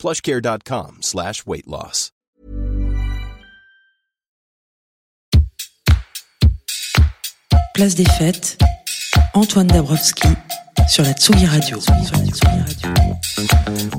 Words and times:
plushcare.com 0.00 0.98
slash 1.02 1.46
weight 1.46 1.66
loss. 1.66 2.10
Place 7.74 7.94
des 7.94 8.04
fêtes, 8.18 8.58
Antoine 9.34 9.68
Dabrowski 9.68 10.28
sur 10.90 11.04
la 11.04 11.12
Tsugi 11.12 11.46
Radio. 11.46 11.78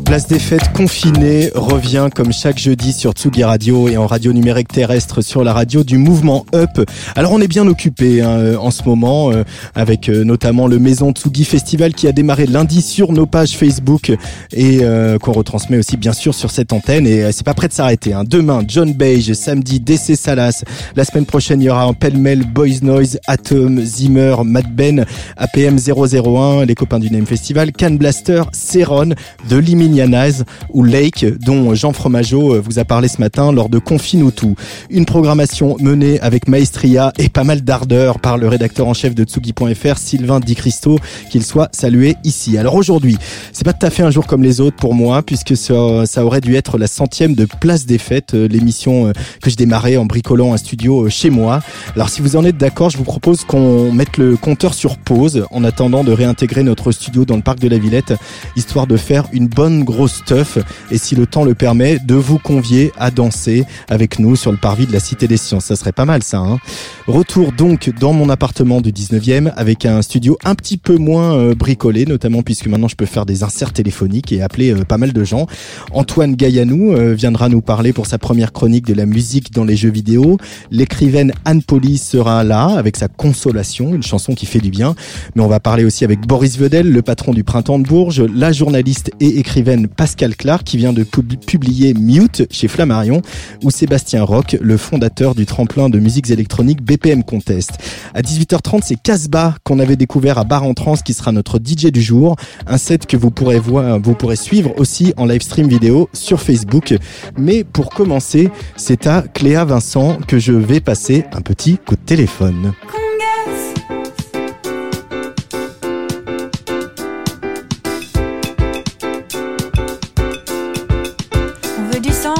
Place 0.05 0.27
des 0.27 0.39
fêtes 0.39 0.73
confinée 0.73 1.49
revient 1.55 2.09
comme 2.13 2.33
chaque 2.33 2.57
jeudi 2.57 2.91
sur 2.91 3.13
Tsugi 3.13 3.45
Radio 3.45 3.87
et 3.87 3.95
en 3.95 4.07
radio 4.07 4.33
numérique 4.33 4.67
terrestre 4.67 5.21
sur 5.21 5.41
la 5.41 5.53
radio 5.53 5.85
du 5.85 5.97
mouvement 5.97 6.45
Up. 6.53 6.85
Alors 7.15 7.31
on 7.31 7.39
est 7.39 7.47
bien 7.47 7.65
occupé 7.65 8.21
hein, 8.21 8.57
en 8.59 8.71
ce 8.71 8.83
moment 8.83 9.31
euh, 9.31 9.45
avec 9.73 10.09
euh, 10.09 10.25
notamment 10.25 10.67
le 10.67 10.79
Maison 10.79 11.11
Tsugi 11.11 11.45
Festival 11.45 11.93
qui 11.93 12.07
a 12.07 12.11
démarré 12.11 12.45
lundi 12.45 12.81
sur 12.81 13.13
nos 13.13 13.25
pages 13.25 13.55
Facebook 13.55 14.11
et 14.51 14.79
euh, 14.81 15.17
qu'on 15.17 15.31
retransmet 15.31 15.77
aussi 15.77 15.95
bien 15.95 16.11
sûr 16.11 16.35
sur 16.35 16.51
cette 16.51 16.73
antenne 16.73 17.07
et 17.07 17.31
c'est 17.31 17.45
pas 17.45 17.53
prêt 17.53 17.69
de 17.69 17.73
s'arrêter. 17.73 18.11
Hein. 18.11 18.25
Demain 18.27 18.63
John 18.67 18.91
Beige, 18.91 19.31
samedi 19.31 19.79
DC 19.79 20.17
Salas, 20.17 20.65
la 20.97 21.05
semaine 21.05 21.25
prochaine 21.25 21.61
il 21.61 21.65
y 21.65 21.69
aura 21.69 21.83
un 21.83 21.93
pêle-mêle 21.93 22.43
Boys 22.45 22.81
Noise, 22.81 23.17
Atom, 23.27 23.79
Zimmer, 23.79 24.35
Mad 24.43 24.67
Ben, 24.75 25.05
APM 25.37 25.77
001, 25.79 26.65
les 26.65 26.75
copains 26.81 26.97
du 26.97 27.11
Name 27.11 27.27
Festival, 27.27 27.71
Can 27.71 27.91
Blaster, 27.91 28.41
Ceron, 28.53 29.09
de 29.47 29.55
Liminianaz 29.55 30.45
ou 30.69 30.83
Lake, 30.83 31.23
dont 31.45 31.75
Jean 31.75 31.93
Fromageau 31.93 32.59
vous 32.59 32.79
a 32.79 32.85
parlé 32.85 33.07
ce 33.07 33.19
matin 33.19 33.51
lors 33.51 33.69
de 33.69 33.77
Confinutu. 33.77 34.55
Une 34.89 35.05
programmation 35.05 35.77
menée 35.79 36.19
avec 36.21 36.47
maestria 36.47 37.13
et 37.19 37.29
pas 37.29 37.43
mal 37.43 37.61
d'ardeur 37.61 38.17
par 38.17 38.39
le 38.39 38.47
rédacteur 38.47 38.87
en 38.87 38.95
chef 38.95 39.13
de 39.13 39.23
Tsugi.fr, 39.23 39.99
Sylvain 39.99 40.39
Di 40.39 40.55
Cristo, 40.55 40.97
qu'il 41.29 41.43
soit 41.43 41.69
salué 41.71 42.15
ici. 42.23 42.57
Alors 42.57 42.73
aujourd'hui, 42.73 43.15
c'est 43.53 43.63
pas 43.63 43.73
tout 43.73 43.85
à 43.85 43.91
fait 43.91 44.01
un 44.01 44.09
jour 44.09 44.25
comme 44.25 44.41
les 44.41 44.59
autres 44.59 44.77
pour 44.77 44.95
moi, 44.95 45.21
puisque 45.21 45.55
ça, 45.55 46.25
aurait 46.25 46.41
dû 46.41 46.55
être 46.55 46.79
la 46.79 46.87
centième 46.87 47.35
de 47.35 47.45
Place 47.45 47.85
des 47.85 47.99
Fêtes, 47.99 48.33
euh, 48.33 48.47
l'émission 48.47 49.07
euh, 49.07 49.11
que 49.43 49.51
je 49.51 49.55
démarrais 49.55 49.97
en 49.97 50.05
bricolant 50.05 50.53
un 50.53 50.57
studio 50.57 51.05
euh, 51.05 51.09
chez 51.09 51.29
moi. 51.29 51.61
Alors 51.95 52.09
si 52.09 52.23
vous 52.23 52.35
en 52.35 52.43
êtes 52.43 52.57
d'accord, 52.57 52.89
je 52.89 52.97
vous 52.97 53.03
propose 53.03 53.43
qu'on 53.43 53.91
mette 53.91 54.17
le 54.17 54.35
compteur 54.35 54.73
sur 54.73 54.97
pause 54.97 55.45
en 55.51 55.63
attendant 55.63 56.03
de 56.03 56.11
réintégrer 56.11 56.60
notre 56.63 56.91
studio 56.91 57.25
dans 57.25 57.35
le 57.35 57.41
parc 57.41 57.59
de 57.59 57.67
la 57.67 57.77
Villette, 57.77 58.13
histoire 58.55 58.87
de 58.87 58.97
faire 58.97 59.25
une 59.33 59.47
bonne 59.47 59.83
grosse 59.83 60.15
stuff 60.15 60.57
et 60.91 60.97
si 60.97 61.15
le 61.15 61.25
temps 61.25 61.43
le 61.43 61.55
permet, 61.55 61.99
de 61.99 62.15
vous 62.15 62.37
convier 62.37 62.91
à 62.97 63.11
danser 63.11 63.65
avec 63.89 64.19
nous 64.19 64.35
sur 64.35 64.51
le 64.51 64.57
parvis 64.57 64.85
de 64.85 64.93
la 64.93 64.99
Cité 64.99 65.27
des 65.27 65.37
Sciences. 65.37 65.65
Ça 65.65 65.75
serait 65.75 65.91
pas 65.91 66.05
mal 66.05 66.23
ça. 66.23 66.39
Hein 66.39 66.59
Retour 67.07 67.51
donc 67.51 67.91
dans 67.99 68.13
mon 68.13 68.29
appartement 68.29 68.81
du 68.81 68.91
19e 68.91 69.51
avec 69.55 69.85
un 69.85 70.01
studio 70.01 70.37
un 70.43 70.55
petit 70.55 70.77
peu 70.77 70.97
moins 70.97 71.33
euh, 71.33 71.55
bricolé, 71.55 72.05
notamment 72.05 72.43
puisque 72.43 72.67
maintenant 72.67 72.87
je 72.87 72.95
peux 72.95 73.05
faire 73.05 73.25
des 73.25 73.43
inserts 73.43 73.73
téléphoniques 73.73 74.31
et 74.31 74.41
appeler 74.41 74.73
euh, 74.73 74.83
pas 74.83 74.97
mal 74.97 75.13
de 75.13 75.23
gens. 75.23 75.47
Antoine 75.91 76.35
Gaillanou 76.35 76.93
euh, 76.93 77.13
viendra 77.13 77.49
nous 77.49 77.61
parler 77.61 77.93
pour 77.93 78.05
sa 78.05 78.17
première 78.17 78.51
chronique 78.51 78.85
de 78.85 78.93
la 78.93 79.05
musique 79.05 79.51
dans 79.51 79.63
les 79.63 79.75
jeux 79.75 79.91
vidéo. 79.91 80.37
L'écrivaine 80.69 81.33
Anne 81.45 81.63
Poli 81.63 81.97
sera 81.97 82.43
là 82.43 82.65
avec 82.65 82.97
sa 82.97 83.07
Consolation, 83.07 83.93
une 83.93 84.03
chanson 84.03 84.33
qui 84.33 84.45
fait 84.45 84.59
du 84.59 84.69
bien. 84.69 84.95
Mais 85.35 85.41
on 85.41 85.47
va 85.47 85.59
parler 85.59 85.85
aussi 85.85 86.03
avec 86.03 86.25
Boris 86.25 86.50
Vedel, 86.57 86.91
le 86.91 87.01
patron 87.01 87.33
du 87.33 87.43
Printemps 87.43 87.79
de 87.79 87.83
Bourges, 87.87 88.21
la 88.21 88.51
journaliste 88.51 89.11
et 89.19 89.39
écrivaine 89.39 89.87
Pascal 89.87 90.35
Clark 90.35 90.63
qui 90.63 90.77
vient 90.77 90.93
de 90.93 91.03
pub- 91.03 91.39
publier 91.45 91.93
Mute 91.93 92.47
chez 92.51 92.67
Flammarion 92.67 93.21
ou 93.63 93.71
Sébastien 93.71 94.23
Roch, 94.23 94.55
le 94.59 94.77
fondateur 94.77 95.35
du 95.35 95.45
tremplin 95.45 95.89
de 95.89 95.99
musiques 95.99 96.29
électroniques 96.29 96.81
BPM 96.81 97.23
Contest. 97.23 97.71
À 98.13 98.21
18h30, 98.21 98.81
c'est 98.83 99.01
Casbah 99.01 99.55
qu'on 99.63 99.79
avait 99.79 99.95
découvert 99.95 100.37
à 100.37 100.43
Bar 100.43 100.63
en 100.63 100.73
Trans 100.73 100.95
qui 100.95 101.13
sera 101.13 101.31
notre 101.31 101.57
DJ 101.57 101.87
du 101.87 102.01
jour, 102.01 102.35
un 102.67 102.77
set 102.77 103.05
que 103.05 103.17
vous 103.17 103.31
pourrez 103.31 103.59
voir, 103.59 103.99
vous 103.99 104.13
pourrez 104.15 104.35
suivre 104.35 104.73
aussi 104.77 105.13
en 105.17 105.25
live 105.25 105.41
stream 105.41 105.67
vidéo 105.67 106.09
sur 106.13 106.41
Facebook. 106.41 106.95
Mais 107.37 107.63
pour 107.63 107.89
commencer, 107.89 108.49
c'est 108.77 109.07
à 109.07 109.21
Cléa 109.33 109.65
Vincent 109.65 110.17
que 110.27 110.39
je 110.39 110.53
vais 110.53 110.79
passer 110.79 111.25
un 111.33 111.41
petit 111.41 111.77
coup 111.77 111.95
de 111.95 112.01
téléphone. 112.05 112.73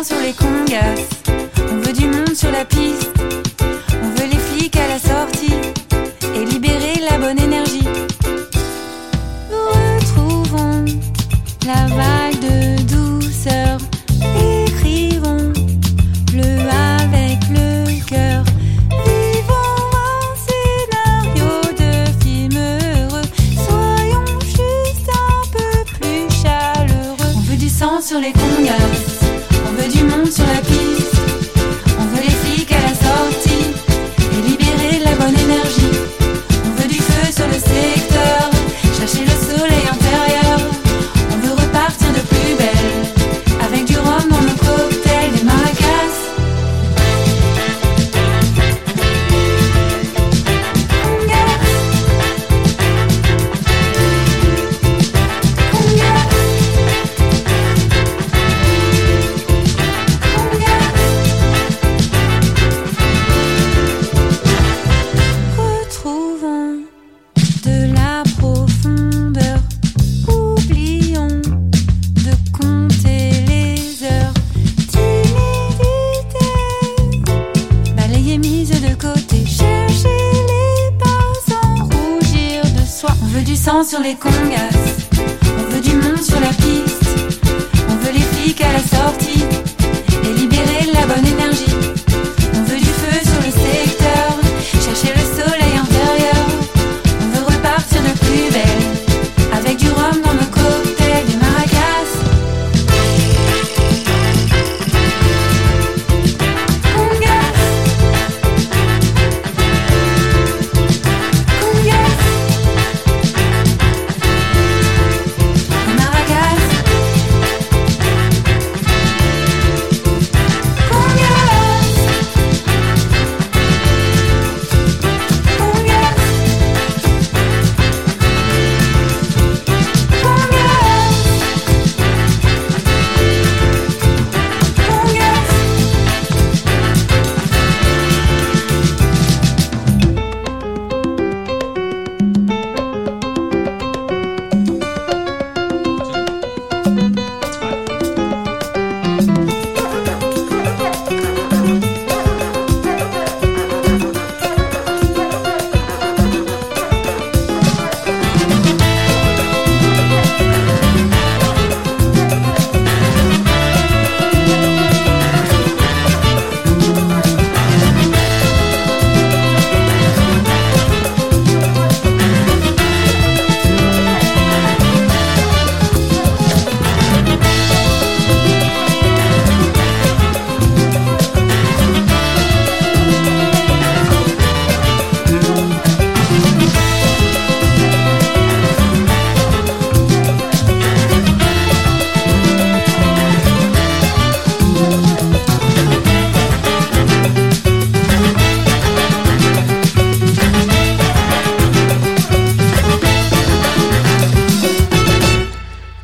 Sur 0.04 0.20
les 0.20 0.34
congas, 0.34 0.96
on 1.72 1.78
veut 1.78 1.94
du 1.94 2.08
monde 2.08 2.34
sur 2.34 2.52
la 2.52 2.66
piste, 2.66 3.01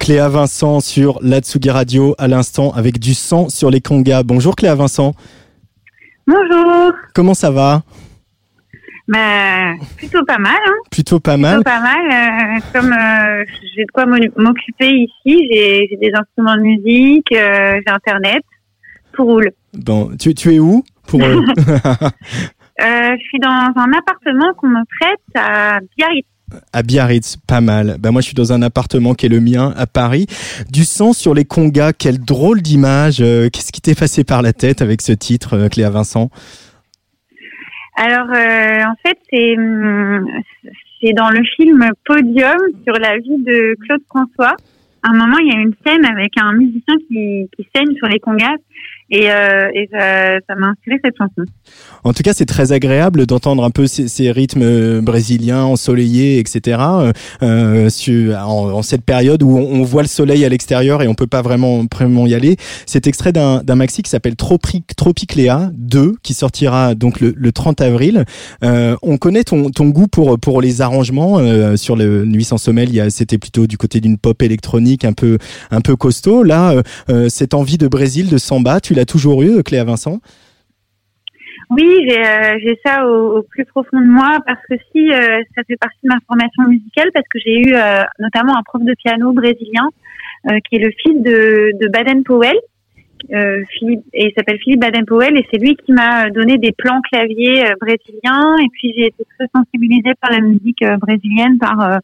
Cléa 0.07 0.29
Vincent 0.29 0.79
sur 0.79 1.19
l'Atsugi 1.21 1.69
Radio 1.69 2.15
à 2.17 2.29
l'instant 2.29 2.71
avec 2.71 2.97
du 2.97 3.13
sang 3.13 3.49
sur 3.49 3.69
les 3.69 3.81
congas. 3.81 4.23
Bonjour 4.23 4.55
Cléa 4.55 4.73
Vincent. 4.73 5.11
Bonjour. 6.25 6.93
Comment 7.13 7.33
ça 7.33 7.51
va? 7.51 7.81
Bah, 9.09 9.73
plutôt 9.97 10.23
pas 10.23 10.37
mal. 10.37 10.55
Hein. 10.65 10.71
Plutôt 10.91 11.19
pas 11.19 11.35
mal. 11.35 11.55
Plutôt 11.55 11.69
pas 11.69 11.81
mal. 11.81 11.97
euh, 12.09 12.59
comme 12.71 12.93
euh, 12.93 13.43
j'ai 13.75 13.83
de 13.83 13.91
quoi 13.93 14.05
m'o- 14.05 14.15
m'occuper 14.37 14.91
ici, 14.91 15.45
j'ai 15.51 15.97
des 15.99 16.11
instruments 16.17 16.55
de 16.55 16.61
musique, 16.61 17.29
euh, 17.33 17.81
j'ai 17.85 17.91
Internet, 17.93 18.43
tout 19.11 19.25
roule. 19.25 19.51
Bon, 19.73 20.11
tu, 20.17 20.33
tu 20.33 20.53
es 20.55 20.59
où? 20.59 20.85
Pour 21.05 21.19
je 22.79 23.17
suis 23.23 23.39
dans 23.39 23.49
un 23.75 23.91
appartement 23.91 24.53
qu'on 24.55 24.67
me 24.69 24.83
prête 25.01 25.19
à 25.35 25.79
Biarritz. 25.97 26.25
À 26.73 26.83
Biarritz 26.83 27.37
Pas 27.47 27.61
mal. 27.61 27.97
Bah 27.99 28.11
moi 28.11 28.21
je 28.21 28.27
suis 28.27 28.35
dans 28.35 28.53
un 28.53 28.61
appartement 28.61 29.13
qui 29.13 29.25
est 29.25 29.29
le 29.29 29.39
mien 29.39 29.73
à 29.77 29.87
Paris. 29.87 30.27
Du 30.71 30.83
sang 30.83 31.13
sur 31.13 31.33
les 31.33 31.45
congas. 31.45 31.93
Quelle 31.93 32.19
drôle 32.19 32.61
d'image. 32.61 33.17
Euh, 33.21 33.49
Qu'est-ce 33.49 33.71
qui 33.71 33.81
t'est 33.81 33.97
passé 33.97 34.23
par 34.23 34.41
la 34.41 34.53
tête 34.53 34.81
avec 34.81 35.01
ce 35.01 35.11
titre, 35.11 35.55
euh, 35.55 35.69
Cléa 35.69 35.89
Vincent? 35.89 36.29
Alors, 37.95 38.29
euh, 38.29 38.83
en 38.83 38.95
fait, 39.03 39.17
c'est 39.31 39.55
c'est 41.01 41.13
dans 41.13 41.29
le 41.29 41.43
film 41.55 41.89
Podium 42.05 42.57
sur 42.85 42.93
la 42.99 43.17
vie 43.17 43.37
de 43.43 43.75
Claude 43.85 44.01
François. 44.09 44.55
À 45.03 45.09
un 45.09 45.13
moment, 45.13 45.37
il 45.39 45.53
y 45.53 45.55
a 45.55 45.59
une 45.59 45.73
scène 45.85 46.05
avec 46.05 46.31
un 46.37 46.53
musicien 46.53 46.95
qui, 47.07 47.49
qui 47.55 47.67
saigne 47.75 47.95
sur 47.97 48.07
les 48.07 48.19
congas 48.19 48.55
et, 49.09 49.31
euh, 49.31 49.69
et 49.73 49.89
ça 49.91 50.39
ça 50.47 50.55
m'a 50.55 50.67
inspiré 50.67 50.97
cette 51.03 51.15
chanson. 51.17 51.43
En 52.03 52.13
tout 52.13 52.23
cas, 52.23 52.33
c'est 52.33 52.45
très 52.45 52.71
agréable 52.71 53.25
d'entendre 53.25 53.63
un 53.63 53.69
peu 53.69 53.87
ces, 53.87 54.31
rythmes 54.31 54.61
euh, 54.63 55.01
brésiliens 55.01 55.63
ensoleillés, 55.63 56.39
etc. 56.39 56.79
euh, 56.79 57.13
euh, 57.43 58.35
en, 58.35 58.71
en 58.71 58.81
cette 58.81 59.03
période 59.03 59.43
où 59.43 59.57
on, 59.57 59.81
on 59.81 59.83
voit 59.83 60.01
le 60.03 60.07
soleil 60.07 60.45
à 60.45 60.49
l'extérieur 60.49 61.01
et 61.01 61.07
on 61.07 61.15
peut 61.15 61.27
pas 61.27 61.41
vraiment, 61.41 61.83
vraiment 61.91 62.27
y 62.27 62.33
aller. 62.33 62.57
C'est 62.85 63.07
extrait 63.07 63.31
d'un 63.31 63.75
maxi 63.75 64.03
qui 64.03 64.09
s'appelle 64.09 64.35
Tropic, 64.35 64.95
Tropicléa 64.95 65.71
2, 65.73 66.15
qui 66.23 66.33
sortira 66.33 66.95
donc 66.95 67.19
le, 67.19 67.33
le 67.35 67.51
30 67.51 67.81
avril. 67.81 68.25
Euh, 68.63 68.95
on 69.01 69.17
connaît 69.17 69.43
ton, 69.43 69.69
ton 69.69 69.87
goût 69.87 70.07
pour, 70.07 70.39
pour 70.39 70.61
les 70.61 70.81
arrangements. 70.81 71.39
euh, 71.39 71.75
sur 71.75 71.95
le 71.95 72.25
Nuit 72.25 72.43
sans 72.43 72.57
sommeil, 72.57 73.01
c'était 73.09 73.37
plutôt 73.37 73.67
du 73.67 73.77
côté 73.77 73.99
d'une 73.99 74.17
pop 74.17 74.41
électronique 74.41 75.05
un 75.05 75.13
peu, 75.13 75.37
un 75.71 75.81
peu 75.81 75.95
costaud. 75.95 76.43
Là, 76.43 76.71
euh, 76.71 76.81
euh, 77.09 77.29
cette 77.29 77.53
envie 77.53 77.77
de 77.77 77.87
Brésil, 77.87 78.29
de 78.29 78.37
samba, 78.37 78.79
tu 78.79 78.93
l'as 78.99 79.05
toujours 79.05 79.41
eu, 79.43 79.63
Cléa 79.63 79.83
Vincent? 79.83 80.19
Oui, 81.69 82.07
j'ai 82.07 82.19
euh, 82.19 82.75
ça 82.85 83.05
au, 83.05 83.43
plus 83.43 83.65
profond 83.65 83.99
de 83.99 84.07
moi 84.07 84.39
parce 84.45 84.61
que 84.69 84.75
si 84.91 85.11
euh, 85.11 85.41
ça 85.55 85.63
fait 85.67 85.75
partie 85.75 85.99
de 86.03 86.07
ma 86.07 86.19
formation 86.25 86.63
musicale 86.63 87.09
parce 87.13 87.27
que 87.29 87.39
j'ai 87.39 87.59
eu 87.59 87.73
euh, 87.73 88.03
notamment 88.19 88.57
un 88.57 88.63
prof 88.63 88.81
de 88.81 88.93
piano 88.93 89.33
brésilien 89.33 89.89
qui 90.69 90.77
est 90.77 90.79
le 90.79 90.91
fils 91.01 91.21
de 91.23 91.87
Baden 91.89 92.23
Powell. 92.23 92.55
Euh, 93.33 93.61
Philippe, 93.77 94.03
et 94.13 94.27
il 94.27 94.33
s'appelle 94.37 94.57
Philippe 94.63 94.79
Baden-Powell 94.81 95.35
et 95.37 95.45
c'est 95.51 95.59
lui 95.59 95.75
qui 95.75 95.91
m'a 95.91 96.29
donné 96.29 96.57
des 96.57 96.71
plans 96.71 97.01
claviers 97.11 97.65
euh, 97.65 97.73
brésiliens 97.81 98.55
et 98.63 98.67
puis 98.71 98.93
j'ai 98.95 99.07
été 99.07 99.23
très 99.37 99.47
sensibilisée 99.53 100.13
par 100.21 100.31
la 100.31 100.39
musique 100.39 100.81
euh, 100.83 100.95
brésilienne 100.97 101.57
par 101.57 101.81
euh, 101.81 101.97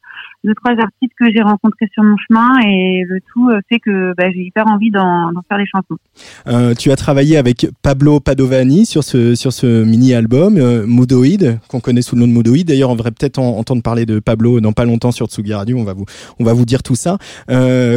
deux 0.44 0.54
trois 0.54 0.72
artistes 0.72 1.12
que 1.18 1.30
j'ai 1.32 1.40
rencontrés 1.40 1.86
sur 1.94 2.02
mon 2.02 2.16
chemin 2.28 2.58
et 2.66 3.04
le 3.08 3.20
tout 3.32 3.48
fait 3.70 3.78
que 3.78 4.12
bah, 4.16 4.30
j'ai 4.34 4.42
hyper 4.42 4.66
envie 4.66 4.90
d'en 4.90 5.30
faire 5.48 5.56
des 5.56 5.64
chansons. 5.64 6.74
Tu 6.78 6.90
as 6.90 6.96
travaillé 6.96 7.38
avec 7.38 7.66
Pablo 7.82 8.20
Padovani 8.20 8.84
sur 8.84 9.02
ce 9.04 9.34
sur 9.34 9.52
ce 9.54 9.84
mini 9.84 10.12
album 10.12 10.58
Moodoid 10.84 11.58
qu'on 11.68 11.80
connaît 11.80 12.02
sous 12.02 12.16
le 12.16 12.20
nom 12.22 12.28
de 12.28 12.32
Moodoid. 12.32 12.64
D'ailleurs, 12.66 12.90
on 12.90 12.94
devrait 12.96 13.12
peut-être 13.12 13.38
en- 13.38 13.56
entendre 13.58 13.82
parler 13.82 14.04
de 14.04 14.18
Pablo 14.18 14.60
dans 14.60 14.72
pas 14.72 14.84
longtemps 14.84 15.12
sur 15.12 15.28
Tsugi 15.28 15.54
Radio. 15.54 15.78
On 15.78 15.84
va 15.84 15.94
vous 15.94 16.04
on 16.38 16.44
va 16.44 16.52
vous 16.52 16.66
dire 16.66 16.82
tout 16.82 16.94
ça. 16.96 17.16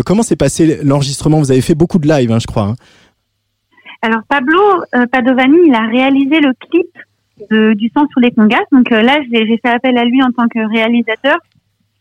Comment 0.06 0.24
s'est 0.24 0.38
passé 0.38 0.80
l'enregistrement? 0.84 1.40
Vous 1.40 1.52
avez 1.52 1.62
fait 1.62 1.76
beaucoup 1.76 2.00
de 2.00 2.08
live, 2.08 2.32
hein, 2.32 2.40
je 2.40 2.48
crois. 2.48 2.64
hein. 2.70 2.76
Alors 4.02 4.22
Pablo 4.28 4.60
euh, 4.96 5.06
Padovani, 5.08 5.58
il 5.66 5.74
a 5.74 5.88
réalisé 5.88 6.40
le 6.40 6.54
clip 6.70 6.88
de, 7.50 7.74
du 7.74 7.90
sang 7.90 8.08
sur 8.10 8.20
les 8.20 8.32
congas. 8.32 8.64
Donc 8.72 8.92
euh, 8.92 9.02
là, 9.02 9.20
j'ai 9.32 9.58
fait 9.58 9.70
appel 9.70 9.98
à 9.98 10.06
lui 10.06 10.22
en 10.24 10.32
tant 10.32 10.48
que 10.48 10.60
réalisateur. 10.72 11.38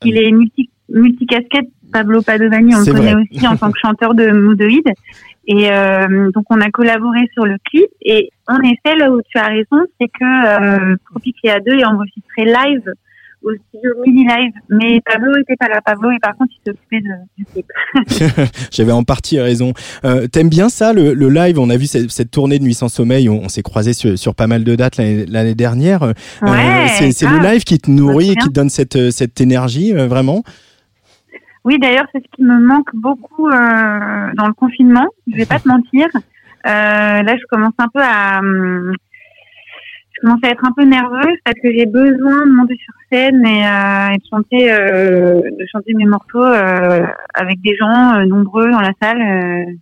Il 0.04 0.18
est 0.18 0.30
multi 0.30 0.70
multicasquette. 0.88 1.68
Pablo 1.92 2.20
Padovani, 2.20 2.74
on 2.74 2.80
le 2.80 2.92
connaît 2.92 3.12
vrai. 3.12 3.22
aussi 3.30 3.46
en 3.46 3.56
tant 3.56 3.70
que 3.70 3.78
chanteur 3.78 4.14
de 4.14 4.30
Moodoid. 4.30 4.92
Et 5.46 5.70
euh, 5.70 6.30
donc 6.32 6.44
on 6.50 6.60
a 6.60 6.70
collaboré 6.70 7.28
sur 7.32 7.46
le 7.46 7.56
clip. 7.64 7.86
Et 8.02 8.30
en 8.48 8.60
effet, 8.60 8.96
là 8.96 9.10
où 9.10 9.20
tu 9.28 9.38
as 9.38 9.46
raison, 9.46 9.84
c'est 10.00 10.08
que 10.08 10.92
euh, 10.92 10.96
Tropicléa 11.10 11.60
2 11.60 11.78
est 11.78 11.84
enregistré 11.84 12.44
live 12.44 12.92
au 13.42 13.50
studio 13.68 13.90
Mini 14.04 14.24
Live. 14.26 14.52
Mais 14.70 15.00
Pablo 15.04 15.32
était 15.40 15.56
pas 15.56 15.68
là. 15.68 15.80
Pablo, 15.84 16.10
et 16.10 16.18
par 16.20 16.36
contre, 16.36 16.52
il 16.66 16.72
de- 16.72 16.76
du 17.38 17.44
clip. 17.44 17.66
J'avais 18.72 18.92
en 18.92 19.04
partie 19.04 19.38
raison. 19.40 19.72
Euh, 20.04 20.26
T'aimes 20.26 20.48
bien 20.48 20.68
ça, 20.68 20.92
le, 20.92 21.14
le 21.14 21.28
live? 21.28 21.58
On 21.58 21.70
a 21.70 21.76
vu 21.76 21.86
cette, 21.86 22.10
cette 22.10 22.30
tournée 22.30 22.58
de 22.58 22.64
Nuit 22.64 22.74
sans 22.74 22.88
sommeil. 22.88 23.28
On, 23.28 23.44
on 23.44 23.48
s'est 23.48 23.62
croisé 23.62 23.92
sur, 23.92 24.18
sur 24.18 24.34
pas 24.34 24.46
mal 24.46 24.64
de 24.64 24.74
dates 24.74 24.96
l'année 24.96 25.54
dernière. 25.54 26.02
Euh, 26.02 26.12
c'est 26.88 27.22
le 27.22 27.42
live 27.42 27.64
qui 27.64 27.78
te 27.78 27.90
nourrit 27.90 28.32
et 28.32 28.34
qui 28.36 28.48
te 28.48 28.52
donne 28.52 28.70
cette 28.70 28.96
euh, 28.96 29.10
cette 29.10 29.40
énergie, 29.40 29.92
euh, 29.94 30.06
vraiment? 30.06 30.42
Oui, 31.64 31.78
d'ailleurs, 31.80 32.06
c'est 32.12 32.18
ce 32.20 32.36
qui 32.36 32.42
me 32.44 32.58
manque 32.64 32.94
beaucoup 32.94 33.50
dans 33.50 34.46
le 34.46 34.52
confinement. 34.54 35.06
Je 35.30 35.36
vais 35.36 35.46
pas 35.46 35.58
te 35.58 35.66
mentir. 35.68 36.06
Là, 36.64 37.24
je 37.36 37.42
commence 37.50 37.74
un 37.78 37.88
peu 37.92 38.00
à, 38.00 38.38
hum, 38.38 38.92
commence 40.20 40.40
à 40.44 40.48
être 40.50 40.64
un 40.64 40.72
peu 40.72 40.84
nerveuse 40.84 41.38
parce 41.44 41.58
que 41.62 41.72
j'ai 41.72 41.86
besoin 41.86 42.46
de 42.46 42.52
monter 42.52 42.76
sur 42.76 42.94
scène 43.10 43.44
et, 43.46 43.66
euh, 43.66 44.14
et 44.14 44.18
de 44.18 44.24
chanter, 44.30 44.72
euh, 44.72 45.40
de 45.58 45.66
chanter 45.70 45.94
mes 45.94 46.06
morceaux 46.06 46.44
euh, 46.44 47.06
avec 47.34 47.60
des 47.62 47.76
gens 47.76 48.14
euh, 48.14 48.26
nombreux 48.26 48.70
dans 48.70 48.80
la 48.80 48.92
salle. 49.00 49.20
euh. 49.20 49.72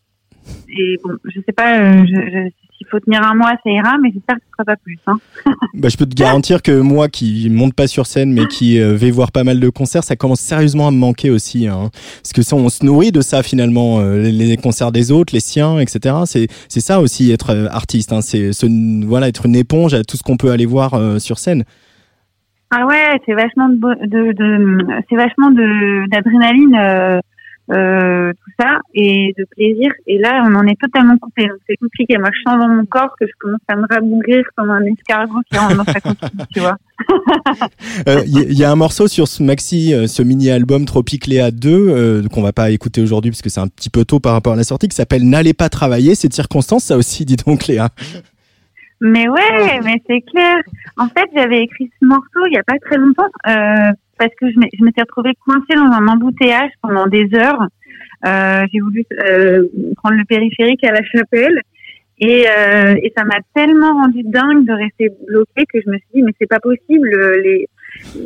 et 0.68 0.96
bon, 1.02 1.16
je 1.24 1.40
sais 1.40 1.52
pas, 1.52 1.78
euh, 1.78 2.04
je, 2.06 2.14
je, 2.14 2.63
s'il 2.84 2.90
faut 2.90 3.00
tenir 3.00 3.22
un 3.22 3.34
mois, 3.34 3.52
ça 3.64 3.70
ira, 3.70 3.96
mais 4.02 4.10
j'espère 4.12 4.36
que 4.36 4.42
ce 4.42 4.50
sera 4.52 4.64
pas 4.64 4.76
plus. 4.76 4.98
Hein. 5.06 5.16
Bah, 5.74 5.88
je 5.88 5.96
peux 5.96 6.06
te 6.06 6.14
garantir 6.14 6.62
que 6.62 6.80
moi 6.80 7.08
qui 7.08 7.50
monte 7.50 7.74
pas 7.74 7.86
sur 7.88 8.06
scène 8.06 8.32
mais 8.32 8.46
qui 8.46 8.78
euh, 8.80 8.94
vais 8.94 9.10
voir 9.10 9.32
pas 9.32 9.42
mal 9.42 9.58
de 9.58 9.68
concerts, 9.68 10.04
ça 10.04 10.14
commence 10.16 10.40
sérieusement 10.40 10.86
à 10.86 10.90
me 10.92 10.96
manquer 10.98 11.30
aussi. 11.30 11.66
Hein. 11.66 11.90
Parce 12.22 12.32
que 12.32 12.42
ça, 12.42 12.54
on 12.56 12.68
se 12.68 12.84
nourrit 12.84 13.10
de 13.10 13.20
ça 13.20 13.42
finalement, 13.42 13.98
euh, 14.00 14.18
les, 14.22 14.30
les 14.32 14.56
concerts 14.56 14.92
des 14.92 15.10
autres, 15.10 15.34
les 15.34 15.40
siens, 15.40 15.78
etc. 15.80 16.14
C'est 16.26 16.46
c'est 16.68 16.80
ça 16.80 17.00
aussi 17.00 17.32
être 17.32 17.50
euh, 17.50 17.66
artiste. 17.70 18.12
Hein. 18.12 18.20
C'est 18.20 18.50
voilà 19.06 19.28
être 19.28 19.46
une 19.46 19.56
éponge 19.56 19.94
à 19.94 20.04
tout 20.04 20.16
ce 20.16 20.22
qu'on 20.22 20.36
peut 20.36 20.50
aller 20.52 20.66
voir 20.66 20.98
sur 21.20 21.38
scène. 21.38 21.64
Ah 22.70 22.86
ouais, 22.86 23.20
c'est 23.26 23.34
vachement 23.34 23.68
de, 23.68 23.76
bo- 23.76 23.94
de, 23.94 24.32
de 24.32 24.86
c'est 25.08 25.16
vachement 25.16 25.50
de 25.50 26.08
d'adrénaline 26.10 27.20
euh, 27.72 28.32
tout 28.32 28.50
ça 28.60 28.78
et 28.92 29.34
de 29.38 29.44
plaisir 29.50 29.90
et 30.06 30.18
là 30.18 30.42
on 30.46 30.54
en 30.54 30.66
est 30.66 30.78
totalement 30.80 31.16
coupé 31.18 31.46
donc 31.46 31.58
c'est 31.68 31.76
compliqué. 31.76 32.18
Moi 32.18 32.30
je 32.32 32.50
sens 32.50 32.60
dans 32.60 32.68
mon 32.68 32.84
corps 32.84 33.14
que 33.18 33.26
je 33.26 33.32
commence 33.38 33.60
à 33.68 33.76
me 33.76 33.86
rabougrir 33.88 34.44
comme 34.56 34.70
un 34.70 34.84
escargot 34.84 35.40
qui 35.50 35.58
rentre 35.58 35.76
dans 35.76 35.84
sa 35.84 36.00
coquille, 36.00 36.46
tu 36.52 36.60
vois. 36.60 36.76
Il 37.08 37.14
Euh, 38.08 38.22
y, 38.26 38.54
y 38.54 38.64
a 38.64 38.70
un 38.70 38.76
morceau 38.76 39.08
sur 39.08 39.28
ce 39.28 39.42
maxi, 39.42 39.94
euh, 39.94 40.06
ce 40.06 40.22
mini 40.22 40.50
album 40.50 40.84
Tropicléa 40.84 41.50
2 41.50 41.70
euh, 41.70 42.22
qu'on 42.28 42.42
va 42.42 42.52
pas 42.52 42.70
écouter 42.70 43.00
aujourd'hui 43.00 43.30
parce 43.30 43.42
que 43.42 43.48
c'est 43.48 43.60
un 43.60 43.68
petit 43.68 43.90
peu 43.90 44.04
tôt 44.04 44.20
par 44.20 44.32
rapport 44.32 44.52
à 44.52 44.56
la 44.56 44.64
sortie, 44.64 44.88
qui 44.88 44.96
s'appelle 44.96 45.28
N'allez 45.28 45.54
pas 45.54 45.68
travailler. 45.68 46.14
C'est 46.14 46.28
de 46.28 46.34
circonstance, 46.34 46.84
ça 46.84 46.96
aussi, 46.96 47.24
dis 47.24 47.36
donc 47.36 47.66
Léa. 47.66 47.88
Mais 49.00 49.28
ouais, 49.28 49.80
mais 49.84 50.02
c'est 50.08 50.20
clair. 50.22 50.56
En 50.96 51.08
fait, 51.08 51.28
j'avais 51.34 51.62
écrit 51.62 51.90
ce 52.00 52.06
morceau 52.06 52.46
il 52.46 52.54
y 52.54 52.58
a 52.58 52.62
pas 52.62 52.78
très 52.78 52.96
longtemps 52.96 53.28
euh, 53.48 53.92
parce 54.18 54.34
que 54.40 54.50
je 54.50 54.54
je 54.78 54.84
m'étais 54.84 55.02
retrouvée 55.02 55.34
coincée 55.44 55.74
dans 55.74 55.92
un 55.92 56.06
embouteillage 56.08 56.70
pendant 56.82 57.06
des 57.06 57.28
heures. 57.34 57.66
Euh, 58.26 58.64
J'ai 58.72 58.80
voulu 58.80 59.04
euh, 59.28 59.66
prendre 59.96 60.16
le 60.16 60.24
périphérique 60.24 60.84
à 60.84 60.92
la 60.92 61.02
chapelle 61.02 61.60
et, 62.18 62.46
euh, 62.48 62.94
et 63.02 63.12
ça 63.16 63.24
m'a 63.24 63.38
tellement 63.54 63.92
rendu 63.94 64.22
dingue 64.22 64.64
de 64.66 64.72
rester 64.72 65.10
bloquée 65.26 65.66
que 65.66 65.80
je 65.84 65.90
me 65.90 65.98
suis 65.98 66.08
dit 66.14 66.22
mais 66.22 66.32
c'est 66.40 66.48
pas 66.48 66.60
possible. 66.60 67.08
Les, 67.42 67.68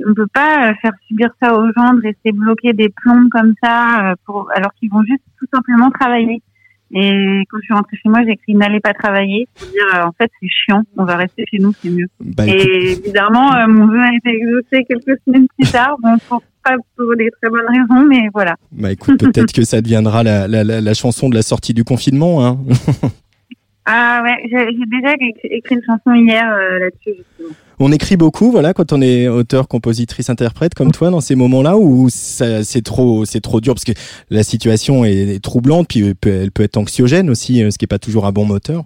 on 0.07 0.15
peut 0.15 0.27
pas 0.33 0.75
faire 0.81 0.93
subir 1.07 1.31
ça 1.43 1.55
aux 1.55 1.67
gens 1.73 1.95
de 1.95 2.03
rester 2.03 2.33
bloqués 2.33 2.73
des 2.73 2.89
plombs 2.89 3.29
comme 3.31 3.55
ça 3.63 4.11
euh, 4.11 4.15
pour 4.25 4.51
alors 4.55 4.73
qu'ils 4.75 4.91
vont 4.91 5.03
juste 5.03 5.23
tout 5.39 5.47
simplement 5.53 5.91
travailler. 5.91 6.43
Et 6.91 7.43
quand 7.51 7.59
je 7.61 7.65
suis 7.65 7.75
rentrée 7.75 7.97
chez 8.03 8.09
moi, 8.09 8.21
j'ai 8.25 8.33
écrit 8.33 8.55
n'allez 8.55 8.81
pas 8.81 8.95
travailler 8.95 9.47
pour 9.55 9.69
dire 9.69 9.85
euh, 9.95 10.07
en 10.07 10.13
fait 10.13 10.31
c'est 10.41 10.49
chiant, 10.49 10.83
on 10.97 11.05
va 11.05 11.17
rester 11.17 11.45
chez 11.51 11.59
nous, 11.59 11.73
c'est 11.83 11.91
mieux. 11.91 12.07
Bah, 12.21 12.47
écoute, 12.47 12.67
Et 12.67 12.93
évidemment, 12.93 13.55
euh, 13.55 13.67
mon 13.67 13.87
vœu 13.89 14.01
a 14.01 14.15
été 14.15 14.31
exaucé 14.31 14.85
quelques 14.89 15.21
semaines 15.27 15.47
plus 15.59 15.71
tard, 15.71 15.97
bon 16.03 16.17
pour 16.29 16.43
pas 16.65 16.77
pour 16.97 17.17
des 17.17 17.31
très 17.41 17.51
bonnes 17.51 17.69
raisons, 17.69 18.07
mais 18.07 18.29
voilà. 18.33 18.57
bah, 18.73 18.91
écoute, 18.93 19.21
peut-être 19.21 19.53
que 19.53 19.65
ça 19.65 19.81
deviendra 19.81 20.23
la, 20.23 20.49
la, 20.49 20.65
la, 20.65 20.81
la 20.81 20.95
chanson 20.95 21.29
de 21.29 21.35
la 21.35 21.43
sortie 21.43 21.75
du 21.75 21.85
confinement. 21.85 22.45
Hein. 22.47 22.59
Ah 23.91 24.21
ouais, 24.23 24.37
j'ai 24.51 24.87
déjà 24.87 25.15
écrit 25.15 25.49
écrit 25.51 25.75
une 25.77 25.83
chanson 25.83 26.13
hier 26.15 26.45
euh, 26.45 26.79
là-dessus 26.79 27.19
justement. 27.19 27.55
On 27.81 27.93
écrit 27.93 28.17
beaucoup, 28.17 28.51
voilà, 28.51 28.75
quand 28.75 28.93
on 28.93 29.01
est 29.01 29.29
auteur, 29.29 29.69
compositrice, 29.69 30.31
interprète 30.31 30.75
comme 30.75 30.91
toi 30.91 31.11
dans 31.11 31.21
ces 31.21 31.37
moments-là 31.37 31.77
où 31.79 32.09
c'est 32.11 32.83
trop, 32.85 33.25
c'est 33.25 33.41
trop 33.41 33.61
dur 33.61 33.75
parce 33.75 33.85
que 33.85 33.93
la 34.31 34.43
situation 34.43 35.05
est, 35.05 35.43
troublante, 35.43 35.89
puis 35.89 36.01
elle 36.01 36.17
peut, 36.17 36.31
elle 36.31 36.51
peut 36.51 36.65
être 36.65 36.77
anxiogène 36.77 37.31
aussi, 37.31 37.63
euh, 37.63 37.71
ce 37.71 37.79
qui 37.79 37.85
est 37.85 37.89
pas 37.89 37.99
toujours 37.99 38.27
un 38.27 38.33
bon 38.33 38.45
moteur. 38.45 38.85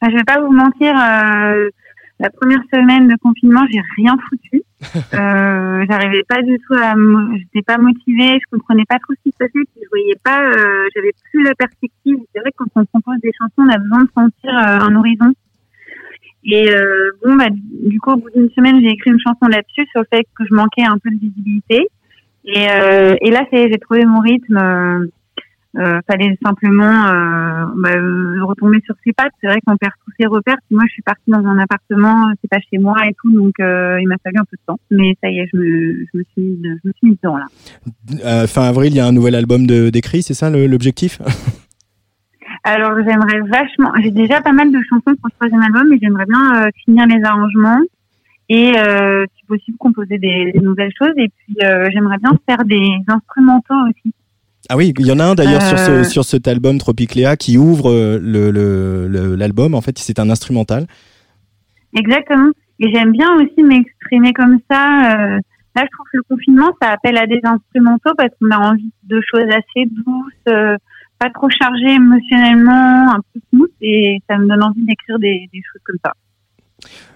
Enfin, 0.00 0.10
je 0.10 0.16
vais 0.16 0.24
pas 0.24 0.40
vous 0.40 0.52
mentir, 0.52 0.92
euh, 0.98 1.68
la 2.22 2.30
première 2.30 2.62
semaine 2.72 3.08
de 3.08 3.16
confinement, 3.16 3.62
j'ai 3.70 3.82
rien 3.96 4.16
foutu. 4.28 4.62
Euh, 5.14 5.84
j'arrivais 5.88 6.24
pas 6.28 6.42
du 6.42 6.58
tout 6.58 6.74
à, 6.74 6.94
j'étais 7.36 7.62
pas 7.62 7.78
motivée, 7.78 8.38
je 8.40 8.56
comprenais 8.56 8.84
pas 8.88 8.98
trop 8.98 9.14
ce 9.14 9.22
qui 9.22 9.30
se 9.30 9.36
passait, 9.38 9.52
puis 9.52 9.82
je 9.82 9.88
voyais 9.90 10.16
pas, 10.24 10.42
euh, 10.42 10.88
j'avais 10.94 11.12
plus 11.30 11.44
la 11.44 11.54
perspective. 11.54 12.16
C'est 12.34 12.40
vrai 12.40 12.50
que 12.50 12.56
quand 12.56 12.80
on 12.82 12.84
compose 12.86 13.20
des 13.22 13.30
chansons, 13.38 13.68
on 13.68 13.68
a 13.68 13.78
besoin 13.78 14.02
de 14.02 14.10
sentir 14.14 14.50
euh, 14.50 14.86
un 14.86 14.96
horizon. 14.96 15.32
Et 16.44 16.70
euh, 16.70 17.10
bon, 17.24 17.36
bah, 17.36 17.48
du 17.50 18.00
coup, 18.00 18.12
au 18.12 18.16
bout 18.16 18.30
d'une 18.34 18.50
semaine, 18.50 18.80
j'ai 18.80 18.90
écrit 18.90 19.10
une 19.10 19.20
chanson 19.20 19.46
là-dessus 19.48 19.86
sur 19.92 20.00
le 20.00 20.06
fait 20.12 20.24
que 20.36 20.44
je 20.48 20.54
manquais 20.54 20.82
un 20.82 20.98
peu 20.98 21.10
de 21.10 21.18
visibilité. 21.18 21.86
Et, 22.44 22.68
euh, 22.68 23.14
là, 23.22 23.46
j'ai 23.52 23.78
trouvé 23.78 24.04
mon 24.04 24.20
rythme. 24.20 24.56
Euh, 24.56 25.06
euh, 25.78 26.00
fallait 26.06 26.36
simplement 26.44 27.06
bah, 27.76 27.94
retomber 28.42 28.82
sur 28.84 28.94
ses 29.02 29.14
pattes. 29.14 29.32
C'est 29.40 29.46
vrai 29.46 29.58
qu'on 29.66 29.78
perd 29.78 29.92
tous 30.04 30.12
ses 30.20 30.26
repères. 30.26 30.58
Puis 30.66 30.76
moi, 30.76 30.84
je 30.86 30.92
suis 30.92 31.02
partie 31.02 31.30
dans 31.30 31.38
un 31.46 31.58
appartement, 31.58 32.30
c'est 32.42 32.50
pas 32.50 32.58
chez 32.70 32.76
moi 32.76 32.96
et 33.08 33.14
tout, 33.14 33.32
donc 33.32 33.54
il 33.58 34.06
m'a 34.06 34.16
fallu 34.22 34.36
un 34.36 34.44
peu 34.44 34.58
de 34.58 34.62
temps. 34.66 34.78
Mais 34.90 35.16
ça 35.22 35.30
y 35.30 35.38
est, 35.38 35.48
je 35.50 35.56
me, 35.56 36.24
suis, 36.34 36.58
mise- 37.02 37.16
dedans 37.22 37.38
là. 37.38 38.46
Fin 38.48 38.64
avril, 38.64 38.92
il 38.92 38.96
y 38.96 39.00
a 39.00 39.06
un 39.06 39.12
nouvel 39.12 39.34
album 39.34 39.66
de- 39.66 39.88
d'écrit, 39.88 40.22
c'est 40.22 40.34
ça 40.34 40.50
l'objectif? 40.50 41.22
Alors 42.64 42.92
j'aimerais 43.04 43.40
vachement. 43.48 43.92
J'ai 44.02 44.10
déjà 44.12 44.40
pas 44.40 44.52
mal 44.52 44.70
de 44.70 44.78
chansons 44.88 45.16
pour 45.16 45.28
le 45.28 45.30
troisième 45.38 45.62
album, 45.62 45.88
mais 45.90 45.98
j'aimerais 46.00 46.26
bien 46.26 46.62
euh, 46.66 46.68
finir 46.84 47.06
les 47.06 47.22
arrangements 47.24 47.80
et, 48.48 48.72
euh, 48.78 49.24
si 49.36 49.44
possible, 49.46 49.76
composer 49.78 50.18
des, 50.18 50.52
des 50.52 50.60
nouvelles 50.60 50.92
choses. 50.96 51.12
Et 51.16 51.28
puis 51.28 51.56
euh, 51.64 51.88
j'aimerais 51.92 52.18
bien 52.18 52.32
faire 52.48 52.64
des 52.64 52.88
instrumentaux 53.08 53.74
aussi. 53.88 54.14
Ah 54.68 54.76
oui, 54.76 54.94
il 54.96 55.06
y 55.06 55.12
en 55.12 55.18
a 55.18 55.24
un 55.24 55.34
d'ailleurs 55.34 55.62
sur, 55.62 55.76
ce, 55.76 56.04
sur 56.04 56.24
cet 56.24 56.46
album 56.46 56.78
Tropicléa 56.78 57.36
qui 57.36 57.58
ouvre 57.58 57.90
euh, 57.90 58.20
le- 58.22 58.52
le- 58.52 59.34
l'album. 59.34 59.74
en 59.74 59.80
fait, 59.80 59.98
c'est 59.98 60.20
un 60.20 60.30
instrumental. 60.30 60.86
Exactement. 61.98 62.50
Et 62.78 62.92
j'aime 62.94 63.10
bien 63.12 63.28
aussi 63.36 63.62
m'exprimer 63.62 64.32
comme 64.32 64.58
ça. 64.70 64.86
là, 65.26 65.38
je 65.76 65.80
trouve 65.92 66.06
que 66.12 66.16
le 66.18 66.22
confinement, 66.28 66.70
ça 66.80 66.90
appelle 66.90 67.16
à 67.18 67.26
des 67.26 67.40
instrumentaux 67.42 68.12
parce 68.16 68.30
qu'on 68.40 68.50
a 68.50 68.58
envie 68.70 68.92
de 69.04 69.20
choses 69.30 69.48
assez 69.50 69.86
douces, 69.90 70.78
pas 71.22 71.30
trop 71.30 71.48
chargées 71.50 71.94
émotionnellement, 71.94 73.14
un 73.14 73.20
peu 73.32 73.40
smooth. 73.50 73.70
Et 73.80 74.18
ça 74.28 74.38
me 74.38 74.48
donne 74.48 74.62
envie 74.62 74.84
d'écrire 74.84 75.18
des, 75.18 75.48
des 75.52 75.60
choses 75.72 75.82
comme 75.84 75.98
ça. 76.04 76.12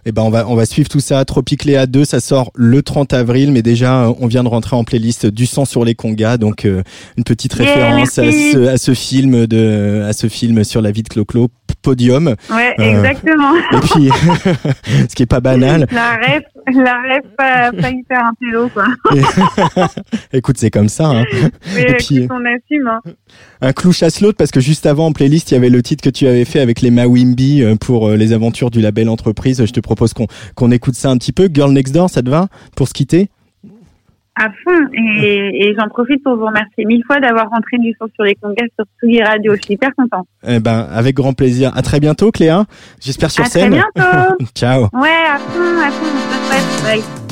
Eh 0.04 0.12
ben 0.12 0.22
on 0.22 0.30
va 0.30 0.48
on 0.48 0.54
va 0.54 0.64
suivre 0.64 0.88
tout 0.88 1.00
ça. 1.00 1.24
Tropicléa 1.24 1.86
2, 1.86 2.04
ça 2.04 2.20
sort 2.20 2.52
le 2.54 2.82
30 2.82 3.12
avril, 3.12 3.50
mais 3.50 3.62
déjà 3.62 4.04
euh, 4.04 4.12
on 4.20 4.28
vient 4.28 4.44
de 4.44 4.48
rentrer 4.48 4.76
en 4.76 4.84
playlist 4.84 5.26
du 5.26 5.46
sang 5.46 5.64
sur 5.64 5.84
les 5.84 5.96
congas, 5.96 6.36
donc 6.36 6.64
euh, 6.64 6.84
une 7.16 7.24
petite 7.24 7.56
Yeah, 7.56 7.64
référence 7.66 8.16
à 8.18 8.22
merci. 8.22 8.52
ce, 8.52 8.66
à 8.68 8.78
ce 8.78 8.94
film 8.94 9.48
de 9.48 10.04
à 10.06 10.12
ce 10.12 10.28
film 10.28 10.62
sur 10.62 10.80
la 10.80 10.92
vie 10.92 11.02
de 11.02 11.08
Clo-Clo, 11.08 11.48
Podium. 11.86 12.34
Ouais, 12.50 12.74
Euh. 12.80 12.82
exactement. 12.82 13.54
Et 13.72 13.76
puis 13.78 14.10
ce 15.08 15.14
qui 15.14 15.22
est 15.22 15.26
pas 15.26 15.38
banal. 15.40 15.86
La 15.92 16.16
rêve, 16.16 16.42
la 16.74 17.00
rêve 17.00 17.22
pas, 17.38 17.70
pas 17.70 17.90
hyper 17.90 18.24
intello, 18.24 18.68
quoi. 18.70 18.86
Écoute, 20.32 20.56
c'est 20.58 20.70
comme 20.70 20.88
ça. 20.88 21.06
hein. 21.10 21.24
Mais 21.76 21.82
Et 21.82 21.94
puis, 21.94 22.16
écoute, 22.18 22.30
on 22.32 22.44
assume, 22.44 22.88
hein. 22.88 23.00
Un 23.60 23.72
clou 23.72 23.92
chasse 23.92 24.20
l'autre 24.20 24.36
parce 24.36 24.50
que 24.50 24.58
juste 24.60 24.84
avant 24.86 25.06
en 25.06 25.12
playlist, 25.12 25.52
il 25.52 25.54
y 25.54 25.56
avait 25.56 25.70
le 25.70 25.80
titre 25.82 26.02
que 26.02 26.10
tu 26.10 26.26
avais 26.26 26.44
fait 26.44 26.58
avec 26.60 26.80
les 26.80 26.90
Mawimbi 26.90 27.62
euh, 27.62 27.76
pour 27.76 28.08
euh, 28.08 28.16
les 28.16 28.32
aventures 28.32 28.70
du 28.70 28.80
label 28.80 29.08
entreprise. 29.08 29.64
Je 29.64 29.72
te 29.72 29.80
propose 29.80 30.12
qu'on 30.12 30.26
qu'on 30.56 30.70
écoute 30.72 30.94
ça 30.96 31.10
un 31.10 31.16
petit 31.18 31.32
peu. 31.32 31.48
Girl 31.52 31.70
Next 31.72 31.94
Door, 31.94 32.10
ça 32.10 32.22
te 32.22 32.28
va? 32.30 32.48
Pour 32.76 32.88
se 32.88 32.92
quitter? 32.94 33.28
À 34.38 34.48
fond. 34.50 34.88
Et, 34.92 35.68
et 35.68 35.74
j'en 35.78 35.88
profite 35.88 36.22
pour 36.22 36.36
vous 36.36 36.44
remercier 36.46 36.84
mille 36.84 37.02
fois 37.06 37.18
d'avoir 37.20 37.48
rentré 37.48 37.78
du 37.78 37.94
son 37.98 38.06
sur 38.14 38.24
les 38.24 38.34
congas 38.34 38.66
sur 38.78 38.84
Tsugi 39.00 39.22
Radio. 39.22 39.54
Je 39.56 39.62
suis 39.62 39.74
hyper 39.74 39.90
contente. 39.96 40.26
Eh 40.46 40.60
ben, 40.60 40.86
avec 40.92 41.14
grand 41.16 41.32
plaisir. 41.32 41.72
À 41.74 41.80
très 41.82 42.00
bientôt, 42.00 42.30
Cléa. 42.30 42.64
J'espère 43.00 43.30
sur 43.30 43.44
à 43.44 43.48
très 43.48 43.60
scène. 43.60 43.72
bientôt. 43.72 44.44
Ciao. 44.54 44.82
Ouais, 44.92 45.08
à 45.08 45.38
fond, 45.38 45.80
à 45.82 45.90
fond. 45.90 46.06
on 46.06 46.52
se 46.52 46.82
souhaite. 46.84 47.02
Bye. 47.02 47.25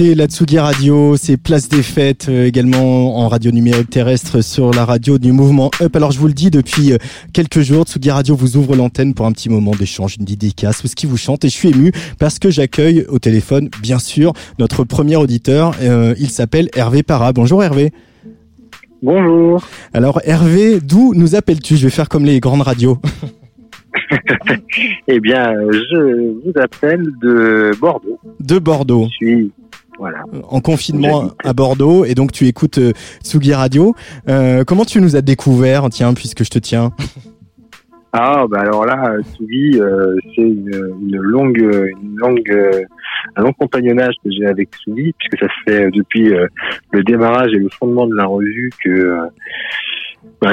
Écoutez 0.00 0.14
la 0.14 0.28
Tsugi 0.28 0.58
Radio, 0.58 1.16
c'est 1.18 1.36
Place 1.36 1.68
des 1.68 1.82
Fêtes, 1.82 2.28
euh, 2.30 2.46
également 2.46 3.18
en 3.18 3.28
radio 3.28 3.50
numérique 3.50 3.90
terrestre 3.90 4.42
sur 4.42 4.70
la 4.70 4.86
radio 4.86 5.18
du 5.18 5.30
mouvement 5.30 5.70
Up. 5.82 5.94
Alors 5.94 6.10
je 6.10 6.18
vous 6.18 6.26
le 6.26 6.32
dis, 6.32 6.50
depuis 6.50 6.92
euh, 6.92 6.96
quelques 7.34 7.60
jours, 7.60 7.84
Tsugi 7.84 8.10
Radio 8.10 8.34
vous 8.34 8.56
ouvre 8.56 8.76
l'antenne 8.76 9.12
pour 9.12 9.26
un 9.26 9.32
petit 9.32 9.50
moment 9.50 9.72
d'échange, 9.72 10.16
une 10.18 10.24
dédicace, 10.24 10.86
ce 10.86 10.94
qui 10.94 11.04
vous 11.04 11.18
chante. 11.18 11.44
Et 11.44 11.50
je 11.50 11.54
suis 11.54 11.68
ému 11.68 11.92
parce 12.18 12.38
que 12.38 12.48
j'accueille 12.50 13.04
au 13.10 13.18
téléphone, 13.18 13.68
bien 13.82 13.98
sûr, 13.98 14.32
notre 14.58 14.84
premier 14.84 15.16
auditeur. 15.16 15.74
Euh, 15.82 16.14
il 16.18 16.30
s'appelle 16.30 16.70
Hervé 16.74 17.02
Para. 17.02 17.34
Bonjour 17.34 17.62
Hervé. 17.62 17.92
Bonjour. 19.02 19.66
Alors 19.92 20.22
Hervé, 20.24 20.80
d'où 20.80 21.12
nous 21.14 21.34
appelles-tu? 21.34 21.76
Je 21.76 21.82
vais 21.82 21.90
faire 21.90 22.08
comme 22.08 22.24
les 22.24 22.40
grandes 22.40 22.62
radios. 22.62 22.98
Eh 25.08 25.20
bien, 25.20 25.52
je 25.70 26.32
vous 26.44 26.52
appelle 26.60 27.04
de 27.20 27.72
Bordeaux. 27.80 28.18
De 28.38 28.58
Bordeaux. 28.58 29.08
Je 29.10 29.26
suis, 29.26 29.52
voilà. 30.00 30.24
en 30.48 30.60
confinement 30.60 31.30
à 31.44 31.52
Bordeaux 31.52 32.06
et 32.06 32.14
donc 32.14 32.32
tu 32.32 32.46
écoutes 32.46 32.78
euh, 32.78 32.92
Tsugi 33.22 33.52
Radio. 33.52 33.94
Euh, 34.28 34.64
comment 34.64 34.86
tu 34.86 35.00
nous 35.00 35.14
as 35.14 35.20
découvert, 35.20 35.88
tiens, 35.90 36.14
puisque 36.14 36.42
je 36.42 36.50
te 36.50 36.58
tiens 36.58 36.90
Ah, 38.12 38.46
bah 38.50 38.62
alors 38.62 38.86
là, 38.86 39.14
Tsugi, 39.22 39.78
euh, 39.78 40.16
c'est 40.34 40.42
une, 40.42 40.96
une 41.00 41.16
longue, 41.18 41.60
une 42.02 42.16
longue, 42.16 42.50
euh, 42.50 42.82
un 43.36 43.42
long 43.42 43.52
compagnonnage 43.52 44.14
que 44.24 44.30
j'ai 44.32 44.46
avec 44.46 44.70
Tsugi, 44.74 45.14
puisque 45.16 45.38
ça 45.38 45.46
fait 45.64 45.90
depuis 45.92 46.32
le 46.90 47.04
démarrage 47.04 47.52
et 47.52 47.58
le 47.58 47.68
fondement 47.68 48.08
de 48.08 48.16
la 48.16 48.24
revue 48.24 48.70
que 48.82 49.16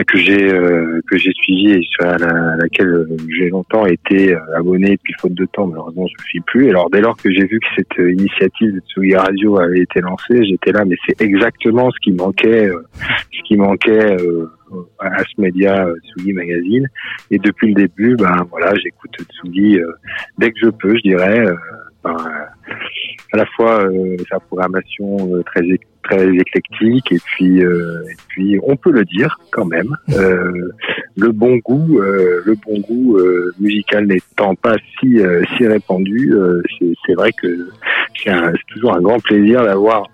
que 0.08 0.17
j'ai 0.17 0.53
euh, 0.53 1.01
que 1.08 1.17
j'ai 1.17 1.32
suivi 1.34 1.71
et 1.71 1.82
sur 1.84 2.06
laquelle 2.06 2.88
euh, 2.88 3.17
j'ai 3.38 3.49
longtemps 3.49 3.86
été 3.86 4.34
euh, 4.34 4.39
abonné, 4.56 4.97
puis 5.01 5.13
faute 5.19 5.34
de 5.34 5.45
temps, 5.45 5.67
malheureusement, 5.67 6.08
je 6.08 6.13
ne 6.23 6.27
suis 6.27 6.41
plus. 6.41 6.69
Alors 6.69 6.89
dès 6.89 7.01
lors 7.01 7.17
que 7.17 7.32
j'ai 7.32 7.45
vu 7.45 7.60
que 7.60 7.67
cette 7.75 7.97
initiative 7.97 8.75
de 8.75 8.80
Tsugi 8.82 9.15
Radio 9.15 9.60
avait 9.60 9.82
été 9.82 10.01
lancée, 10.01 10.45
j'étais 10.45 10.71
là, 10.71 10.86
mais 10.86 10.95
c'est 11.08 11.21
exactement 11.21 11.89
ce 11.91 11.97
qui 12.01 12.12
manquait, 12.12 12.69
ce 13.32 13.43
qui 13.47 13.56
manquait. 13.58 14.17
à 14.99 15.23
ce 15.23 15.41
média 15.41 15.88
Tsugi 16.03 16.34
Magazine 16.34 16.89
et 17.32 17.39
depuis 17.39 17.69
le 17.69 17.88
début 17.88 18.17
ben 18.17 18.45
voilà 18.51 18.73
j'écoute 18.75 19.15
Tsugi 19.32 19.80
dès 20.38 20.51
que 20.51 20.60
je 20.62 20.69
peux 20.69 20.93
je 20.97 21.03
dirais 21.03 21.45
ben, 22.03 22.17
à 23.33 23.37
la 23.37 23.45
fois 23.45 23.83
euh, 23.85 24.15
sa 24.29 24.39
programmation 24.39 25.33
euh, 25.35 25.43
très 25.43 25.61
très 26.03 26.27
éclectique 26.29 27.11
et 27.11 27.19
puis 27.19 27.63
euh, 27.63 28.01
et 28.09 28.15
puis 28.29 28.57
on 28.63 28.77
peut 28.77 28.91
le 28.91 29.03
dire 29.03 29.37
quand 29.51 29.65
même 29.65 29.95
euh, 30.13 30.71
le 31.17 31.31
bon 31.33 31.57
goût 31.57 31.99
euh, 31.99 32.41
le 32.45 32.55
bon 32.55 32.79
goût 32.79 33.17
euh, 33.17 33.53
musical 33.59 34.05
n'étant 34.07 34.55
pas 34.55 34.75
si 34.99 35.17
si 35.57 35.67
répandu 35.67 36.33
c'est 37.05 37.13
vrai 37.15 37.31
que 37.33 37.69
c'est 38.23 38.31
toujours 38.69 38.95
un 38.95 39.01
grand 39.01 39.19
plaisir 39.21 39.63
d'avoir 39.65 40.07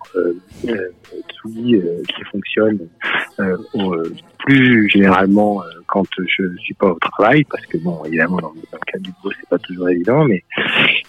Tsugi 1.30 1.80
qui 2.08 2.24
fonctionne 2.32 2.80
au- 3.74 3.96
plus 4.46 4.90
généralement 4.90 5.62
euh, 5.64 5.68
quand 5.88 6.04
je 6.28 6.44
suis 6.60 6.74
pas 6.74 6.88
au 6.88 7.00
travail 7.00 7.46
parce 7.46 7.66
que 7.66 7.78
bon 7.78 8.04
évidemment 8.04 8.40
dans, 8.42 8.52
le 8.74 8.78
cas 8.92 8.98
du 9.00 9.10
boulot 9.22 9.34
c'est 9.40 9.48
pas 9.48 9.58
toujours 9.60 9.88
évident 9.88 10.26
mais 10.26 10.44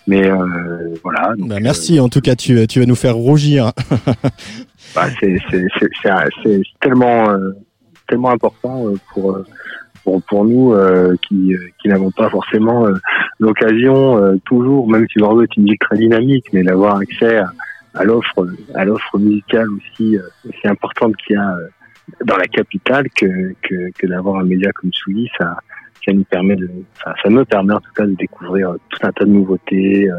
mais 0.07 0.25
euh, 0.31 0.95
voilà 1.03 1.33
Bah, 1.39 1.59
Merci, 1.61 1.94
en 2.01 2.09
tout 2.09 2.21
cas, 2.21 2.35
tu, 2.37 2.55
vas 2.55 2.87
nous 2.87 2.95
faire 2.95 3.17
rougir. 3.17 3.73
bah, 4.95 5.07
c'est 5.21 6.63
tellement 6.81 7.31
euh, 7.31 8.33
important 8.33 8.89
euh, 8.89 8.95
pour 9.13 9.37
euh, 9.37 9.45
pour 10.29 10.45
nous 10.45 10.75
qui 11.27 11.57
n'avons 11.87 12.11
pas 12.11 12.29
forcément 12.29 12.87
l'occasion 13.39 14.39
toujours 14.45 14.87
même 14.87 15.07
si 15.11 15.19
Bordeaux 15.19 15.45
est 15.45 15.57
une 15.57 15.65
ville 15.65 15.79
très 15.79 15.97
dynamique 15.97 16.45
mais 16.53 16.63
d'avoir 16.63 16.97
accès 16.97 17.39
à, 17.39 17.51
à 17.95 18.05
l'offre 18.05 19.19
musicale 19.19 19.67
aussi 19.71 20.19
aussi 20.47 20.69
importante 20.69 21.17
qu'il 21.17 21.37
y 21.37 21.39
a 21.39 21.57
dans 22.27 22.37
la 22.37 22.45
capitale 22.45 23.09
que 23.17 24.07
d'avoir 24.07 24.41
un 24.41 24.45
média 24.45 24.71
comme 24.73 24.93
Souli 24.93 25.27
ça 25.39 25.57
nous 26.09 26.25
permet 26.25 26.59
ça 27.03 27.31
me 27.31 27.43
permet 27.47 27.73
en 27.73 27.81
tout 27.81 27.93
cas 27.97 28.05
de 28.05 28.15
découvrir 28.15 28.75
tout 28.91 29.07
un 29.07 29.11
tas 29.11 29.25
de 29.25 29.31
nouveautés 29.31 30.11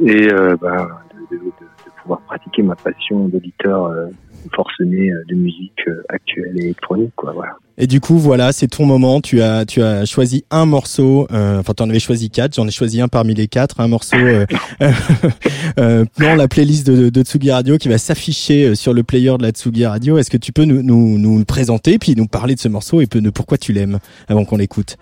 et 0.00 0.30
euh, 0.32 0.56
ben, 0.60 0.88
de, 1.30 1.36
de, 1.36 1.42
de, 1.42 1.46
de 1.46 1.90
pouvoir 2.02 2.20
pratiquer 2.22 2.62
ma 2.62 2.76
passion 2.76 3.28
d'auditeur 3.28 3.86
euh, 3.86 4.06
forcené 4.54 5.10
euh, 5.10 5.24
de 5.28 5.34
musique 5.34 5.80
actuelle 6.08 6.52
et 6.56 6.64
électronique 6.64 7.12
quoi 7.16 7.32
voilà 7.32 7.56
Et 7.76 7.86
du 7.86 8.00
coup, 8.00 8.18
voilà, 8.18 8.50
c'est 8.52 8.66
ton 8.66 8.86
moment. 8.86 9.20
Tu 9.20 9.40
as, 9.40 9.64
tu 9.64 9.82
as 9.82 10.04
choisi 10.04 10.44
un 10.50 10.66
morceau. 10.66 11.28
Euh, 11.32 11.60
enfin, 11.60 11.74
tu 11.76 11.82
en 11.82 11.88
avais 11.88 12.00
choisi 12.00 12.28
quatre. 12.28 12.54
J'en 12.56 12.66
ai 12.66 12.72
choisi 12.72 13.00
un 13.00 13.06
parmi 13.08 13.34
les 13.34 13.46
quatre. 13.46 13.80
Un 13.80 13.88
morceau 13.88 14.16
euh, 14.16 14.46
euh, 15.78 16.04
dans 16.18 16.34
la 16.34 16.48
playlist 16.48 16.86
de, 16.86 17.08
de 17.08 17.22
Tsugi 17.22 17.52
Radio 17.52 17.78
qui 17.78 17.88
va 17.88 17.98
s'afficher 17.98 18.74
sur 18.74 18.92
le 18.92 19.04
player 19.04 19.36
de 19.38 19.42
la 19.42 19.50
Tsugi 19.50 19.86
Radio. 19.86 20.18
Est-ce 20.18 20.30
que 20.30 20.36
tu 20.36 20.52
peux 20.52 20.64
nous, 20.64 20.82
nous, 20.82 21.18
nous 21.18 21.38
le 21.38 21.44
présenter 21.44 21.98
puis 21.98 22.14
nous 22.16 22.26
parler 22.26 22.54
de 22.56 22.60
ce 22.60 22.68
morceau 22.68 23.00
et 23.00 23.06
de 23.06 23.30
pourquoi 23.30 23.58
tu 23.58 23.72
l'aimes 23.72 23.98
avant 24.28 24.44
qu'on 24.44 24.56
l'écoute? 24.56 24.96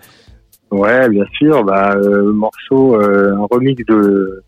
Ouais, 0.71 1.07
bien 1.09 1.25
sûr. 1.37 1.63
Bah, 1.63 1.95
euh, 1.95 2.31
morceau, 2.33 2.99
euh, 3.01 3.33
un 3.35 3.47
remix 3.49 3.83
de, 3.85 4.43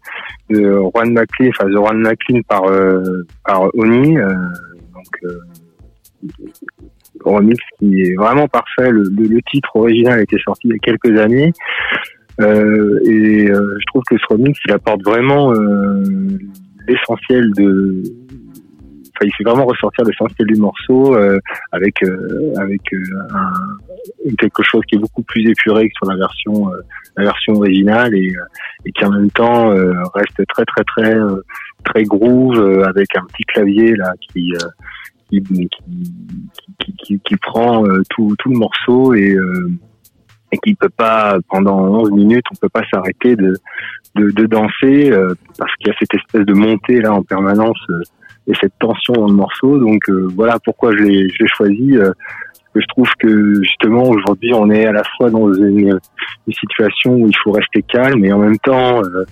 de 0.50 0.80
Juan 0.94 1.14
McLean, 1.14 1.50
enfin 1.50 1.66
de 1.68 1.74
Juan 1.74 1.98
McLean 2.00 2.42
par 2.48 2.66
euh, 2.66 3.26
par 3.46 3.74
Oni. 3.76 4.18
euh, 4.18 4.34
donc 4.94 5.24
euh, 5.24 5.40
remix 7.24 7.58
qui 7.78 8.02
est 8.02 8.16
vraiment 8.16 8.48
parfait. 8.48 8.92
Le, 8.92 9.04
le, 9.04 9.28
le 9.28 9.40
titre 9.50 9.70
original 9.76 10.22
était 10.22 10.40
sorti 10.44 10.68
il 10.68 10.72
y 10.72 10.76
a 10.76 10.80
quelques 10.80 11.18
années. 11.20 11.54
Euh, 12.42 13.00
et 13.06 13.48
je 13.48 13.86
trouve 13.88 14.04
que 14.10 14.18
ce 14.18 14.26
remix, 14.34 14.58
il 14.66 14.74
apporte 14.74 15.04
vraiment 15.04 15.54
l'essentiel 16.88 17.52
de. 17.54 18.04
Il 19.22 19.32
fait 19.36 19.44
vraiment 19.44 19.66
ressortir 19.66 20.06
l'essentiel 20.06 20.48
du 20.48 20.60
morceau 20.60 21.16
euh, 21.16 21.40
avec 21.72 22.02
euh, 22.04 22.54
avec 22.58 22.82
euh, 22.94 23.04
un, 23.34 24.34
quelque 24.38 24.64
chose 24.64 24.82
qui 24.88 24.96
est 24.96 25.00
beaucoup 25.00 25.24
plus 25.24 25.50
épuré 25.50 25.90
que 25.90 25.94
sur 25.96 26.12
la 26.12 26.18
version 26.18 26.72
euh, 26.72 26.82
la 27.18 27.26
version 27.26 27.54
originale 27.54 28.16
et, 28.16 28.30
euh, 28.36 28.86
et 28.86 28.92
qui 28.92 29.06
en 29.06 29.12
même 29.12 29.32
temps 29.32 29.70
reste 30.14 30.46
très 30.48 30.66
très 30.66 30.84
très 30.84 31.18
très 31.84 32.04
groove 32.04 32.84
avec 32.86 33.16
un 33.16 33.26
petit 33.26 33.44
clavier 33.44 33.96
là 33.96 34.14
qui 34.32 34.54
qui, 35.30 35.44
qui, 36.80 36.94
qui, 36.98 37.20
qui, 37.20 37.36
prend 37.38 37.84
tout, 38.10 38.36
tout 38.40 38.50
le 38.50 38.58
morceau 38.58 39.14
et 39.14 39.38
et 40.52 40.58
qui 40.58 40.76
peut 40.76 40.90
pas 40.90 41.38
pendant 41.50 41.80
11 41.80 42.12
minutes 42.12 42.46
on 42.52 42.56
peut 42.56 42.70
pas 42.70 42.84
s'arrêter 42.92 43.36
de, 43.36 43.54
de 44.16 44.32
de 44.32 44.46
danser 44.46 45.12
euh, 45.12 45.34
parce 45.58 45.74
qu'il 45.76 45.88
y 45.88 45.92
a 45.92 45.96
cette 46.00 46.14
espèce 46.14 46.46
de 46.46 46.54
montée 46.54 47.02
là 47.02 47.14
en 47.14 47.24
permanence 47.24 47.80
euh, 47.90 48.02
et 48.50 48.54
cette 48.60 48.74
tension 48.80 49.14
dans 49.14 49.28
le 49.28 49.34
morceau 49.34 49.78
donc 49.78 50.10
euh, 50.10 50.28
voilà 50.36 50.58
pourquoi 50.60 50.92
je 50.92 51.04
l'ai 51.04 51.48
choisi 51.48 51.96
euh, 51.98 52.12
je 52.76 52.86
trouve 52.88 53.10
que 53.20 53.62
justement 53.64 54.04
aujourd'hui 54.04 54.54
on 54.54 54.70
est 54.70 54.86
à 54.86 54.92
la 54.92 55.04
fois 55.18 55.30
dans 55.30 55.52
une, 55.54 56.00
une 56.48 56.54
situation 56.54 57.14
où 57.14 57.28
il 57.28 57.38
faut 57.44 57.52
rester 57.52 57.82
calme 57.84 58.24
et 58.26 58.32
en 58.32 58.40
même 58.40 58.58
temps 58.60 59.02
euh, 59.04 59.26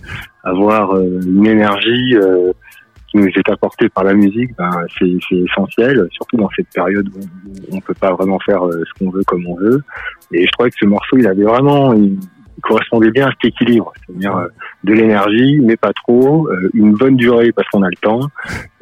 avoir 0.44 0.96
euh, 0.96 1.22
une 1.26 1.48
énergie 1.48 2.16
euh, 2.16 2.52
qui 3.10 3.18
nous 3.18 3.28
est 3.28 3.50
apportée 3.50 3.88
par 3.88 4.04
la 4.04 4.14
musique, 4.14 4.54
ben, 4.58 4.70
c'est 5.00 5.08
essentiel, 5.32 6.08
surtout 6.12 6.36
dans 6.36 6.50
cette 6.58 6.68
période 6.74 7.08
où 7.08 7.22
on 7.72 7.80
peut 7.80 7.94
pas 7.94 8.12
vraiment 8.12 8.38
faire 8.40 8.62
ce 8.64 9.00
qu'on 9.00 9.10
veut 9.12 9.24
comme 9.24 9.48
on 9.48 9.56
veut. 9.56 9.82
Et 10.34 10.46
je 10.46 10.52
trouvais 10.52 10.70
que 10.70 10.76
ce 10.78 10.86
morceau, 10.86 11.18
il 11.18 11.26
avait 11.26 11.46
vraiment, 11.46 11.94
il 11.94 12.20
correspondait 12.62 13.12
bien 13.12 13.28
à 13.28 13.32
cet 13.32 13.52
équilibre, 13.54 13.94
c'est-à-dire 14.06 14.36
euh, 14.38 14.48
de 14.84 14.94
l'énergie, 14.94 15.60
mais 15.62 15.78
pas 15.78 15.94
trop, 15.94 16.48
euh, 16.50 16.70
une 16.74 16.94
bonne 16.94 17.16
durée 17.16 17.52
parce 17.52 17.68
qu'on 17.70 17.84
a 17.84 17.90
le 17.90 17.96
temps, 18.02 18.22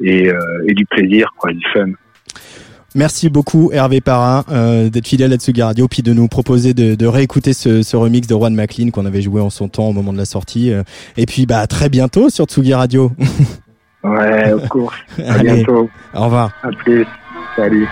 et, 0.00 0.28
euh, 0.30 0.38
et 0.66 0.74
du 0.74 0.86
plaisir, 0.86 1.32
quoi, 1.38 1.52
du 1.52 1.64
fun. 1.72 1.86
Merci 2.94 3.28
beaucoup 3.28 3.70
Hervé 3.74 4.00
Parra 4.00 4.44
euh, 4.50 4.88
d'être 4.88 5.06
fidèle 5.06 5.30
à 5.34 5.36
Tsugi 5.36 5.60
Radio 5.62 5.86
puis 5.86 6.02
de 6.02 6.14
nous 6.14 6.28
proposer 6.28 6.72
de, 6.72 6.94
de 6.94 7.06
réécouter 7.06 7.52
ce, 7.52 7.82
ce 7.82 7.94
remix 7.94 8.26
de 8.26 8.34
Juan 8.34 8.54
McLean 8.54 8.88
qu'on 8.90 9.04
avait 9.04 9.20
joué 9.20 9.42
en 9.42 9.50
son 9.50 9.68
temps 9.68 9.88
au 9.88 9.92
moment 9.92 10.14
de 10.14 10.18
la 10.18 10.24
sortie. 10.24 10.72
euh, 10.72 10.82
et 11.18 11.26
puis 11.26 11.44
bah 11.44 11.58
à 11.58 11.66
très 11.66 11.90
bientôt 11.90 12.30
sur 12.30 12.46
Tsugi 12.46 12.72
Radio. 12.74 13.12
Ouais, 14.04 14.52
of 14.52 14.68
course. 14.68 14.94
À 15.18 15.32
Allez, 15.40 15.54
bientôt. 15.56 15.90
au 16.14 16.24
revoir. 16.24 16.52
À 16.62 16.68
plus. 16.70 17.04
Salut. 17.56 17.88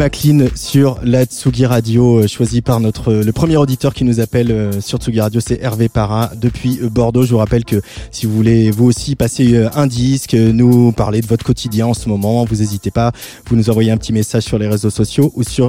McLean 0.00 0.46
sur 0.54 0.98
la 1.02 1.26
Tsugi 1.26 1.66
Radio, 1.66 2.20
euh, 2.20 2.26
choisi 2.26 2.62
par 2.62 2.80
notre 2.80 3.12
le 3.12 3.32
premier 3.32 3.58
auditeur 3.58 3.92
qui 3.92 4.04
nous 4.04 4.18
appelle 4.18 4.50
euh, 4.50 4.80
sur 4.80 4.98
Tsugi 4.98 5.20
Radio, 5.20 5.42
c'est 5.42 5.60
Hervé 5.60 5.90
Para 5.90 6.30
depuis 6.40 6.78
euh, 6.82 6.88
Bordeaux. 6.88 7.24
Je 7.24 7.32
vous 7.32 7.36
rappelle 7.36 7.66
que 7.66 7.82
si 8.10 8.24
vous 8.24 8.34
voulez 8.34 8.70
vous 8.70 8.86
aussi 8.86 9.14
passer 9.14 9.54
euh, 9.54 9.68
un 9.74 9.86
disque, 9.86 10.32
euh, 10.32 10.52
nous 10.52 10.92
parler 10.92 11.20
de 11.20 11.26
votre 11.26 11.44
quotidien 11.44 11.86
en 11.86 11.92
ce 11.92 12.08
moment, 12.08 12.46
vous 12.46 12.56
n'hésitez 12.56 12.90
pas, 12.90 13.12
vous 13.46 13.56
nous 13.56 13.68
envoyez 13.68 13.90
un 13.90 13.98
petit 13.98 14.14
message 14.14 14.44
sur 14.44 14.58
les 14.58 14.68
réseaux 14.68 14.88
sociaux 14.88 15.32
ou 15.36 15.42
sur 15.42 15.68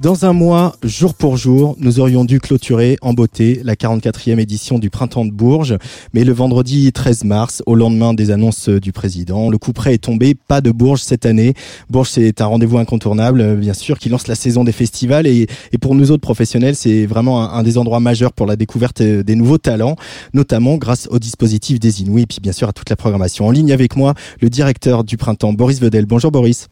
Dans 0.00 0.26
un 0.26 0.34
mois, 0.34 0.76
jour 0.82 1.14
pour 1.14 1.38
jour, 1.38 1.76
nous 1.78 1.98
aurions 1.98 2.26
dû 2.26 2.40
clôturer 2.40 2.98
en 3.00 3.14
beauté 3.14 3.62
la 3.64 3.74
44e 3.74 4.38
édition 4.38 4.78
du 4.78 4.90
Printemps 4.90 5.24
de 5.24 5.30
Bourges, 5.30 5.78
mais 6.12 6.24
le 6.24 6.34
vendredi 6.34 6.92
13 6.92 7.24
mars, 7.24 7.62
au 7.64 7.74
lendemain 7.74 8.12
des 8.12 8.30
annonces 8.30 8.68
du 8.68 8.92
président, 8.92 9.48
le 9.48 9.56
coup 9.56 9.72
près 9.72 9.94
est 9.94 10.04
tombé, 10.04 10.34
pas 10.34 10.60
de 10.60 10.70
Bourges 10.70 11.00
cette 11.00 11.24
année. 11.24 11.54
Bourges, 11.88 12.10
c'est 12.10 12.42
un 12.42 12.46
rendez-vous 12.46 12.76
incontournable, 12.76 13.56
bien 13.56 13.72
sûr, 13.72 13.98
qui 13.98 14.10
lance 14.10 14.28
la 14.28 14.34
saison 14.34 14.62
des 14.62 14.72
festivals 14.72 15.26
et, 15.26 15.46
pour 15.80 15.94
nous 15.94 16.10
autres 16.10 16.20
professionnels, 16.20 16.76
c'est 16.76 17.06
vraiment 17.06 17.50
un, 17.50 17.62
des 17.62 17.78
endroits 17.78 18.00
majeurs 18.00 18.34
pour 18.34 18.46
la 18.46 18.56
découverte 18.56 19.00
des 19.00 19.34
nouveaux 19.36 19.58
talents, 19.58 19.96
notamment 20.34 20.76
grâce 20.76 21.08
au 21.10 21.18
dispositif 21.18 21.80
des 21.80 22.02
Inouïs 22.02 22.24
et 22.24 22.26
puis 22.26 22.40
bien 22.42 22.52
sûr 22.52 22.68
à 22.68 22.74
toute 22.74 22.90
la 22.90 22.96
programmation. 22.96 23.46
En 23.46 23.50
ligne 23.50 23.72
avec 23.72 23.96
moi, 23.96 24.12
le 24.42 24.50
directeur 24.50 25.02
du 25.02 25.16
Printemps, 25.16 25.54
Boris 25.54 25.80
Vedel. 25.80 26.04
Bonjour 26.04 26.30
Boris. 26.30 26.68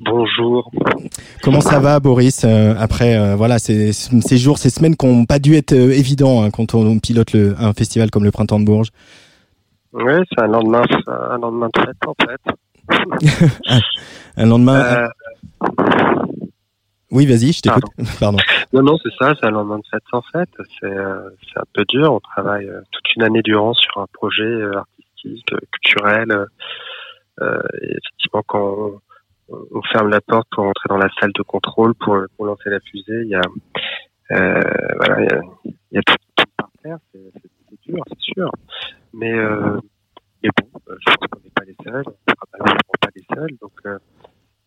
Bonjour. 0.00 0.70
Comment 1.42 1.60
ça 1.60 1.78
va, 1.78 2.00
Boris 2.00 2.44
euh, 2.44 2.74
Après, 2.78 3.18
euh, 3.18 3.36
voilà, 3.36 3.58
ces, 3.58 3.92
ces 3.92 4.38
jours, 4.38 4.56
ces 4.56 4.70
semaines 4.70 4.96
qui 4.96 5.06
n'ont 5.06 5.26
pas 5.26 5.38
dû 5.38 5.54
être 5.56 5.74
euh, 5.74 5.90
évidents 5.90 6.42
hein, 6.42 6.50
quand 6.50 6.74
on 6.74 6.98
pilote 6.98 7.34
le, 7.34 7.54
un 7.58 7.74
festival 7.74 8.10
comme 8.10 8.24
le 8.24 8.30
Printemps 8.30 8.58
de 8.60 8.64
Bourges? 8.64 8.88
Oui, 9.92 10.12
c'est 10.30 10.42
un 10.42 10.46
lendemain, 10.46 10.84
un 11.06 11.36
lendemain 11.36 11.68
de 11.74 11.80
fête 11.82 11.96
en 12.06 12.14
fait. 12.14 13.50
un 14.38 14.46
lendemain. 14.46 15.08
Oui, 17.10 17.26
vas-y, 17.26 17.52
je 17.52 17.60
t'écoute. 17.60 17.84
Pardon. 18.20 18.38
non, 18.72 18.82
non, 18.82 18.96
c'est 19.02 19.12
ça, 19.18 19.34
c'est 19.38 19.48
un 19.48 19.50
lendemain 19.50 19.78
de 19.78 19.86
fête 19.90 20.02
en 20.12 20.22
fait. 20.22 20.48
C'est 20.80 20.96
un 20.96 21.64
peu 21.74 21.84
dur. 21.88 22.14
On 22.14 22.20
travaille 22.20 22.70
toute 22.90 23.16
une 23.16 23.24
année 23.24 23.42
durant 23.42 23.74
sur 23.74 23.98
un 23.98 24.06
projet 24.14 24.62
artistique, 24.74 25.52
culturel. 25.72 26.46
et 27.42 27.90
effectivement, 27.90 28.42
quand 28.46 28.76
on, 28.78 29.00
on 29.50 29.82
ferme 29.92 30.10
la 30.10 30.20
porte 30.20 30.48
pour 30.50 30.64
entrer 30.64 30.88
dans 30.88 30.98
la 30.98 31.08
salle 31.20 31.32
de 31.32 31.42
contrôle 31.42 31.94
pour, 31.94 32.16
pour 32.36 32.46
lancer 32.46 32.70
la 32.70 32.80
fusée, 32.80 33.22
il 33.22 33.28
y 33.28 33.34
a, 33.34 33.42
euh, 34.32 34.60
voilà, 34.96 35.22
il 35.22 35.24
y 35.24 35.34
a, 35.34 35.40
il 35.64 35.96
y 35.96 35.98
a 35.98 36.02
tout, 36.02 36.16
tout 36.36 36.44
par 36.56 36.70
terre. 36.82 36.98
C'est 37.12 37.82
dur, 37.82 38.02
c'est 38.08 38.20
sûr. 38.20 38.50
Mais, 39.12 39.32
euh, 39.32 39.78
mais 40.42 40.50
bon, 40.56 40.68
euh, 40.88 40.96
je 41.00 41.14
pense 41.14 41.28
qu'on 41.28 41.40
n'est 41.40 41.50
pas 41.50 41.64
les 41.64 41.76
seuls. 41.82 42.04
On 42.06 42.32
sera 42.32 42.46
malheureusement 42.52 42.98
pas 43.00 43.08
les 43.14 43.24
seuls. 43.34 43.56
Donc, 43.60 43.72
euh, 43.86 43.98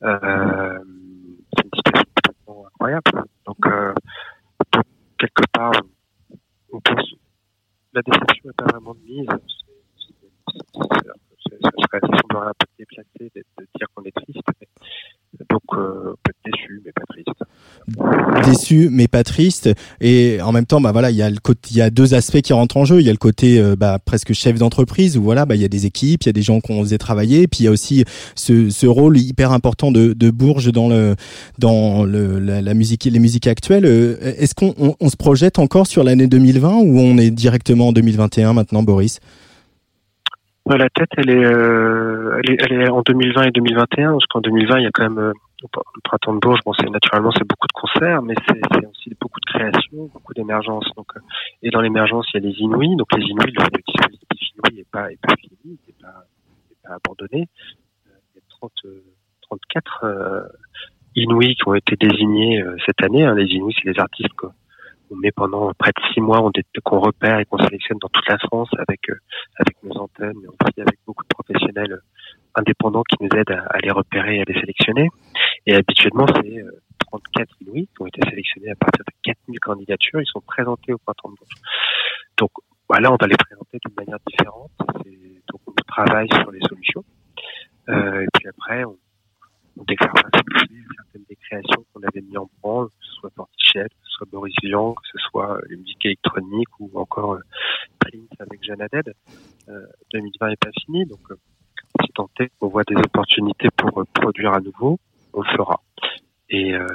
euh, 0.03 0.79
c'est 1.55 1.63
une 1.63 1.71
situation 1.75 2.05
complètement 2.15 2.67
incroyable. 2.67 3.23
Donc, 3.45 3.67
euh, 3.67 3.93
quelque 5.17 5.43
part, 5.53 5.71
on 6.73 6.79
pense, 6.81 7.13
la 7.93 8.01
déception 8.01 8.49
n'est 8.49 8.53
pas 8.53 8.65
vraiment 8.65 8.93
de 8.95 8.99
mise. 8.99 9.27
Peu 11.99 12.65
déplacé 12.79 13.32
de, 13.36 13.43
dire 13.77 13.88
qu'on 13.93 14.03
est 14.03 14.12
triste. 14.12 14.41
donc, 15.49 15.62
euh, 15.73 16.15
peut 16.23 16.32
être 16.32 16.51
déçu, 16.51 16.82
mais 16.86 16.91
pas 16.91 17.03
triste. 17.08 18.45
Déçu, 18.45 18.89
mais 18.91 19.08
pas 19.08 19.23
triste. 19.23 19.69
Et 20.01 20.39
en 20.41 20.51
même 20.51 20.65
temps, 20.65 20.82
bah 20.82 20.91
voilà, 20.91 21.12
il 21.12 21.17
y 21.17 21.21
a 21.21 21.29
le 21.29 21.39
côté, 21.39 21.69
il 21.71 21.77
y 21.77 21.82
a 21.82 21.89
deux 21.89 22.13
aspects 22.13 22.41
qui 22.41 22.53
rentrent 22.53 22.77
en 22.77 22.86
jeu. 22.86 22.99
Il 22.99 23.06
y 23.06 23.10
a 23.10 23.12
le 23.12 23.17
côté 23.17 23.60
euh, 23.60 23.75
bah, 23.75 23.99
presque 24.03 24.34
chef 24.34 24.58
d'entreprise 24.58 25.17
où 25.17 25.23
voilà, 25.23 25.45
bah 25.45 25.56
il 25.56 25.62
y 25.62 25.65
a 25.65 25.69
des 25.69 25.86
équipes, 25.86 26.23
il 26.23 26.27
y 26.27 26.29
a 26.29 26.34
des 26.34 26.41
gens 26.41 26.62
qu'on 26.62 26.82
faisait 26.82 26.97
travailler. 26.97 27.47
Puis 27.47 27.62
il 27.62 27.63
y 27.65 27.67
a 27.67 27.71
aussi 27.71 28.06
ce, 28.36 28.69
ce 28.69 28.88
rôle 28.88 29.17
hyper 29.17 29.51
important 29.51 29.91
de, 29.91 30.13
de 30.13 30.29
Bourges 30.32 30.71
dans 30.71 30.89
le 30.89 31.15
dans 31.60 32.03
le, 32.03 32.39
la, 32.39 32.73
musique, 32.73 33.06
les 33.06 33.19
musiques 33.19 33.47
actuelles. 33.47 33.86
Euh, 33.86 34.17
Est-ce 34.38 34.56
qu'on 34.56 34.73
on, 34.77 34.95
on 34.99 35.10
se 35.10 35.17
projette 35.17 35.60
encore 35.60 35.88
sur 35.88 36.03
l'année 36.03 36.27
2020 36.27 36.77
ou 36.77 36.99
on 36.99 37.17
est 37.17 37.32
directement 37.32 37.89
en 37.89 37.91
2021 37.91 38.53
maintenant, 38.53 38.84
Boris? 38.84 39.19
Ouais, 40.65 40.78
la 40.78 40.89
tête, 40.89 41.10
elle 41.17 41.30
est, 41.30 41.45
euh, 41.45 42.39
elle 42.41 42.52
est, 42.52 42.58
elle 42.63 42.82
est 42.82 42.89
en 42.89 43.02
2020 43.02 43.43
et 43.43 43.52
2021, 43.52 44.13
parce 44.13 44.26
qu'en 44.28 44.39
2020, 44.39 44.80
il 44.80 44.84
y 44.84 44.88
a 44.88 44.91
quand 44.93 45.04
même 45.04 45.19
euh, 45.19 45.34
le 45.62 46.02
printemps 46.04 46.34
de 46.34 46.39
Bourges. 46.39 46.60
Bon, 46.65 46.71
c'est 46.73 46.89
naturellement, 46.89 47.32
c'est 47.32 47.47
beaucoup 47.47 47.67
de 47.67 47.73
concerts, 47.73 48.21
mais 48.21 48.36
c'est 48.47 48.86
aussi 48.86 49.12
beaucoup 49.19 49.39
de 49.41 49.52
création, 49.52 50.10
beaucoup 50.13 50.34
d'émergence. 50.34 50.86
Donc, 50.95 51.08
euh, 51.17 51.19
et 51.63 51.69
dans 51.69 51.82
l'émergence, 51.82 52.28
il 52.34 52.41
y 52.41 52.45
a 52.45 52.49
les 52.49 52.56
Inouïs. 52.60 52.95
Donc, 52.95 53.08
les 53.15 53.26
Inouïs, 53.26 53.54
le, 53.54 53.82
dispositif 53.86 54.56
Inouïs 54.56 54.78
n'est 54.78 54.86
pas, 54.89 55.12
est 55.12 55.19
pas 55.21 55.36
fini, 55.36 55.78
n'est 55.88 55.95
pas, 56.02 56.23
pas 56.84 56.95
abandonné. 56.95 57.49
Euh, 58.08 58.12
il 58.34 58.38
y 58.38 58.39
a 58.39 58.43
30, 58.49 58.71
euh, 58.86 59.04
34 59.41 59.99
euh, 60.04 60.41
Inouïs 61.15 61.56
qui 61.56 61.67
ont 61.67 61.76
été 61.76 61.95
désignés 61.97 62.62
euh, 62.62 62.78
cette 62.86 63.02
année. 63.04 63.26
Hein. 63.26 63.36
Les 63.36 63.47
Inouïs, 63.47 63.76
c'est 63.82 63.91
les 63.91 63.99
artistes 63.99 64.34
qu'on 64.34 64.54
on 65.13 65.17
met 65.17 65.32
pendant 65.32 65.71
près 65.78 65.91
de 65.91 66.13
six 66.13 66.21
mois, 66.21 66.41
qu'on 66.84 66.99
repère 66.99 67.39
et 67.39 67.45
qu'on 67.45 67.60
sélectionne 67.60 67.97
dans 67.99 68.10
toute 68.10 68.28
la 68.28 68.38
France 68.39 68.69
avec 68.78 68.99
euh, 69.10 69.15
avec 69.58 69.76
nos 69.84 69.97
antennes, 69.97 70.34
mais 70.41 70.47
aussi 70.47 70.82
avec 70.82 70.99
beaucoup 71.06 71.23
de 71.23 71.30
professionnels 71.30 71.99
indépendants 72.56 73.04
qui 73.04 73.23
nous 73.23 73.30
aident 73.38 73.52
à, 73.52 73.65
à 73.69 73.80
les 73.80 73.91
repérer 73.91 74.38
et 74.38 74.41
à 74.41 74.43
les 74.45 74.60
sélectionner. 74.60 75.10
Et 75.65 75.76
habituellement, 75.76 76.26
c'est 76.28 76.58
euh, 76.58 76.82
34 76.99 77.47
Inuits 77.62 77.89
qui 77.95 78.02
ont 78.02 78.08
été 78.08 78.21
sélectionnés 78.30 78.71
à 78.71 78.76
partir 78.76 79.04
de 79.06 79.13
4000 79.23 79.60
candidatures. 79.60 80.21
Ils 80.21 80.26
sont 80.28 80.41
présentés 80.41 80.93
au 80.93 80.97
printemps 80.97 81.30
de 81.30 81.36
Bourges. 81.36 81.62
Donc, 82.38 82.52
voilà, 82.89 83.12
on 83.12 83.17
va 83.19 83.28
les 83.28 83.38
présenter 83.38 83.78
d'une 83.86 83.95
manière 83.95 84.19
différente. 84.28 84.71
Donc, 84.80 85.62
on 85.67 85.73
travaille 85.88 86.28
sur 86.30 86.52
les 86.52 86.60
solutions. 86.67 87.04
Euh, 87.89 88.21
et 88.21 88.28
puis 88.34 88.47
après, 88.47 88.84
on, 88.84 88.97
pas 89.75 90.21
certaines 90.31 91.25
des 91.29 91.36
créations 91.36 91.86
qu'on 91.93 92.01
avait 92.01 92.21
mis 92.21 92.38
en 92.38 92.49
branle, 92.62 92.88
que 92.88 93.05
ce 93.05 93.12
soit 93.13 93.29
Portichet, 93.31 93.89
que 93.89 94.05
ce 94.05 94.12
soit 94.17 94.27
Boris 94.31 94.53
Vian, 94.63 94.93
que 94.93 95.07
ce 95.12 95.17
soit 95.29 95.57
euh, 95.57 95.62
les 95.69 95.77
musiques 95.77 96.05
électroniques 96.05 96.79
ou 96.79 96.91
encore 96.95 97.33
euh, 97.33 97.39
Prince 97.99 98.39
avec 98.39 98.63
Jeanne. 98.63 98.88
Euh, 99.69 99.86
2020 100.13 100.49
n'est 100.49 100.55
pas 100.57 100.69
fini, 100.86 101.05
donc 101.05 101.19
euh, 101.31 101.36
si 102.01 102.12
tant 102.13 102.29
est 102.39 102.51
qu'on 102.59 102.67
voit 102.67 102.83
des 102.83 102.95
opportunités 102.95 103.69
pour 103.77 103.99
euh, 103.99 104.05
produire 104.13 104.53
à 104.53 104.59
nouveau, 104.59 104.99
on 105.33 105.41
le 105.41 105.49
fera. 105.55 105.81
Et, 106.49 106.73
euh, 106.73 106.88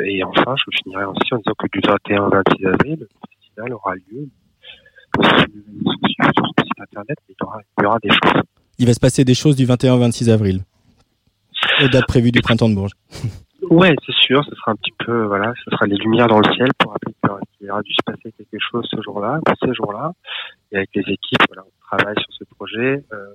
et 0.00 0.22
enfin, 0.24 0.54
je 0.56 0.64
finirai 0.82 1.04
aussi 1.04 1.32
en 1.32 1.38
disant 1.38 1.54
que 1.58 1.66
du 1.72 1.80
21 1.86 2.24
au 2.24 2.30
26 2.30 2.66
avril, 2.66 2.98
le 3.00 3.08
festival 3.30 3.72
aura 3.72 3.94
lieu 3.94 4.28
sur 5.14 5.22
le 5.22 6.64
site 6.64 6.80
internet, 6.80 7.18
mais 7.28 7.34
il 7.34 7.36
y 7.40 7.44
aura, 7.44 7.60
il 7.78 7.82
y 7.82 7.86
aura 7.86 7.98
des 8.00 8.10
choses. 8.10 8.42
Il 8.78 8.86
va 8.86 8.94
se 8.94 9.00
passer 9.00 9.24
des 9.24 9.34
choses 9.34 9.56
du 9.56 9.64
21 9.64 9.94
au 9.94 9.98
26 9.98 10.30
avril, 10.30 10.64
aux 11.84 11.88
dates 11.88 12.06
prévues 12.06 12.32
du 12.32 12.40
Printemps 12.40 12.68
de 12.68 12.74
Bourges. 12.74 12.92
Ouais, 13.70 13.94
c'est 14.04 14.14
sûr, 14.14 14.44
ce 14.44 14.54
sera 14.56 14.72
un 14.72 14.76
petit 14.76 14.92
peu, 14.98 15.24
voilà, 15.24 15.52
ce 15.64 15.70
sera 15.70 15.86
les 15.86 15.96
lumières 15.96 16.26
dans 16.26 16.40
le 16.40 16.52
ciel 16.52 16.68
pour 16.78 16.92
rappeler 16.92 17.14
qu'il 17.56 17.66
y 17.66 17.70
aura- 17.70 17.82
dû 17.82 17.92
se 17.92 18.02
passer 18.04 18.32
quelque 18.36 18.58
chose 18.58 18.86
ce 18.90 19.00
jour-là, 19.02 19.40
ces 19.64 19.72
jours-là. 19.72 20.12
Et 20.72 20.76
avec 20.76 20.90
les 20.94 21.02
équipes, 21.02 21.38
voilà, 21.48 21.62
on 21.64 21.96
travaille 21.96 22.16
sur 22.20 22.32
ce 22.32 22.44
projet. 22.56 23.04
Euh, 23.12 23.34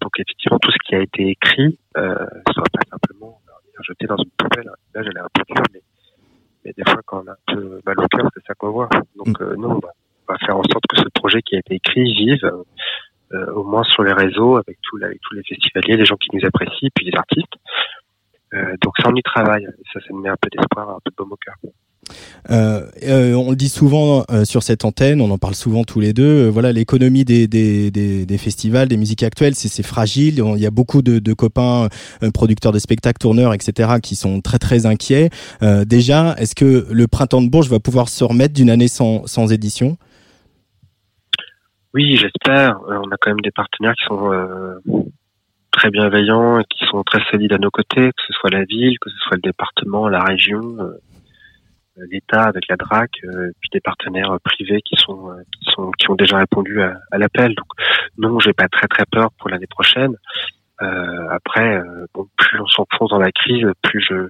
donc 0.00 0.12
effectivement, 0.18 0.58
tout 0.58 0.70
ce 0.70 0.76
qui 0.86 0.94
a 0.94 1.00
été 1.02 1.28
écrit 1.28 1.78
euh, 1.96 2.14
soit 2.52 2.64
pas 2.72 2.80
simplement 2.90 3.40
euh, 3.48 3.82
jeté 3.86 4.06
dans 4.06 4.16
une 4.16 4.30
poubelle. 4.36 4.70
Là, 4.94 5.02
j'allais 5.02 5.20
un 5.20 5.28
peu 5.34 5.42
dur, 5.46 5.62
mais, 5.74 5.82
mais 6.64 6.72
des 6.76 6.84
fois, 6.90 7.00
quand 7.04 7.22
on 7.24 7.28
a 7.28 7.32
un 7.32 7.54
peu 7.54 7.80
mal 7.84 7.96
au 7.98 8.08
cœur, 8.08 8.28
c'est 8.34 8.44
ça 8.46 8.54
qu'on 8.54 8.70
voit. 8.70 8.88
Donc 9.16 9.40
euh, 9.42 9.54
nous, 9.56 9.68
on 9.68 9.78
va, 9.78 9.90
on 10.28 10.32
va 10.32 10.38
faire 10.38 10.56
en 10.56 10.62
sorte 10.62 10.84
que 10.88 10.96
ce 10.96 11.08
projet 11.14 11.42
qui 11.42 11.56
a 11.56 11.58
été 11.58 11.74
écrit 11.74 12.12
vive, 12.14 12.44
euh, 12.44 12.62
euh, 13.32 13.52
au 13.52 13.64
moins 13.64 13.84
sur 13.84 14.02
les 14.02 14.12
réseaux, 14.12 14.56
avec, 14.56 14.78
tous 14.88 14.96
les 14.96 15.42
festivaliers, 15.48 15.96
les 15.96 16.04
gens 16.04 16.16
qui 16.16 16.28
nous 16.34 16.44
apprécient, 16.46 16.88
puis 16.94 17.06
les 17.06 17.16
artistes. 17.16 17.54
Euh, 18.54 18.74
donc 18.82 18.94
ça, 19.02 19.08
on 19.10 19.14
y 19.14 19.22
travaille. 19.22 19.66
Ça, 19.92 20.00
ça 20.00 20.14
me 20.14 20.22
met 20.22 20.30
un 20.30 20.36
peu 20.40 20.48
d'espoir, 20.50 20.88
un 20.88 20.98
peu 21.04 21.10
de 21.10 21.16
baume 21.16 21.32
au 21.32 21.36
cœur. 21.36 21.54
Euh, 22.50 22.86
euh, 23.02 23.34
on 23.34 23.50
le 23.50 23.56
dit 23.56 23.68
souvent 23.68 24.24
euh, 24.30 24.44
sur 24.44 24.62
cette 24.62 24.84
antenne, 24.86 25.20
on 25.20 25.30
en 25.30 25.36
parle 25.36 25.54
souvent 25.54 25.84
tous 25.84 26.00
les 26.00 26.14
deux. 26.14 26.46
euh, 26.46 26.48
voilà, 26.48 26.72
l'économie 26.72 27.24
des, 27.24 27.46
des, 27.46 27.90
des, 27.90 28.24
des 28.24 28.38
festivals, 28.38 28.88
des 28.88 28.96
musiques 28.96 29.22
actuelles, 29.22 29.54
c'est 29.54 29.82
fragile. 29.82 30.42
Il 30.56 30.62
y 30.62 30.66
a 30.66 30.70
beaucoup 30.70 31.02
de, 31.02 31.18
de 31.18 31.32
copains 31.34 31.88
euh, 32.22 32.30
producteurs 32.30 32.72
de 32.72 32.78
spectacles, 32.78 33.18
tourneurs, 33.18 33.52
etc., 33.52 33.96
qui 34.02 34.16
sont 34.16 34.40
très 34.40 34.58
très 34.58 34.86
inquiets. 34.86 35.28
Euh, 35.62 35.84
déjà, 35.84 36.34
est-ce 36.38 36.54
que 36.54 36.86
le 36.90 37.06
printemps 37.06 37.42
de 37.42 37.48
Bourges 37.48 37.68
va 37.68 37.80
pouvoir 37.80 38.08
se 38.08 38.24
remettre 38.24 38.54
d'une 38.54 38.70
année 38.70 38.88
sans, 38.88 39.26
sans 39.26 39.52
édition? 39.52 39.98
Oui, 41.94 42.16
j'espère. 42.16 42.78
Euh, 42.88 42.98
on 43.04 43.10
a 43.10 43.16
quand 43.20 43.30
même 43.30 43.40
des 43.40 43.50
partenaires 43.50 43.94
qui 43.94 44.04
sont 44.04 44.32
euh, 44.32 44.78
très 45.72 45.90
bienveillants 45.90 46.60
et 46.60 46.64
qui 46.64 46.84
sont 46.86 47.02
très 47.02 47.22
solides 47.30 47.52
à 47.52 47.58
nos 47.58 47.70
côtés, 47.70 48.08
que 48.08 48.22
ce 48.26 48.32
soit 48.34 48.50
la 48.50 48.64
ville, 48.64 48.98
que 49.00 49.10
ce 49.10 49.16
soit 49.18 49.36
le 49.36 49.42
département, 49.42 50.08
la 50.08 50.22
région, 50.22 50.76
euh, 50.80 50.98
l'État 52.10 52.42
avec 52.44 52.68
la 52.68 52.76
DRAC, 52.76 53.10
euh, 53.24 53.50
puis 53.60 53.70
des 53.72 53.80
partenaires 53.80 54.32
euh, 54.32 54.38
privés 54.44 54.82
qui 54.82 54.96
sont 54.96 55.30
euh, 55.30 55.42
qui 55.52 55.70
sont 55.72 55.90
qui 55.92 56.10
ont 56.10 56.14
déjà 56.14 56.38
répondu 56.38 56.80
à, 56.82 56.98
à 57.10 57.18
l'appel. 57.18 57.54
Donc 57.54 57.66
non, 58.18 58.38
j'ai 58.38 58.52
pas 58.52 58.68
très 58.68 58.86
très 58.86 59.04
peur 59.10 59.30
pour 59.38 59.48
l'année 59.48 59.66
prochaine. 59.66 60.14
Euh, 60.80 61.28
après, 61.30 61.78
euh, 61.78 62.06
bon, 62.14 62.28
plus 62.36 62.60
on 62.60 62.66
s'enfonce 62.66 63.10
dans 63.10 63.18
la 63.18 63.32
crise, 63.32 63.66
plus 63.82 64.00
je 64.08 64.28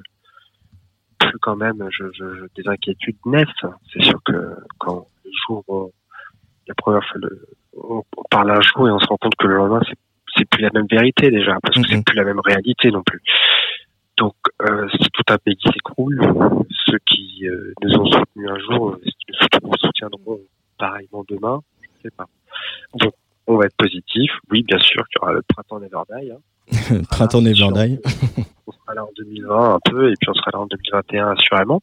plus 1.18 1.38
quand 1.40 1.56
même 1.56 1.84
je, 1.90 2.04
je, 2.14 2.34
je- 2.36 2.62
des 2.62 2.68
inquiétudes 2.68 3.18
naissent. 3.26 3.66
C'est 3.92 4.02
sûr 4.02 4.20
que 4.24 4.54
quand 4.78 5.08
le 5.24 5.30
jour 5.46 5.64
où 5.68 5.90
la 6.68 6.74
première 6.74 7.02
fois 7.04 7.18
le, 7.22 7.46
on, 7.76 8.02
on 8.16 8.22
parle 8.30 8.50
un 8.50 8.60
jour 8.60 8.88
et 8.88 8.90
on 8.92 8.98
se 8.98 9.06
rend 9.06 9.16
compte 9.16 9.34
que 9.36 9.46
le 9.46 9.56
lendemain 9.56 9.80
c'est 9.88 9.96
c'est 10.36 10.44
plus 10.48 10.62
la 10.62 10.70
même 10.72 10.86
vérité 10.90 11.30
déjà 11.30 11.56
parce 11.62 11.74
que 11.74 11.80
Mhm. 11.80 11.86
c'est 11.88 12.04
plus 12.04 12.16
la 12.16 12.24
même 12.24 12.40
réalité 12.40 12.90
non 12.90 13.02
plus. 13.02 13.20
Donc 14.18 14.34
euh, 14.62 14.86
si 14.90 15.08
tout 15.12 15.22
un 15.30 15.38
pays 15.38 15.56
s'écroule, 15.64 16.20
ceux 16.86 16.98
qui 17.06 17.48
euh, 17.48 17.72
nous 17.82 17.94
ont 17.96 18.04
soutenus 18.06 18.48
un 18.50 18.58
jour 18.58 18.90
euh, 18.90 19.00
nous 19.62 19.72
soutiendront- 19.78 20.40
pareillement 20.78 21.24
demain, 21.28 21.60
je 21.82 22.02
sais 22.02 22.14
pas. 22.16 22.26
Donc 22.94 23.12
on 23.46 23.56
va 23.56 23.64
être 23.66 23.76
positif. 23.76 24.30
Oui, 24.50 24.62
bien 24.62 24.78
sûr 24.78 25.02
qu'il 25.08 25.18
y 25.20 25.24
aura 25.24 25.32
le 25.32 25.42
printemps 25.42 25.80
Neverday. 25.80 26.30
Hein. 26.30 26.38
Printemps 27.10 27.40
sûr. 27.40 27.48
Neverday. 27.70 27.98
On 28.66 28.72
sera 28.72 28.94
là 28.94 29.04
en 29.04 29.10
2020 29.16 29.74
un 29.74 29.78
peu 29.90 30.10
et 30.10 30.14
puis 30.20 30.28
on 30.28 30.34
sera 30.34 30.50
là 30.52 30.58
en 30.60 30.66
2021 30.66 31.30
assurément. 31.30 31.80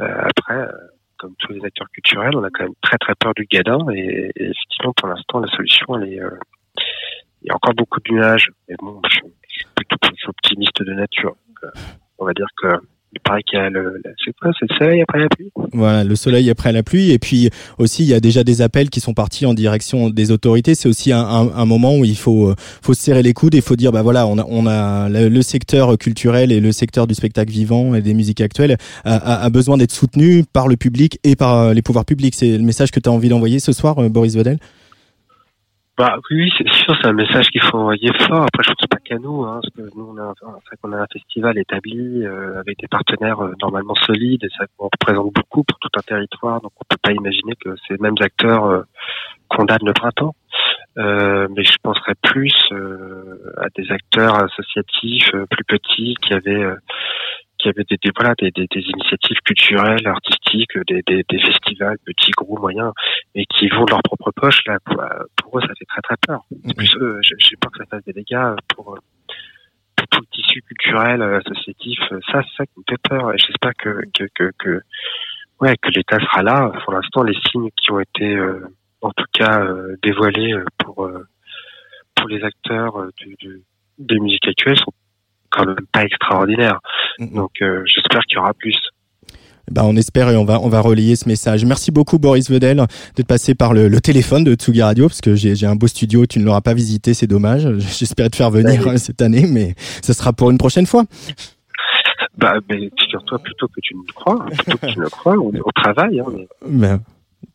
Euh, 0.00 0.04
après, 0.36 0.54
euh, 0.60 0.72
comme 1.18 1.34
tous 1.38 1.52
les 1.52 1.64
acteurs 1.64 1.88
culturels, 1.90 2.36
on 2.36 2.44
a 2.44 2.50
quand 2.50 2.64
même 2.64 2.74
très 2.82 2.98
très 2.98 3.14
peur 3.14 3.34
du 3.34 3.44
gadin 3.44 3.78
et, 3.92 4.30
et 4.36 4.44
effectivement 4.44 4.92
pour 4.96 5.08
l'instant 5.08 5.40
la 5.40 5.48
solution 5.48 5.98
elle 5.98 6.12
est 6.12 6.20
euh, 6.20 6.30
il 7.42 7.48
y 7.48 7.50
a 7.50 7.54
encore 7.54 7.74
beaucoup 7.74 8.00
de 8.00 8.12
nuages 8.12 8.50
mais 8.68 8.76
bon 8.80 9.00
je, 9.10 9.20
suis 9.48 9.66
plutôt 9.74 9.96
optimiste 10.28 10.82
de 10.82 10.92
nature. 10.92 11.36
Euh, 11.64 11.70
on 12.18 12.26
va 12.26 12.32
dire 12.32 12.48
que 12.56 12.68
il 13.12 13.20
paraît 13.20 13.42
qu'il 13.42 13.58
y 13.58 13.62
a 13.62 13.70
le, 13.70 14.02
c'est 14.24 14.32
quoi, 14.38 14.50
le 14.60 14.68
soleil 14.78 15.00
après 15.02 15.18
la 15.18 15.28
pluie. 15.28 15.50
Voilà, 15.72 16.04
le 16.04 16.14
soleil 16.14 16.50
après 16.50 16.72
la 16.72 16.82
pluie. 16.82 17.10
Et 17.10 17.18
puis 17.18 17.48
aussi, 17.78 18.02
il 18.02 18.08
y 18.08 18.14
a 18.14 18.20
déjà 18.20 18.44
des 18.44 18.60
appels 18.60 18.90
qui 18.90 19.00
sont 19.00 19.14
partis 19.14 19.46
en 19.46 19.54
direction 19.54 20.10
des 20.10 20.30
autorités. 20.30 20.74
C'est 20.74 20.88
aussi 20.88 21.12
un, 21.12 21.20
un, 21.20 21.48
un 21.54 21.64
moment 21.64 21.96
où 21.96 22.04
il 22.04 22.16
faut, 22.16 22.48
euh, 22.50 22.54
faut 22.82 22.94
se 22.94 23.00
serrer 23.02 23.22
les 23.22 23.32
coudes 23.32 23.54
et 23.54 23.58
il 23.58 23.62
faut 23.62 23.76
dire, 23.76 23.92
bah 23.92 24.02
voilà, 24.02 24.26
on 24.26 24.38
a, 24.38 24.44
on 24.48 24.66
a 24.66 25.08
le, 25.08 25.28
le 25.28 25.42
secteur 25.42 25.96
culturel 25.96 26.52
et 26.52 26.60
le 26.60 26.70
secteur 26.72 27.06
du 27.06 27.14
spectacle 27.14 27.50
vivant 27.50 27.94
et 27.94 28.02
des 28.02 28.14
musiques 28.14 28.40
actuelles 28.42 28.76
a, 29.04 29.14
a- 29.16 29.42
a 29.44 29.50
besoin 29.50 29.78
d'être 29.78 29.92
soutenu 29.92 30.44
par 30.52 30.68
le 30.68 30.76
public 30.76 31.18
et 31.24 31.34
par 31.34 31.54
euh, 31.56 31.72
les 31.74 31.82
pouvoirs 31.82 32.04
publics. 32.04 32.34
C'est 32.34 32.58
le 32.58 32.64
message 32.64 32.90
que 32.90 33.00
tu 33.00 33.08
as 33.08 33.12
envie 33.12 33.30
d'envoyer 33.30 33.58
ce 33.58 33.72
soir, 33.72 33.98
euh, 33.98 34.08
Boris 34.08 34.36
Vedel? 34.36 34.58
Bah 35.98 36.16
oui, 36.30 36.48
c'est 36.56 36.68
sûr, 36.68 36.96
c'est 37.02 37.08
un 37.08 37.12
message 37.12 37.48
qu'il 37.48 37.60
faut 37.60 37.76
envoyer 37.76 38.12
fort. 38.20 38.42
Après, 38.44 38.62
je 38.62 38.68
pense 38.68 38.86
pas 38.88 38.98
qu'à 39.04 39.18
nous, 39.18 39.42
hein, 39.42 39.58
parce 39.60 39.74
que 39.74 39.96
nous, 39.98 40.14
on 40.14 40.16
a, 40.16 40.32
qu'on 40.80 40.92
a 40.92 40.98
un 40.98 41.06
festival 41.12 41.58
établi 41.58 42.24
euh, 42.24 42.60
avec 42.60 42.78
des 42.78 42.86
partenaires 42.86 43.40
euh, 43.40 43.52
normalement 43.60 43.96
solides, 44.06 44.44
et 44.44 44.48
ça 44.56 44.66
on 44.78 44.84
représente 44.84 45.32
beaucoup 45.34 45.64
pour 45.64 45.76
tout 45.80 45.88
un 45.96 46.02
territoire, 46.02 46.60
donc 46.60 46.70
on 46.80 46.84
peut 46.88 47.00
pas 47.02 47.10
imaginer 47.10 47.56
que 47.56 47.74
ces 47.88 47.96
mêmes 47.98 48.14
acteurs 48.20 48.66
euh, 48.66 48.82
condamnent 49.48 49.86
le 49.86 49.92
printemps. 49.92 50.36
Euh, 50.98 51.48
mais 51.56 51.64
je 51.64 51.76
penserais 51.82 52.14
plus 52.22 52.54
euh, 52.70 53.52
à 53.56 53.66
des 53.76 53.90
acteurs 53.90 54.36
associatifs 54.42 55.30
euh, 55.34 55.46
plus 55.50 55.64
petits 55.64 56.14
qui 56.22 56.32
avaient 56.32 56.66
euh, 57.58 57.62
qui 57.62 57.68
avaient 57.68 57.84
des, 57.88 57.96
des 58.02 58.10
voilà 58.16 58.34
des, 58.38 58.50
des, 58.50 58.66
des 58.66 58.80
initiatives 58.80 59.38
culturelles, 59.44 60.06
artistiques, 60.06 60.78
des, 60.86 61.02
des, 61.06 61.24
des 61.28 61.40
festivals 61.40 61.98
petits, 62.04 62.32
gros, 62.32 62.58
moyens, 62.58 62.92
et 63.34 63.44
qui 63.46 63.68
vont 63.68 63.84
de 63.84 63.90
leur 63.90 64.02
propre 64.02 64.30
poche 64.32 64.60
là. 64.66 64.78
Pour, 64.84 65.02
pour 65.36 65.58
eux, 65.58 65.62
ça 65.62 65.72
fait 65.78 65.84
très 65.86 66.02
très 66.02 66.16
peur. 66.26 66.40
C'est 66.66 66.76
plus 66.76 66.96
eux, 66.96 67.18
j'ai 67.22 67.34
j'ai 67.38 67.56
peur 67.56 67.70
que 67.72 67.78
ça 67.78 67.84
fasse 67.90 68.04
des 68.04 68.12
dégâts 68.12 68.54
pour, 68.74 68.94
euh, 68.94 68.98
pour 69.96 70.08
tout 70.08 70.20
le 70.20 70.26
tissu 70.36 70.62
culturel, 70.62 71.22
euh, 71.22 71.38
associatif. 71.40 71.98
Euh, 72.12 72.20
Ça, 72.30 72.42
c'est 72.42 72.56
ça 72.56 72.66
qui 72.66 72.78
me 72.78 72.84
fait 72.88 73.02
peur. 73.08 73.32
Et 73.34 73.38
j'espère 73.38 73.72
que 73.78 74.00
que 74.14 74.24
que, 74.34 74.50
que 74.58 74.80
ouais 75.60 75.76
que 75.80 75.90
l'État 75.90 76.18
sera 76.20 76.42
là. 76.42 76.72
Pour 76.84 76.92
l'instant, 76.94 77.22
les 77.22 77.36
signes 77.50 77.70
qui 77.76 77.90
ont 77.90 78.00
été 78.00 78.34
euh, 78.36 78.60
en 79.00 79.10
tout 79.10 79.26
cas 79.32 79.60
euh, 79.64 79.96
dévoilés 80.02 80.54
euh, 80.54 80.64
pour 80.78 81.04
euh, 81.06 81.24
pour 82.14 82.28
les 82.28 82.42
acteurs 82.42 82.98
euh, 83.00 83.10
du, 83.18 83.34
du- 83.38 83.62
des 83.98 84.18
musiques 84.20 84.46
actuelles 84.46 84.76
sont 84.78 84.92
quand 85.50 85.66
même 85.66 85.76
pas 85.92 86.04
extraordinaires. 86.04 86.80
Donc 87.18 87.50
euh, 87.62 87.82
j'espère 87.86 88.22
qu'il 88.22 88.36
y 88.36 88.38
aura 88.38 88.54
plus. 88.54 88.76
Ben, 89.70 89.82
on 89.84 89.96
espère 89.96 90.30
et 90.30 90.36
on 90.36 90.44
va, 90.44 90.60
on 90.60 90.68
va 90.68 90.80
relayer 90.80 91.14
ce 91.14 91.28
message. 91.28 91.64
Merci 91.64 91.90
beaucoup, 91.90 92.18
Boris 92.18 92.50
Vedel, 92.50 92.82
d'être 93.16 93.26
passé 93.26 93.54
par 93.54 93.74
le, 93.74 93.88
le 93.88 94.00
téléphone 94.00 94.42
de 94.42 94.54
Tsugi 94.54 94.80
Radio, 94.80 95.08
parce 95.08 95.20
que 95.20 95.34
j'ai 95.34 95.66
un 95.66 95.76
beau 95.76 95.86
studio, 95.86 96.24
tu 96.26 96.38
ne 96.38 96.44
l'auras 96.44 96.62
pas 96.62 96.72
visité, 96.72 97.12
c'est 97.12 97.26
dommage. 97.26 97.68
J'espérais 97.78 98.30
te 98.30 98.36
faire 98.36 98.50
venir 98.50 98.86
euh, 98.86 98.96
cette 98.96 99.20
année, 99.20 99.46
mais 99.46 99.74
ce 100.02 100.12
sera 100.12 100.32
pour 100.32 100.50
une 100.50 100.58
prochaine 100.58 100.86
fois. 100.86 101.04
Bah, 102.38 102.54
mais 102.70 102.90
figure-toi 102.98 103.38
plutôt 103.40 103.68
que 103.68 103.80
tu 103.82 103.94
ne 103.94 104.00
le 104.06 104.12
crois, 104.12 104.46
plutôt 104.46 104.78
que 104.78 104.86
tu 104.86 104.98
ne 104.98 105.04
le 105.04 105.10
crois, 105.10 105.34
on, 105.34 105.52
on 105.52 105.70
travaille, 105.74 106.20
hein, 106.20 106.26
mais 106.32 106.46
Ben, 106.68 107.00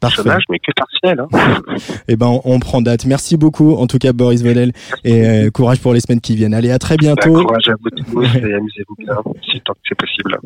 chômage, 0.10 0.44
mais 0.50 0.60
que 0.60 0.72
partiel. 0.76 1.20
Hein. 1.20 1.28
Eh 2.08 2.16
ben, 2.16 2.28
on, 2.28 2.42
on 2.46 2.60
prend 2.60 2.82
date. 2.82 3.06
Merci 3.06 3.38
beaucoup, 3.38 3.76
en 3.76 3.88
tout 3.88 3.98
cas, 3.98 4.14
Boris 4.14 4.42
Vedel, 4.44 4.74
et 5.04 5.26
euh, 5.26 5.50
courage 5.50 5.80
pour 5.80 5.94
les 5.94 6.00
semaines 6.02 6.20
qui 6.22 6.36
viennent. 6.36 6.54
Allez, 6.54 6.72
à 6.72 6.80
très 6.80 6.96
Bah, 6.98 7.14
bientôt. 7.14 7.34
courage 7.34 7.70
à 7.70 7.74
vous 7.82 7.90
tous 8.12 8.24
et 8.38 8.54
amusez-vous 8.54 8.96
bien, 9.00 9.16
si 9.42 9.60
tant 9.62 9.74
que 9.74 9.80
c'est 9.88 9.98
possible. 9.98 10.38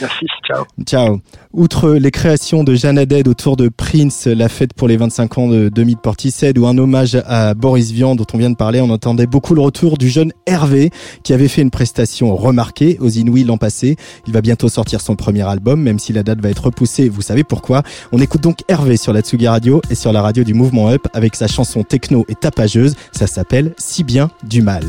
Merci, 0.00 0.26
ciao. 0.46 0.64
Ciao. 0.86 1.20
Outre 1.52 1.90
les 1.94 2.10
créations 2.10 2.62
de 2.64 2.74
Jeanne 2.74 2.98
Haddad 2.98 3.26
autour 3.28 3.56
de 3.56 3.68
Prince, 3.68 4.26
la 4.26 4.48
fête 4.48 4.72
pour 4.74 4.86
les 4.88 4.96
25 4.96 5.38
ans 5.38 5.48
de 5.48 5.68
Demi 5.68 5.94
de 5.96 6.00
Portishead 6.00 6.56
ou 6.58 6.66
un 6.66 6.78
hommage 6.78 7.16
à 7.26 7.54
Boris 7.54 7.90
Vian 7.90 8.14
dont 8.14 8.26
on 8.32 8.38
vient 8.38 8.50
de 8.50 8.56
parler, 8.56 8.80
on 8.80 8.90
entendait 8.90 9.26
beaucoup 9.26 9.54
le 9.54 9.60
retour 9.60 9.98
du 9.98 10.08
jeune 10.08 10.32
Hervé 10.46 10.90
qui 11.24 11.32
avait 11.32 11.48
fait 11.48 11.62
une 11.62 11.70
prestation 11.70 12.34
remarquée 12.36 12.96
aux 13.00 13.08
Inouïs 13.08 13.44
l'an 13.44 13.58
passé. 13.58 13.96
Il 14.26 14.32
va 14.32 14.40
bientôt 14.40 14.68
sortir 14.68 15.00
son 15.00 15.16
premier 15.16 15.42
album, 15.48 15.80
même 15.82 15.98
si 15.98 16.12
la 16.12 16.22
date 16.22 16.40
va 16.40 16.50
être 16.50 16.64
repoussée, 16.66 17.08
vous 17.08 17.22
savez 17.22 17.42
pourquoi. 17.44 17.82
On 18.12 18.18
écoute 18.20 18.42
donc 18.42 18.58
Hervé 18.68 18.79
sur 18.96 19.12
la 19.12 19.20
Tsugi 19.20 19.46
Radio 19.46 19.82
et 19.90 19.94
sur 19.94 20.12
la 20.12 20.22
radio 20.22 20.42
du 20.42 20.54
Mouvement 20.54 20.88
Up 20.88 21.06
avec 21.12 21.36
sa 21.36 21.46
chanson 21.46 21.82
techno 21.82 22.24
et 22.28 22.34
tapageuse. 22.34 22.94
Ça 23.12 23.26
s'appelle 23.26 23.74
Si 23.78 24.04
bien 24.04 24.30
du 24.42 24.62
mal. 24.62 24.84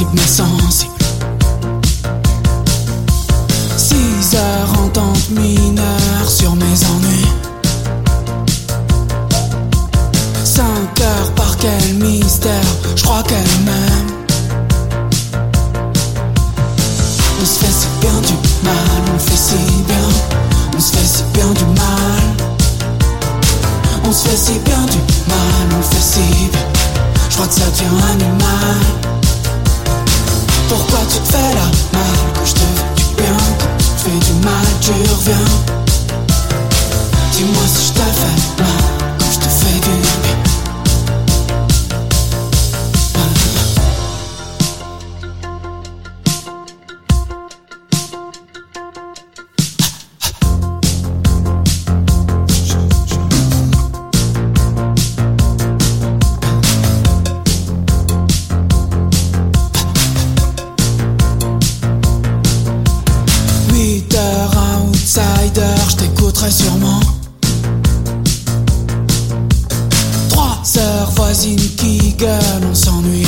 Eagle, 0.00 0.10
sensible 0.10 0.10
mais 0.14 0.26
sensible. 0.26 0.92
Six 3.76 4.34
heures 4.34 4.80
entente 4.84 5.30
mineure 5.30 6.28
sur 6.28 6.54
mes 6.56 6.64
ennuis. 6.64 7.26
Cinq 10.44 11.00
heures 11.00 11.32
par 11.34 11.56
quel 11.56 11.94
mystère, 11.94 12.50
je 12.96 13.02
crois 13.02 13.22
qu'elle 13.22 13.60
m'aime. 13.64 14.10
On 17.40 17.44
se 17.44 17.58
fait 17.58 17.72
si 17.72 17.88
bien 18.00 18.20
du 18.20 18.34
mal, 18.64 19.14
on 19.14 19.18
fait 19.18 19.36
si 19.36 19.56
bien, 19.86 20.08
on 20.76 20.80
se 20.80 20.96
fait 20.96 21.06
si 21.06 21.22
bien 21.34 21.48
du 21.52 21.64
mal. 21.64 22.48
On 24.04 24.12
se 24.12 24.28
fait 24.28 24.36
si 24.36 24.58
bien 24.60 24.82
du 24.86 24.98
mal, 25.28 25.78
on 25.78 25.82
fait 25.82 26.02
si 26.02 26.20
bien. 26.50 26.60
Je 27.28 27.34
crois 27.36 27.46
que 27.46 27.54
ça 27.54 27.66
devient 27.70 28.02
animal. 28.12 29.19
Pourquoi 30.70 31.00
tu 31.00 31.18
te 31.18 31.32
fais 31.32 31.54
la 31.56 31.66
mal 31.98 32.32
que 32.32 32.46
je 32.46 32.52
te 32.52 32.60
fais 32.60 32.94
du 32.94 33.04
bien, 33.16 33.36
quand 33.58 33.76
fais 33.98 34.18
du 34.24 34.34
mal, 34.46 34.66
tu 34.80 34.92
reviens. 34.92 35.48
Dis-moi 37.32 37.66
si 37.66 37.88
je 37.88 37.92
te 37.92 37.98
fais 37.98 38.62
mal, 38.62 38.79
très 66.40 66.50
sûrement. 66.50 67.00
Trois 70.30 70.58
sœurs 70.64 71.10
voisines 71.14 71.58
qui 71.76 72.14
gueulent, 72.14 72.66
on 72.70 72.74
s'ennuie 72.74 73.26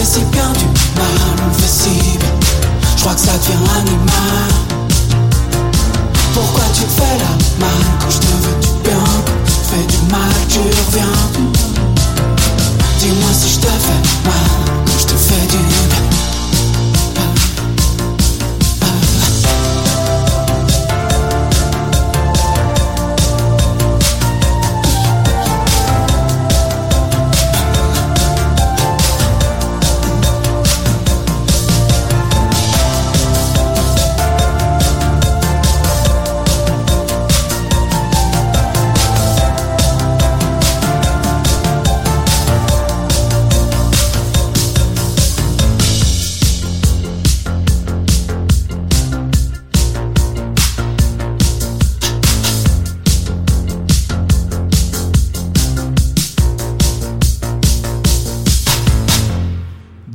fait 0.00 0.18
si 0.18 0.24
bien 0.26 0.50
du 0.52 0.64
mal, 0.96 1.06
on 1.46 1.52
fait 1.54 1.68
si 1.68 2.18
bien. 2.18 2.28
Je 2.96 3.00
crois 3.02 3.14
que 3.14 3.20
ça 3.20 3.32
devient 3.32 3.70
animal. 3.80 4.50
Pourquoi 6.34 6.64
tu 6.72 6.82
fais 6.96 7.18
la 7.18 7.64
mal 7.64 7.84
quand 8.00 8.10
je 8.10 8.18
te 8.18 8.26
veux 8.26 8.60
du 8.60 8.88
bien 8.88 9.04
fais 9.70 9.86
du 9.86 9.98
mal, 10.10 10.32
tu 10.48 10.58
reviens. 10.58 11.16
Dis-moi 12.98 13.30
si 13.32 13.54
je 13.54 13.60
te 13.60 13.66
fais 13.66 14.02
mal 14.24 14.50
quand 14.86 14.98
je 14.98 15.06
te 15.06 15.16
fais 15.16 15.46
du 15.46 15.69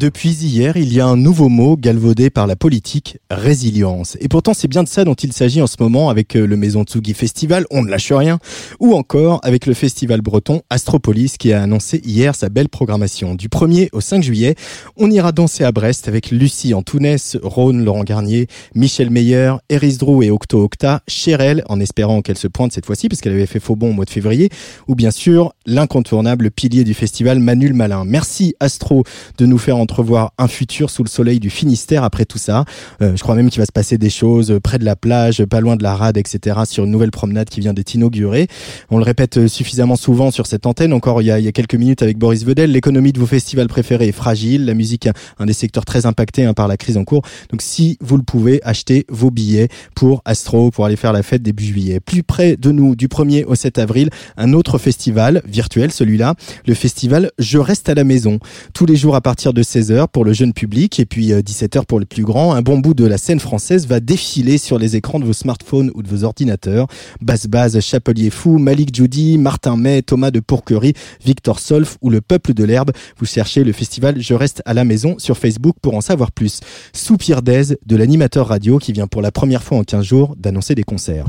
Depuis 0.05 0.33
hier, 0.33 0.77
il 0.77 0.93
y 0.93 0.99
a 0.99 1.07
un 1.07 1.17
nouveau 1.17 1.49
mot 1.49 1.75
galvaudé 1.75 2.29
par 2.29 2.45
la 2.45 2.55
politique, 2.55 3.17
résilience. 3.31 4.17
Et 4.21 4.27
pourtant, 4.27 4.53
c'est 4.53 4.67
bien 4.67 4.83
de 4.83 4.87
ça 4.87 5.03
dont 5.03 5.15
il 5.15 5.33
s'agit 5.33 5.63
en 5.63 5.65
ce 5.65 5.77
moment 5.79 6.11
avec 6.11 6.35
euh, 6.35 6.45
le 6.45 6.55
Maison 6.57 6.83
Tsugi 6.83 7.15
Festival, 7.15 7.65
on 7.71 7.81
ne 7.81 7.89
lâche 7.89 8.11
rien, 8.11 8.37
ou 8.79 8.93
encore 8.93 9.39
avec 9.41 9.65
le 9.65 9.73
festival 9.73 10.21
breton 10.21 10.61
Astropolis 10.69 11.37
qui 11.39 11.53
a 11.53 11.63
annoncé 11.63 12.01
hier 12.05 12.35
sa 12.35 12.49
belle 12.49 12.69
programmation. 12.69 13.33
Du 13.33 13.49
1er 13.49 13.89
au 13.93 13.99
5 13.99 14.21
juillet, 14.21 14.53
on 14.95 15.09
ira 15.09 15.31
danser 15.31 15.63
à 15.63 15.71
Brest 15.71 16.07
avec 16.07 16.29
Lucie 16.29 16.75
Antounès, 16.75 17.35
Rhône, 17.41 17.83
Laurent 17.83 18.03
Garnier, 18.03 18.45
Michel 18.75 19.09
Meyer, 19.09 19.53
Eris 19.69 19.97
Drou 19.97 20.21
et 20.21 20.29
Octo 20.29 20.61
Octa, 20.61 21.01
Cherel, 21.07 21.63
en 21.67 21.79
espérant 21.79 22.21
qu'elle 22.21 22.37
se 22.37 22.47
pointe 22.47 22.73
cette 22.73 22.85
fois-ci 22.85 23.09
parce 23.09 23.21
qu'elle 23.21 23.33
avait 23.33 23.47
fait 23.47 23.59
faux 23.59 23.75
bon 23.75 23.89
au 23.89 23.93
mois 23.93 24.05
de 24.05 24.11
février, 24.11 24.51
ou 24.87 24.93
bien 24.93 25.09
sûr 25.09 25.53
l'incontournable 25.65 26.51
pilier 26.51 26.83
du 26.83 26.93
festival 26.93 27.39
Manul 27.39 27.73
Malin. 27.73 28.05
Merci 28.05 28.53
Astro 28.59 29.03
de 29.39 29.47
nous 29.47 29.57
faire 29.57 29.77
entrevoir 29.95 30.33
un 30.37 30.49
futur 30.49 30.89
sous 30.89 31.05
le 31.05 31.09
soleil 31.09 31.39
du 31.39 31.49
Finistère 31.49 32.03
après 32.03 32.25
tout 32.25 32.37
ça. 32.37 32.65
Euh, 33.01 33.15
je 33.15 33.23
crois 33.23 33.33
même 33.33 33.49
qu'il 33.49 33.61
va 33.61 33.65
se 33.65 33.71
passer 33.71 33.97
des 33.97 34.09
choses 34.09 34.51
euh, 34.51 34.59
près 34.59 34.77
de 34.77 34.83
la 34.83 34.97
plage, 34.97 35.45
pas 35.45 35.61
loin 35.61 35.77
de 35.77 35.83
la 35.83 35.95
rade, 35.95 36.17
etc. 36.17 36.59
sur 36.65 36.83
une 36.83 36.91
nouvelle 36.91 37.11
promenade 37.11 37.47
qui 37.47 37.61
vient 37.61 37.73
d'être 37.73 37.93
inaugurée. 37.93 38.47
On 38.89 38.97
le 38.97 39.05
répète 39.05 39.37
euh, 39.37 39.47
suffisamment 39.47 39.95
souvent 39.95 40.31
sur 40.31 40.47
cette 40.47 40.65
antenne. 40.65 40.91
Encore 40.91 41.21
il 41.21 41.27
y 41.27 41.31
a, 41.31 41.51
quelques 41.53 41.75
minutes 41.75 42.03
avec 42.03 42.17
Boris 42.17 42.43
Vedel, 42.43 42.73
l'économie 42.73 43.13
de 43.13 43.19
vos 43.19 43.25
festivals 43.25 43.69
préférés 43.69 44.09
est 44.09 44.11
fragile. 44.11 44.65
La 44.65 44.73
musique, 44.73 45.07
un 45.39 45.45
des 45.45 45.53
secteurs 45.53 45.85
très 45.85 46.05
impactés 46.05 46.43
hein, 46.43 46.53
par 46.53 46.67
la 46.67 46.75
crise 46.75 46.97
en 46.97 47.05
cours. 47.05 47.21
Donc 47.51 47.61
si 47.61 47.97
vous 48.01 48.17
le 48.17 48.23
pouvez, 48.23 48.61
achetez 48.63 49.05
vos 49.07 49.31
billets 49.31 49.69
pour 49.95 50.21
Astro, 50.25 50.71
pour 50.71 50.85
aller 50.85 50.97
faire 50.97 51.13
la 51.13 51.23
fête 51.23 51.41
début 51.41 51.63
juillet. 51.63 52.01
Plus 52.01 52.23
près 52.23 52.57
de 52.57 52.71
nous, 52.71 52.97
du 52.97 53.07
1er 53.07 53.45
au 53.45 53.55
7 53.55 53.77
avril, 53.77 54.09
un 54.35 54.51
autre 54.51 54.77
festival 54.77 55.41
virtuel, 55.47 55.93
celui-là, 55.93 56.35
le 56.67 56.73
festival 56.73 57.31
Je 57.39 57.59
reste 57.59 57.87
à 57.87 57.93
la 57.93 58.03
maison. 58.03 58.39
Tous 58.73 58.85
les 58.85 58.97
jours 58.97 59.15
à 59.15 59.21
partir 59.21 59.53
de 59.53 59.63
16h 59.85 60.07
pour 60.07 60.25
le 60.25 60.33
jeune 60.33 60.53
public 60.53 60.99
et 60.99 61.05
puis 61.05 61.31
17h 61.31 61.85
pour 61.85 61.99
les 61.99 62.05
plus 62.05 62.23
grands, 62.23 62.53
un 62.53 62.61
bon 62.61 62.79
bout 62.79 62.93
de 62.93 63.05
la 63.05 63.17
scène 63.17 63.39
française 63.39 63.87
va 63.87 63.99
défiler 63.99 64.57
sur 64.57 64.79
les 64.79 64.95
écrans 64.95 65.19
de 65.19 65.25
vos 65.25 65.33
smartphones 65.33 65.91
ou 65.93 66.01
de 66.01 66.07
vos 66.07 66.23
ordinateurs. 66.23 66.87
Basse 67.21 67.47
Baz, 67.47 67.79
Chapelier 67.79 68.29
Fou, 68.29 68.57
Malik 68.57 68.95
Judy, 68.95 69.37
Martin 69.37 69.77
May, 69.77 70.01
Thomas 70.01 70.31
de 70.31 70.39
Pourquerie, 70.39 70.93
Victor 71.23 71.59
Solf 71.59 71.97
ou 72.01 72.09
le 72.09 72.21
Peuple 72.21 72.53
de 72.53 72.63
l'Herbe. 72.63 72.91
Vous 73.17 73.25
cherchez 73.25 73.63
le 73.63 73.73
festival 73.73 74.19
Je 74.19 74.33
reste 74.33 74.63
à 74.65 74.73
la 74.73 74.85
maison 74.85 75.15
sur 75.19 75.37
Facebook 75.37 75.75
pour 75.81 75.95
en 75.95 76.01
savoir 76.01 76.31
plus. 76.31 76.61
Soupir 76.93 77.41
d'aise 77.43 77.77
de 77.85 77.95
l'animateur 77.95 78.47
radio 78.47 78.79
qui 78.79 78.91
vient 78.91 79.07
pour 79.07 79.21
la 79.21 79.31
première 79.31 79.61
fois 79.61 79.77
en 79.77 79.83
15 79.83 80.03
jours 80.03 80.35
d'annoncer 80.37 80.73
des 80.73 80.83
concerts. 80.83 81.25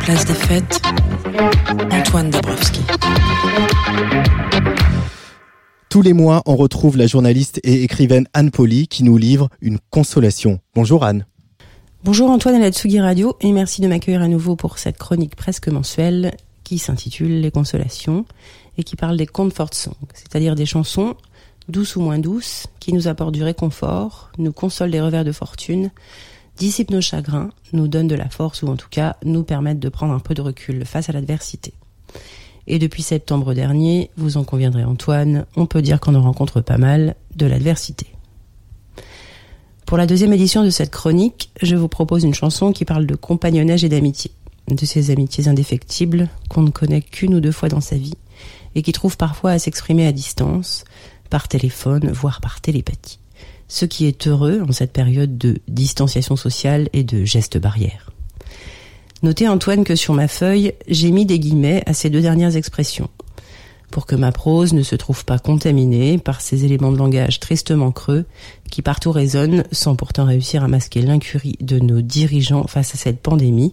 Place 0.00 0.24
des 0.24 0.34
fêtes, 0.34 0.80
Antoine 1.90 2.30
Dabrowski. 2.30 2.80
Tous 5.90 6.02
les 6.02 6.12
mois, 6.12 6.42
on 6.44 6.54
retrouve 6.54 6.98
la 6.98 7.06
journaliste 7.06 7.60
et 7.64 7.82
écrivaine 7.82 8.28
Anne 8.34 8.50
Poli 8.50 8.88
qui 8.88 9.04
nous 9.04 9.16
livre 9.16 9.48
une 9.62 9.78
consolation. 9.88 10.60
Bonjour 10.74 11.02
Anne. 11.02 11.24
Bonjour 12.04 12.30
Antoine 12.30 12.56
à 12.56 12.58
la 12.58 12.70
Tsugi 12.70 13.00
Radio 13.00 13.36
et 13.40 13.52
merci 13.52 13.80
de 13.80 13.88
m'accueillir 13.88 14.20
à 14.20 14.28
nouveau 14.28 14.54
pour 14.54 14.76
cette 14.76 14.98
chronique 14.98 15.34
presque 15.34 15.68
mensuelle 15.68 16.36
qui 16.62 16.76
s'intitule 16.78 17.40
Les 17.40 17.50
consolations 17.50 18.26
et 18.76 18.84
qui 18.84 18.96
parle 18.96 19.16
des 19.16 19.26
comfort 19.26 19.72
songs, 19.72 19.94
c'est-à-dire 20.12 20.56
des 20.56 20.66
chansons 20.66 21.14
douces 21.70 21.96
ou 21.96 22.02
moins 22.02 22.18
douces 22.18 22.66
qui 22.80 22.92
nous 22.92 23.08
apportent 23.08 23.34
du 23.34 23.42
réconfort, 23.42 24.30
nous 24.36 24.52
consolent 24.52 24.90
des 24.90 25.00
revers 25.00 25.24
de 25.24 25.32
fortune, 25.32 25.90
dissipent 26.58 26.90
nos 26.90 27.00
chagrins, 27.00 27.48
nous 27.72 27.88
donnent 27.88 28.08
de 28.08 28.14
la 28.14 28.28
force 28.28 28.62
ou 28.62 28.68
en 28.68 28.76
tout 28.76 28.88
cas 28.90 29.16
nous 29.24 29.42
permettent 29.42 29.80
de 29.80 29.88
prendre 29.88 30.12
un 30.12 30.20
peu 30.20 30.34
de 30.34 30.42
recul 30.42 30.84
face 30.84 31.08
à 31.08 31.12
l'adversité. 31.12 31.72
Et 32.70 32.78
depuis 32.78 33.02
septembre 33.02 33.54
dernier, 33.54 34.10
vous 34.18 34.36
en 34.36 34.44
conviendrez 34.44 34.84
Antoine, 34.84 35.46
on 35.56 35.64
peut 35.64 35.80
dire 35.80 36.00
qu'on 36.00 36.14
en 36.14 36.20
rencontre 36.20 36.60
pas 36.60 36.76
mal 36.76 37.16
de 37.34 37.46
l'adversité. 37.46 38.06
Pour 39.86 39.96
la 39.96 40.06
deuxième 40.06 40.34
édition 40.34 40.62
de 40.62 40.68
cette 40.68 40.90
chronique, 40.90 41.50
je 41.62 41.74
vous 41.74 41.88
propose 41.88 42.24
une 42.24 42.34
chanson 42.34 42.72
qui 42.72 42.84
parle 42.84 43.06
de 43.06 43.14
compagnonnage 43.14 43.84
et 43.84 43.88
d'amitié, 43.88 44.32
de 44.70 44.84
ces 44.84 45.10
amitiés 45.10 45.48
indéfectibles 45.48 46.28
qu'on 46.50 46.60
ne 46.60 46.70
connaît 46.70 47.00
qu'une 47.00 47.34
ou 47.34 47.40
deux 47.40 47.52
fois 47.52 47.70
dans 47.70 47.80
sa 47.80 47.96
vie 47.96 48.18
et 48.74 48.82
qui 48.82 48.92
trouvent 48.92 49.16
parfois 49.16 49.52
à 49.52 49.58
s'exprimer 49.58 50.06
à 50.06 50.12
distance, 50.12 50.84
par 51.30 51.48
téléphone, 51.48 52.10
voire 52.10 52.42
par 52.42 52.60
télépathie. 52.60 53.18
Ce 53.66 53.86
qui 53.86 54.04
est 54.04 54.26
heureux 54.26 54.62
en 54.68 54.72
cette 54.72 54.92
période 54.92 55.38
de 55.38 55.58
distanciation 55.68 56.36
sociale 56.36 56.90
et 56.92 57.02
de 57.02 57.24
gestes 57.24 57.58
barrières. 57.58 58.12
Notez 59.24 59.48
Antoine 59.48 59.82
que 59.82 59.96
sur 59.96 60.14
ma 60.14 60.28
feuille, 60.28 60.74
j'ai 60.86 61.10
mis 61.10 61.26
des 61.26 61.40
guillemets 61.40 61.82
à 61.86 61.92
ces 61.92 62.08
deux 62.08 62.20
dernières 62.20 62.54
expressions, 62.54 63.10
pour 63.90 64.06
que 64.06 64.14
ma 64.14 64.30
prose 64.30 64.74
ne 64.74 64.84
se 64.84 64.94
trouve 64.94 65.24
pas 65.24 65.40
contaminée 65.40 66.18
par 66.18 66.40
ces 66.40 66.64
éléments 66.64 66.92
de 66.92 66.98
langage 66.98 67.40
tristement 67.40 67.90
creux 67.90 68.26
qui 68.70 68.80
partout 68.80 69.10
résonnent 69.10 69.64
sans 69.72 69.96
pourtant 69.96 70.24
réussir 70.24 70.62
à 70.62 70.68
masquer 70.68 71.02
l'incurie 71.02 71.56
de 71.60 71.80
nos 71.80 72.00
dirigeants 72.00 72.68
face 72.68 72.94
à 72.94 72.98
cette 72.98 73.20
pandémie, 73.20 73.72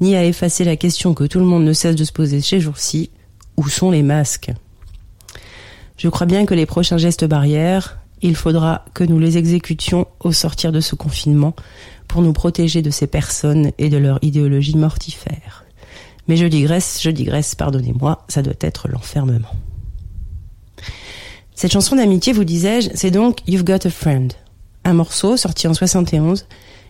ni 0.00 0.16
à 0.16 0.24
effacer 0.24 0.64
la 0.64 0.76
question 0.76 1.12
que 1.12 1.24
tout 1.24 1.38
le 1.38 1.44
monde 1.44 1.64
ne 1.64 1.74
cesse 1.74 1.96
de 1.96 2.04
se 2.04 2.12
poser 2.12 2.40
ces 2.40 2.58
jours-ci, 2.58 3.10
où 3.58 3.68
sont 3.68 3.90
les 3.90 4.02
masques? 4.02 4.52
Je 5.98 6.08
crois 6.08 6.26
bien 6.26 6.46
que 6.46 6.54
les 6.54 6.64
prochains 6.64 6.96
gestes 6.96 7.26
barrières, 7.26 7.98
il 8.22 8.36
faudra 8.36 8.86
que 8.94 9.04
nous 9.04 9.18
les 9.18 9.36
exécutions 9.36 10.06
au 10.20 10.32
sortir 10.32 10.72
de 10.72 10.80
ce 10.80 10.94
confinement 10.94 11.54
pour 12.08 12.22
nous 12.22 12.32
protéger 12.32 12.82
de 12.82 12.90
ces 12.90 13.06
personnes 13.06 13.70
et 13.78 13.90
de 13.90 13.98
leur 13.98 14.18
idéologie 14.22 14.76
mortifère. 14.76 15.64
Mais 16.26 16.36
je 16.36 16.46
digresse, 16.46 17.00
je 17.02 17.10
digresse, 17.10 17.54
pardonnez-moi, 17.54 18.24
ça 18.28 18.42
doit 18.42 18.54
être 18.60 18.88
l'enfermement. 18.88 19.54
Cette 21.54 21.72
chanson 21.72 21.96
d'amitié, 21.96 22.32
vous 22.32 22.44
disais-je, 22.44 22.90
c'est 22.94 23.10
donc 23.10 23.38
You've 23.46 23.64
Got 23.64 23.86
a 23.86 23.90
Friend, 23.90 24.32
un 24.84 24.92
morceau 24.92 25.36
sorti 25.36 25.66
en 25.66 25.74
71 25.74 26.46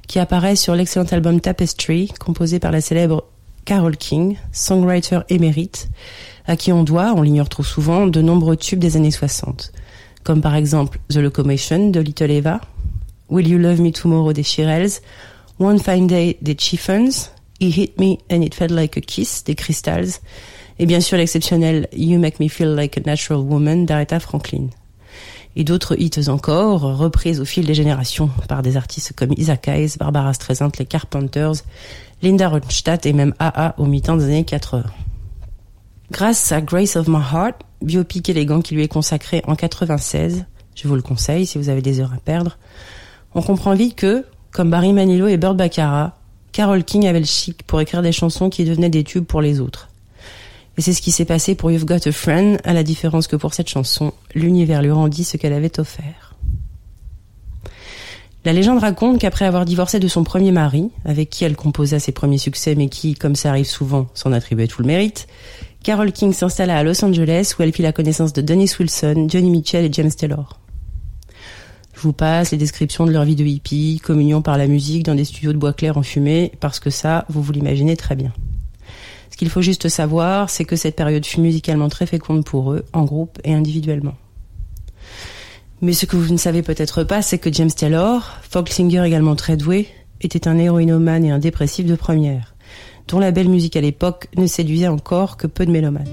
qui 0.06 0.18
apparaît 0.18 0.56
sur 0.56 0.74
l'excellent 0.74 1.06
album 1.10 1.40
Tapestry, 1.40 2.12
composé 2.18 2.58
par 2.58 2.72
la 2.72 2.80
célèbre 2.80 3.24
Carole 3.64 3.96
King, 3.96 4.36
songwriter 4.52 5.20
émérite, 5.28 5.88
à 6.46 6.56
qui 6.56 6.72
on 6.72 6.82
doit, 6.82 7.12
on 7.14 7.22
l'ignore 7.22 7.48
trop 7.48 7.62
souvent, 7.62 8.06
de 8.06 8.22
nombreux 8.22 8.56
tubes 8.56 8.78
des 8.78 8.96
années 8.96 9.10
60, 9.10 9.72
comme 10.24 10.40
par 10.40 10.54
exemple 10.54 10.98
The 11.10 11.16
Locomotion 11.16 11.90
de 11.90 12.00
Little 12.00 12.30
Eva, 12.30 12.60
Will 13.30 13.46
You 13.46 13.58
Love 13.58 13.80
Me 13.80 13.90
Tomorrow 13.90 14.32
des 14.32 14.42
Shirelles, 14.42 15.00
One 15.58 15.78
Fine 15.78 16.06
Day 16.06 16.38
des 16.40 16.56
Chiffons, 16.58 17.30
He 17.60 17.70
Hit 17.70 17.98
Me 17.98 18.18
and 18.30 18.42
It 18.42 18.54
Felt 18.54 18.70
Like 18.70 18.96
a 18.96 19.00
Kiss 19.00 19.44
des 19.44 19.54
Crystals, 19.54 20.20
Et 20.78 20.86
bien 20.86 21.00
sûr 21.00 21.16
l'exceptionnel 21.16 21.88
You 21.92 22.18
Make 22.18 22.38
Me 22.38 22.48
Feel 22.48 22.68
Like 22.68 22.98
a 22.98 23.00
Natural 23.00 23.40
Woman 23.40 23.84
d'Aretha 23.84 24.20
Franklin. 24.20 24.68
Et 25.56 25.64
d'autres 25.64 26.00
hits 26.00 26.28
encore, 26.28 26.82
reprises 26.82 27.40
au 27.40 27.44
fil 27.44 27.66
des 27.66 27.74
générations 27.74 28.30
par 28.48 28.62
des 28.62 28.76
artistes 28.76 29.12
comme 29.14 29.32
Isaac 29.36 29.66
Hayes, 29.66 29.96
Barbara 29.98 30.32
Streisand, 30.32 30.70
les 30.78 30.86
Carpenters, 30.86 31.64
Linda 32.22 32.48
Ronstadt 32.48 33.06
et 33.06 33.12
même 33.12 33.34
AA 33.40 33.74
au 33.78 33.86
mi-temps 33.86 34.16
des 34.16 34.24
années 34.24 34.44
80. 34.44 34.84
Grâce 36.12 36.52
à 36.52 36.60
Grace 36.60 36.94
of 36.94 37.08
My 37.08 37.16
Heart, 37.16 37.56
biopic 37.82 38.28
élégant 38.28 38.60
qui 38.60 38.74
lui 38.74 38.84
est 38.84 38.88
consacré 38.88 39.42
en 39.48 39.56
96, 39.56 40.44
je 40.76 40.86
vous 40.86 40.94
le 40.94 41.02
conseille 41.02 41.44
si 41.44 41.58
vous 41.58 41.70
avez 41.70 41.82
des 41.82 41.98
heures 41.98 42.12
à 42.12 42.18
perdre, 42.18 42.56
on 43.34 43.42
comprend 43.42 43.74
vite 43.74 43.94
que, 43.94 44.24
comme 44.50 44.70
Barry 44.70 44.92
Manilow 44.92 45.28
et 45.28 45.36
Burt 45.36 45.56
Baccarat, 45.56 46.16
Carole 46.52 46.84
King 46.84 47.06
avait 47.06 47.20
le 47.20 47.26
chic 47.26 47.62
pour 47.64 47.80
écrire 47.80 48.02
des 48.02 48.12
chansons 48.12 48.50
qui 48.50 48.64
devenaient 48.64 48.88
des 48.88 49.04
tubes 49.04 49.24
pour 49.24 49.40
les 49.40 49.60
autres. 49.60 49.88
Et 50.76 50.80
c'est 50.80 50.92
ce 50.92 51.02
qui 51.02 51.10
s'est 51.10 51.24
passé 51.24 51.54
pour 51.54 51.70
You've 51.70 51.84
Got 51.84 52.06
a 52.06 52.12
Friend, 52.12 52.58
à 52.64 52.72
la 52.72 52.82
différence 52.82 53.26
que 53.26 53.36
pour 53.36 53.52
cette 53.52 53.68
chanson, 53.68 54.12
l'univers 54.34 54.80
lui 54.80 54.92
rendit 54.92 55.24
ce 55.24 55.36
qu'elle 55.36 55.52
avait 55.52 55.80
offert. 55.80 56.34
La 58.44 58.52
légende 58.52 58.78
raconte 58.78 59.18
qu'après 59.18 59.44
avoir 59.44 59.64
divorcé 59.64 59.98
de 59.98 60.08
son 60.08 60.24
premier 60.24 60.52
mari, 60.52 60.90
avec 61.04 61.30
qui 61.30 61.44
elle 61.44 61.56
composa 61.56 61.98
ses 61.98 62.12
premiers 62.12 62.38
succès 62.38 62.76
mais 62.76 62.88
qui, 62.88 63.14
comme 63.14 63.36
ça 63.36 63.50
arrive 63.50 63.66
souvent, 63.66 64.06
s'en 64.14 64.32
attribuait 64.32 64.68
tout 64.68 64.80
le 64.80 64.86
mérite, 64.86 65.26
Carole 65.82 66.12
King 66.12 66.32
s'installa 66.32 66.78
à 66.78 66.82
Los 66.82 67.04
Angeles 67.04 67.54
où 67.58 67.62
elle 67.62 67.72
fit 67.72 67.82
la 67.82 67.92
connaissance 67.92 68.32
de 68.32 68.40
Dennis 68.40 68.72
Wilson, 68.78 69.26
Johnny 69.28 69.50
Mitchell 69.50 69.84
et 69.84 69.92
James 69.92 70.12
Taylor. 70.12 70.58
Je 71.98 72.04
vous 72.04 72.12
passe 72.12 72.52
les 72.52 72.58
descriptions 72.58 73.06
de 73.06 73.10
leur 73.10 73.24
vie 73.24 73.34
de 73.34 73.44
hippie, 73.44 74.00
communion 74.00 74.40
par 74.40 74.56
la 74.56 74.68
musique 74.68 75.02
dans 75.02 75.16
des 75.16 75.24
studios 75.24 75.52
de 75.52 75.58
bois 75.58 75.72
clair 75.72 75.96
enfumés, 75.96 76.52
parce 76.60 76.78
que 76.78 76.90
ça, 76.90 77.24
vous 77.28 77.42
vous 77.42 77.50
l'imaginez 77.50 77.96
très 77.96 78.14
bien. 78.14 78.32
Ce 79.32 79.36
qu'il 79.36 79.50
faut 79.50 79.62
juste 79.62 79.88
savoir, 79.88 80.48
c'est 80.48 80.64
que 80.64 80.76
cette 80.76 80.94
période 80.94 81.26
fut 81.26 81.40
musicalement 81.40 81.88
très 81.88 82.06
féconde 82.06 82.44
pour 82.44 82.72
eux, 82.72 82.84
en 82.92 83.04
groupe 83.04 83.40
et 83.42 83.52
individuellement. 83.52 84.14
Mais 85.80 85.92
ce 85.92 86.06
que 86.06 86.14
vous 86.14 86.32
ne 86.32 86.38
savez 86.38 86.62
peut-être 86.62 87.02
pas, 87.02 87.20
c'est 87.20 87.38
que 87.38 87.52
James 87.52 87.68
Taylor, 87.68 88.38
folk 88.48 88.68
singer 88.68 89.02
également 89.04 89.34
très 89.34 89.56
doué, 89.56 89.88
était 90.20 90.46
un 90.46 90.56
héroïnomane 90.56 91.24
et 91.24 91.32
un 91.32 91.40
dépressif 91.40 91.84
de 91.84 91.96
première, 91.96 92.54
dont 93.08 93.18
la 93.18 93.32
belle 93.32 93.48
musique 93.48 93.74
à 93.74 93.80
l'époque 93.80 94.28
ne 94.36 94.46
séduisait 94.46 94.86
encore 94.86 95.36
que 95.36 95.48
peu 95.48 95.66
de 95.66 95.72
mélomanes. 95.72 96.06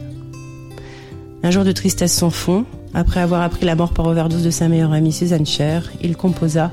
Un 1.44 1.52
jour 1.52 1.64
de 1.64 1.72
tristesse 1.72 2.14
sans 2.14 2.32
fond, 2.32 2.66
après 2.96 3.20
avoir 3.20 3.42
appris 3.42 3.66
la 3.66 3.76
mort 3.76 3.94
par 3.94 4.08
overdose 4.08 4.42
de 4.42 4.50
sa 4.50 4.70
meilleure 4.70 4.94
amie 4.94 5.12
Suzanne 5.12 5.46
Cher, 5.46 5.92
il 6.02 6.16
composa 6.16 6.72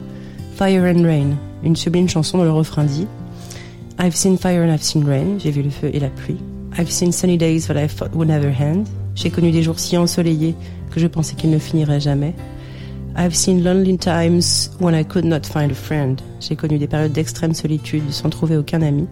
Fire 0.55 0.85
and 0.85 1.03
Rain, 1.03 1.37
une 1.65 1.75
sublime 1.75 2.09
chanson 2.09 2.39
dont 2.39 2.45
le 2.45 2.53
refrain 2.53 2.85
dit 2.85 3.09
I've 3.99 4.15
seen 4.15 4.39
fire 4.39 4.63
and 4.63 4.73
I've 4.73 4.83
seen 4.83 5.05
rain, 5.05 5.39
j'ai 5.39 5.51
vu 5.51 5.63
le 5.63 5.71
feu 5.71 5.91
et 5.93 5.99
la 5.99 6.09
pluie. 6.09 6.39
I've 6.79 6.91
seen 6.91 7.13
sunny 7.13 7.37
days 7.37 7.67
that 7.67 7.77
I 7.77 7.89
thought 7.89 8.15
would 8.15 8.29
never 8.29 8.49
end. 8.49 8.85
J'ai 9.17 9.31
connu 9.31 9.51
des 9.51 9.63
jours 9.63 9.81
si 9.81 9.97
ensoleillés 9.99 10.55
que 10.93 11.01
je 11.01 11.09
pensais 11.09 11.35
qu'ils 11.35 11.51
ne 11.51 11.59
finiraient 11.59 12.01
jamais. 12.01 12.35
I've 13.17 13.35
seen 13.35 13.63
lonely 13.63 13.99
times 13.99 14.71
when 14.81 14.95
I 14.95 15.05
could 15.05 15.25
not 15.25 15.45
find 15.45 15.73
a 15.73 15.75
friend. 15.75 16.21
J'ai 16.41 16.55
connu 16.55 16.79
des 16.79 16.87
périodes 16.87 17.13
d'extrême 17.13 17.53
solitude 17.53 18.11
sans 18.11 18.31
trouver 18.31 18.57
aucun 18.57 18.83
ami. 18.83 19.07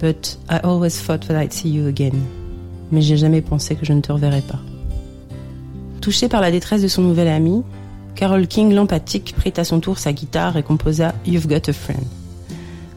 But 0.00 0.38
I 0.50 0.58
always 0.62 1.02
thought 1.02 1.26
that 1.28 1.42
I'd 1.42 1.52
see 1.52 1.70
you 1.70 1.88
again. 1.88 2.20
Mais 2.92 3.00
j'ai 3.00 3.16
jamais 3.16 3.40
pensé 3.40 3.74
que 3.74 3.86
je 3.86 3.94
ne 3.94 4.00
te 4.02 4.12
reverrais 4.12 4.42
pas. 4.42 4.60
Touchée 6.00 6.28
par 6.28 6.40
la 6.40 6.50
détresse 6.50 6.82
de 6.82 6.88
son 6.88 7.02
nouvel 7.02 7.28
ami, 7.28 7.62
Carole 8.14 8.46
King, 8.46 8.72
l'empathique, 8.72 9.34
prit 9.36 9.52
à 9.56 9.64
son 9.64 9.80
tour 9.80 9.98
sa 9.98 10.12
guitare 10.12 10.56
et 10.56 10.62
composa 10.62 11.14
You've 11.26 11.46
Got 11.46 11.68
a 11.68 11.72
Friend. 11.72 12.04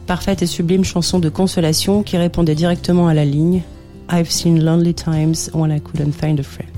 Parfaite 0.06 0.42
et 0.42 0.46
sublime 0.46 0.84
chanson 0.84 1.18
de 1.18 1.28
consolation 1.28 2.02
qui 2.02 2.16
répondait 2.16 2.54
directement 2.54 3.06
à 3.06 3.14
la 3.14 3.24
ligne 3.24 3.62
I've 4.10 4.30
seen 4.30 4.64
lonely 4.64 4.94
times 4.94 5.50
when 5.54 5.70
I 5.70 5.80
couldn't 5.80 6.12
find 6.12 6.40
a 6.40 6.42
friend. 6.42 6.70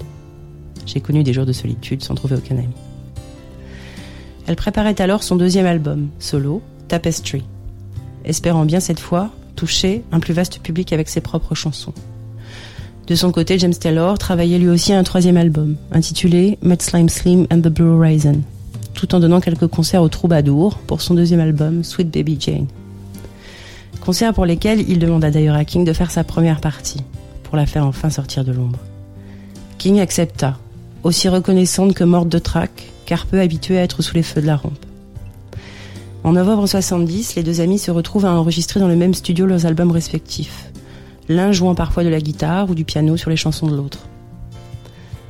J'ai 0.84 1.00
connu 1.00 1.22
des 1.22 1.32
jours 1.32 1.46
de 1.46 1.52
solitude 1.52 2.02
sans 2.02 2.14
trouver 2.14 2.36
aucun 2.36 2.58
ami. 2.58 2.74
Elle 4.46 4.56
préparait 4.56 5.00
alors 5.00 5.22
son 5.22 5.36
deuxième 5.36 5.66
album, 5.66 6.08
solo, 6.18 6.60
Tapestry, 6.88 7.42
espérant 8.24 8.64
bien 8.64 8.80
cette 8.80 9.00
fois 9.00 9.30
toucher 9.56 10.02
un 10.12 10.20
plus 10.20 10.34
vaste 10.34 10.58
public 10.58 10.92
avec 10.92 11.08
ses 11.08 11.20
propres 11.20 11.54
chansons. 11.54 11.94
De 13.12 13.16
son 13.16 13.30
côté, 13.30 13.58
James 13.58 13.74
Taylor 13.74 14.16
travaillait 14.16 14.58
lui 14.58 14.70
aussi 14.70 14.94
à 14.94 14.98
un 14.98 15.02
troisième 15.02 15.36
album, 15.36 15.76
intitulé 15.92 16.58
Mud 16.62 16.80
Slime 16.80 17.10
Slim 17.10 17.46
and 17.52 17.60
the 17.60 17.68
Blue 17.68 17.90
Horizon, 17.90 18.40
tout 18.94 19.14
en 19.14 19.20
donnant 19.20 19.42
quelques 19.42 19.66
concerts 19.66 20.00
au 20.00 20.08
Troubadour 20.08 20.78
pour 20.86 21.02
son 21.02 21.12
deuxième 21.12 21.40
album, 21.40 21.84
Sweet 21.84 22.10
Baby 22.10 22.38
Jane. 22.40 22.68
Concerts 24.00 24.32
pour 24.32 24.46
lesquels 24.46 24.88
il 24.88 24.98
demanda 24.98 25.30
d'ailleurs 25.30 25.56
à 25.56 25.66
King 25.66 25.84
de 25.84 25.92
faire 25.92 26.10
sa 26.10 26.24
première 26.24 26.62
partie, 26.62 27.02
pour 27.42 27.58
la 27.58 27.66
faire 27.66 27.84
enfin 27.84 28.08
sortir 28.08 28.46
de 28.46 28.52
l'ombre. 28.52 28.78
King 29.76 30.00
accepta, 30.00 30.56
aussi 31.02 31.28
reconnaissante 31.28 31.92
que 31.92 32.04
morte 32.04 32.30
de 32.30 32.38
trac, 32.38 32.70
car 33.04 33.26
peu 33.26 33.40
habituée 33.40 33.76
à 33.76 33.82
être 33.82 34.00
sous 34.00 34.14
les 34.14 34.22
feux 34.22 34.40
de 34.40 34.46
la 34.46 34.56
rampe. 34.56 34.86
En 36.24 36.32
novembre 36.32 36.66
70, 36.66 37.34
les 37.34 37.42
deux 37.42 37.60
amis 37.60 37.78
se 37.78 37.90
retrouvent 37.90 38.24
à 38.24 38.32
enregistrer 38.32 38.80
dans 38.80 38.88
le 38.88 38.96
même 38.96 39.12
studio 39.12 39.44
leurs 39.44 39.66
albums 39.66 39.90
respectifs, 39.90 40.71
l'un 41.34 41.52
jouant 41.52 41.74
parfois 41.74 42.04
de 42.04 42.08
la 42.08 42.20
guitare 42.20 42.70
ou 42.70 42.74
du 42.74 42.84
piano 42.84 43.16
sur 43.16 43.30
les 43.30 43.36
chansons 43.36 43.66
de 43.66 43.76
l'autre. 43.76 44.06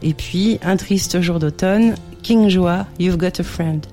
Et 0.03 0.15
puis, 0.15 0.59
un 0.63 0.77
triste 0.77 1.21
jour 1.21 1.39
d'automne, 1.39 1.95
King 2.23 2.49
joua 2.49 2.87
You've 2.99 3.17
Got 3.17 3.41
a 3.41 3.43
Friend, 3.43 3.85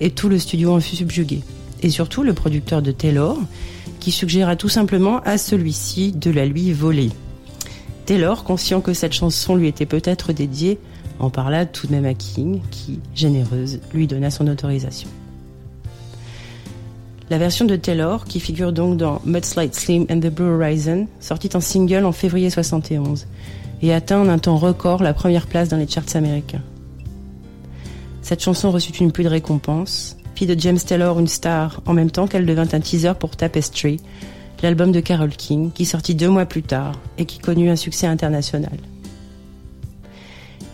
et 0.00 0.10
tout 0.10 0.28
le 0.28 0.38
studio 0.38 0.72
en 0.72 0.80
fut 0.80 0.96
subjugué. 0.96 1.40
Et 1.82 1.90
surtout 1.90 2.22
le 2.22 2.34
producteur 2.34 2.82
de 2.82 2.92
Taylor, 2.92 3.38
qui 4.00 4.10
suggéra 4.10 4.56
tout 4.56 4.68
simplement 4.68 5.20
à 5.20 5.38
celui-ci 5.38 6.12
de 6.12 6.30
la 6.30 6.46
lui 6.46 6.72
voler. 6.72 7.10
Taylor, 8.06 8.44
conscient 8.44 8.82
que 8.82 8.92
cette 8.92 9.14
chanson 9.14 9.56
lui 9.56 9.68
était 9.68 9.86
peut-être 9.86 10.32
dédiée, 10.32 10.78
en 11.18 11.30
parla 11.30 11.64
tout 11.64 11.86
de 11.86 11.92
même 11.92 12.04
à 12.04 12.14
King, 12.14 12.60
qui, 12.70 13.00
généreuse, 13.14 13.80
lui 13.94 14.06
donna 14.06 14.30
son 14.30 14.46
autorisation. 14.46 15.08
La 17.30 17.38
version 17.38 17.64
de 17.64 17.76
Taylor, 17.76 18.26
qui 18.26 18.38
figure 18.38 18.72
donc 18.72 18.98
dans 18.98 19.22
Mudslide 19.24 19.74
Slim 19.74 20.04
and 20.10 20.20
the 20.20 20.28
Blue 20.28 20.44
Horizon, 20.44 21.06
sortit 21.20 21.50
en 21.54 21.60
single 21.60 22.04
en 22.04 22.12
février 22.12 22.50
71 22.50 23.26
et 23.80 23.94
atteint 23.94 24.20
en 24.20 24.28
un 24.28 24.38
temps 24.38 24.58
record 24.58 25.02
la 25.02 25.14
première 25.14 25.46
place 25.46 25.70
dans 25.70 25.78
les 25.78 25.88
charts 25.88 26.16
américains. 26.16 26.62
Cette 28.20 28.42
chanson 28.42 28.70
reçut 28.70 28.92
une 28.92 29.10
pluie 29.10 29.24
de 29.24 29.30
récompenses, 29.30 30.18
fit 30.34 30.46
de 30.46 30.58
James 30.58 30.78
Taylor 30.78 31.18
une 31.18 31.28
star 31.28 31.80
en 31.86 31.94
même 31.94 32.10
temps 32.10 32.26
qu'elle 32.26 32.46
devint 32.46 32.68
un 32.72 32.80
teaser 32.80 33.12
pour 33.18 33.36
Tapestry, 33.36 34.00
l'album 34.62 34.92
de 34.92 35.00
Carole 35.00 35.30
King, 35.30 35.70
qui 35.72 35.86
sortit 35.86 36.14
deux 36.14 36.28
mois 36.28 36.46
plus 36.46 36.62
tard 36.62 36.92
et 37.16 37.24
qui 37.24 37.38
connut 37.38 37.70
un 37.70 37.76
succès 37.76 38.06
international. 38.06 38.76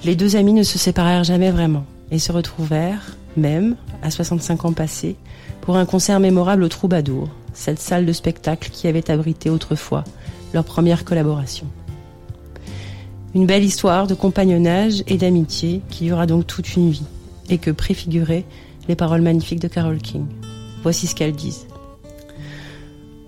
Les 0.05 0.17
deux 0.17 0.35
amis 0.35 0.53
ne 0.53 0.63
se 0.63 0.79
séparèrent 0.79 1.25
jamais 1.25 1.51
vraiment 1.51 1.85
et 2.11 2.19
se 2.19 2.33
retrouvèrent, 2.33 3.17
même, 3.37 3.77
à 4.03 4.11
65 4.11 4.65
ans 4.65 4.73
passés, 4.73 5.17
pour 5.61 5.77
un 5.77 5.87
concert 5.87 6.21
mémorable 6.21 6.63
au 6.63 6.69
Troubadour, 6.69 7.29
cette 7.53 7.81
salle 7.81 8.07
de 8.07 8.13
spectacle 8.13 8.71
qui 8.73 8.89
avait 8.89 9.11
abrité 9.11 9.51
autrefois 9.51 10.05
leur 10.55 10.65
première 10.65 11.05
collaboration. 11.05 11.67
Une 13.35 13.47
belle 13.47 13.65
histoire 13.65 14.07
de 14.07 14.15
compagnonnage 14.15 15.05
et 15.07 15.17
d'amitié 15.17 15.83
qui 15.89 16.05
dura 16.05 16.27
donc 16.27 16.47
toute 16.47 16.75
une 16.75 16.91
vie 16.91 17.07
et 17.49 17.59
que 17.59 17.71
préfiguraient 17.71 18.45
les 18.89 18.97
paroles 18.97 19.23
magnifiques 19.23 19.61
de 19.61 19.69
Carole 19.69 19.99
King. 19.99 20.27
Voici 20.83 21.07
ce 21.07 21.15
qu'elles 21.15 21.37
disent. 21.37 21.67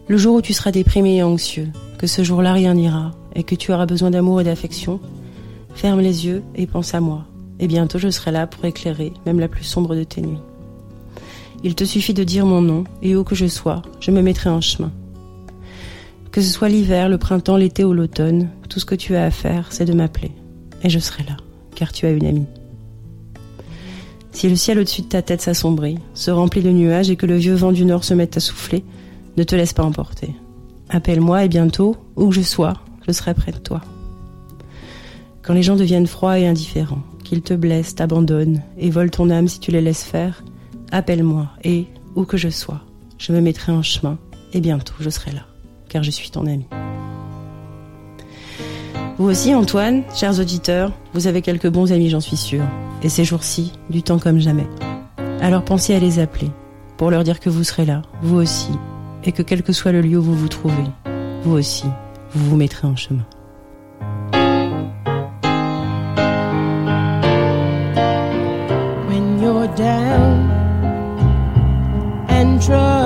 Le 0.08 0.16
jour 0.16 0.36
où 0.36 0.42
tu 0.42 0.52
seras 0.52 0.72
déprimé 0.72 1.16
et 1.16 1.22
anxieux, 1.22 1.68
que 1.98 2.06
ce 2.08 2.24
jour-là 2.24 2.52
rien 2.52 2.74
n'ira 2.74 3.12
et 3.36 3.44
que 3.44 3.54
tu 3.54 3.72
auras 3.72 3.86
besoin 3.86 4.10
d'amour 4.10 4.40
et 4.40 4.44
d'affection, 4.44 4.98
ferme 5.74 6.00
les 6.00 6.26
yeux 6.26 6.42
et 6.54 6.66
pense 6.66 6.94
à 6.94 7.00
moi, 7.00 7.24
et 7.60 7.68
bientôt 7.68 7.98
je 7.98 8.10
serai 8.10 8.32
là 8.32 8.46
pour 8.46 8.64
éclairer 8.64 9.12
même 9.24 9.38
la 9.38 9.48
plus 9.48 9.64
sombre 9.64 9.94
de 9.94 10.04
tes 10.04 10.20
nuits. 10.20 10.40
Il 11.64 11.74
te 11.74 11.84
suffit 11.84 12.14
de 12.14 12.24
dire 12.24 12.44
mon 12.44 12.60
nom, 12.60 12.84
et 13.02 13.14
où 13.14 13.24
que 13.24 13.34
je 13.34 13.46
sois, 13.46 13.82
je 14.00 14.10
me 14.10 14.22
mettrai 14.22 14.50
en 14.50 14.60
chemin. 14.60 14.92
Que 16.32 16.40
ce 16.40 16.50
soit 16.50 16.68
l'hiver, 16.68 17.08
le 17.08 17.18
printemps, 17.18 17.56
l'été 17.56 17.84
ou 17.84 17.92
l'automne, 17.92 18.48
tout 18.68 18.80
ce 18.80 18.84
que 18.84 18.94
tu 18.94 19.14
as 19.14 19.24
à 19.24 19.30
faire, 19.30 19.66
c'est 19.70 19.84
de 19.84 19.92
m'appeler. 19.92 20.32
Et 20.82 20.90
je 20.90 20.98
serai 20.98 21.22
là, 21.24 21.36
car 21.74 21.92
tu 21.92 22.06
as 22.06 22.10
une 22.10 22.26
amie. 22.26 22.46
Si 24.32 24.48
le 24.48 24.56
ciel 24.56 24.78
au-dessus 24.78 25.02
de 25.02 25.08
ta 25.08 25.22
tête 25.22 25.42
s'assombrit, 25.42 25.98
se 26.14 26.30
remplit 26.30 26.62
de 26.62 26.70
nuages 26.70 27.10
et 27.10 27.16
que 27.16 27.26
le 27.26 27.36
vieux 27.36 27.54
vent 27.54 27.70
du 27.70 27.84
nord 27.84 28.02
se 28.02 28.14
mette 28.14 28.36
à 28.36 28.40
souffler, 28.40 28.82
ne 29.36 29.44
te 29.44 29.54
laisse 29.54 29.74
pas 29.74 29.84
emporter. 29.84 30.34
Appelle-moi 30.88 31.44
et 31.44 31.48
bientôt, 31.48 31.96
où 32.16 32.28
que 32.28 32.34
je 32.34 32.40
sois, 32.40 32.74
je 33.06 33.12
serai 33.12 33.34
près 33.34 33.52
de 33.52 33.58
toi. 33.58 33.82
Quand 35.42 35.54
les 35.54 35.62
gens 35.62 35.76
deviennent 35.76 36.06
froids 36.06 36.38
et 36.38 36.46
indifférents, 36.46 37.02
qu'ils 37.24 37.42
te 37.42 37.54
blessent, 37.54 37.94
t'abandonnent 37.94 38.62
et 38.78 38.90
volent 38.90 39.10
ton 39.10 39.30
âme 39.30 39.48
si 39.48 39.60
tu 39.60 39.70
les 39.70 39.80
laisses 39.80 40.04
faire, 40.04 40.42
Appelle-moi, 40.94 41.48
et, 41.64 41.86
où 42.16 42.26
que 42.26 42.36
je 42.36 42.50
sois, 42.50 42.82
je 43.16 43.32
me 43.32 43.40
mettrai 43.40 43.72
en 43.72 43.82
chemin, 43.82 44.18
et 44.52 44.60
bientôt 44.60 44.92
je 45.00 45.08
serai 45.08 45.32
là, 45.32 45.46
car 45.88 46.02
je 46.02 46.10
suis 46.10 46.30
ton 46.30 46.44
ami. 46.46 46.66
Vous 49.16 49.24
aussi, 49.24 49.54
Antoine, 49.54 50.02
chers 50.14 50.38
auditeurs, 50.38 50.92
vous 51.14 51.26
avez 51.26 51.40
quelques 51.40 51.70
bons 51.70 51.92
amis, 51.92 52.10
j'en 52.10 52.20
suis 52.20 52.36
sûre, 52.36 52.66
et 53.02 53.08
ces 53.08 53.24
jours-ci, 53.24 53.72
du 53.88 54.02
temps 54.02 54.18
comme 54.18 54.38
jamais. 54.38 54.66
Alors 55.40 55.64
pensez 55.64 55.94
à 55.94 55.98
les 55.98 56.18
appeler, 56.18 56.50
pour 56.98 57.10
leur 57.10 57.24
dire 57.24 57.40
que 57.40 57.48
vous 57.48 57.64
serez 57.64 57.86
là, 57.86 58.02
vous 58.20 58.36
aussi, 58.36 58.72
et 59.24 59.32
que 59.32 59.42
quel 59.42 59.62
que 59.62 59.72
soit 59.72 59.92
le 59.92 60.02
lieu 60.02 60.18
où 60.18 60.22
vous 60.22 60.36
vous 60.36 60.48
trouvez, 60.48 60.74
vous 61.42 61.52
aussi, 61.52 61.86
vous 62.34 62.50
vous 62.50 62.56
mettrez 62.56 62.86
en 62.86 62.96
chemin 62.96 63.24
and 72.68 73.01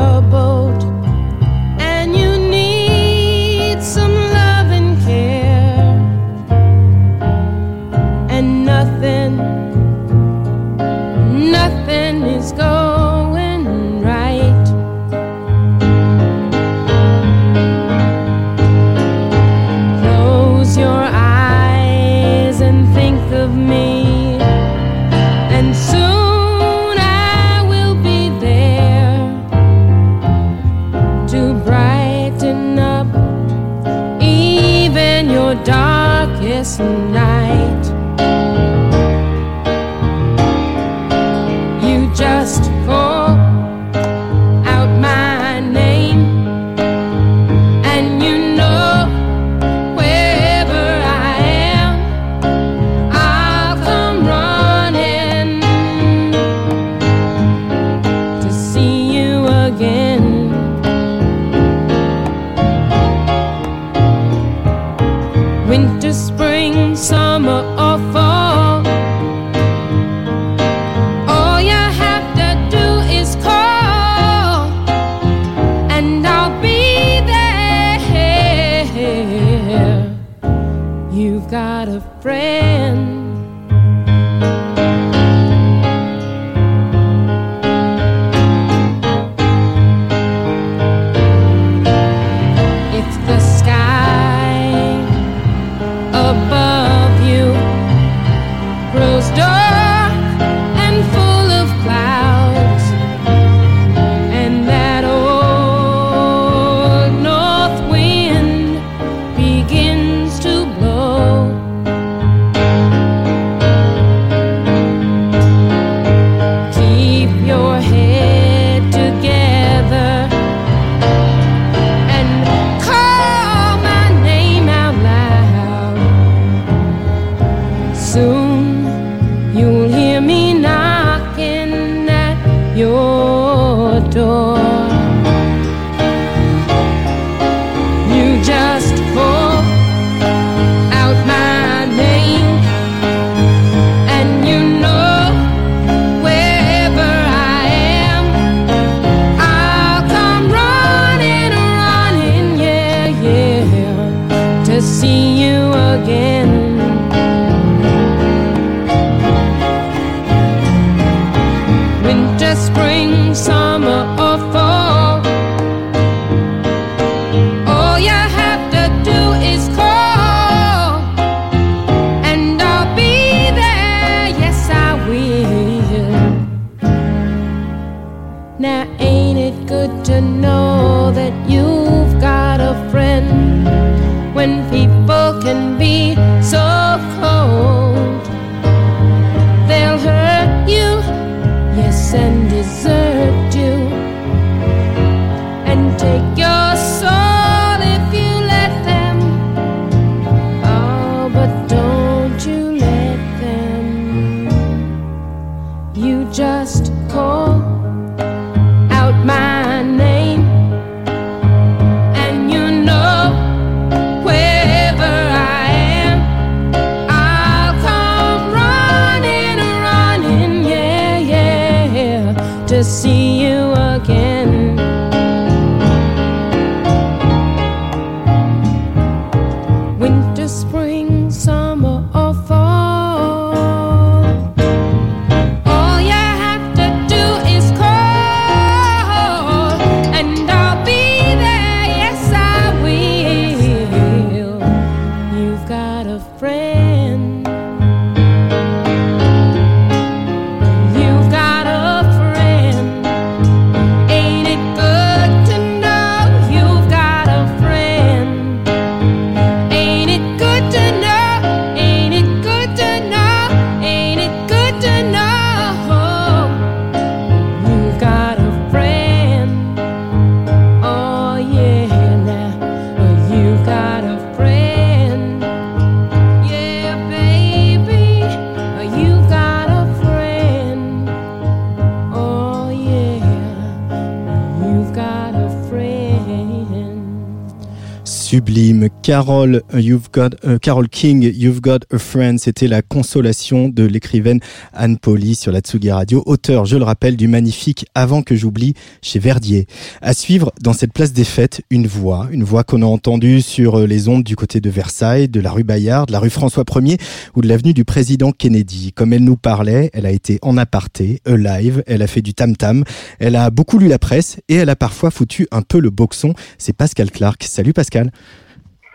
Carol, 289.07 289.63
you've 289.73 290.11
got, 290.13 290.31
euh, 290.45 290.59
Carol 290.59 290.89
King, 290.89 291.23
You've 291.23 291.61
Got 291.61 291.79
a 291.93 291.99
Friend, 291.99 292.41
c'était 292.41 292.67
la 292.67 292.83
consolation 292.83 293.69
de 293.69 293.85
l'écrivaine 293.85 294.41
Anne 294.73 294.99
Pauly 294.99 295.37
sur 295.37 295.53
la 295.53 295.61
Tsugi 295.61 295.93
Radio, 295.93 296.25
auteur, 296.27 296.65
je 296.65 296.77
le 296.77 296.83
rappelle, 296.83 297.17
du 297.17 297.29
magnifique 297.29 297.87
Avant 297.95 298.23
que 298.23 298.35
j'oublie 298.35 298.75
chez 299.03 299.21
Verdier. 299.21 299.69
À 300.03 300.13
suivre 300.13 300.53
dans 300.61 300.73
cette 300.73 300.93
place 300.93 301.13
des 301.13 301.23
fêtes, 301.23 301.63
une 301.71 301.87
voix, 301.87 302.27
une 302.33 302.43
voix 302.43 302.65
qu'on 302.65 302.83
a 302.83 302.87
entendue 302.87 303.43
sur 303.43 303.79
euh, 303.79 303.87
les 303.87 304.09
ondes 304.09 304.25
du 304.25 304.35
côté 304.35 304.61
de 304.61 304.71
Versailles, 304.71 305.29
de 305.29 305.39
la 305.39 305.53
rue 305.53 305.63
Bayard, 305.63 306.07
de 306.07 306.13
la 306.13 306.19
rue 306.19 306.29
François 306.29 306.65
1er 306.65 306.99
ou 307.37 307.43
de 307.43 307.47
l'avenue 307.47 307.75
du 307.75 307.85
président 307.85 308.33
Kennedy. 308.33 308.91
Comme 308.93 309.13
elle 309.13 309.23
nous 309.23 309.37
parlait, 309.37 309.89
elle 309.93 310.07
a 310.07 310.11
été 310.11 310.41
en 310.43 310.57
aparté, 310.57 311.21
live, 311.29 311.85
elle 311.87 312.03
a 312.03 312.09
fait 312.09 312.23
du 312.23 312.35
tam-tam, 312.35 312.83
elle 313.21 313.37
a 313.37 313.51
beaucoup 313.51 313.79
lu 313.79 313.87
la 313.87 314.01
presse 314.01 314.39
et 314.49 314.57
elle 314.57 314.69
a 314.69 314.75
parfois 314.75 315.13
foutu 315.13 315.47
un 315.53 315.63
peu 315.63 315.79
le 315.79 315.91
boxon. 315.91 316.35
C'est 316.59 316.73
Pascal 316.73 317.13
Clark. 317.13 317.45
Salut 317.45 317.73
Pascal. 317.73 318.11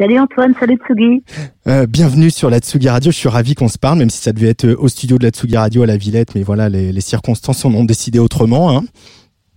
Salut 0.02 0.18
Antoine, 0.18 0.56
salut 0.60 0.78
Tsugi. 0.78 1.24
Euh, 1.68 1.86
bienvenue 1.86 2.32
sur 2.32 2.50
la 2.50 2.58
Tsugi 2.58 2.90
Radio. 2.90 3.12
Je 3.12 3.18
suis 3.18 3.30
ravi 3.30 3.54
qu'on 3.54 3.68
se 3.68 3.78
parle, 3.78 4.00
même 4.00 4.10
si 4.10 4.20
ça 4.20 4.34
devait 4.34 4.48
être 4.48 4.66
euh, 4.66 4.76
au 4.80 4.88
studio 4.88 5.20
de 5.20 5.24
la 5.24 5.30
Tsugi 5.30 5.56
Radio 5.56 5.84
à 5.84 5.86
la 5.86 5.96
Villette, 5.96 6.34
mais 6.34 6.42
voilà, 6.42 6.70
les, 6.70 6.92
les 6.92 7.02
circonstances 7.02 7.64
en 7.66 7.74
ont 7.76 7.84
décidé 7.84 8.18
autrement. 8.18 8.76
Hein. 8.76 8.82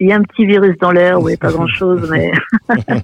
Il 0.00 0.08
y 0.10 0.12
a 0.12 0.16
un 0.16 0.22
petit 0.22 0.44
virus 0.44 0.76
dans 0.82 0.90
l'air, 0.90 1.18
oui, 1.22 1.38
pas 1.38 1.50
grand 1.52 1.66
chose, 1.66 2.10
mais. 2.10 2.30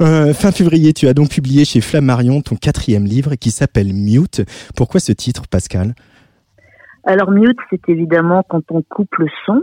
Euh, 0.00 0.34
fin 0.34 0.50
février, 0.50 0.92
tu 0.92 1.06
as 1.06 1.14
donc 1.14 1.30
publié 1.30 1.64
chez 1.64 1.80
Flammarion 1.80 2.40
ton 2.40 2.56
quatrième 2.56 3.04
livre 3.04 3.36
qui 3.36 3.52
s'appelle 3.52 3.92
Mute. 3.94 4.42
Pourquoi 4.74 4.98
ce 4.98 5.12
titre, 5.12 5.44
Pascal? 5.48 5.94
Alors, 7.04 7.30
mute, 7.30 7.56
c'est 7.70 7.88
évidemment 7.88 8.42
quand 8.48 8.64
on 8.72 8.82
coupe 8.82 9.14
le 9.18 9.28
son. 9.46 9.62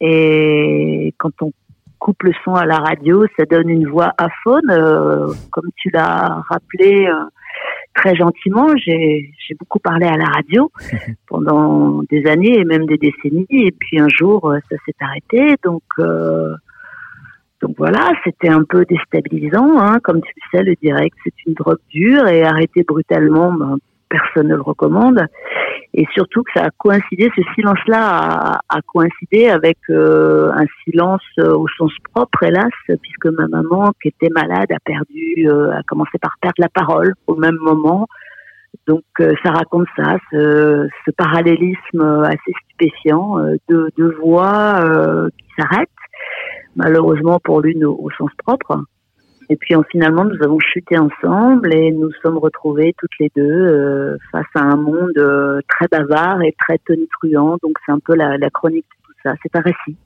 Et 0.00 1.14
quand 1.18 1.30
on 1.42 1.52
coupe 2.04 2.22
le 2.22 2.32
son 2.44 2.54
à 2.54 2.66
la 2.66 2.76
radio, 2.76 3.24
ça 3.34 3.46
donne 3.46 3.70
une 3.70 3.88
voix 3.88 4.12
aphone. 4.18 4.70
Euh, 4.70 5.32
comme 5.50 5.70
tu 5.74 5.88
l'as 5.88 6.42
rappelé 6.50 7.06
euh, 7.06 7.24
très 7.94 8.14
gentiment, 8.14 8.68
j'ai 8.76 9.32
beaucoup 9.58 9.78
parlé 9.78 10.06
à 10.06 10.18
la 10.18 10.26
radio 10.26 10.70
pendant 11.28 12.02
des 12.10 12.26
années 12.26 12.58
et 12.58 12.64
même 12.64 12.84
des 12.84 12.98
décennies. 12.98 13.46
Et 13.48 13.72
puis 13.72 13.98
un 13.98 14.08
jour, 14.10 14.50
euh, 14.50 14.58
ça 14.70 14.76
s'est 14.84 14.94
arrêté. 15.00 15.56
Donc, 15.64 15.82
euh, 15.98 16.54
donc 17.62 17.74
voilà, 17.78 18.12
c'était 18.22 18.50
un 18.50 18.64
peu 18.64 18.84
déstabilisant. 18.84 19.78
Hein. 19.78 19.98
Comme 20.04 20.20
tu 20.20 20.32
le 20.36 20.58
sais, 20.58 20.62
le 20.62 20.74
direct, 20.82 21.16
c'est 21.24 21.46
une 21.46 21.54
drogue 21.54 21.80
dure 21.88 22.28
et 22.28 22.42
arrêter 22.42 22.82
brutalement, 22.82 23.50
ben, 23.50 23.78
personne 24.10 24.48
ne 24.48 24.56
le 24.56 24.62
recommande. 24.62 25.26
Et 25.96 26.06
surtout 26.12 26.42
que 26.42 26.50
ça 26.56 26.64
a 26.64 26.70
coïncidé, 26.76 27.30
ce 27.36 27.42
silence-là 27.54 28.60
a, 28.68 28.80
coïncidé 28.92 29.46
avec 29.48 29.78
euh, 29.90 30.50
un 30.52 30.66
silence 30.82 31.22
euh, 31.38 31.54
au 31.54 31.68
sens 31.68 31.92
propre, 32.12 32.42
hélas, 32.42 32.72
puisque 33.00 33.26
ma 33.26 33.46
maman, 33.46 33.92
qui 34.02 34.08
était 34.08 34.28
malade, 34.34 34.72
a 34.72 34.80
perdu, 34.84 35.48
euh, 35.48 35.70
a 35.70 35.82
commencé 35.84 36.18
par 36.20 36.34
perdre 36.40 36.56
la 36.58 36.68
parole 36.68 37.14
au 37.28 37.36
même 37.36 37.56
moment. 37.60 38.08
Donc 38.88 39.04
ça 39.18 39.52
raconte 39.52 39.86
ça, 39.96 40.18
ce, 40.32 40.88
parallélisme 41.16 42.24
assez 42.24 42.52
stupéfiant 42.64 43.36
de 43.68 43.88
deux 43.96 44.16
voix 44.20 45.28
qui 45.38 45.46
s'arrêtent, 45.56 45.88
malheureusement 46.74 47.38
pour 47.42 47.60
l'une 47.60 47.84
au 47.84 48.10
sens 48.18 48.30
propre. 48.44 48.82
Et 49.50 49.56
puis 49.56 49.74
en, 49.74 49.82
finalement, 49.82 50.24
nous 50.24 50.42
avons 50.42 50.58
chuté 50.58 50.96
ensemble 50.98 51.74
et 51.74 51.92
nous 51.92 52.10
sommes 52.22 52.38
retrouvés 52.38 52.94
toutes 52.98 53.18
les 53.20 53.30
deux 53.36 53.42
euh, 53.42 54.16
face 54.32 54.46
à 54.54 54.62
un 54.62 54.76
monde 54.76 55.16
euh, 55.18 55.60
très 55.68 55.86
bavard 55.88 56.42
et 56.42 56.54
très 56.58 56.78
tonitruant. 56.78 57.56
Donc 57.62 57.76
c'est 57.84 57.92
un 57.92 57.98
peu 57.98 58.14
la, 58.14 58.38
chronique 58.50 58.84
de 58.84 59.06
tout 59.06 59.12
ça. 59.22 59.34
C'est 59.42 59.56
un 59.56 59.60
récit. 59.60 59.96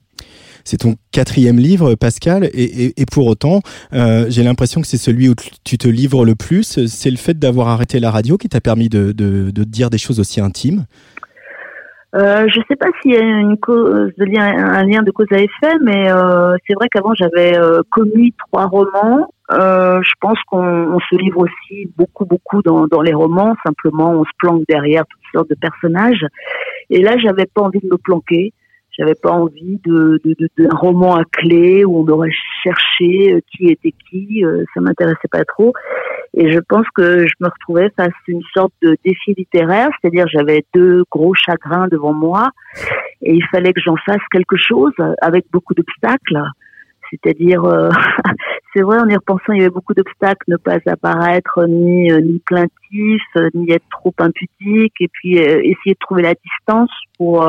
C'est 0.65 0.77
ton 0.77 0.95
quatrième 1.11 1.57
livre, 1.57 1.95
Pascal, 1.95 2.43
et, 2.53 2.63
et, 2.63 3.01
et 3.01 3.05
pour 3.05 3.25
autant, 3.27 3.61
euh, 3.93 4.25
j'ai 4.29 4.43
l'impression 4.43 4.81
que 4.81 4.87
c'est 4.87 4.97
celui 4.97 5.29
où 5.29 5.33
tu 5.63 5.77
te 5.77 5.87
livres 5.87 6.25
le 6.25 6.35
plus. 6.35 6.85
C'est 6.85 7.09
le 7.09 7.17
fait 7.17 7.39
d'avoir 7.39 7.69
arrêté 7.69 7.99
la 7.99 8.11
radio 8.11 8.37
qui 8.37 8.49
t'a 8.49 8.59
permis 8.59 8.89
de, 8.89 9.13
de, 9.13 9.51
de 9.51 9.63
dire 9.63 9.89
des 9.89 9.97
choses 9.97 10.19
aussi 10.19 10.41
intimes. 10.41 10.85
Euh, 12.15 12.47
je 12.47 12.59
sais 12.67 12.75
pas 12.75 12.87
s'il 13.01 13.11
y 13.11 13.17
a 13.17 13.21
une 13.21 13.57
cause 13.59 14.11
un 14.19 14.83
lien 14.83 15.03
de 15.03 15.11
cause 15.11 15.27
à 15.31 15.37
effet, 15.37 15.77
mais 15.83 16.11
euh, 16.11 16.55
c'est 16.65 16.73
vrai 16.73 16.87
qu'avant 16.91 17.13
j'avais 17.13 17.55
euh, 17.57 17.81
commis 17.91 18.33
trois 18.47 18.65
romans. 18.65 19.31
Euh, 19.51 20.01
je 20.01 20.13
pense 20.19 20.37
qu'on 20.47 20.93
on 20.93 20.99
se 20.99 21.15
livre 21.15 21.39
aussi 21.41 21.91
beaucoup, 21.97 22.25
beaucoup 22.25 22.63
dans, 22.63 22.87
dans 22.87 23.01
les 23.01 23.13
romans. 23.13 23.55
Simplement, 23.63 24.11
on 24.11 24.23
se 24.23 24.31
planque 24.39 24.63
derrière 24.67 25.03
toutes 25.07 25.21
sortes 25.33 25.49
de 25.49 25.55
personnages. 25.55 26.25
Et 26.89 27.01
là, 27.01 27.15
j'avais 27.17 27.45
pas 27.45 27.61
envie 27.61 27.79
de 27.79 27.87
me 27.91 27.97
planquer. 27.97 28.53
J'avais 28.97 29.15
pas 29.15 29.31
envie 29.31 29.79
de, 29.85 30.19
de, 30.25 30.35
de- 30.57 30.67
roman 30.75 31.15
à 31.15 31.23
clé 31.31 31.85
où 31.85 31.99
on 31.99 32.07
aurait 32.07 32.31
cherché 32.63 33.33
euh, 33.33 33.39
qui 33.51 33.67
était 33.67 33.93
qui. 34.09 34.43
ça 34.73 34.81
m'intéressait 34.81 35.27
pas 35.31 35.45
trop. 35.45 35.73
Et 36.41 36.53
je 36.53 36.59
pense 36.69 36.85
que 36.95 37.27
je 37.27 37.33
me 37.41 37.49
retrouvais 37.49 37.89
face 37.97 38.07
à 38.07 38.31
une 38.31 38.41
sorte 38.53 38.71
de 38.81 38.95
défi 39.03 39.33
littéraire, 39.33 39.89
c'est-à-dire 39.99 40.25
j'avais 40.29 40.63
deux 40.73 41.03
gros 41.11 41.33
chagrins 41.33 41.89
devant 41.89 42.13
moi 42.13 42.51
et 43.21 43.33
il 43.33 43.43
fallait 43.51 43.73
que 43.73 43.81
j'en 43.81 43.97
fasse 44.05 44.21
quelque 44.31 44.55
chose 44.55 44.93
avec 45.21 45.45
beaucoup 45.51 45.73
d'obstacles. 45.73 46.41
C'est-à-dire, 47.09 47.65
euh, 47.65 47.89
c'est 48.73 48.83
vrai, 48.83 48.99
en 48.99 49.09
y 49.09 49.15
repensant, 49.15 49.51
il 49.51 49.57
y 49.57 49.61
avait 49.61 49.69
beaucoup 49.69 49.93
d'obstacles, 49.93 50.45
ne 50.47 50.55
pas 50.55 50.77
apparaître 50.85 51.65
ni 51.67 52.09
euh, 52.09 52.21
ni 52.21 52.39
plaintif, 52.39 53.21
ni 53.53 53.73
être 53.73 53.89
trop 53.91 54.13
impudique, 54.19 54.93
et 55.01 55.09
puis 55.11 55.39
euh, 55.39 55.59
essayer 55.59 55.93
de 55.93 55.99
trouver 55.99 56.21
la 56.21 56.35
distance 56.35 56.91
pour 57.17 57.45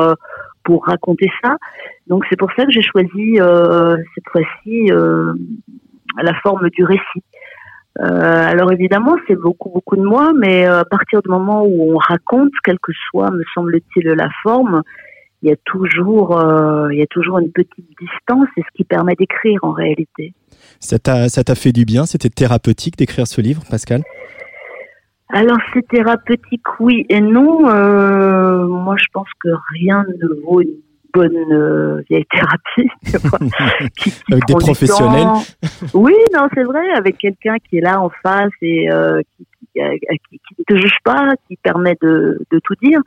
pour 0.65 0.85
raconter 0.85 1.31
ça. 1.41 1.55
Donc 2.07 2.25
c'est 2.29 2.37
pour 2.37 2.51
ça 2.57 2.65
que 2.65 2.71
j'ai 2.73 2.81
choisi 2.81 3.37
cette 4.15 4.29
fois-ci 4.33 4.91
la 6.21 6.33
forme 6.41 6.69
du 6.71 6.83
récit. 6.83 7.23
Euh, 7.99 8.03
alors 8.03 8.71
évidemment, 8.71 9.15
c'est 9.27 9.35
beaucoup 9.35 9.69
beaucoup 9.69 9.97
de 9.97 10.03
moi, 10.03 10.31
mais 10.33 10.65
euh, 10.65 10.79
à 10.79 10.85
partir 10.85 11.21
du 11.21 11.29
moment 11.29 11.63
où 11.65 11.93
on 11.93 11.97
raconte, 11.97 12.51
quelle 12.63 12.79
que 12.79 12.93
soit, 13.09 13.31
me 13.31 13.43
semble-t-il, 13.53 14.07
la 14.07 14.29
forme, 14.43 14.81
il 15.41 15.49
y 15.49 15.51
a 15.51 15.57
toujours 15.65 16.39
euh, 16.39 16.87
il 16.91 16.99
y 16.99 17.01
a 17.01 17.07
toujours 17.07 17.39
une 17.39 17.51
petite 17.51 17.87
distance, 17.99 18.47
et 18.55 18.61
ce 18.61 18.67
qui 18.75 18.85
permet 18.85 19.15
d'écrire 19.15 19.59
en 19.63 19.71
réalité. 19.71 20.33
Ça 20.79 20.99
t'a 20.99 21.27
ça 21.27 21.43
t'a 21.43 21.55
fait 21.55 21.73
du 21.73 21.83
bien 21.83 22.05
C'était 22.05 22.29
thérapeutique 22.29 22.97
d'écrire 22.97 23.27
ce 23.27 23.41
livre, 23.41 23.63
Pascal? 23.69 24.03
Alors 25.33 25.59
c'est 25.73 25.87
thérapeutique, 25.87 26.79
oui 26.79 27.05
et 27.09 27.21
non. 27.21 27.69
Euh, 27.69 28.65
moi, 28.67 28.95
je 28.97 29.05
pense 29.13 29.29
que 29.41 29.49
rien 29.73 30.05
ne 30.21 30.27
vaut 30.43 30.61
une 30.61 30.75
bonne 31.13 31.35
euh, 31.51 32.01
vieille 32.09 32.25
thérapie. 32.31 32.89
tu 33.05 33.17
vois, 33.27 33.39
qui- 33.97 34.11
qui 34.11 34.33
Avec 34.33 34.45
des 34.45 34.53
professionnels. 34.55 35.27
Oui, 35.93 36.13
non, 36.33 36.47
c'est 36.53 36.63
vrai, 36.63 36.89
avec 36.95 37.17
quelqu'un 37.17 37.55
qui 37.69 37.77
est 37.77 37.81
là 37.81 38.01
en 38.01 38.09
face 38.23 38.51
et 38.61 38.91
euh, 38.91 39.21
qui, 39.37 39.45
qui, 39.73 39.81
euh, 39.81 39.95
qui- 40.29 40.39
ne 40.59 40.63
te 40.75 40.81
juge 40.81 40.97
pas, 41.03 41.29
qui 41.47 41.57
permet 41.57 41.95
de, 42.01 42.39
de 42.51 42.59
tout 42.63 42.75
dire. 42.81 42.99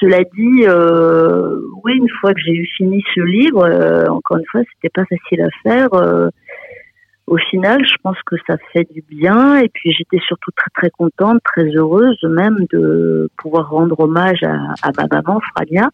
Cela 0.00 0.20
dit, 0.24 0.64
euh, 0.66 1.60
oui, 1.84 1.92
une 1.96 2.08
fois 2.20 2.34
que 2.34 2.40
j'ai 2.40 2.52
eu 2.54 2.66
fini 2.76 3.04
ce 3.14 3.20
livre, 3.20 3.64
encore 4.10 4.38
une 4.38 4.44
fois, 4.50 4.62
c'était 4.74 4.90
pas 4.92 5.04
facile 5.04 5.42
à 5.42 5.48
faire. 5.62 5.88
au 7.28 7.36
final, 7.36 7.84
je 7.86 7.94
pense 8.02 8.16
que 8.26 8.34
ça 8.48 8.56
fait 8.72 8.86
du 8.92 9.02
bien 9.08 9.58
et 9.58 9.68
puis 9.68 9.92
j'étais 9.92 10.18
surtout 10.26 10.50
très 10.56 10.70
très 10.74 10.90
contente, 10.90 11.38
très 11.44 11.64
heureuse 11.76 12.18
même 12.24 12.56
de 12.72 13.30
pouvoir 13.38 13.70
rendre 13.70 13.98
hommage 14.00 14.42
à, 14.42 14.54
à 14.82 14.90
ma 14.96 15.06
maman 15.10 15.40
Frania, 15.54 15.88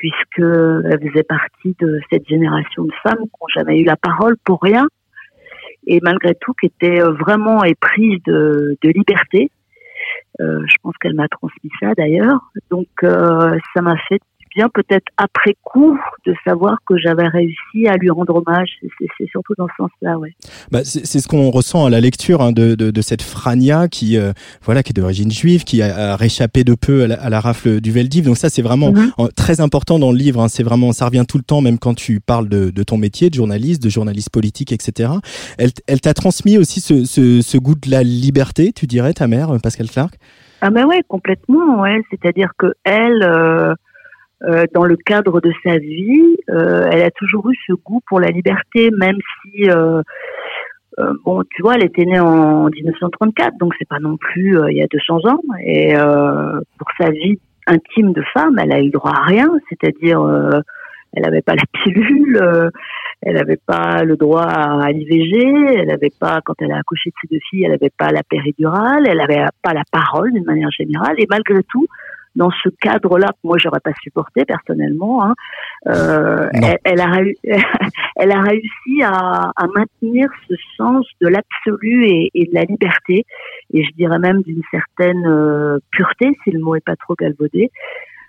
puisque 0.00 0.38
elle 0.38 1.10
faisait 1.10 1.24
partie 1.24 1.76
de 1.78 2.00
cette 2.10 2.26
génération 2.26 2.84
de 2.84 2.92
femmes 3.02 3.18
qui 3.18 3.36
n'ont 3.38 3.48
jamais 3.54 3.80
eu 3.80 3.84
la 3.84 3.96
parole 3.96 4.34
pour 4.44 4.62
rien 4.62 4.86
et 5.86 6.00
malgré 6.02 6.34
tout 6.40 6.54
qui 6.54 6.66
était 6.66 7.02
euh, 7.02 7.10
vraiment 7.12 7.62
éprise 7.64 8.18
de, 8.24 8.78
liberté. 8.82 9.50
Euh, 10.40 10.62
je 10.66 10.74
pense 10.82 10.94
qu'elle 10.98 11.14
m'a 11.14 11.28
transmis 11.28 11.70
ça 11.80 11.92
d'ailleurs, 11.94 12.40
donc 12.70 12.88
euh, 13.02 13.58
ça 13.74 13.82
m'a 13.82 13.96
fait 14.08 14.20
bien 14.54 14.68
peut-être 14.68 15.06
après 15.16 15.56
coup 15.62 15.98
de 16.26 16.34
savoir 16.44 16.78
que 16.86 16.96
j'avais 16.98 17.28
réussi 17.28 17.86
à 17.88 17.96
lui 17.96 18.10
rendre 18.10 18.34
hommage. 18.36 18.70
C'est- 18.98 19.26
surtout 19.30 19.54
dans 19.58 19.66
ce 19.68 19.72
sens-là, 19.78 20.18
ouais. 20.18 20.32
Bah, 20.72 20.80
c'est 20.84 21.20
ce 21.20 21.28
qu'on 21.28 21.50
ressent 21.50 21.84
à 21.86 21.90
la 21.90 22.00
lecture 22.00 22.40
hein, 22.42 22.52
de, 22.52 22.74
de, 22.74 22.90
de 22.90 23.00
cette 23.02 23.22
Frania 23.22 23.86
qui, 23.88 24.16
euh, 24.16 24.32
voilà, 24.62 24.82
qui 24.82 24.90
est 24.90 24.94
d'origine 25.00 25.30
juive, 25.30 25.64
qui 25.64 25.82
a, 25.82 26.12
a 26.12 26.16
réchappé 26.16 26.64
de 26.64 26.74
peu 26.74 27.04
à 27.04 27.06
la, 27.06 27.14
à 27.22 27.30
la 27.30 27.40
rafle 27.40 27.80
du 27.80 27.92
Veldiv. 27.92 28.24
Donc 28.24 28.36
ça, 28.36 28.48
c'est 28.50 28.62
vraiment 28.62 28.92
Mhm. 28.92 29.28
très 29.36 29.60
important 29.60 29.98
dans 29.98 30.10
le 30.12 30.18
livre. 30.18 30.40
hein. 30.42 30.48
C'est 30.48 30.62
vraiment, 30.62 30.92
ça 30.92 31.06
revient 31.06 31.24
tout 31.28 31.38
le 31.38 31.44
temps, 31.44 31.60
même 31.60 31.78
quand 31.78 31.94
tu 31.94 32.20
parles 32.20 32.48
de, 32.48 32.70
de 32.70 32.82
ton 32.82 32.96
métier 32.98 33.30
de 33.30 33.34
journaliste, 33.34 33.82
de 33.82 33.88
journaliste 33.88 34.30
politique, 34.30 34.72
etc. 34.72 35.10
Elle, 35.58 35.70
elle 35.86 36.00
t'a 36.00 36.14
transmis 36.14 36.58
aussi 36.58 36.80
ce, 36.80 37.04
ce, 37.04 37.40
ce 37.42 37.58
goût 37.58 37.74
de 37.74 37.90
la 37.90 38.02
liberté, 38.02 38.72
tu 38.74 38.86
dirais, 38.86 39.12
ta 39.12 39.26
mère, 39.28 39.50
euh, 39.54 39.58
Pascal 39.58 39.88
Clark? 39.88 40.14
Ah 40.60 40.70
ben 40.70 40.84
ouais, 40.86 41.02
complètement, 41.08 41.80
ouais. 41.82 42.02
C'est-à-dire 42.10 42.50
que 42.58 42.72
elle, 42.84 43.22
euh, 43.22 43.74
euh, 44.44 44.64
dans 44.72 44.84
le 44.84 44.96
cadre 44.96 45.40
de 45.40 45.52
sa 45.62 45.78
vie, 45.78 46.36
euh, 46.48 46.88
elle 46.90 47.02
a 47.02 47.10
toujours 47.10 47.50
eu 47.50 47.54
ce 47.66 47.72
goût 47.72 48.00
pour 48.08 48.20
la 48.20 48.28
liberté, 48.28 48.90
même 48.98 49.18
si, 49.42 49.70
euh, 49.70 50.02
euh, 50.98 51.12
bon, 51.24 51.42
tu 51.54 51.62
vois, 51.62 51.74
elle 51.74 51.84
était 51.84 52.04
née 52.04 52.20
en 52.20 52.68
1934, 52.68 53.58
donc 53.58 53.74
c'est 53.78 53.88
pas 53.88 53.98
non 53.98 54.16
plus 54.16 54.58
euh, 54.58 54.70
il 54.70 54.78
y 54.78 54.82
a 54.82 54.86
200 54.90 55.26
ans. 55.26 55.40
Et 55.62 55.94
euh, 55.96 56.60
pour 56.78 56.88
sa 56.98 57.10
vie 57.10 57.38
intime 57.66 58.12
de 58.12 58.22
femme, 58.32 58.58
elle 58.58 58.72
a 58.72 58.80
eu 58.80 58.90
droit 58.90 59.12
à 59.12 59.24
rien, 59.24 59.48
c'est-à-dire, 59.68 60.20
elle 61.12 61.22
n'avait 61.22 61.42
pas 61.42 61.54
la 61.54 61.62
pilule. 61.84 62.70
elle 63.22 63.34
n'avait 63.34 63.58
pas 63.64 64.02
le 64.02 64.16
droit 64.16 64.46
à 64.46 64.90
l'IVG, 64.90 65.76
elle 65.76 65.88
n'avait 65.88 66.12
pas, 66.18 66.40
quand 66.42 66.54
elle 66.60 66.72
a 66.72 66.78
accouché 66.78 67.10
de 67.10 67.14
ses 67.20 67.34
deux 67.34 67.40
filles, 67.50 67.64
elle 67.64 67.72
n'avait 67.72 67.92
pas 67.96 68.10
la 68.10 68.22
péridurale, 68.22 69.06
elle 69.06 69.18
n'avait 69.18 69.44
pas 69.62 69.74
la 69.74 69.84
parole 69.92 70.32
d'une 70.32 70.44
manière 70.44 70.70
générale. 70.70 71.14
Et 71.18 71.26
malgré 71.28 71.62
tout, 71.64 71.86
dans 72.36 72.50
ce 72.62 72.68
cadre-là, 72.80 73.28
que 73.28 73.38
moi 73.44 73.58
j'aurais 73.58 73.80
pas 73.80 73.92
supporté 74.02 74.44
personnellement, 74.44 75.24
hein, 75.24 75.34
euh, 75.88 76.48
elle, 76.52 76.78
elle, 76.84 77.00
a 77.00 77.10
elle 78.16 78.32
a 78.32 78.40
réussi 78.40 79.02
à, 79.02 79.50
à 79.56 79.66
maintenir 79.74 80.28
ce 80.48 80.54
sens 80.76 81.06
de 81.20 81.28
l'absolu 81.28 82.06
et, 82.06 82.30
et 82.34 82.46
de 82.46 82.54
la 82.54 82.62
liberté, 82.62 83.24
et 83.72 83.84
je 83.84 83.90
dirais 83.96 84.18
même 84.18 84.42
d'une 84.42 84.62
certaine 84.70 85.26
euh, 85.26 85.78
pureté, 85.90 86.36
si 86.44 86.50
le 86.50 86.60
mot 86.60 86.76
est 86.76 86.84
pas 86.84 86.96
trop 86.96 87.14
galvaudé, 87.14 87.70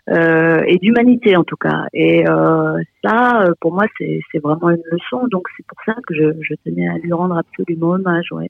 euh, 0.10 0.62
et 0.66 0.78
d'humanité 0.78 1.38
en 1.38 1.44
tout 1.44 1.58
cas. 1.58 1.86
Et 1.94 2.28
euh, 2.28 2.82
ça, 3.04 3.44
euh, 3.44 3.54
pour 3.62 3.74
moi, 3.74 3.86
c'est 3.98 4.20
c'est 4.32 4.40
vraiment 4.40 4.72
une 4.72 4.84
leçon. 4.92 5.28
Donc 5.30 5.48
c'est 5.56 5.66
pour 5.66 5.78
ça 5.86 5.94
que 6.08 6.16
je, 6.16 6.34
je 6.42 6.56
tenais 6.66 6.88
à 6.88 6.98
lui 6.98 7.14
rendre 7.14 7.38
absolument 7.38 7.92
hommage. 7.92 8.32
Ouais. 8.32 8.50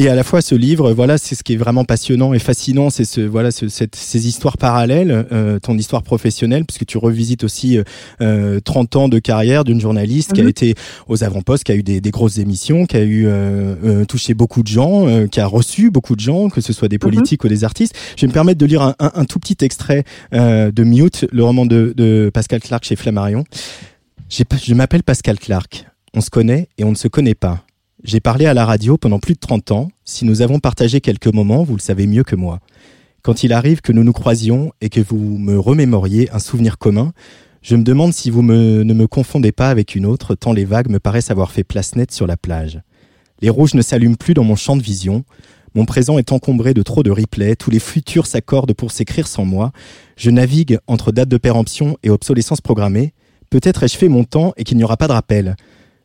Et 0.00 0.08
à 0.08 0.14
la 0.14 0.22
fois 0.22 0.40
ce 0.42 0.54
livre, 0.54 0.92
voilà, 0.92 1.18
c'est 1.18 1.34
ce 1.34 1.42
qui 1.42 1.54
est 1.54 1.56
vraiment 1.56 1.84
passionnant 1.84 2.32
et 2.32 2.38
fascinant, 2.38 2.88
c'est 2.88 3.04
ce, 3.04 3.20
voilà, 3.20 3.50
ce- 3.50 3.68
cette- 3.68 3.96
ces 3.96 4.28
histoires 4.28 4.56
parallèles, 4.56 5.26
euh, 5.32 5.58
ton 5.58 5.76
histoire 5.76 6.04
professionnelle, 6.04 6.64
puisque 6.64 6.86
tu 6.86 6.98
revisites 6.98 7.42
aussi 7.42 7.76
euh, 7.78 7.82
euh, 8.20 8.60
30 8.60 8.94
ans 8.94 9.08
de 9.08 9.18
carrière 9.18 9.64
d'une 9.64 9.80
journaliste 9.80 10.34
qui 10.34 10.40
a 10.40 10.44
Mhm. 10.44 10.50
été 10.50 10.74
aux 11.08 11.24
avant-postes, 11.24 11.64
qui 11.64 11.72
a 11.72 11.74
eu 11.74 11.82
des, 11.82 12.00
des 12.00 12.10
grosses 12.12 12.38
émissions, 12.38 12.86
qui 12.86 12.96
a 12.96 13.02
eu 13.02 13.26
euh, 13.26 13.74
euh, 13.84 14.04
touché 14.04 14.34
beaucoup 14.34 14.62
de 14.62 14.68
gens, 14.68 15.08
euh, 15.08 15.26
qui 15.26 15.40
a 15.40 15.46
reçu 15.46 15.90
beaucoup 15.90 16.14
de 16.14 16.20
gens, 16.20 16.48
que 16.48 16.60
ce 16.60 16.72
soit 16.72 16.86
des 16.86 16.98
politiques 17.00 17.42
ou 17.42 17.48
des 17.48 17.64
artistes. 17.64 17.94
Je 18.16 18.20
vais 18.20 18.28
me 18.28 18.32
permettre 18.32 18.58
de 18.60 18.66
lire 18.66 18.82
un, 18.82 18.94
un- 19.00 19.10
un 19.12 19.24
tout 19.24 19.40
petit 19.40 19.56
extrait 19.64 20.04
euh, 20.32 20.70
de 20.70 20.84
Mute, 20.84 21.26
le 21.32 21.42
roman 21.42 21.66
de, 21.66 21.92
de 21.96 22.30
Pascal 22.32 22.60
Clark 22.60 22.84
chez 22.84 22.94
Flammarion. 22.94 23.42
Je 24.30 24.74
m'appelle 24.74 25.02
Pascal 25.02 25.40
Clark. 25.40 25.86
On 26.14 26.20
se 26.20 26.30
connaît 26.30 26.68
et 26.78 26.84
on 26.84 26.90
ne 26.90 26.96
se 26.96 27.08
connaît 27.08 27.34
pas. 27.34 27.64
J'ai 28.04 28.20
parlé 28.20 28.46
à 28.46 28.54
la 28.54 28.64
radio 28.64 28.96
pendant 28.96 29.18
plus 29.18 29.34
de 29.34 29.40
30 29.40 29.72
ans. 29.72 29.90
Si 30.04 30.24
nous 30.24 30.40
avons 30.40 30.60
partagé 30.60 31.00
quelques 31.00 31.26
moments, 31.26 31.64
vous 31.64 31.74
le 31.74 31.80
savez 31.80 32.06
mieux 32.06 32.22
que 32.22 32.36
moi. 32.36 32.60
Quand 33.22 33.42
il 33.42 33.52
arrive 33.52 33.80
que 33.80 33.90
nous 33.90 34.04
nous 34.04 34.12
croisions 34.12 34.72
et 34.80 34.88
que 34.88 35.00
vous 35.00 35.18
me 35.18 35.58
remémoriez 35.58 36.30
un 36.30 36.38
souvenir 36.38 36.78
commun, 36.78 37.12
je 37.60 37.74
me 37.74 37.82
demande 37.82 38.14
si 38.14 38.30
vous 38.30 38.42
ne 38.42 38.84
me 38.84 39.06
confondez 39.08 39.50
pas 39.50 39.68
avec 39.68 39.96
une 39.96 40.06
autre, 40.06 40.36
tant 40.36 40.52
les 40.52 40.64
vagues 40.64 40.88
me 40.90 41.00
paraissent 41.00 41.32
avoir 41.32 41.50
fait 41.50 41.64
place 41.64 41.96
nette 41.96 42.12
sur 42.12 42.28
la 42.28 42.36
plage. 42.36 42.80
Les 43.40 43.50
rouges 43.50 43.74
ne 43.74 43.82
s'allument 43.82 44.14
plus 44.14 44.34
dans 44.34 44.44
mon 44.44 44.54
champ 44.54 44.76
de 44.76 44.82
vision. 44.82 45.24
Mon 45.74 45.84
présent 45.84 46.18
est 46.18 46.30
encombré 46.30 46.74
de 46.74 46.82
trop 46.82 47.02
de 47.02 47.10
replays, 47.10 47.56
tous 47.56 47.70
les 47.70 47.80
futurs 47.80 48.26
s'accordent 48.26 48.74
pour 48.74 48.92
s'écrire 48.92 49.26
sans 49.26 49.44
moi. 49.44 49.72
Je 50.16 50.30
navigue 50.30 50.78
entre 50.86 51.10
date 51.10 51.28
de 51.28 51.36
péremption 51.36 51.98
et 52.04 52.10
obsolescence 52.10 52.60
programmée. 52.60 53.12
Peut-être 53.50 53.82
ai-je 53.82 53.96
fait 53.96 54.08
mon 54.08 54.22
temps 54.22 54.52
et 54.56 54.62
qu'il 54.62 54.76
n'y 54.76 54.84
aura 54.84 54.96
pas 54.96 55.08
de 55.08 55.12
rappel. 55.12 55.56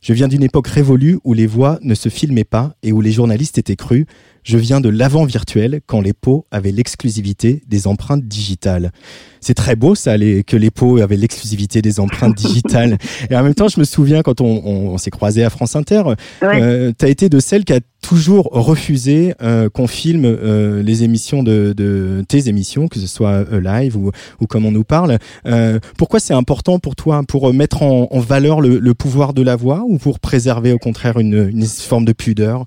Je 0.03 0.11
viens 0.11 0.27
d'une 0.27 0.43
époque 0.43 0.67
révolue 0.67 1.17
où 1.23 1.33
les 1.33 1.47
voix 1.47 1.79
ne 1.81 1.95
se 1.95 2.09
filmaient 2.09 2.43
pas 2.43 2.75
et 2.83 2.91
où 2.91 2.99
les 2.99 3.13
journalistes 3.13 3.57
étaient 3.57 3.77
crus. 3.77 4.05
Je 4.43 4.57
viens 4.57 4.81
de 4.81 4.89
l'avant 4.89 5.25
virtuel 5.25 5.79
quand 5.87 6.01
les 6.01 6.13
pots 6.13 6.45
avaient 6.51 6.71
l'exclusivité 6.71 7.61
des 7.67 7.87
empreintes 7.87 8.23
digitales. 8.25 8.91
C'est 9.39 9.53
très 9.53 9.75
beau 9.75 9.95
ça, 9.95 10.15
les, 10.17 10.43
que 10.43 10.55
les 10.57 10.69
pots 10.71 10.97
avaient 10.99 11.17
l'exclusivité 11.17 11.81
des 11.81 11.99
empreintes 11.99 12.35
digitales. 12.35 12.97
Et 13.29 13.35
en 13.35 13.43
même 13.43 13.55
temps, 13.55 13.67
je 13.67 13.79
me 13.79 13.85
souviens 13.85 14.21
quand 14.21 14.41
on, 14.41 14.61
on- 14.65 14.89
on 14.93 14.97
s'est 14.97 15.11
croisé 15.11 15.43
à 15.43 15.49
France 15.49 15.75
Inter, 15.75 16.03
Ouais. 16.41 16.93
tu 16.97 17.05
as 17.05 17.09
été 17.09 17.29
de 17.29 17.39
celle 17.39 17.63
qui 17.65 17.73
a 17.73 17.79
toujours 18.01 18.49
refusé 18.51 19.33
euh, 19.41 19.69
qu'on 19.69 19.87
filme 19.87 20.25
euh, 20.25 20.83
les 20.83 21.03
émissions 21.03 21.41
de, 21.41 21.73
de 21.75 22.23
tes 22.27 22.49
émissions, 22.49 22.87
que 22.89 22.99
ce 22.99 23.07
soit 23.07 23.45
euh, 23.51 23.61
live 23.61 23.95
ou, 23.95 24.11
ou 24.41 24.45
comme 24.47 24.65
on 24.65 24.71
nous 24.71 24.83
parle. 24.83 25.17
Euh, 25.45 25.79
pourquoi 25.97 26.19
c'est 26.19 26.33
important 26.33 26.79
pour 26.79 26.95
toi 26.95 27.21
pour 27.27 27.49
euh, 27.49 27.53
mettre 27.53 27.81
en, 27.81 28.07
en 28.11 28.19
valeur 28.19 28.59
le, 28.59 28.77
le 28.79 28.93
pouvoir 28.93 29.33
de 29.33 29.41
la 29.41 29.55
voix 29.55 29.83
ou 29.87 29.97
pour 29.97 30.19
préserver 30.19 30.73
au 30.73 30.79
contraire 30.79 31.17
une, 31.17 31.49
une 31.49 31.65
forme 31.65 32.03
de 32.05 32.11
pudeur? 32.13 32.65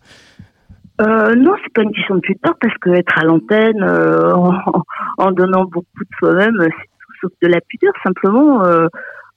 Euh, 1.00 1.34
non, 1.34 1.54
c'est 1.62 1.72
pas 1.74 1.82
une 1.82 1.92
question 1.92 2.14
de 2.16 2.20
pudeur 2.20 2.54
parce 2.60 2.76
que 2.78 2.90
être 2.90 3.18
à 3.18 3.24
l'antenne 3.24 3.82
euh, 3.82 4.32
en, 4.34 4.82
en 5.18 5.30
donnant 5.32 5.64
beaucoup 5.64 6.04
de 6.04 6.16
soi-même, 6.18 6.56
c'est 6.60 6.68
tout 6.68 7.12
sauf 7.20 7.32
de 7.42 7.48
la 7.48 7.60
pudeur. 7.60 7.92
Simplement, 8.02 8.64
euh, 8.64 8.86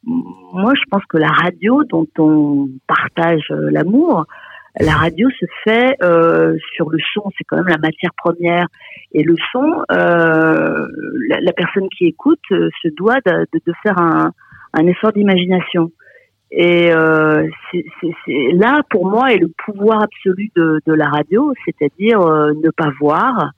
moi, 0.06 0.74
je 0.76 0.84
pense 0.90 1.04
que 1.10 1.18
la 1.18 1.28
radio, 1.28 1.84
dont 1.84 2.08
on 2.18 2.70
partage 2.88 3.44
euh, 3.52 3.70
l'amour, 3.72 4.26
la 4.80 4.94
radio 4.94 5.28
se 5.32 5.46
fait 5.66 5.98
euh, 6.02 6.56
sur 6.76 6.90
le 6.90 7.00
son. 7.14 7.24
C'est 7.38 7.44
quand 7.44 7.58
même 7.58 7.68
la 7.68 7.78
matière 7.78 8.12
première. 8.16 8.68
Et 9.12 9.24
le 9.24 9.36
son, 9.52 9.84
euh, 9.92 10.88
la, 11.28 11.42
la 11.42 11.52
personne 11.54 11.90
qui 11.90 12.06
écoute 12.06 12.40
euh, 12.52 12.70
se 12.82 12.88
doit 12.96 13.18
de, 13.26 13.46
de- 13.52 13.62
de 13.66 13.74
faire 13.84 13.98
un, 14.00 14.32
un 14.74 14.88
effort 14.88 15.12
d'imagination. 15.12 15.92
Et 16.52 16.92
euh, 16.92 17.48
c'est 17.72 17.86
c'est- 18.02 18.16
c'est- 18.26 18.52
là, 18.54 18.82
pour 18.90 19.10
moi, 19.10 19.32
est 19.34 19.38
le 19.38 19.52
pouvoir 19.66 20.02
absolu 20.04 20.50
de, 20.56 20.82
de 20.86 20.94
la 20.94 21.08
radio, 21.08 21.54
c'est-à-dire 21.66 22.22
euh, 22.22 22.54
ne 22.64 22.70
pas 22.72 22.90
voir 23.00 23.52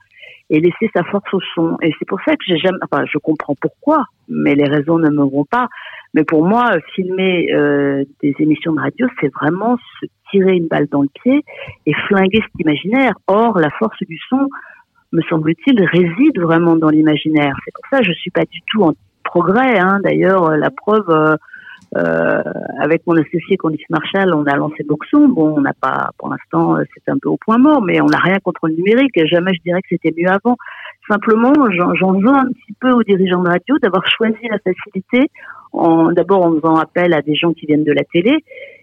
et 0.50 0.60
laisser 0.60 0.90
sa 0.94 1.02
force 1.04 1.32
au 1.32 1.40
son. 1.54 1.78
Et 1.82 1.92
c'est 1.98 2.04
pour 2.06 2.20
ça 2.26 2.32
que 2.32 2.44
j'ai 2.46 2.58
jamais, 2.58 2.76
enfin, 2.90 3.04
je 3.10 3.16
comprends 3.16 3.54
pourquoi, 3.58 4.04
mais 4.28 4.54
les 4.54 4.68
raisons 4.68 4.98
ne 4.98 5.08
me 5.08 5.22
vont 5.22 5.46
pas. 5.46 5.68
Mais 6.12 6.24
pour 6.24 6.44
moi, 6.46 6.72
filmer 6.94 7.50
euh, 7.54 8.04
des 8.22 8.34
émissions 8.38 8.74
de 8.74 8.80
radio, 8.80 9.06
c'est 9.20 9.32
vraiment 9.32 9.78
se 10.00 10.06
tirer 10.30 10.56
une 10.56 10.68
balle 10.68 10.88
dans 10.90 11.00
le 11.00 11.08
pied 11.22 11.42
et 11.86 11.94
flinguer 12.06 12.40
cet 12.42 12.60
imaginaire. 12.60 13.14
Or, 13.26 13.58
la 13.58 13.70
force 13.78 13.96
du 14.06 14.18
son, 14.28 14.48
me 15.12 15.22
semble-t-il, 15.22 15.82
réside 15.86 16.38
vraiment 16.38 16.76
dans 16.76 16.90
l'imaginaire. 16.90 17.54
C'est 17.64 17.72
pour 17.74 17.84
ça 17.90 17.98
que 18.00 18.04
je 18.04 18.12
suis 18.12 18.30
pas 18.30 18.44
du 18.44 18.60
tout 18.70 18.82
en 18.82 18.92
progrès. 19.24 19.78
Hein. 19.78 20.00
D'ailleurs, 20.04 20.50
la 20.58 20.68
preuve. 20.70 21.36
Euh, 21.96 22.42
avec 22.78 23.06
mon 23.06 23.14
associé 23.16 23.56
Candice 23.56 23.88
Marshall, 23.90 24.32
on 24.34 24.44
a 24.44 24.56
lancé 24.56 24.82
Boxon. 24.84 25.28
Bon, 25.28 25.54
on 25.56 25.60
n'a 25.60 25.74
pas, 25.78 26.10
pour 26.18 26.30
l'instant, 26.30 26.76
euh, 26.76 26.84
c'est 26.94 27.10
un 27.10 27.18
peu 27.20 27.28
au 27.28 27.36
point 27.36 27.58
mort, 27.58 27.82
mais 27.82 28.00
on 28.00 28.06
n'a 28.06 28.18
rien 28.18 28.38
contre 28.42 28.68
le 28.68 28.74
numérique. 28.74 29.12
Jamais 29.26 29.52
je 29.54 29.62
dirais 29.62 29.82
que 29.82 29.88
c'était 29.90 30.14
mieux 30.16 30.28
avant. 30.28 30.56
Simplement, 31.08 31.52
j'en 31.70 32.12
veux 32.12 32.34
un 32.34 32.46
petit 32.46 32.72
peu 32.80 32.90
aux 32.92 33.02
dirigeants 33.02 33.42
de 33.42 33.48
radio 33.48 33.76
d'avoir 33.78 34.04
choisi 34.08 34.38
la 34.48 34.58
facilité, 34.58 35.30
d'abord 36.14 36.46
en 36.46 36.54
faisant 36.54 36.76
appel 36.76 37.12
à 37.12 37.22
des 37.22 37.34
gens 37.34 37.52
qui 37.52 37.66
viennent 37.66 37.84
de 37.84 37.92
la 37.92 38.04
télé 38.04 38.38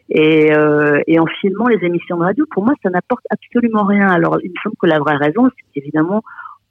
et, 0.09 0.53
euh, 0.53 1.01
et 1.07 1.19
en 1.19 1.25
filmant 1.39 1.67
les 1.67 1.83
émissions 1.85 2.17
de 2.17 2.23
radio. 2.23 2.45
Pour 2.51 2.63
moi, 2.63 2.73
ça 2.83 2.89
n'apporte 2.89 3.23
absolument 3.29 3.85
rien. 3.85 4.07
Alors, 4.07 4.37
il 4.43 4.49
me 4.49 4.55
semble 4.61 4.75
que 4.81 4.87
la 4.87 4.99
vraie 4.99 5.15
raison, 5.15 5.47
c'est 5.55 5.81
évidemment 5.81 6.21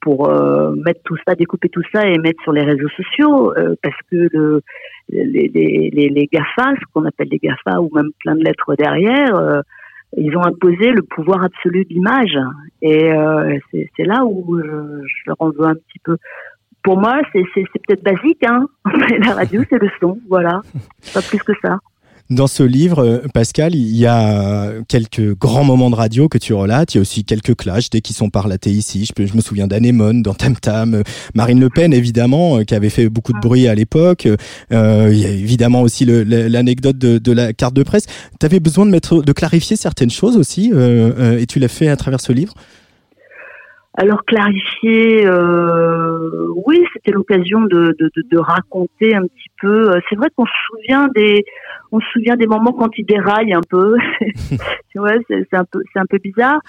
pour 0.01 0.29
euh, 0.29 0.73
mettre 0.75 1.01
tout 1.03 1.17
ça, 1.27 1.35
découper 1.35 1.69
tout 1.69 1.83
ça 1.93 2.07
et 2.07 2.17
mettre 2.17 2.41
sur 2.43 2.51
les 2.51 2.63
réseaux 2.63 2.89
sociaux, 2.89 3.53
euh, 3.57 3.75
parce 3.81 3.95
que 4.09 4.29
le, 4.31 4.61
les, 5.09 5.47
les, 5.53 5.89
les, 5.91 6.09
les 6.09 6.29
GAFA, 6.31 6.73
ce 6.79 6.85
qu'on 6.93 7.05
appelle 7.05 7.29
les 7.29 7.39
GAFA, 7.39 7.81
ou 7.81 7.89
même 7.93 8.09
plein 8.19 8.35
de 8.35 8.43
lettres 8.43 8.75
derrière, 8.75 9.35
euh, 9.35 9.61
ils 10.17 10.35
ont 10.35 10.43
imposé 10.43 10.91
le 10.91 11.03
pouvoir 11.03 11.43
absolu 11.43 11.85
de 11.85 11.89
l'image. 11.89 12.37
Et 12.81 13.11
euh, 13.13 13.57
c'est 13.71 14.05
là 14.05 14.25
où 14.25 14.57
je, 14.57 14.63
je 15.05 15.23
leur 15.27 15.35
en 15.39 15.49
veux 15.49 15.65
un 15.65 15.75
petit 15.75 15.99
peu. 16.03 16.17
Pour 16.81 16.97
moi, 16.97 17.19
c'est 17.33 17.43
peut-être 17.53 18.03
basique, 18.03 18.43
hein, 18.43 18.67
la 19.19 19.33
radio, 19.33 19.61
c'est 19.69 19.81
le 19.81 19.89
son, 19.99 20.17
voilà, 20.29 20.61
pas 21.13 21.21
plus 21.21 21.43
que 21.43 21.53
ça. 21.61 21.77
Dans 22.29 22.45
ce 22.45 22.61
livre, 22.61 23.03
euh, 23.03 23.27
Pascal, 23.33 23.73
il 23.73 23.97
y 23.97 24.05
a 24.05 24.71
quelques 24.87 25.35
grands 25.35 25.63
moments 25.63 25.89
de 25.89 25.95
radio 25.95 26.29
que 26.29 26.37
tu 26.37 26.53
relates. 26.53 26.93
Il 26.93 26.97
y 26.97 26.99
a 26.99 27.01
aussi 27.01 27.23
quelques 27.23 27.55
clashs 27.55 27.89
dès 27.89 28.01
qu'ils 28.01 28.15
sont 28.15 28.29
parlatés 28.29 28.69
ici. 28.69 29.03
Je, 29.05 29.13
peux- 29.13 29.25
je 29.25 29.33
me 29.35 29.41
souviens 29.41 29.65
d'Anémone, 29.65 30.21
dans 30.21 30.35
Tam 30.35 30.55
Tam, 30.55 30.93
euh, 30.93 31.03
Marine 31.33 31.59
Le 31.59 31.69
Pen, 31.69 31.91
évidemment, 31.91 32.57
euh, 32.59 32.63
qui 32.65 32.75
avait 32.75 32.91
fait 32.91 33.09
beaucoup 33.09 33.33
de 33.33 33.39
bruit 33.39 33.67
à 33.67 33.73
l'époque. 33.73 34.25
Il 34.25 35.17
y 35.17 35.25
a 35.25 35.29
évidemment 35.29 35.81
aussi 35.81 36.05
l'anecdote 36.05 36.99
de, 36.99 37.31
la 37.31 37.51
carte 37.53 37.73
de 37.73 37.81
presse. 37.81 38.05
Tu 38.39 38.45
avais 38.45 38.59
besoin 38.59 38.85
de, 38.85 38.91
mettre, 38.91 39.23
de 39.23 39.31
clarifier 39.31 39.75
certaines 39.75 40.11
choses 40.11 40.37
aussi, 40.37 40.71
et 40.71 41.45
tu 41.47 41.57
l'as 41.59 41.67
fait 41.67 41.87
à 41.87 41.95
travers 41.95 42.21
ce 42.21 42.31
livre? 42.31 42.53
Alors 43.95 44.23
clarifier, 44.23 45.25
euh, 45.25 46.47
oui, 46.65 46.85
c'était 46.93 47.11
l'occasion 47.11 47.61
de, 47.61 47.95
de, 47.99 48.09
de, 48.15 48.23
de 48.31 48.37
raconter 48.37 49.15
un 49.15 49.23
petit 49.23 49.49
peu. 49.59 49.91
Euh, 49.91 49.99
C'est 50.09 50.15
vrai 50.15 50.29
qu'on 50.35 50.45
se 50.45 50.51
souvient 50.67 51.07
des, 51.15 51.43
on 51.91 51.99
se 51.99 52.07
souvient 52.13 52.37
des 52.37 52.47
moments 52.47 52.71
quand 52.71 52.97
il 52.97 53.05
déraille 53.05 53.51
un 53.53 53.61
peu. 53.67 53.95
tu 54.91 54.99
vois, 54.99 55.13
c'est 55.27 55.45
c'est 55.49 55.57
un 55.57 55.65
peu, 55.65 55.81
c'est 55.91 55.99
un 55.99 56.05
peu 56.05 56.19
bizarre. 56.19 56.59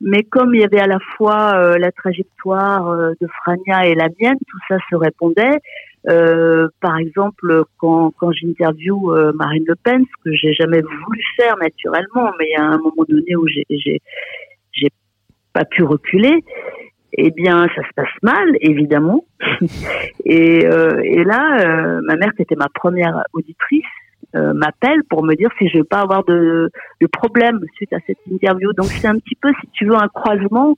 Mais 0.00 0.24
comme 0.24 0.54
il 0.54 0.62
y 0.62 0.64
avait 0.64 0.80
à 0.80 0.88
la 0.88 0.98
fois 1.16 1.52
euh, 1.54 1.78
la 1.78 1.92
trajectoire 1.92 2.88
euh, 2.88 3.12
de 3.20 3.28
Frania 3.42 3.86
et 3.86 3.94
la 3.94 4.08
mienne, 4.20 4.38
tout 4.48 4.58
ça 4.68 4.76
se 4.90 4.96
répondait. 4.96 5.58
Euh, 6.08 6.66
par 6.80 6.98
exemple, 6.98 7.62
quand, 7.78 8.12
quand 8.18 8.32
j'interviewe 8.32 9.12
euh, 9.12 9.32
Marine 9.34 9.62
Le 9.68 9.76
Pen, 9.76 10.04
ce 10.04 10.24
que 10.24 10.34
j'ai 10.34 10.52
jamais 10.52 10.80
voulu 10.80 11.22
faire 11.36 11.56
naturellement, 11.58 12.32
mais 12.38 12.46
il 12.48 12.54
y 12.58 12.60
a 12.60 12.64
un 12.64 12.78
moment 12.78 13.04
donné 13.08 13.36
où 13.36 13.46
j'ai 13.46 14.00
pas 15.52 15.64
pu 15.64 15.82
reculer, 15.84 16.44
eh 17.14 17.30
bien, 17.30 17.66
ça 17.74 17.82
se 17.82 17.92
passe 17.94 18.14
mal, 18.22 18.48
évidemment. 18.60 19.24
et, 20.24 20.66
euh, 20.66 21.00
et 21.04 21.24
là, 21.24 21.60
euh, 21.60 22.00
ma 22.04 22.16
mère, 22.16 22.32
qui 22.34 22.42
était 22.42 22.56
ma 22.56 22.68
première 22.68 23.22
auditrice, 23.32 23.84
euh, 24.34 24.54
m'appelle 24.54 25.02
pour 25.10 25.22
me 25.24 25.34
dire 25.34 25.50
si 25.58 25.68
je 25.68 25.78
vais 25.78 25.84
pas 25.84 26.00
avoir 26.00 26.24
de, 26.24 26.70
de 27.00 27.06
problème 27.06 27.60
suite 27.74 27.92
à 27.92 27.98
cette 28.06 28.18
interview. 28.30 28.72
Donc, 28.72 28.86
c'est 28.86 29.08
un 29.08 29.18
petit 29.18 29.34
peu, 29.34 29.50
si 29.60 29.68
tu 29.72 29.86
veux, 29.86 29.94
un 29.94 30.08
croisement 30.08 30.76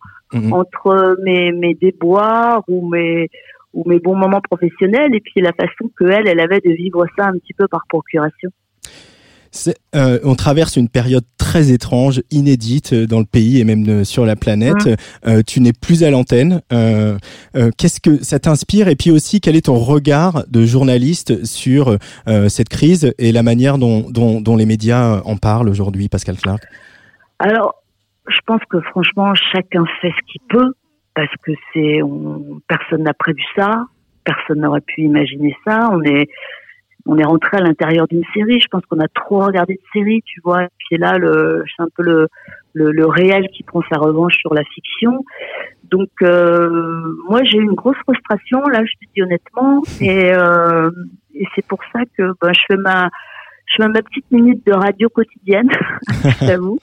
entre 0.51 1.17
mes, 1.23 1.53
mes 1.53 1.75
déboires 1.75 2.65
ou 2.67 2.89
mes 2.89 3.31
ou 3.73 3.89
mes 3.89 3.99
bons 3.99 4.17
moments 4.17 4.41
professionnels 4.41 5.15
et 5.15 5.21
puis 5.21 5.41
la 5.41 5.53
façon 5.53 5.91
que 5.97 6.05
elle, 6.05 6.29
elle 6.29 6.41
avait 6.41 6.61
de 6.61 6.71
vivre 6.71 7.05
ça 7.17 7.27
un 7.27 7.33
petit 7.33 7.53
peu 7.53 7.69
par 7.69 7.83
procuration. 7.89 8.51
Euh, 9.95 10.19
on 10.25 10.35
traverse 10.35 10.77
une 10.77 10.89
période 10.89 11.25
très 11.39 11.71
étrange, 11.71 12.23
inédite 12.31 12.93
euh, 12.93 13.07
dans 13.07 13.21
le 13.21 13.25
pays 13.25 13.61
et 13.61 13.65
même 13.65 13.89
euh, 13.89 14.05
sur 14.05 14.27
la 14.27 14.37
planète. 14.37 14.89
Euh, 15.27 15.43
tu 15.47 15.61
n'es 15.61 15.73
plus 15.73 16.03
à 16.03 16.11
l'antenne. 16.11 16.63
Euh, 16.73 17.19
qu'est-ce 17.79 18.01
que 18.01 18.23
ça 18.23 18.39
t'inspire 18.39 18.89
Et 18.89 18.97
puis 18.97 19.11
aussi, 19.11 19.41
quel 19.41 19.57
est 19.57 19.67
ton 19.67 19.79
regard 19.79 20.45
de 20.49 20.65
journaliste 20.65 21.45
sur 21.45 21.97
cette 22.49 22.69
crise 22.69 23.13
et 23.19 23.33
la 23.33 23.43
manière 23.43 23.79
dont, 23.79 24.11
dont, 24.11 24.41
dont 24.41 24.57
les 24.57 24.67
médias 24.67 25.21
en 25.25 25.37
parlent 25.37 25.69
aujourd'hui, 25.69 26.09
Pascal 26.09 26.37
Clark? 26.37 26.63
Alors, 27.39 27.75
je 28.29 28.39
pense 28.47 28.61
que 28.71 28.81
franchement, 28.81 29.35
chacun 29.53 29.85
fait 30.01 30.11
ce 30.11 30.33
qu'il 30.33 30.41
peut 30.49 30.73
parce 31.15 31.33
que 31.45 31.53
c'est 31.73 32.03
on, 32.03 32.61
personne 32.67 33.03
n'a 33.03 33.15
prévu 33.15 33.43
ça, 33.57 33.85
personne 34.25 34.61
n'aurait 34.61 34.81
pu 34.81 35.03
imaginer 35.03 35.57
ça. 35.67 35.89
On 35.93 36.03
est 36.03 36.29
on 37.07 37.19
est 37.19 37.25
rentré 37.25 37.59
à 37.59 37.61
l'intérieur 37.61 38.07
d'une 38.09 38.25
série. 38.33 38.61
Je 38.61 38.69
pense 38.69 38.85
qu'on 38.87 39.01
a 39.01 39.09
trop 39.09 39.41
regardé 39.41 39.75
de 39.75 39.81
séries, 39.93 40.23
tu 40.25 40.41
vois. 40.43 40.65
Et 40.65 40.69
puis 40.79 40.97
là, 40.99 41.19
le, 41.19 41.65
c'est 41.67 41.83
un 41.83 41.89
peu 41.95 42.03
le, 42.03 42.29
le, 42.73 42.93
le 42.93 43.07
réel 43.07 43.49
qui 43.49 43.63
prend 43.63 43.83
sa 43.93 43.99
revanche 43.99 44.37
sur 44.39 44.55
la 44.55 44.65
fiction. 44.65 45.25
Donc, 45.85 46.11
euh, 46.23 46.69
moi, 47.29 47.41
j'ai 47.45 47.59
eu 47.59 47.63
une 47.63 47.75
grosse 47.75 47.97
frustration, 47.99 48.61
là, 48.63 48.83
je 48.85 48.93
te 48.93 49.13
dis 49.15 49.23
honnêtement. 49.23 49.83
Et, 50.01 50.33
euh, 50.33 50.91
et 51.35 51.45
c'est 51.55 51.67
pour 51.67 51.81
ça 51.93 52.01
que 52.17 52.33
ben, 52.41 52.53
je 52.55 52.61
fais 52.69 52.77
ma, 52.79 53.11
je 53.67 53.83
fais 53.83 53.89
ma 53.89 54.03
petite 54.03 54.31
minute 54.31 54.65
de 54.67 54.73
radio 54.73 55.09
quotidienne, 55.09 55.69
je 56.09 56.47
t'avoue. 56.47 56.79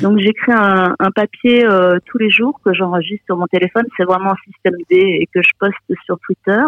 Donc 0.00 0.18
j'écris 0.18 0.52
un, 0.52 0.94
un 0.98 1.10
papier 1.10 1.64
euh, 1.64 1.98
tous 2.06 2.18
les 2.18 2.30
jours 2.30 2.60
que 2.64 2.72
j'enregistre 2.72 3.24
sur 3.26 3.36
mon 3.36 3.46
téléphone. 3.46 3.84
C'est 3.96 4.04
vraiment 4.04 4.32
un 4.32 4.52
système 4.52 4.76
D 4.88 4.96
et 4.96 5.26
que 5.34 5.42
je 5.42 5.48
poste 5.58 6.00
sur 6.04 6.18
Twitter. 6.20 6.62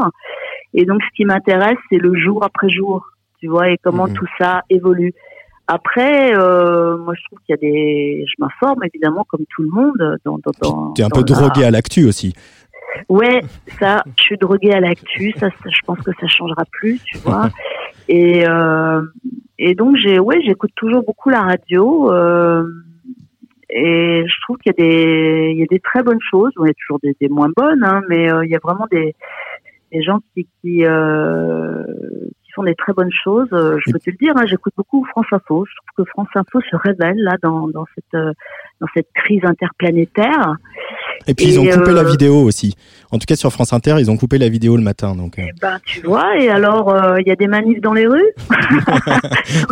Et 0.75 0.85
donc 0.85 1.01
ce 1.03 1.09
qui 1.16 1.25
m'intéresse, 1.25 1.79
c'est 1.91 1.99
le 1.99 2.14
jour 2.14 2.43
après 2.45 2.68
jour, 2.68 3.07
tu 3.41 3.47
vois, 3.49 3.70
et 3.70 3.79
comment 3.83 4.09
tout 4.09 4.27
ça 4.39 4.62
évolue. 4.70 5.12
Après, 5.66 6.37
euh, 6.37 6.99
moi 6.99 7.14
je 7.16 7.25
trouve 7.27 7.39
qu'il 7.47 7.55
y 7.55 7.55
a 7.55 7.57
des, 7.57 8.25
je 8.27 8.35
m'informe 8.39 8.83
évidemment 8.85 9.25
comme 9.29 9.45
tout 9.55 9.62
le 9.62 9.70
monde. 9.70 10.18
Dans, 10.25 10.39
dans, 10.45 10.51
dans, 10.61 10.93
Tu 10.93 11.01
es 11.01 11.05
un 11.05 11.09
dans 11.09 11.22
peu 11.22 11.25
la- 11.33 11.37
drogué 11.41 11.64
à 11.64 11.70
l'actu 11.70 12.05
aussi. 12.05 12.35
Ouais, 13.09 13.41
ça, 13.81 14.05
je 14.18 14.22
suis 14.22 14.37
droguée 14.37 14.72
à 14.72 14.81
l'actu, 14.81 15.33
ça, 15.39 15.49
ça, 15.51 15.70
je 15.70 15.81
pense 15.87 15.99
que 16.01 16.11
ça 16.20 16.27
changera 16.29 16.64
plus, 16.70 17.01
tu 17.05 17.18
vois. 17.18 17.49
Et 18.09 18.47
euh, 18.47 19.01
et 19.59 19.75
donc 19.75 19.97
j'ai, 19.97 20.18
ouais, 20.18 20.39
j'écoute 20.45 20.72
toujours 20.77 21.03
beaucoup 21.03 21.31
la 21.31 21.41
radio. 21.41 22.12
Euh, 22.12 22.66
et 23.70 24.22
je 24.27 24.41
trouve 24.43 24.59
qu'il 24.59 24.72
y 24.77 24.83
a 24.83 24.87
des, 24.87 25.51
il 25.53 25.59
y 25.59 25.62
a 25.62 25.66
des 25.70 25.81
très 25.81 26.03
bonnes 26.03 26.20
choses. 26.31 26.53
Bon, 26.57 26.64
il 26.66 26.68
y 26.68 26.70
a 26.70 26.75
toujours 26.75 26.99
des, 27.03 27.16
des 27.18 27.31
moins 27.31 27.49
bonnes, 27.57 27.83
hein, 27.83 28.03
mais 28.11 28.25
il 28.45 28.51
y 28.51 28.55
a 28.55 28.61
vraiment 28.62 28.87
des, 28.91 29.16
des 29.95 30.03
gens 30.03 30.19
qui 30.35 30.47
qui, 30.61 30.85
euh, 30.85 31.85
qui 32.43 32.53
font 32.55 32.65
des 32.65 32.75
très 32.75 32.93
bonnes 32.93 33.13
choses. 33.23 33.49
Euh, 33.53 33.79
Je 33.87 33.93
peux 33.93 33.99
te 33.99 34.11
le 34.11 34.17
dire, 34.17 34.33
hein, 34.37 34.45
j'écoute 34.47 34.73
beaucoup 34.77 35.05
France 35.07 35.27
Info. 35.33 35.65
Je 35.69 35.75
trouve 35.77 36.05
que 36.05 36.11
France 36.11 36.29
Info 36.35 36.61
se 36.61 36.77
révèle 36.77 37.19
là 37.19 37.37
dans 37.43 37.69
dans 37.69 37.87
cette 37.95 38.15
euh, 38.15 38.33
dans 38.81 38.89
cette 38.95 39.09
crise 39.15 39.45
interplanétaire. 39.45 40.57
Et 41.27 41.35
puis 41.35 41.47
ils 41.47 41.59
ont 41.59 41.65
Et, 41.65 41.71
coupé 41.71 41.93
la 41.93 42.03
euh, 42.03 42.11
vidéo 42.11 42.37
aussi. 42.43 42.75
En 43.11 43.19
tout 43.19 43.27
cas 43.27 43.37
sur 43.37 43.53
France 43.53 43.73
Inter, 43.73 43.97
ils 43.99 44.11
ont 44.11 44.17
coupé 44.17 44.39
la 44.39 44.49
vidéo 44.49 44.77
le 44.77 44.83
matin. 44.83 45.15
Donc 45.15 45.39
euh, 45.39 45.45
Ben, 45.61 45.79
tu 45.85 46.01
vois, 46.01 46.37
et 46.39 46.49
alors, 46.49 46.93
euh, 46.93 47.17
il 47.21 47.29
y 47.29 47.31
a 47.31 47.37
des 47.37 47.47
manifs 47.47 47.81
dans 47.81 47.93
les 47.93 48.07
rues? 48.07 48.33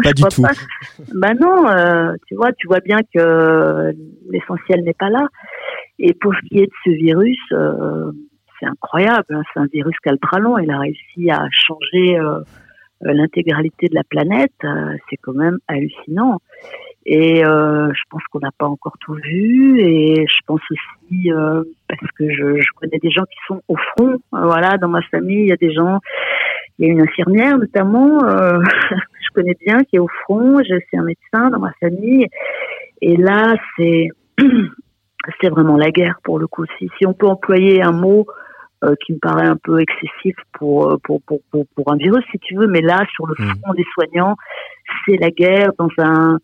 Pas 0.04 0.12
du 0.12 0.22
tout. 0.30 0.44
Ben 1.14 1.34
non, 1.40 1.68
euh, 1.68 2.14
tu 2.28 2.36
vois, 2.36 2.52
tu 2.52 2.66
vois 2.68 2.80
bien 2.80 3.00
que 3.14 3.92
l'essentiel 4.30 4.84
n'est 4.84 4.94
pas 4.94 5.10
là. 5.10 5.26
Et 5.98 6.14
pour 6.14 6.32
ce 6.34 6.48
qui 6.48 6.58
est 6.58 6.66
de 6.66 6.72
ce 6.84 6.90
virus, 6.90 7.38
euh, 7.52 8.12
c'est 8.62 8.68
incroyable. 8.68 9.26
hein, 9.30 9.42
c'est 9.52 9.60
un 9.60 9.66
virus 9.72 9.94
qui 10.02 10.08
a 10.08 10.12
le 10.12 10.18
bras 10.18 10.38
long. 10.38 10.58
Il 10.58 10.70
a 10.70 10.78
réussi 10.78 11.30
à 11.30 11.46
changer 11.50 12.18
euh, 12.18 12.40
euh, 13.04 13.12
l'intégralité 13.12 13.88
de 13.88 13.94
la 13.94 14.04
planète. 14.04 14.52
euh, 14.64 14.96
c'est 15.10 15.16
quand 15.16 15.34
même 15.34 15.58
hallucinant. 15.68 16.38
Et 17.04 17.42
je 17.42 18.02
pense 18.10 18.22
qu'on 18.30 18.38
n'a 18.38 18.52
pas 18.56 18.66
encore 18.66 18.96
tout 19.00 19.14
vu. 19.14 19.80
Et 19.80 20.24
je 20.24 20.38
pense 20.46 20.60
aussi, 20.70 21.30
parce 21.88 22.12
que 22.16 22.30
je, 22.30 22.62
connais 22.76 22.98
des 22.98 23.10
gens 23.10 23.24
qui 23.24 23.38
sont 23.48 23.60
au 23.66 23.74
front. 23.76 24.18
voilà, 24.30 24.78
dans 24.78 24.86
ma 24.86 25.02
famille, 25.10 25.40
il 25.40 25.48
y 25.48 25.52
a 25.52 25.56
des 25.56 25.72
gens. 25.72 25.98
Il 26.78 26.86
y 26.86 26.88
a 26.88 26.92
une 26.92 27.02
infirmière 27.02 27.58
notamment, 27.58 28.20
que 28.20 28.62
je 29.20 29.30
connais 29.34 29.56
bien, 29.66 29.82
qui 29.82 29.96
est 29.96 29.98
au 29.98 30.06
front. 30.22 30.62
J'ai 30.62 30.76
aussi 30.76 30.96
un 30.96 31.02
médecin 31.02 31.50
dans 31.50 31.58
ma 31.58 31.72
famille. 31.80 32.28
Et 33.00 33.16
là, 33.16 33.56
c'est 33.76 34.10
c'est 35.40 35.48
vraiment 35.48 35.76
la 35.76 35.90
guerre 35.90 36.20
pour 36.22 36.38
le 36.38 36.46
coup. 36.46 36.64
Si, 36.78 36.88
si 36.98 37.06
on 37.06 37.14
peut 37.14 37.26
employer 37.26 37.82
un 37.82 37.90
mot 37.90 38.26
euh, 38.84 38.94
qui 39.04 39.12
me 39.12 39.18
paraît 39.18 39.46
un 39.46 39.56
peu 39.56 39.80
excessif 39.80 40.36
pour, 40.52 40.90
euh, 40.90 40.96
pour, 41.04 41.22
pour, 41.22 41.40
pour, 41.50 41.66
pour 41.74 41.92
un 41.92 41.96
virus, 41.96 42.24
si 42.30 42.38
tu 42.38 42.56
veux, 42.56 42.66
mais 42.66 42.80
là, 42.80 43.04
sur 43.14 43.26
le 43.26 43.34
front 43.34 43.74
des 43.74 43.86
soignants, 43.94 44.36
c'est 45.04 45.16
la 45.16 45.30
guerre 45.30 45.70
dans 45.78 45.90
un... 45.98 46.38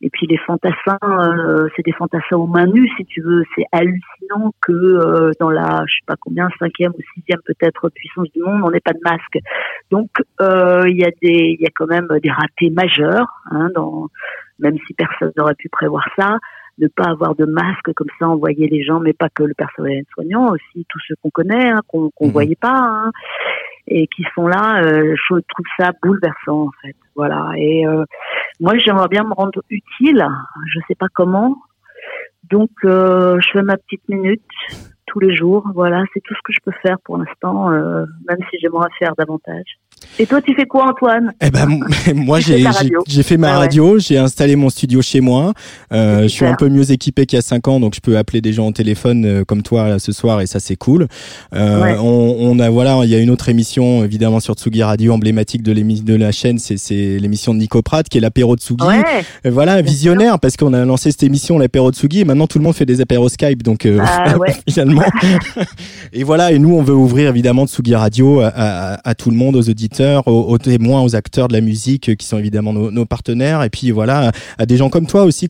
Et 0.00 0.10
puis 0.10 0.28
les 0.28 0.38
fantassins, 0.38 0.98
euh, 1.02 1.66
c'est 1.74 1.84
des 1.84 1.90
fantassins 1.90 2.36
aux 2.36 2.46
mains 2.46 2.66
nues, 2.66 2.88
si 2.96 3.04
tu 3.04 3.20
veux. 3.20 3.42
C'est 3.56 3.64
hallucinant 3.72 4.52
que 4.62 4.70
euh, 4.70 5.32
dans 5.40 5.50
la, 5.50 5.82
je 5.88 5.94
sais 5.96 6.06
pas 6.06 6.14
combien, 6.20 6.48
cinquième 6.60 6.92
ou 6.92 7.02
sixième 7.14 7.40
peut-être 7.44 7.88
puissance 7.88 8.30
du 8.32 8.40
monde, 8.40 8.62
on 8.64 8.70
n'ait 8.70 8.78
pas 8.78 8.92
de 8.92 9.00
masque. 9.02 9.38
Donc 9.90 10.08
euh, 10.40 10.84
il 10.86 10.96
y 10.96 11.04
a 11.04 11.10
des, 11.20 11.56
il 11.58 11.60
y 11.60 11.66
a 11.66 11.70
quand 11.74 11.88
même 11.88 12.06
des 12.22 12.30
ratés 12.30 12.70
majeurs, 12.70 13.26
hein, 13.50 13.70
dans, 13.74 14.06
même 14.60 14.76
si 14.86 14.94
personne 14.94 15.32
n'aurait 15.36 15.56
pu 15.56 15.68
prévoir 15.68 16.04
ça, 16.16 16.38
ne 16.78 16.88
pas 16.88 17.10
avoir 17.10 17.34
de 17.34 17.44
masque 17.44 17.92
comme 17.94 18.08
ça, 18.18 18.28
envoyer 18.28 18.68
les 18.68 18.82
gens, 18.82 19.00
mais 19.00 19.12
pas 19.12 19.28
que 19.28 19.42
le 19.42 19.54
personnel 19.54 20.04
soignant, 20.12 20.50
aussi 20.50 20.86
tous 20.88 21.00
ceux 21.06 21.14
qu'on 21.22 21.30
connaît, 21.30 21.70
hein, 21.70 21.80
qu'on 21.88 22.10
qu'on 22.10 22.28
voyait 22.28 22.56
pas, 22.56 22.78
hein, 22.78 23.10
et 23.86 24.06
qui 24.06 24.24
sont 24.34 24.46
là. 24.46 24.82
euh, 24.82 25.14
je 25.16 25.34
trouve 25.34 25.66
ça 25.78 25.90
bouleversant 26.02 26.66
en 26.66 26.70
fait. 26.82 26.94
Voilà. 27.16 27.50
Et 27.56 27.86
euh, 27.86 28.04
moi, 28.60 28.78
j'aimerais 28.78 29.08
bien 29.08 29.24
me 29.24 29.34
rendre 29.34 29.62
utile. 29.70 30.26
Je 30.72 30.80
sais 30.86 30.94
pas 30.94 31.08
comment. 31.12 31.56
Donc, 32.50 32.70
euh, 32.84 33.38
je 33.40 33.50
fais 33.52 33.62
ma 33.62 33.76
petite 33.76 34.08
minute 34.08 34.42
tous 35.06 35.20
les 35.20 35.34
jours. 35.34 35.66
Voilà, 35.74 36.04
c'est 36.14 36.20
tout 36.20 36.34
ce 36.34 36.40
que 36.44 36.52
je 36.52 36.60
peux 36.64 36.76
faire 36.82 36.98
pour 37.04 37.18
l'instant, 37.18 37.72
euh, 37.72 38.04
même 38.28 38.38
si 38.50 38.58
j'aimerais 38.60 38.88
faire 38.98 39.14
davantage. 39.16 39.78
Et 40.18 40.26
toi, 40.26 40.40
tu 40.42 40.54
fais 40.54 40.66
quoi, 40.66 40.90
Antoine? 40.90 41.32
Eh 41.40 41.50
ben, 41.50 41.66
moi, 42.14 42.40
j'ai 42.40 42.62
radio. 42.66 43.00
fait 43.22 43.36
ma 43.36 43.48
Ah 43.48 43.52
ouais. 43.52 43.58
radio, 43.58 43.98
j'ai 43.98 44.18
installé 44.18 44.56
mon 44.56 44.68
studio 44.70 45.00
chez 45.02 45.20
moi. 45.20 45.52
Euh, 45.92 46.22
je 46.22 46.28
suis 46.28 46.44
un 46.44 46.54
peu 46.54 46.68
mieux 46.68 46.90
équipé 46.90 47.24
qu'il 47.26 47.36
y 47.36 47.38
a 47.38 47.42
cinq 47.42 47.68
ans, 47.68 47.80
donc 47.80 47.94
je 47.94 48.00
peux 48.00 48.16
appeler 48.18 48.40
des 48.40 48.52
gens 48.52 48.66
au 48.68 48.72
téléphone 48.72 49.24
euh, 49.24 49.44
comme 49.44 49.62
toi 49.62 49.88
là, 49.88 49.98
ce 49.98 50.12
soir, 50.12 50.40
et 50.40 50.46
ça 50.46 50.60
c'est 50.60 50.76
cool. 50.76 51.06
Euh, 51.54 51.82
Ouais. 51.82 51.96
on, 52.00 52.36
on 52.40 52.58
a 52.58 52.68
voilà, 52.70 53.00
il 53.04 53.10
y 53.10 53.14
a 53.14 53.18
une 53.18 53.30
autre 53.30 53.48
émission 53.48 54.04
évidemment 54.04 54.40
sur 54.40 54.54
Tsugi 54.54 54.82
Radio 54.82 55.12
emblématique 55.12 55.62
de 55.62 55.72
l'émission 55.72 56.04
de 56.04 56.14
la 56.14 56.32
chaîne, 56.32 56.58
c'est 56.58 57.18
l'émission 57.18 57.54
de 57.54 57.58
Nico 57.60 57.82
Pratt 57.82 58.08
qui 58.08 58.18
est 58.18 58.20
l'apéro 58.20 58.56
de 58.56 58.60
Tsugi. 58.60 58.84
Ouais. 58.84 59.02
Euh, 59.46 59.50
Voilà, 59.50 59.80
visionnaire 59.82 60.38
parce 60.40 60.56
qu'on 60.56 60.72
a 60.72 60.84
lancé 60.84 61.10
cette 61.10 61.22
émission 61.22 61.58
l'apéro 61.58 61.90
de 61.90 61.96
Tsugi 61.96 62.20
et 62.20 62.24
maintenant 62.24 62.46
tout 62.46 62.58
le 62.58 62.64
monde 62.64 62.74
fait 62.74 62.86
des 62.86 63.00
apéros 63.00 63.28
Skype, 63.28 63.62
donc 63.62 63.86
euh, 63.86 63.98
Ah 64.02 64.34
finalement. 64.68 65.02
et 66.12 66.24
voilà, 66.24 66.52
et 66.52 66.58
nous 66.58 66.74
on 66.74 66.82
veut 66.82 66.94
ouvrir 66.94 67.28
évidemment 67.30 67.66
Tsugi 67.66 67.94
Radio 67.94 68.40
à, 68.40 68.48
à- 68.48 69.08
à 69.08 69.14
tout 69.14 69.30
le 69.30 69.36
monde, 69.36 69.56
aux 69.56 69.68
auditeurs, 69.68 69.87
aux, 70.26 70.42
aux 70.48 70.58
témoins, 70.58 71.02
aux 71.02 71.16
acteurs 71.16 71.48
de 71.48 71.52
la 71.52 71.60
musique 71.60 72.08
euh, 72.08 72.14
qui 72.14 72.26
sont 72.26 72.38
évidemment 72.38 72.72
nos, 72.72 72.90
nos 72.90 73.04
partenaires, 73.06 73.62
et 73.62 73.70
puis 73.70 73.90
voilà, 73.90 74.28
à, 74.28 74.32
à 74.62 74.66
des 74.66 74.76
gens 74.76 74.88
comme 74.90 75.06
toi 75.06 75.24
aussi 75.24 75.48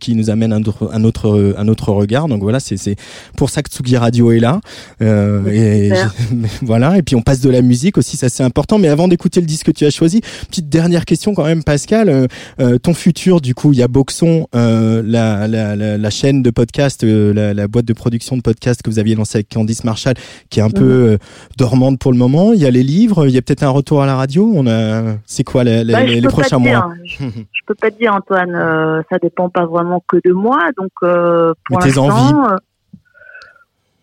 qui, 0.00 0.14
nous 0.14 0.30
amènent 0.30 0.52
un 0.52 0.62
autre, 0.62 0.90
un 0.92 1.04
autre, 1.04 1.54
un 1.56 1.68
autre 1.68 1.92
regard. 1.92 2.28
Donc 2.28 2.42
voilà, 2.42 2.60
c'est 2.60 2.96
pour 3.36 3.50
ça 3.50 3.62
que 3.62 3.70
Tsugi 3.70 3.96
Radio 3.96 4.32
est 4.32 4.40
là. 4.40 4.60
Euh, 5.00 5.46
et 5.48 5.92
voilà, 6.62 6.98
et 6.98 7.02
puis 7.02 7.16
on 7.16 7.22
passe 7.22 7.40
de 7.40 7.50
la 7.50 7.62
musique 7.62 7.98
aussi, 7.98 8.16
ça 8.16 8.28
c'est 8.28 8.42
important. 8.42 8.78
Mais 8.78 8.88
avant 8.88 9.08
d'écouter 9.08 9.40
le 9.40 9.46
disque 9.46 9.66
que 9.66 9.70
tu 9.72 9.84
as 9.84 9.90
choisi, 9.90 10.20
petite 10.48 10.68
dernière 10.68 11.04
question 11.04 11.34
quand 11.34 11.44
même, 11.44 11.62
Pascal. 11.62 12.28
Euh, 12.60 12.78
ton 12.78 12.94
futur, 12.94 13.40
du 13.40 13.54
coup, 13.54 13.72
il 13.72 13.78
y 13.78 13.82
a 13.82 13.88
Boxon, 13.88 14.46
euh, 14.54 15.02
la, 15.04 15.48
la, 15.48 15.76
la, 15.76 15.98
la 15.98 16.10
chaîne 16.10 16.42
de 16.42 16.50
podcast, 16.50 17.02
la, 17.04 17.54
la 17.54 17.68
boîte 17.68 17.84
de 17.86 17.92
production 17.92 18.36
de 18.36 18.42
podcast 18.42 18.82
que 18.82 18.90
vous 18.90 18.98
aviez 18.98 19.14
lancée 19.14 19.38
avec 19.38 19.48
Candice 19.48 19.84
Marshall, 19.84 20.14
qui 20.50 20.60
est 20.60 20.62
un 20.62 20.70
peu 20.70 20.82
Mhm. 20.82 20.90
euh, 21.12 21.18
dormante 21.58 21.98
pour 21.98 22.12
le 22.12 22.18
moment. 22.18 22.52
Il 22.52 22.60
y 22.60 22.66
a 22.66 22.70
les 22.70 22.82
livres, 22.82 23.26
il 23.26 23.34
y 23.34 23.38
a 23.38 23.42
peut-être 23.42 23.61
un 23.64 23.70
retour 23.70 24.02
à 24.02 24.06
la 24.06 24.16
radio. 24.16 24.50
On 24.54 24.66
a, 24.66 25.14
c'est 25.26 25.44
quoi 25.44 25.64
les, 25.64 25.84
les, 25.84 25.92
Bah, 25.92 26.04
les 26.04 26.22
prochains 26.22 26.58
mois 26.58 26.90
Je, 27.04 27.24
je 27.24 27.60
peux 27.66 27.74
pas 27.74 27.90
te 27.90 27.98
dire, 27.98 28.14
Antoine. 28.14 28.54
euh, 28.54 29.02
ça 29.10 29.18
dépend 29.18 29.48
pas 29.48 29.66
vraiment 29.66 30.02
que 30.06 30.16
de 30.24 30.32
moi. 30.32 30.58
Donc, 30.76 30.90
euh, 31.02 31.54
pour 31.66 31.80
l'instant, 31.80 32.08
envies 32.08 32.52
euh, 32.52 32.56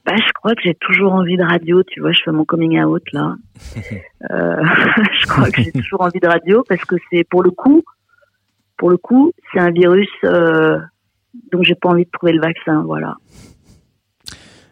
bah, 0.06 0.14
je 0.18 0.32
crois 0.34 0.56
que 0.56 0.62
j'ai 0.64 0.76
toujours 0.76 1.14
envie 1.14 1.38
de 1.38 1.44
radio. 1.44 1.84
Tu 1.84 2.00
vois, 2.02 2.12
je 2.12 2.22
fais 2.26 2.32
mon 2.32 2.46
coming 2.46 2.82
out 2.82 3.04
là. 3.14 3.36
Euh, 4.32 4.58
je 5.22 5.28
crois 5.28 5.50
que 5.50 5.62
j'ai 5.62 5.72
toujours 5.72 6.02
envie 6.02 6.20
de 6.20 6.28
radio 6.28 6.62
parce 6.68 6.84
que 6.84 6.96
c'est 7.10 7.24
pour 7.24 7.42
le 7.42 7.52
coup, 7.52 7.84
pour 8.78 8.90
le 8.90 8.98
coup, 8.98 9.32
c'est 9.54 9.60
un 9.62 9.72
virus 9.72 10.10
euh, 10.26 10.78
dont 11.54 11.64
j'ai 11.64 11.76
pas 11.76 11.88
envie 11.90 12.04
de 12.04 12.10
trouver 12.12 12.34
le 12.34 12.42
vaccin. 12.42 12.84
Voilà. 12.86 13.16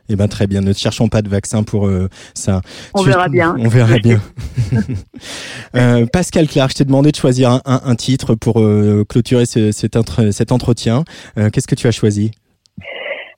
Eh 0.09 0.15
ben 0.15 0.27
très 0.27 0.47
bien, 0.47 0.61
ne 0.61 0.71
cherchons 0.73 1.09
pas 1.09 1.21
de 1.21 1.29
vaccin 1.29 1.63
pour 1.63 1.87
euh, 1.87 2.07
ça. 2.33 2.61
On 2.93 3.03
Tu- 3.03 3.09
verra 3.09 3.27
bien. 3.27 3.55
On 3.59 3.67
verra 3.67 3.97
bien. 3.99 4.19
Euh, 5.75 6.05
Pascal 6.11 6.47
Clark, 6.47 6.71
je 6.71 6.75
t'ai 6.77 6.85
demandé 6.85 7.11
de 7.11 7.15
choisir 7.15 7.51
un, 7.51 7.61
un- 7.65 7.81
un 7.83 7.95
titre 7.95 8.35
pour 8.35 8.61
euh, 8.61 9.03
clôturer 9.07 9.45
ce- 9.45 9.71
cet, 9.71 9.95
entre- 9.95 10.31
cet 10.31 10.51
entretien. 10.51 11.03
Euh, 11.37 11.49
Qu'est-ce 11.49 11.67
que 11.67 11.75
tu 11.75 11.87
as 11.87 11.91
choisi? 11.91 12.31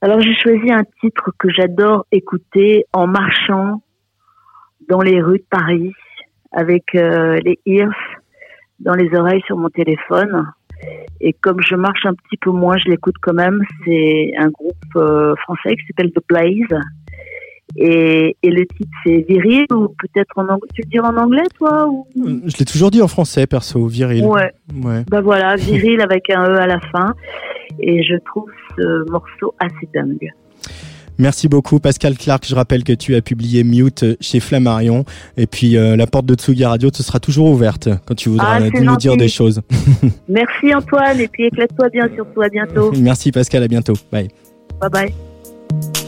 Alors 0.02 0.20
j'ai 0.20 0.34
choisi 0.34 0.70
un 0.72 0.84
titre 1.00 1.30
que 1.38 1.48
j'adore 1.52 2.06
écouter 2.12 2.84
en 2.92 3.06
marchant 3.06 3.82
dans 4.88 5.00
les 5.02 5.20
rues 5.20 5.38
de 5.38 5.44
Paris 5.50 5.92
avec 6.52 6.84
les 6.94 7.58
Ears 7.66 7.90
dans 8.78 8.94
les 8.94 9.14
oreilles 9.14 9.42
sur 9.46 9.58
mon 9.58 9.68
téléphone. 9.68 10.46
Et 11.20 11.32
comme 11.34 11.60
je 11.60 11.74
marche 11.74 12.06
un 12.06 12.14
petit 12.14 12.36
peu 12.40 12.50
moins, 12.50 12.76
je 12.78 12.90
l'écoute 12.90 13.16
quand 13.20 13.34
même. 13.34 13.60
C'est 13.84 14.32
un 14.38 14.48
groupe 14.48 14.74
euh, 14.96 15.34
français 15.36 15.76
qui 15.76 15.86
s'appelle 15.86 16.12
The 16.12 16.22
Blaze. 16.28 16.80
Et, 17.76 18.36
et 18.42 18.50
le 18.50 18.66
titre 18.66 18.90
c'est 19.04 19.24
Viril 19.28 19.66
ou 19.72 19.88
peut-être 19.88 20.36
en 20.36 20.48
anglais. 20.48 20.68
Tu 20.74 20.82
le 20.82 20.88
dis 20.88 21.00
en 21.00 21.16
anglais 21.16 21.44
toi 21.56 21.86
ou... 21.88 22.06
Je 22.16 22.56
l'ai 22.58 22.64
toujours 22.64 22.90
dit 22.90 23.00
en 23.00 23.06
français, 23.06 23.46
perso, 23.46 23.86
viril. 23.86 24.24
Ouais. 24.24 24.50
Ouais. 24.82 25.04
Bah 25.08 25.20
voilà, 25.20 25.54
Viril 25.56 26.00
avec 26.00 26.30
un 26.30 26.48
E 26.48 26.56
à 26.58 26.66
la 26.66 26.80
fin. 26.80 27.14
Et 27.78 28.02
je 28.02 28.16
trouve 28.24 28.50
ce 28.76 29.10
morceau 29.10 29.54
assez 29.60 29.88
dingue. 29.94 30.30
Merci 31.20 31.48
beaucoup 31.48 31.80
Pascal 31.80 32.16
Clark. 32.16 32.46
Je 32.46 32.54
rappelle 32.54 32.82
que 32.82 32.94
tu 32.94 33.14
as 33.14 33.20
publié 33.20 33.62
Mute 33.62 34.04
chez 34.20 34.40
Flammarion. 34.40 35.04
Et 35.36 35.46
puis 35.46 35.76
euh, 35.76 35.94
la 35.94 36.06
porte 36.06 36.24
de 36.26 36.34
Tsugi 36.34 36.64
Radio 36.64 36.90
te 36.90 37.02
sera 37.02 37.20
toujours 37.20 37.50
ouverte 37.50 37.88
quand 38.06 38.14
tu 38.14 38.30
voudras 38.30 38.56
Ah, 38.56 38.60
c'est 38.72 38.80
nous 38.80 38.96
dire 38.96 39.16
des 39.16 39.28
choses. 39.28 39.60
Merci 40.28 40.74
Antoine 40.74 41.20
et 41.20 41.28
puis 41.28 41.44
éclate-toi 41.46 41.88
bien 41.90 42.08
surtout. 42.14 42.40
À 42.40 42.48
bientôt. 42.48 42.92
Merci 42.98 43.32
Pascal, 43.32 43.62
à 43.62 43.68
bientôt. 43.68 43.94
Bye. 44.10 44.28
Bye 44.80 44.90
bye. 44.90 45.99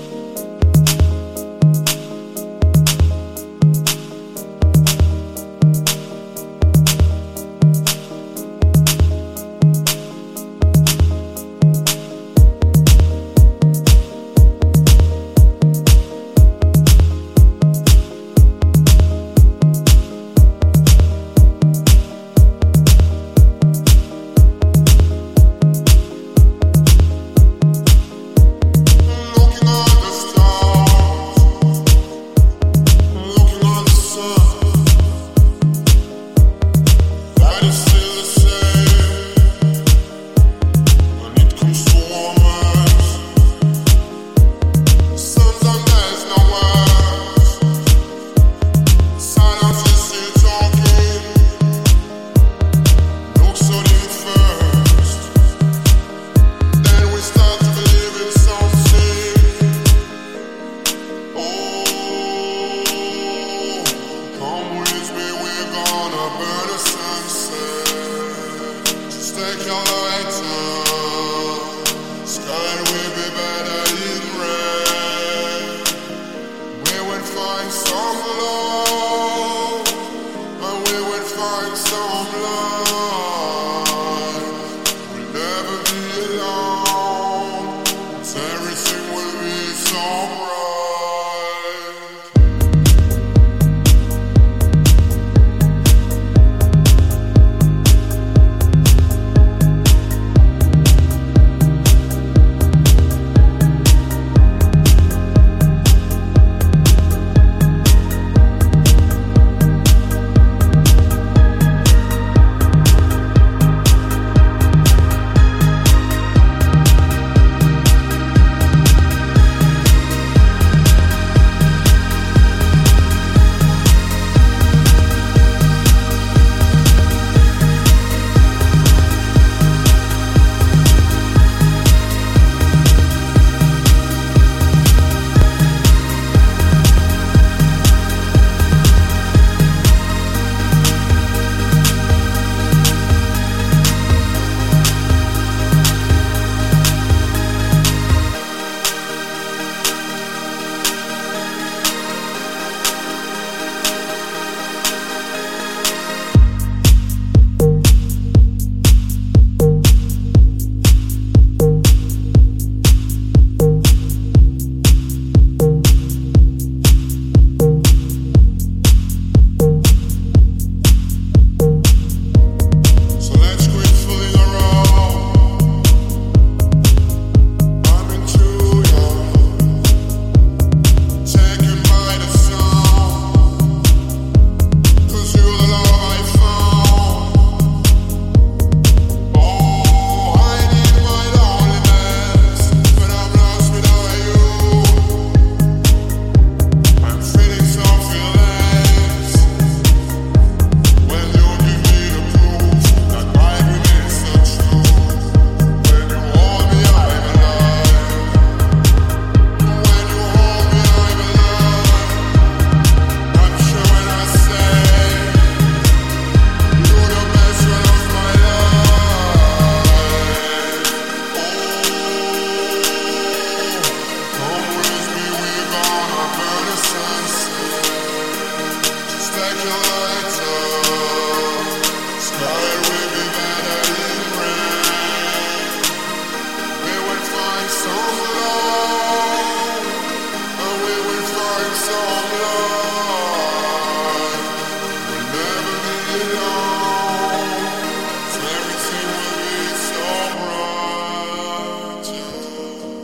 I'm. 77.85 78.62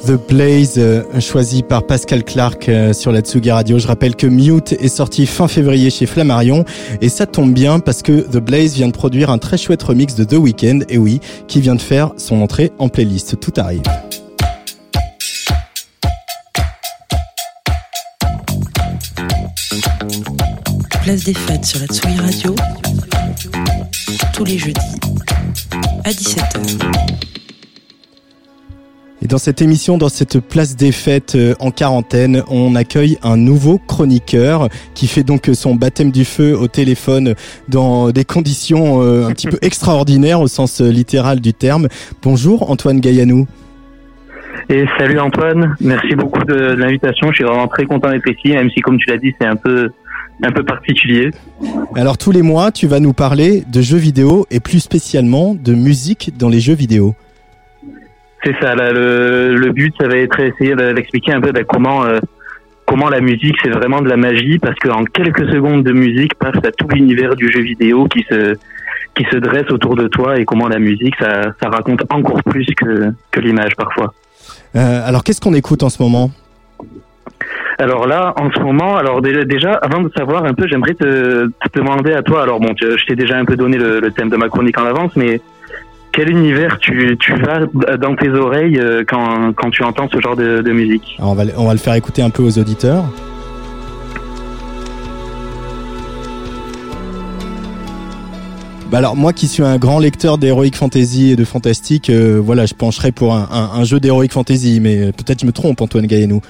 The 0.08 0.12
Blaze, 0.12 0.78
euh, 0.78 1.02
choisi 1.20 1.62
par 1.62 1.86
Pascal 1.86 2.24
Clark 2.24 2.70
euh, 2.70 2.94
sur 2.94 3.12
la 3.12 3.20
Tsugi 3.20 3.50
Radio. 3.50 3.78
Je 3.78 3.86
rappelle 3.86 4.16
que 4.16 4.26
Mute 4.26 4.72
est 4.72 4.88
sorti 4.88 5.26
fin 5.26 5.48
février 5.48 5.90
chez 5.90 6.06
Flammarion 6.06 6.64
et 7.02 7.10
ça 7.10 7.26
tombe 7.26 7.52
bien 7.52 7.78
parce 7.78 8.00
que 8.00 8.22
The 8.22 8.38
Blaze 8.38 8.72
vient 8.72 8.86
de 8.86 8.92
produire 8.92 9.28
un 9.28 9.36
très 9.36 9.58
chouette 9.58 9.82
remix 9.82 10.14
de 10.14 10.24
The 10.24 10.38
Weeknd, 10.38 10.80
et 10.88 10.96
oui, 10.96 11.20
qui 11.46 11.60
vient 11.60 11.74
de 11.74 11.82
faire 11.82 12.12
son 12.16 12.40
entrée 12.40 12.72
en 12.78 12.88
playlist. 12.88 13.38
Tout 13.38 13.52
arrive. 13.58 13.82
Place 21.02 21.24
des 21.24 21.34
fêtes 21.34 21.66
sur 21.66 21.80
la 21.80 21.86
Tsugi 21.86 22.18
Radio. 22.18 22.54
Tous 24.32 24.44
les 24.46 24.56
jeudis 24.56 24.80
à 26.04 26.10
17h. 26.12 27.37
Et 29.20 29.26
dans 29.26 29.38
cette 29.38 29.62
émission, 29.62 29.98
dans 29.98 30.08
cette 30.08 30.38
place 30.38 30.76
des 30.76 30.92
fêtes 30.92 31.34
euh, 31.34 31.54
en 31.58 31.72
quarantaine, 31.72 32.44
on 32.48 32.76
accueille 32.76 33.18
un 33.24 33.36
nouveau 33.36 33.78
chroniqueur 33.78 34.68
qui 34.94 35.08
fait 35.08 35.24
donc 35.24 35.50
son 35.54 35.74
baptême 35.74 36.12
du 36.12 36.24
feu 36.24 36.56
au 36.56 36.68
téléphone 36.68 37.34
dans 37.68 38.10
des 38.10 38.24
conditions 38.24 39.02
euh, 39.02 39.26
un 39.26 39.32
petit 39.32 39.48
peu 39.48 39.58
extraordinaires 39.62 40.40
au 40.40 40.46
sens 40.46 40.80
euh, 40.80 40.88
littéral 40.88 41.40
du 41.40 41.52
terme. 41.52 41.88
Bonjour 42.22 42.70
Antoine 42.70 43.00
Gaillanou. 43.00 43.48
Et 44.68 44.84
salut 44.98 45.18
Antoine, 45.18 45.74
merci 45.80 46.14
beaucoup 46.14 46.44
de, 46.44 46.54
de 46.54 46.74
l'invitation. 46.74 47.30
Je 47.30 47.36
suis 47.36 47.44
vraiment 47.44 47.66
très 47.68 47.86
content 47.86 48.10
d'être 48.10 48.30
ici, 48.30 48.52
même 48.52 48.70
si 48.70 48.80
comme 48.82 48.98
tu 48.98 49.10
l'as 49.10 49.18
dit, 49.18 49.34
c'est 49.40 49.48
un 49.48 49.56
peu 49.56 49.90
un 50.44 50.52
peu 50.52 50.62
particulier. 50.62 51.32
Alors 51.96 52.18
tous 52.18 52.30
les 52.30 52.42
mois, 52.42 52.70
tu 52.70 52.86
vas 52.86 53.00
nous 53.00 53.12
parler 53.12 53.64
de 53.72 53.80
jeux 53.80 53.98
vidéo 53.98 54.46
et 54.52 54.60
plus 54.60 54.78
spécialement 54.78 55.56
de 55.60 55.74
musique 55.74 56.34
dans 56.38 56.48
les 56.48 56.60
jeux 56.60 56.74
vidéo. 56.74 57.16
C'est 58.44 58.54
ça. 58.60 58.74
Là, 58.74 58.92
le, 58.92 59.56
le 59.56 59.70
but, 59.72 59.94
ça 60.00 60.08
va 60.08 60.16
être 60.16 60.38
essayer 60.40 60.74
de- 60.74 60.92
d'expliquer 60.92 61.32
un 61.32 61.40
peu 61.40 61.52
bah, 61.52 61.64
comment 61.64 62.04
euh, 62.04 62.18
comment 62.86 63.08
la 63.08 63.20
musique, 63.20 63.56
c'est 63.62 63.70
vraiment 63.70 64.00
de 64.00 64.08
la 64.08 64.16
magie, 64.16 64.58
parce 64.58 64.76
qu'en 64.76 65.04
quelques 65.04 65.46
secondes 65.50 65.82
de 65.82 65.92
musique, 65.92 66.34
passe 66.36 66.56
à 66.64 66.70
tout 66.72 66.88
l'univers 66.88 67.36
du 67.36 67.50
jeu 67.52 67.60
vidéo 67.60 68.06
qui 68.06 68.24
se 68.30 68.54
qui 69.14 69.24
se 69.32 69.36
dresse 69.36 69.68
autour 69.70 69.96
de 69.96 70.06
toi 70.06 70.38
et 70.38 70.44
comment 70.44 70.68
la 70.68 70.78
musique, 70.78 71.14
ça, 71.18 71.42
ça 71.60 71.68
raconte 71.68 72.02
encore 72.10 72.42
plus 72.44 72.66
que, 72.76 73.12
que 73.32 73.40
l'image 73.40 73.74
parfois. 73.76 74.14
Euh, 74.76 75.00
alors 75.04 75.24
qu'est-ce 75.24 75.40
qu'on 75.40 75.54
écoute 75.54 75.82
en 75.82 75.88
ce 75.88 76.00
moment? 76.00 76.30
Alors 77.80 78.06
là, 78.06 78.32
en 78.36 78.50
ce 78.52 78.60
moment, 78.60 78.96
alors 78.96 79.20
déjà, 79.20 79.72
avant 79.74 80.00
de 80.00 80.10
savoir 80.16 80.44
un 80.44 80.54
peu, 80.54 80.66
j'aimerais 80.68 80.94
te, 80.94 81.46
te 81.46 81.78
demander 81.78 82.12
à 82.12 82.22
toi. 82.22 82.42
Alors 82.42 82.60
bon, 82.60 82.74
je 82.80 83.04
t'ai 83.06 83.16
déjà 83.16 83.36
un 83.36 83.44
peu 83.44 83.56
donné 83.56 83.76
le, 83.76 84.00
le 84.00 84.10
thème 84.12 84.30
de 84.30 84.36
ma 84.36 84.48
chronique 84.48 84.78
en 84.78 84.86
avance, 84.86 85.12
mais 85.16 85.40
quel 86.12 86.30
univers 86.30 86.78
tu, 86.78 87.16
tu 87.18 87.32
vas 87.34 87.60
dans 87.96 88.16
tes 88.16 88.28
oreilles 88.30 88.78
euh, 88.78 89.04
quand, 89.06 89.52
quand 89.54 89.70
tu 89.70 89.82
entends 89.84 90.08
ce 90.12 90.20
genre 90.20 90.36
de, 90.36 90.60
de 90.62 90.72
musique 90.72 91.16
Alors, 91.18 91.32
on, 91.32 91.34
va, 91.34 91.44
le- 91.44 91.52
on 91.56 91.66
va 91.66 91.72
le 91.72 91.78
faire 91.78 91.94
écouter 91.94 92.22
un 92.22 92.30
peu 92.30 92.42
aux 92.42 92.58
auditeurs. 92.58 93.04
Bah 98.90 98.98
alors 98.98 99.16
moi 99.16 99.34
qui 99.34 99.48
suis 99.48 99.62
un 99.62 99.76
grand 99.76 99.98
lecteur 99.98 100.38
d'Heroic 100.38 100.70
Fantasy 100.74 101.32
et 101.32 101.36
de 101.36 101.44
fantastique, 101.44 102.08
euh, 102.08 102.40
voilà, 102.42 102.64
je 102.64 102.72
pencherais 102.74 103.12
pour 103.12 103.34
un, 103.34 103.46
un- 103.50 103.78
un 103.80 103.84
jeu 103.84 104.00
d'Heroic 104.00 104.28
Fantasy, 104.30 104.80
mais 104.80 105.12
peut-être 105.12 105.40
je 105.42 105.46
me 105.46 105.52
trompe 105.52 105.82
Antoine 105.82 106.06
Gaillanou. 106.06 106.40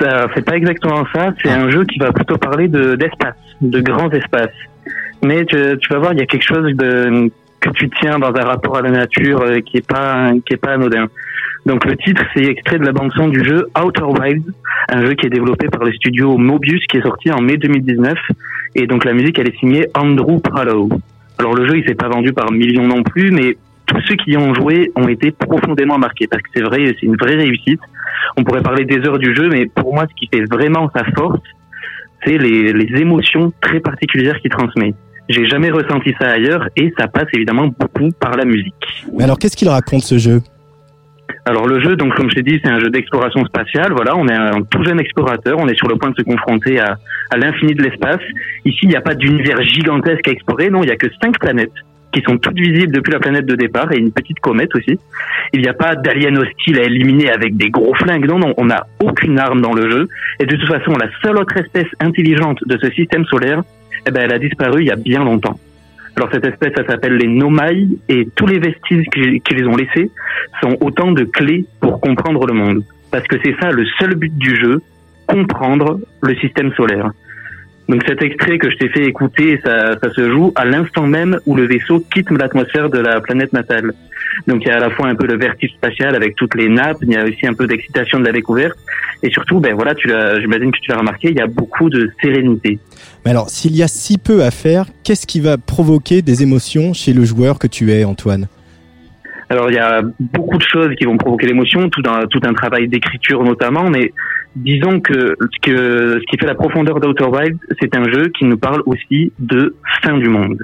Ça, 0.00 0.28
c'est 0.34 0.44
pas 0.44 0.56
exactement 0.56 1.04
ça. 1.14 1.34
C'est 1.42 1.50
un 1.50 1.70
jeu 1.70 1.84
qui 1.84 1.98
va 1.98 2.10
plutôt 2.12 2.38
parler 2.38 2.68
de 2.68 2.96
d'espace, 2.96 3.34
de 3.60 3.80
grands 3.80 4.10
espaces. 4.10 4.48
Mais 5.22 5.44
tu, 5.44 5.56
tu 5.80 5.92
vas 5.92 5.98
voir, 5.98 6.12
il 6.14 6.18
y 6.20 6.22
a 6.22 6.26
quelque 6.26 6.46
chose 6.46 6.72
de 6.74 7.30
que 7.60 7.70
tu 7.70 7.88
tiens 7.90 8.18
dans 8.18 8.34
un 8.34 8.44
rapport 8.44 8.76
à 8.76 8.82
la 8.82 8.90
nature 8.90 9.42
euh, 9.42 9.60
qui 9.60 9.78
est 9.78 9.86
pas 9.86 10.30
qui 10.44 10.54
est 10.54 10.58
pas 10.58 10.72
anodin. 10.72 11.08
Donc 11.64 11.84
le 11.84 11.96
titre, 11.96 12.22
c'est 12.34 12.44
extrait 12.44 12.78
de 12.78 12.84
la 12.84 12.92
bande 12.92 13.10
son 13.16 13.28
du 13.28 13.42
jeu 13.44 13.66
Outer 13.76 14.04
Wilds, 14.04 14.52
un 14.88 15.04
jeu 15.04 15.14
qui 15.14 15.26
est 15.26 15.30
développé 15.30 15.68
par 15.68 15.82
le 15.82 15.92
studio 15.92 16.38
Mobius, 16.38 16.86
qui 16.86 16.98
est 16.98 17.02
sorti 17.02 17.32
en 17.32 17.40
mai 17.40 17.56
2019. 17.56 18.14
Et 18.76 18.86
donc 18.86 19.04
la 19.04 19.12
musique, 19.12 19.38
elle 19.38 19.48
est 19.48 19.58
signée 19.58 19.86
Andrew 19.94 20.38
Prallow. 20.38 20.88
Alors 21.38 21.54
le 21.54 21.66
jeu, 21.66 21.78
il 21.78 21.84
s'est 21.84 21.96
pas 21.96 22.08
vendu 22.08 22.32
par 22.32 22.52
millions 22.52 22.86
non 22.86 23.02
plus, 23.02 23.32
mais 23.32 23.56
tous 23.86 24.00
ceux 24.02 24.14
qui 24.14 24.32
y 24.32 24.36
ont 24.36 24.54
joué 24.54 24.92
ont 24.94 25.08
été 25.08 25.32
profondément 25.32 25.98
marqués 25.98 26.28
parce 26.28 26.42
que 26.42 26.48
c'est 26.54 26.62
vrai, 26.62 26.94
c'est 27.00 27.06
une 27.06 27.16
vraie 27.16 27.34
réussite. 27.34 27.80
On 28.36 28.44
pourrait 28.44 28.62
parler 28.62 28.84
des 28.84 28.98
heures 29.06 29.18
du 29.18 29.34
jeu, 29.34 29.48
mais 29.48 29.66
pour 29.66 29.92
moi, 29.92 30.06
ce 30.08 30.14
qui 30.14 30.28
fait 30.32 30.44
vraiment 30.44 30.90
sa 30.94 31.04
force, 31.16 31.40
c'est 32.24 32.38
les, 32.38 32.72
les 32.72 33.00
émotions 33.00 33.52
très 33.60 33.80
particulières 33.80 34.38
qu'il 34.40 34.50
transmet. 34.50 34.94
J'ai 35.28 35.46
jamais 35.46 35.70
ressenti 35.70 36.14
ça 36.20 36.30
ailleurs 36.30 36.68
et 36.76 36.92
ça 36.98 37.08
passe 37.08 37.26
évidemment 37.32 37.66
beaucoup 37.66 38.10
par 38.20 38.36
la 38.36 38.44
musique. 38.44 38.74
Mais 39.16 39.24
alors 39.24 39.38
qu'est-ce 39.38 39.56
qu'il 39.56 39.68
raconte 39.68 40.02
ce 40.02 40.18
jeu? 40.18 40.40
Alors 41.44 41.66
le 41.66 41.80
jeu, 41.80 41.96
donc 41.96 42.14
comme 42.14 42.30
je 42.30 42.36
t'ai 42.36 42.42
dit, 42.42 42.60
c'est 42.62 42.70
un 42.70 42.80
jeu 42.80 42.90
d'exploration 42.90 43.44
spatiale. 43.44 43.92
Voilà, 43.92 44.16
on 44.16 44.26
est 44.28 44.34
un 44.34 44.62
tout 44.62 44.84
jeune 44.84 45.00
explorateur, 45.00 45.56
on 45.58 45.68
est 45.68 45.76
sur 45.76 45.88
le 45.88 45.96
point 45.96 46.10
de 46.10 46.16
se 46.16 46.22
confronter 46.22 46.78
à, 46.80 46.96
à 47.30 47.36
l'infini 47.36 47.74
de 47.74 47.82
l'espace. 47.82 48.20
Ici, 48.64 48.80
il 48.82 48.88
n'y 48.88 48.96
a 48.96 49.00
pas 49.00 49.14
d'univers 49.14 49.62
gigantesque 49.62 50.26
à 50.28 50.30
explorer, 50.30 50.70
non, 50.70 50.82
il 50.82 50.86
n'y 50.86 50.92
a 50.92 50.96
que 50.96 51.08
cinq 51.22 51.38
planètes 51.38 51.72
qui 52.12 52.22
sont 52.22 52.38
toutes 52.38 52.58
visibles 52.58 52.94
depuis 52.94 53.12
la 53.12 53.18
planète 53.18 53.46
de 53.46 53.56
départ 53.56 53.92
et 53.92 53.98
une 53.98 54.10
petite 54.10 54.40
comète 54.40 54.74
aussi. 54.74 54.98
Il 55.52 55.60
n'y 55.60 55.68
a 55.68 55.74
pas 55.74 55.96
d'aliens 55.96 56.34
hostiles 56.36 56.80
à 56.80 56.84
éliminer 56.84 57.30
avec 57.30 57.56
des 57.56 57.68
gros 57.68 57.94
flingues, 57.94 58.26
non, 58.26 58.38
non, 58.38 58.54
on 58.56 58.66
n'a 58.66 58.86
aucune 59.00 59.38
arme 59.38 59.60
dans 59.60 59.74
le 59.74 59.90
jeu. 59.90 60.08
Et 60.40 60.46
de 60.46 60.56
toute 60.56 60.68
façon, 60.68 60.92
la 60.92 61.08
seule 61.22 61.36
autre 61.36 61.56
espèce 61.58 61.88
intelligente 62.00 62.58
de 62.64 62.78
ce 62.80 62.90
système 62.92 63.24
solaire, 63.26 63.62
eh 64.06 64.10
ben, 64.10 64.22
elle 64.24 64.32
a 64.32 64.38
disparu 64.38 64.82
il 64.82 64.86
y 64.86 64.90
a 64.90 64.96
bien 64.96 65.24
longtemps. 65.24 65.58
Alors 66.16 66.30
cette 66.32 66.46
espèce, 66.46 66.72
ça 66.74 66.86
s'appelle 66.86 67.16
les 67.16 67.28
Nomai, 67.28 67.88
et 68.08 68.26
tous 68.34 68.46
les 68.46 68.58
vestiges 68.58 69.06
qu'ils 69.10 69.68
ont 69.68 69.76
laissés 69.76 70.10
sont 70.62 70.76
autant 70.80 71.12
de 71.12 71.24
clés 71.24 71.66
pour 71.80 72.00
comprendre 72.00 72.46
le 72.46 72.54
monde. 72.54 72.84
Parce 73.10 73.26
que 73.26 73.36
c'est 73.44 73.54
ça 73.60 73.70
le 73.70 73.84
seul 73.98 74.14
but 74.14 74.36
du 74.36 74.56
jeu, 74.56 74.80
comprendre 75.26 76.00
le 76.22 76.34
système 76.36 76.72
solaire. 76.72 77.10
Donc 77.88 78.02
cet 78.06 78.20
extrait 78.22 78.58
que 78.58 78.70
je 78.70 78.76
t'ai 78.76 78.88
fait 78.88 79.04
écouter, 79.04 79.60
ça, 79.64 79.92
ça 80.02 80.10
se 80.12 80.28
joue 80.30 80.52
à 80.56 80.64
l'instant 80.64 81.06
même 81.06 81.38
où 81.46 81.54
le 81.54 81.66
vaisseau 81.66 82.04
quitte 82.12 82.30
l'atmosphère 82.30 82.90
de 82.90 82.98
la 82.98 83.20
planète 83.20 83.52
natale. 83.52 83.92
Donc 84.46 84.62
il 84.64 84.68
y 84.68 84.70
a 84.70 84.76
à 84.76 84.80
la 84.80 84.90
fois 84.90 85.08
un 85.08 85.14
peu 85.14 85.26
le 85.26 85.38
vertige 85.38 85.70
spatial 85.70 86.14
avec 86.14 86.34
toutes 86.34 86.54
les 86.56 86.68
nappes, 86.68 86.98
il 87.02 87.12
y 87.12 87.16
a 87.16 87.24
aussi 87.24 87.46
un 87.46 87.54
peu 87.54 87.66
d'excitation 87.66 88.18
de 88.18 88.24
la 88.24 88.32
découverte, 88.32 88.76
et 89.22 89.30
surtout, 89.30 89.60
ben 89.60 89.74
voilà, 89.74 89.94
tu 89.94 90.10
j'imagine 90.40 90.72
que 90.72 90.78
tu 90.80 90.90
l'as 90.90 90.98
remarqué, 90.98 91.30
il 91.30 91.36
y 91.36 91.40
a 91.40 91.46
beaucoup 91.46 91.88
de 91.88 92.10
sérénité. 92.20 92.78
Mais 93.24 93.30
alors 93.30 93.48
s'il 93.50 93.74
y 93.76 93.82
a 93.82 93.88
si 93.88 94.18
peu 94.18 94.42
à 94.42 94.50
faire, 94.50 94.86
qu'est-ce 95.04 95.26
qui 95.26 95.40
va 95.40 95.56
provoquer 95.56 96.22
des 96.22 96.42
émotions 96.42 96.92
chez 96.92 97.12
le 97.12 97.24
joueur 97.24 97.58
que 97.58 97.66
tu 97.66 97.92
es 97.92 98.04
Antoine? 98.04 98.48
Alors 99.48 99.70
il 99.70 99.74
y 99.74 99.78
a 99.78 100.02
beaucoup 100.18 100.58
de 100.58 100.64
choses 100.64 100.92
qui 100.96 101.04
vont 101.04 101.16
provoquer 101.16 101.46
l'émotion, 101.46 101.88
tout 101.88 102.02
un, 102.06 102.26
tout 102.26 102.40
un 102.44 102.52
travail 102.52 102.88
d'écriture 102.88 103.44
notamment, 103.44 103.88
mais 103.88 104.12
disons 104.56 104.98
que 104.98 105.36
ce, 105.40 105.60
que 105.62 106.18
ce 106.18 106.26
qui 106.28 106.36
fait 106.38 106.46
la 106.46 106.56
profondeur 106.56 106.98
d'Outer 106.98 107.26
c'est 107.80 107.94
un 107.96 108.10
jeu 108.10 108.28
qui 108.36 108.44
nous 108.44 108.58
parle 108.58 108.82
aussi 108.86 109.32
de 109.38 109.76
fin 110.02 110.18
du 110.18 110.28
monde. 110.28 110.58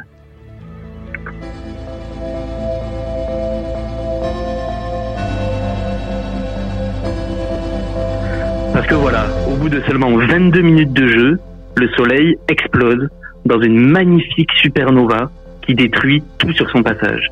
Parce 8.72 8.86
que 8.86 8.94
voilà, 8.94 9.26
au 9.48 9.54
bout 9.54 9.68
de 9.68 9.80
seulement 9.82 10.10
22 10.16 10.60
minutes 10.60 10.92
de 10.92 11.06
jeu, 11.06 11.38
le 11.76 11.88
soleil 11.90 12.36
explose 12.48 13.08
dans 13.44 13.60
une 13.60 13.78
magnifique 13.78 14.50
supernova 14.56 15.30
qui 15.60 15.74
détruit 15.74 16.22
tout 16.38 16.52
sur 16.52 16.68
son 16.70 16.82
passage. 16.82 17.30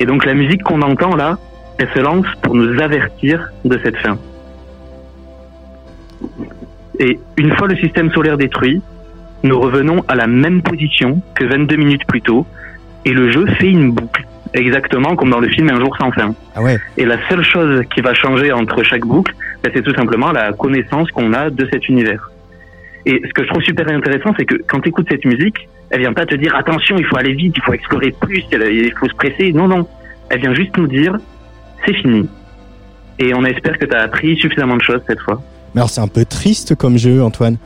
Et 0.00 0.06
donc 0.06 0.24
la 0.24 0.34
musique 0.34 0.62
qu'on 0.62 0.82
entend 0.82 1.16
là, 1.16 1.38
elle 1.78 1.88
se 1.94 2.00
lance 2.00 2.26
pour 2.42 2.54
nous 2.54 2.80
avertir 2.80 3.50
de 3.64 3.78
cette 3.82 3.96
fin. 3.98 4.18
Et 6.98 7.18
une 7.36 7.54
fois 7.56 7.68
le 7.68 7.76
système 7.76 8.10
solaire 8.10 8.36
détruit, 8.36 8.82
nous 9.44 9.58
revenons 9.58 10.04
à 10.08 10.16
la 10.16 10.26
même 10.26 10.62
position 10.62 11.22
que 11.34 11.44
22 11.44 11.76
minutes 11.76 12.04
plus 12.06 12.20
tôt, 12.20 12.44
et 13.04 13.12
le 13.12 13.30
jeu 13.30 13.46
fait 13.58 13.70
une 13.70 13.92
boucle, 13.92 14.26
exactement 14.54 15.14
comme 15.14 15.30
dans 15.30 15.38
le 15.38 15.48
film 15.48 15.70
Un 15.70 15.78
jour 15.78 15.96
sans 15.96 16.10
fin. 16.10 16.34
Ah 16.56 16.62
ouais 16.62 16.78
Et 16.96 17.04
la 17.04 17.16
seule 17.28 17.44
chose 17.44 17.82
qui 17.94 18.00
va 18.00 18.14
changer 18.14 18.52
entre 18.52 18.82
chaque 18.82 19.04
boucle, 19.06 19.32
ben, 19.62 19.70
c'est 19.74 19.82
tout 19.82 19.94
simplement 19.94 20.32
la 20.32 20.52
connaissance 20.52 21.10
qu'on 21.12 21.32
a 21.32 21.50
de 21.50 21.68
cet 21.72 21.88
univers. 21.88 22.30
Et 23.06 23.22
ce 23.26 23.32
que 23.32 23.44
je 23.44 23.48
trouve 23.48 23.62
super 23.62 23.88
intéressant, 23.88 24.34
c'est 24.36 24.44
que 24.44 24.56
quand 24.66 24.80
tu 24.80 24.88
écoutes 24.88 25.06
cette 25.08 25.24
musique, 25.24 25.68
elle 25.90 26.00
vient 26.00 26.12
pas 26.12 26.26
te 26.26 26.34
dire 26.34 26.54
attention, 26.54 26.96
il 26.98 27.04
faut 27.06 27.16
aller 27.16 27.34
vite, 27.34 27.54
il 27.56 27.62
faut 27.62 27.72
explorer 27.72 28.14
plus, 28.20 28.44
il 28.52 28.92
faut 28.98 29.08
se 29.08 29.14
presser. 29.14 29.52
Non, 29.52 29.68
non. 29.68 29.88
Elle 30.30 30.40
vient 30.40 30.54
juste 30.54 30.76
nous 30.76 30.86
dire 30.86 31.16
c'est 31.86 31.94
fini. 31.94 32.28
Et 33.18 33.34
on 33.34 33.44
espère 33.44 33.78
que 33.78 33.86
tu 33.86 33.96
as 33.96 34.02
appris 34.02 34.36
suffisamment 34.36 34.76
de 34.76 34.82
choses 34.82 35.00
cette 35.06 35.20
fois. 35.20 35.42
Mais 35.74 35.80
alors 35.80 35.90
c'est 35.90 36.00
un 36.00 36.08
peu 36.08 36.24
triste 36.24 36.74
comme 36.74 36.98
jeu 36.98 37.22
Antoine. 37.22 37.56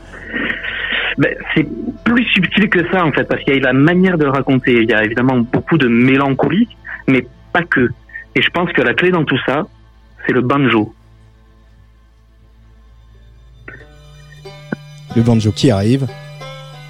Ben, 1.17 1.35
c'est 1.53 1.67
plus 2.03 2.25
subtil 2.25 2.69
que 2.69 2.89
ça 2.91 3.05
en 3.05 3.11
fait, 3.11 3.25
parce 3.25 3.43
qu'il 3.43 3.53
y 3.53 3.57
a 3.57 3.61
la 3.61 3.73
manière 3.73 4.17
de 4.17 4.23
le 4.23 4.31
raconter. 4.31 4.81
Il 4.81 4.89
y 4.89 4.93
a 4.93 5.03
évidemment 5.03 5.37
beaucoup 5.39 5.77
de 5.77 5.87
mélancolie, 5.87 6.67
mais 7.07 7.27
pas 7.51 7.63
que. 7.63 7.89
Et 8.35 8.41
je 8.41 8.49
pense 8.49 8.71
que 8.71 8.81
la 8.81 8.93
clé 8.93 9.11
dans 9.11 9.23
tout 9.23 9.37
ça, 9.45 9.67
c'est 10.25 10.33
le 10.33 10.41
banjo. 10.41 10.93
Le 15.15 15.21
banjo 15.21 15.51
qui 15.51 15.69
arrive. 15.69 16.07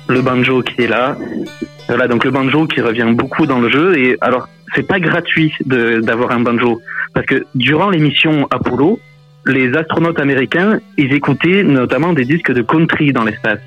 Le 0.07 0.21
banjo 0.21 0.61
qui 0.61 0.81
est 0.83 0.87
là. 0.87 1.17
Voilà, 1.87 2.07
donc 2.07 2.23
le 2.23 2.31
banjo 2.31 2.67
qui 2.67 2.81
revient 2.81 3.11
beaucoup 3.13 3.45
dans 3.45 3.59
le 3.59 3.69
jeu. 3.69 3.97
Et 3.97 4.17
alors, 4.21 4.47
c'est 4.75 4.87
pas 4.87 4.99
gratuit 4.99 5.53
d'avoir 5.65 6.31
un 6.31 6.39
banjo. 6.39 6.81
Parce 7.13 7.25
que 7.25 7.45
durant 7.55 7.89
l'émission 7.89 8.47
Apollo, 8.49 8.99
les 9.45 9.75
astronautes 9.75 10.19
américains, 10.19 10.79
ils 10.97 11.13
écoutaient 11.13 11.63
notamment 11.63 12.13
des 12.13 12.25
disques 12.25 12.51
de 12.51 12.61
country 12.61 13.11
dans 13.11 13.23
l'espace. 13.23 13.59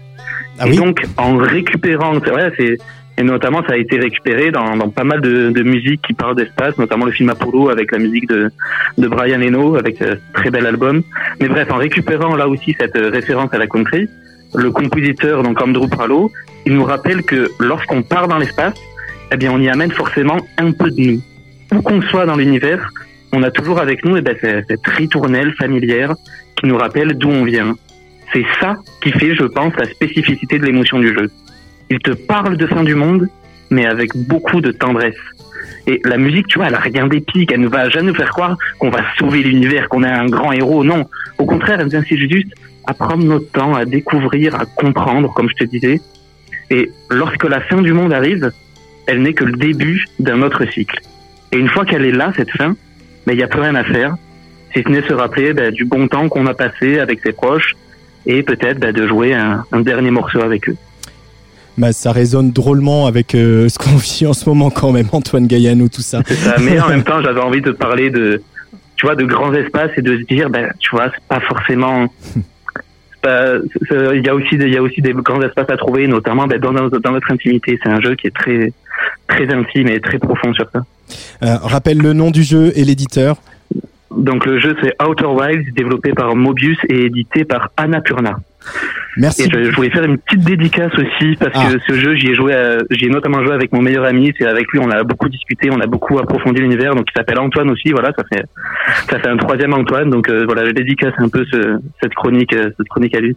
Ah 0.59 0.67
et 0.67 0.71
oui 0.71 0.77
donc, 0.77 1.05
en 1.19 1.37
récupérant, 1.37 2.15
c'est 2.25 2.31
vrai, 2.31 2.53
c'est 2.57 2.79
et 3.19 3.23
notamment 3.23 3.63
ça 3.67 3.73
a 3.73 3.77
été 3.77 3.99
récupéré 3.99 4.51
dans, 4.51 4.77
dans 4.77 4.91
pas 4.91 5.05
mal 5.05 5.23
de, 5.23 5.51
de 5.51 5.63
musique 5.63 6.03
qui 6.03 6.13
parle 6.13 6.37
d'espace, 6.37 6.77
notamment 6.77 7.07
le 7.07 7.13
film 7.13 7.31
Apollo 7.31 7.71
avec 7.71 7.91
la 7.93 7.99
musique 7.99 8.29
de, 8.29 8.51
de 8.99 9.09
Brian 9.09 9.41
Eno 9.41 9.77
avec 9.77 10.03
un 10.03 10.17
très 10.35 10.51
bel 10.51 10.67
album. 10.67 11.03
Mais 11.41 11.49
bref, 11.49 11.71
en 11.71 11.77
récupérant 11.77 12.37
là 12.37 12.47
aussi 12.47 12.77
cette 12.79 12.97
euh, 12.97 13.09
référence 13.09 13.53
à 13.55 13.59
la 13.59 13.67
country, 13.67 14.09
le 14.55 14.71
compositeur 14.71 15.43
donc 15.43 15.61
Andrew 15.61 15.89
Pralo, 15.89 16.31
il 16.65 16.75
nous 16.75 16.85
rappelle 16.85 17.23
que 17.23 17.51
lorsqu'on 17.59 18.03
part 18.03 18.29
dans 18.29 18.39
l'espace, 18.39 18.75
eh 19.33 19.37
bien 19.37 19.53
on 19.53 19.61
y 19.61 19.69
amène 19.69 19.93
forcément 19.93 20.39
un 20.59 20.73
peu 20.73 20.91
de 20.91 21.01
nous. 21.01 21.21
Où 21.73 21.83
qu'on 21.83 22.01
soit 22.03 22.27
dans 22.27 22.37
l'univers, 22.37 22.91
on 23.33 23.43
a 23.43 23.51
toujours 23.51 23.81
avec 23.81 24.05
nous 24.05 24.17
eh 24.17 24.23
cette, 24.41 24.67
cette 24.69 24.87
ritournelle 24.87 25.53
familière 25.55 26.15
qui 26.57 26.67
nous 26.67 26.77
rappelle 26.77 27.15
d'où 27.19 27.29
on 27.29 27.45
vient. 27.45 27.75
C'est 28.33 28.45
ça 28.61 28.77
qui 29.03 29.13
fait, 29.13 29.35
je 29.35 29.45
pense, 29.45 29.75
la 29.77 29.87
spécificité 29.87 30.59
de 30.59 30.65
l'émotion 30.65 30.99
du 30.99 31.09
jeu. 31.09 31.31
Il 31.91 31.99
te 32.01 32.11
parle 32.11 32.57
de 32.57 32.67
fin 32.67 32.83
du 32.83 32.95
monde, 32.95 33.29
mais 33.71 33.87
avec 33.87 34.11
beaucoup 34.17 34.61
de 34.61 34.73
tendresse. 34.73 35.15
Et 35.87 36.01
la 36.05 36.17
musique, 36.17 36.49
tu 36.49 36.59
vois, 36.59 36.69
elle 36.69 36.75
a 36.75 36.81
rien 36.81 37.07
d'épique. 37.07 37.53
Elle 37.53 37.61
ne 37.61 37.69
va 37.69 37.89
jamais 37.89 38.09
nous 38.09 38.15
faire 38.15 38.31
croire 38.31 38.57
qu'on 38.79 38.91
va 38.91 39.03
sauver 39.19 39.43
l'univers, 39.43 39.89
qu'on 39.89 40.03
est 40.03 40.09
un 40.09 40.27
grand 40.27 40.53
héros. 40.53 40.83
Non. 40.83 41.07
Au 41.39 41.45
contraire, 41.45 41.81
elle 41.81 41.87
nous 41.87 41.97
incite 41.97 42.19
juste 42.19 42.53
à 42.87 42.95
prendre 42.95 43.25
notre 43.25 43.51
temps, 43.51 43.75
à 43.75 43.85
découvrir, 43.85 44.55
à 44.55 44.65
comprendre, 44.65 45.33
comme 45.35 45.49
je 45.49 45.65
te 45.65 45.65
disais. 45.65 46.01
Et 46.71 46.91
lorsque 47.11 47.45
la 47.45 47.61
fin 47.61 47.81
du 47.83 47.93
monde 47.93 48.13
arrive, 48.13 48.51
elle 49.07 49.23
n'est 49.23 49.35
que 49.35 49.45
le 49.45 49.57
début 49.57 50.05
d'un 50.19 50.43
autre 50.43 50.65
cycle. 50.73 51.01
Et 51.53 51.59
une 51.59 51.69
fois 51.69 51.85
qu'elle 51.85 52.05
est 52.05 52.13
là, 52.13 52.33
cette 52.37 52.51
fin, 52.51 52.77
mais 53.27 53.35
il 53.35 53.37
n'y 53.37 53.43
a 53.43 53.49
plus 53.49 53.61
rien 53.61 53.75
à 53.75 53.85
faire, 53.85 54.17
si 54.75 54.83
ce 54.83 54.89
n'est 54.89 55.03
se 55.03 55.13
rappeler 55.13 55.53
ben, 55.53 55.73
du 55.73 55.85
bon 55.85 56.09
temps 56.09 56.29
qu'on 56.29 56.47
a 56.47 56.55
passé 56.55 56.99
avec 56.99 57.21
ses 57.25 57.33
proches 57.33 57.75
et 58.27 58.43
peut-être 58.43 58.79
ben, 58.79 58.93
de 58.93 59.07
jouer 59.07 59.35
un, 59.35 59.65
un 59.73 59.81
dernier 59.81 60.11
morceau 60.11 60.41
avec 60.41 60.69
eux. 60.69 60.77
Bah, 61.79 61.93
ça 61.93 62.11
résonne 62.11 62.53
drôlement 62.53 63.07
avec 63.07 63.35
euh, 63.35 63.69
ce 63.69 63.79
qu'on 63.79 63.97
vit 63.97 64.27
en 64.27 64.33
ce 64.33 64.49
moment 64.49 64.71
quand 64.71 64.93
même, 64.93 65.09
Antoine 65.13 65.47
Gaillanou, 65.47 65.89
tout 65.89 66.03
ça. 66.03 66.23
Ça. 66.25 66.57
Mais 66.61 66.81
en 66.81 66.89
même 66.91 67.05
temps, 67.05 67.23
j'avais 67.23 67.41
envie 67.41 67.61
de 67.61 67.73
parler 67.73 68.11
de, 68.11 68.43
tu 68.97 69.07
vois, 69.07 69.15
de 69.15 69.25
grands 69.25 69.53
espaces 69.53 69.91
et 69.97 70.03
de 70.03 70.19
se 70.19 70.23
dire, 70.23 70.51
ben, 70.51 70.73
tu 70.79 70.91
vois, 70.91 71.11
c'est 71.15 71.25
pas 71.29 71.41
forcément. 71.41 72.09
Il 74.15 74.25
y 74.25 74.29
a 74.29 74.35
aussi, 74.35 74.57
des- 74.57 74.67
il 74.67 74.75
y 74.75 74.77
a 74.77 74.83
aussi 74.83 75.01
des 75.03 75.13
grands 75.13 75.43
espaces 75.43 75.71
à 75.71 75.77
trouver, 75.77 76.07
notamment 76.07 76.47
ben, 76.47 76.59
dans, 76.59 76.73
notre- 76.73 76.99
dans 76.99 77.13
notre 77.13 77.31
intimité. 77.33 77.79
C'est 77.83 77.89
un 77.91 78.01
jeu 78.01 78.15
qui 78.15 78.27
est 78.29 78.35
très, 78.35 78.73
très 79.29 79.53
intime 79.53 79.89
et 79.89 80.01
très 80.01 80.19
profond 80.19 80.53
sur 80.55 80.67
ça. 80.73 80.81
Euh, 81.43 81.57
rappelle 81.63 81.99
le 81.99 82.13
nom 82.13 82.31
du 82.31 82.43
jeu 82.43 82.73
et 82.77 82.85
l'éditeur. 82.85 83.37
Donc 84.17 84.47
le 84.47 84.59
jeu 84.61 84.75
c'est 84.83 84.95
Outer 85.05 85.27
Wilds, 85.27 85.73
développé 85.75 86.13
par 86.13 86.35
Mobius 86.35 86.79
et 86.89 87.05
édité 87.07 87.45
par 87.45 87.71
Annapurna. 87.77 88.37
Merci. 89.19 89.45
Et 89.45 89.51
je, 89.51 89.71
je 89.71 89.77
voulais 89.77 89.91
faire 89.91 90.05
une 90.05 90.19
petite 90.19 90.45
dédicace 90.45 90.93
aussi 90.95 91.37
parce 91.37 91.53
Ah. 91.55 91.73
que 91.73 91.79
ce 91.87 91.95
jeu, 91.99 92.15
j'y 92.17 92.29
ai 92.29 92.35
joué, 92.35 92.53
à- 92.55 92.79
j'y 92.91 93.07
ai 93.07 93.09
notamment 93.09 93.43
joué 93.43 93.55
avec 93.55 93.73
mon 93.73 93.81
meilleur 93.81 94.05
ami. 94.05 94.33
C'est 94.39 94.47
avec 94.47 94.67
lui, 94.73 94.79
on 94.81 94.91
a 94.91 95.03
beaucoup 95.05 95.29
discuté, 95.29 95.71
on 95.71 95.81
a 95.81 95.87
beaucoup 95.87 96.19
approfondi 96.19 96.61
l'univers. 96.61 96.95
Donc 96.95 97.07
il 97.09 97.17
s'appelle 97.17 97.39
Antoine 97.39 97.71
aussi. 97.71 97.91
Voilà, 97.93 98.13
ça 98.17 98.25
fait 98.31 98.45
ça 99.11 99.19
fait 99.19 99.29
un 99.29 99.37
troisième 99.39 99.73
Antoine. 99.73 100.11
Donc 100.11 100.29
euh, 100.29 100.45
voilà, 100.45 100.67
je 100.67 100.73
dédicace 100.73 101.15
un 101.19 101.29
peu 101.29 101.45
ce, 101.51 101.79
cette 102.03 102.15
chronique, 102.15 102.53
euh, 102.53 102.71
cette 102.77 102.89
chronique 102.89 103.15
à 103.15 103.21
lui. 103.21 103.37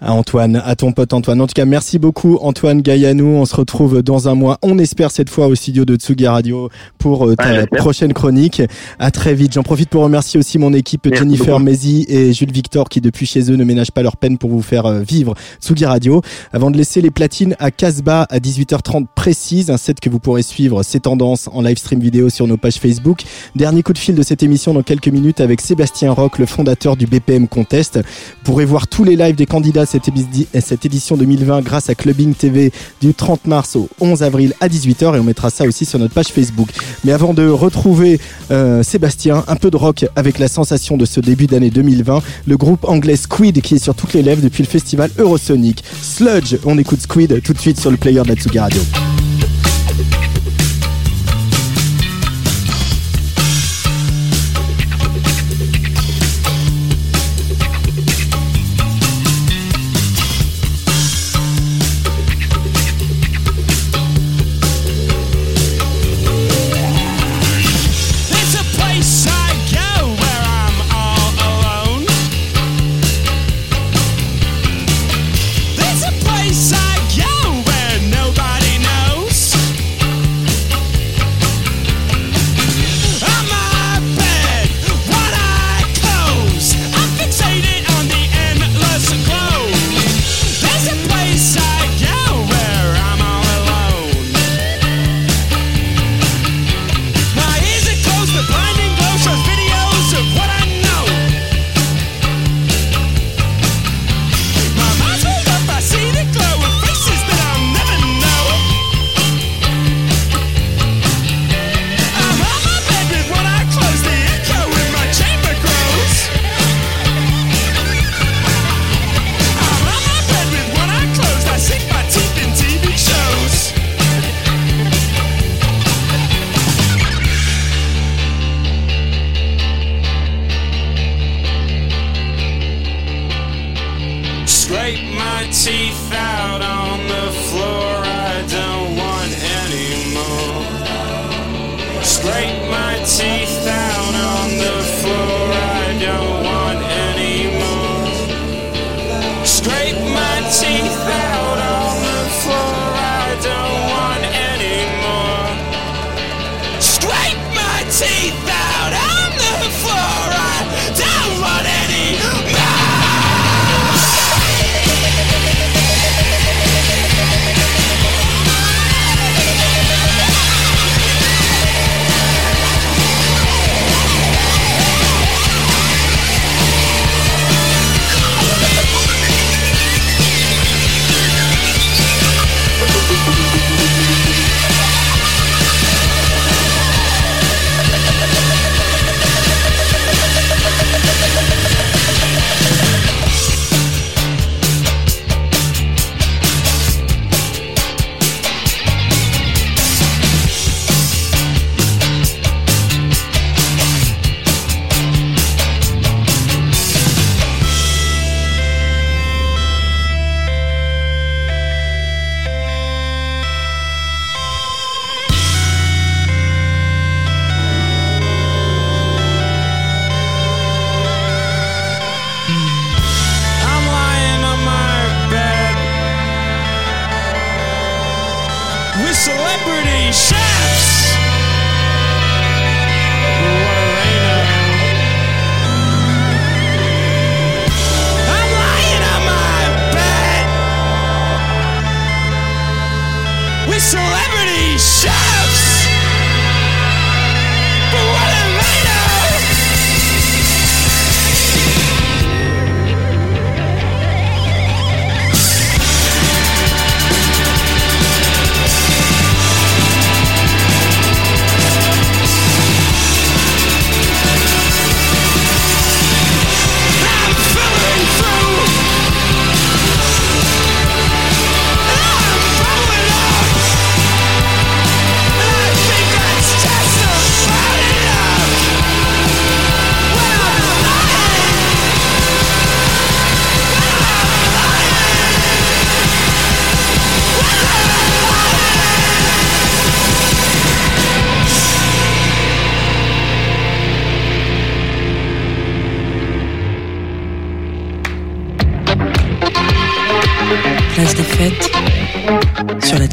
À 0.00 0.12
Antoine, 0.12 0.62
à 0.64 0.76
ton 0.76 0.92
pote 0.92 1.12
Antoine. 1.12 1.40
En 1.40 1.46
tout 1.46 1.54
cas, 1.54 1.64
merci 1.64 1.98
beaucoup 1.98 2.38
Antoine 2.40 2.82
Gaillanou. 2.82 3.26
On 3.26 3.44
se 3.44 3.56
retrouve 3.56 4.02
dans 4.02 4.28
un 4.28 4.34
mois. 4.34 4.58
On 4.62 4.78
espère 4.78 5.10
cette 5.10 5.28
fois 5.28 5.48
au 5.48 5.54
studio 5.56 5.84
de 5.84 5.96
Tsugi 5.96 6.26
Radio 6.28 6.68
pour 6.98 7.26
euh, 7.26 7.34
ta 7.34 7.48
Ouais, 7.48 7.66
prochaine 7.66 8.12
chronique. 8.12 8.62
À 8.98 9.10
très 9.10 9.34
vite. 9.34 9.54
J'en 9.54 9.62
profite 9.62 9.88
pour 9.88 10.02
remercier 10.02 10.38
aussi 10.38 10.58
mon 10.58 10.72
équipe 10.72 11.06
Merci 11.06 11.18
Jennifer 11.24 11.54
beaucoup. 11.54 11.64
Mézi 11.64 12.06
et 12.08 12.32
Jules 12.32 12.52
Victor 12.52 12.88
qui 12.88 13.00
depuis 13.00 13.26
chez 13.26 13.50
eux 13.50 13.56
ne 13.56 13.64
ménagent 13.64 13.90
pas 13.90 14.02
leur 14.02 14.16
peine 14.16 14.38
pour 14.38 14.50
vous 14.50 14.62
faire 14.62 14.86
euh, 14.86 15.00
vivre 15.00 15.34
Tsugi 15.60 15.84
Radio. 15.84 16.22
Avant 16.52 16.70
de 16.70 16.76
laisser 16.76 17.00
les 17.00 17.10
platines 17.10 17.56
à 17.58 17.72
Casbah 17.72 18.26
à 18.30 18.38
18h30 18.38 19.06
précise, 19.16 19.70
un 19.70 19.78
set 19.78 19.98
que 19.98 20.10
vous 20.10 20.20
pourrez 20.20 20.42
suivre 20.42 20.84
ses 20.84 21.00
tendances 21.00 21.48
en 21.52 21.60
live 21.62 21.78
stream 21.78 21.98
vidéo 21.98 22.30
sur 22.30 22.46
nos 22.46 22.56
pages 22.56 22.76
Facebook. 22.76 23.22
Dernier 23.56 23.82
coup 23.82 23.92
de 23.92 23.98
fil 23.98 24.14
de 24.14 24.22
cette 24.22 24.44
émission 24.44 24.74
dans 24.74 24.82
quelques 24.82 25.08
minutes 25.08 25.40
avec 25.40 25.60
Sébastien 25.60 26.12
Roch, 26.12 26.38
le 26.38 26.46
fondateur 26.46 26.96
du 26.96 27.06
BPM 27.06 27.48
Contest. 27.48 27.96
Vous 27.96 28.44
pourrez 28.44 28.64
voir 28.64 28.86
tous 28.86 29.02
les 29.02 29.16
lives 29.16 29.34
des 29.34 29.46
candidats 29.46 29.86
cette, 29.88 30.84
édition 30.84 31.16
2020 31.16 31.62
grâce 31.62 31.88
à 31.88 31.94
Clubbing 31.94 32.34
TV 32.34 32.72
du 33.00 33.14
30 33.14 33.46
mars 33.46 33.76
au 33.76 33.88
11 34.00 34.22
avril 34.22 34.54
à 34.60 34.68
18h 34.68 35.16
et 35.16 35.18
on 35.18 35.24
mettra 35.24 35.50
ça 35.50 35.64
aussi 35.64 35.84
sur 35.84 35.98
notre 35.98 36.14
page 36.14 36.28
Facebook. 36.28 36.68
Mais 37.04 37.12
avant 37.12 37.34
de 37.34 37.48
retrouver 37.48 38.20
euh, 38.50 38.82
Sébastien, 38.82 39.44
un 39.48 39.56
peu 39.56 39.70
de 39.70 39.76
rock 39.76 40.06
avec 40.16 40.38
la 40.38 40.48
sensation 40.48 40.96
de 40.96 41.04
ce 41.04 41.20
début 41.20 41.46
d'année 41.46 41.70
2020, 41.70 42.22
le 42.46 42.56
groupe 42.56 42.84
anglais 42.84 43.16
Squid 43.16 43.60
qui 43.62 43.76
est 43.76 43.82
sur 43.82 43.94
toutes 43.94 44.12
les 44.12 44.22
lèvres 44.22 44.42
depuis 44.42 44.62
le 44.62 44.68
festival 44.68 45.10
Eurosonic. 45.18 45.82
Sludge, 46.02 46.56
on 46.64 46.78
écoute 46.78 47.00
Squid 47.00 47.42
tout 47.42 47.52
de 47.52 47.60
suite 47.60 47.80
sur 47.80 47.90
le 47.90 47.96
player 47.96 48.22
de 48.22 48.58
Radio. 48.58 48.80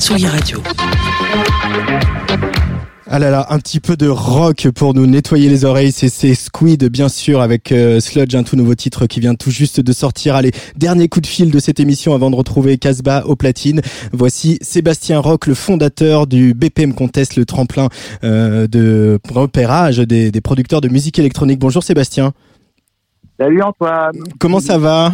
Tsugi 0.05 0.27
Radio. 0.27 0.59
Ah 3.09 3.17
là 3.17 3.31
là, 3.31 3.47
un 3.49 3.57
petit 3.57 3.79
peu 3.79 3.97
de 3.97 4.07
rock 4.07 4.67
pour 4.75 4.93
nous 4.93 5.07
nettoyer 5.07 5.49
les 5.49 5.65
oreilles, 5.65 5.91
c'est 5.91 6.35
Squid 6.35 6.87
bien 6.91 7.09
sûr 7.09 7.41
avec 7.41 7.71
euh, 7.71 7.99
Sludge, 7.99 8.35
un 8.35 8.43
tout 8.43 8.55
nouveau 8.55 8.75
titre 8.75 9.07
qui 9.07 9.19
vient 9.19 9.33
tout 9.33 9.49
juste 9.49 9.79
de 9.79 9.91
sortir. 9.93 10.35
Allez, 10.35 10.51
dernier 10.75 11.09
coup 11.09 11.21
de 11.21 11.25
fil 11.25 11.49
de 11.49 11.57
cette 11.57 11.79
émission 11.79 12.13
avant 12.13 12.29
de 12.29 12.35
retrouver 12.35 12.77
Casbah 12.77 13.25
au 13.25 13.35
platine. 13.35 13.81
Voici 14.13 14.59
Sébastien 14.61 15.17
Rock, 15.17 15.47
le 15.47 15.55
fondateur 15.55 16.27
du 16.27 16.53
BPM 16.53 16.93
Contest, 16.93 17.35
le 17.35 17.45
tremplin 17.45 17.89
euh, 18.23 18.67
de 18.67 19.17
repérage 19.27 19.97
des, 19.97 20.29
des 20.29 20.41
producteurs 20.41 20.81
de 20.81 20.87
musique 20.87 21.17
électronique. 21.17 21.57
Bonjour 21.57 21.81
Sébastien. 21.81 22.31
Salut 23.39 23.63
Antoine. 23.63 24.19
Comment 24.37 24.59
ça 24.59 24.77
va? 24.77 25.13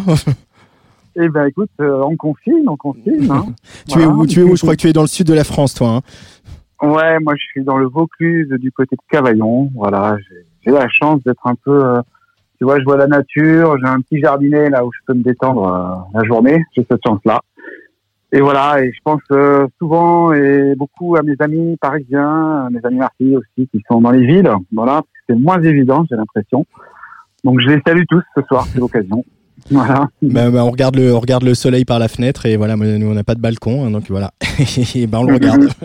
Eh 1.16 1.28
ben 1.28 1.46
écoute, 1.46 1.70
euh, 1.80 2.02
on 2.04 2.16
confine, 2.16 2.66
on 2.68 2.76
confine. 2.76 3.30
Hein. 3.30 3.46
Tu 3.88 4.00
es 4.00 4.06
où 4.06 4.26
Tu 4.26 4.40
es 4.40 4.42
où? 4.42 4.56
Je 4.56 4.62
crois 4.62 4.74
que 4.76 4.80
tu 4.80 4.88
es 4.88 4.92
dans 4.92 5.02
le 5.02 5.06
sud 5.08 5.26
de 5.26 5.34
la 5.34 5.44
France, 5.44 5.74
toi. 5.74 5.88
hein. 5.88 6.00
Ouais, 6.86 7.18
moi 7.20 7.34
je 7.36 7.42
suis 7.44 7.62
dans 7.64 7.76
le 7.76 7.86
Vaucluse 7.86 8.48
du 8.58 8.72
côté 8.72 8.96
de 8.96 9.02
Cavaillon. 9.10 9.70
Voilà, 9.74 10.16
j'ai- 10.64 10.70
la 10.72 10.88
chance 10.88 11.22
d'être 11.24 11.46
un 11.46 11.54
peu, 11.54 11.84
euh, 11.84 12.00
tu 12.58 12.64
vois, 12.64 12.78
je 12.80 12.84
vois 12.84 12.96
la 12.96 13.06
nature, 13.06 13.76
j'ai 13.78 13.86
un 13.86 14.00
petit 14.00 14.20
jardinet 14.20 14.70
là 14.70 14.84
où 14.84 14.90
je 14.92 14.98
peux 15.06 15.14
me 15.14 15.22
détendre 15.22 15.66
euh, 16.14 16.18
la 16.18 16.24
journée. 16.24 16.62
J'ai 16.74 16.84
cette 16.90 17.00
chance-là. 17.06 17.40
Et 18.34 18.40
voilà, 18.40 18.82
et 18.82 18.90
je 18.92 18.98
pense 19.04 19.20
euh, 19.32 19.66
souvent 19.78 20.32
et 20.32 20.74
beaucoup 20.74 21.16
à 21.16 21.22
mes 21.22 21.34
amis 21.40 21.76
parisiens, 21.80 22.64
à 22.66 22.68
mes 22.70 22.80
amis 22.84 22.96
marseillais 22.98 23.36
aussi 23.36 23.68
qui 23.68 23.82
sont 23.90 24.00
dans 24.00 24.10
les 24.10 24.24
villes. 24.26 24.50
Voilà, 24.72 25.02
c'est 25.28 25.36
moins 25.38 25.60
évident, 25.62 26.04
j'ai 26.10 26.16
l'impression. 26.16 26.64
Donc 27.44 27.60
je 27.60 27.68
les 27.68 27.80
salue 27.86 28.04
tous 28.08 28.22
ce 28.36 28.42
soir, 28.48 28.66
c'est 28.72 28.78
l'occasion. 28.78 29.22
Voilà. 29.70 30.08
Bah, 30.22 30.50
bah, 30.50 30.64
on 30.64 30.70
regarde 30.70 30.96
le 30.96 31.14
on 31.14 31.20
regarde 31.20 31.44
le 31.44 31.54
soleil 31.54 31.84
par 31.84 31.98
la 31.98 32.08
fenêtre 32.08 32.46
et 32.46 32.56
voilà, 32.56 32.76
nous 32.76 33.06
on 33.10 33.14
n'a 33.14 33.24
pas 33.24 33.34
de 33.34 33.40
balcon, 33.40 33.84
hein, 33.86 33.90
donc 33.90 34.04
voilà. 34.08 34.32
et 34.94 35.06
ben 35.06 35.18
on 35.18 35.24
le 35.24 35.34
regarde. 35.34 35.68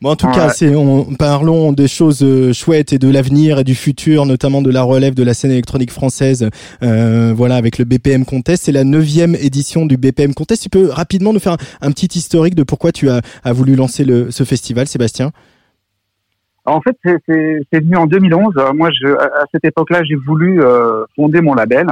Bon, 0.00 0.10
en 0.10 0.16
tout 0.16 0.26
cas, 0.26 0.48
c'est 0.48 0.74
on 0.74 1.14
parlons 1.14 1.70
des 1.72 1.86
choses 1.86 2.24
euh, 2.24 2.52
chouettes 2.52 2.92
et 2.92 2.98
de 2.98 3.08
l'avenir 3.08 3.60
et 3.60 3.64
du 3.64 3.76
futur, 3.76 4.26
notamment 4.26 4.60
de 4.60 4.70
la 4.70 4.82
relève 4.82 5.14
de 5.14 5.22
la 5.22 5.32
scène 5.32 5.52
électronique 5.52 5.92
française. 5.92 6.48
Euh, 6.82 7.32
voilà, 7.36 7.54
avec 7.54 7.78
le 7.78 7.84
BPM 7.84 8.24
Contest, 8.24 8.64
c'est 8.64 8.72
la 8.72 8.82
neuvième 8.82 9.36
édition 9.36 9.86
du 9.86 9.96
BPM 9.96 10.34
Contest. 10.34 10.64
Tu 10.64 10.70
peux 10.70 10.88
rapidement 10.88 11.32
nous 11.32 11.38
faire 11.38 11.52
un, 11.52 11.86
un 11.86 11.92
petit 11.92 12.18
historique 12.18 12.56
de 12.56 12.64
pourquoi 12.64 12.90
tu 12.90 13.10
as, 13.10 13.20
as 13.44 13.52
voulu 13.52 13.76
lancer 13.76 14.04
le, 14.04 14.32
ce 14.32 14.42
festival, 14.42 14.88
Sébastien? 14.88 15.30
En 16.64 16.80
fait, 16.80 16.96
c'est- 17.04 17.80
venu 17.80 17.96
en 17.96 18.06
2011. 18.06 18.54
Euh, 18.56 18.72
Moi, 18.72 18.90
je, 18.90 19.06
à 19.06 19.44
cette 19.52 19.64
époque-là, 19.64 20.02
j'ai 20.04 20.16
voulu 20.16 20.62
euh, 20.62 21.04
fonder 21.14 21.40
mon 21.40 21.54
label. 21.54 21.86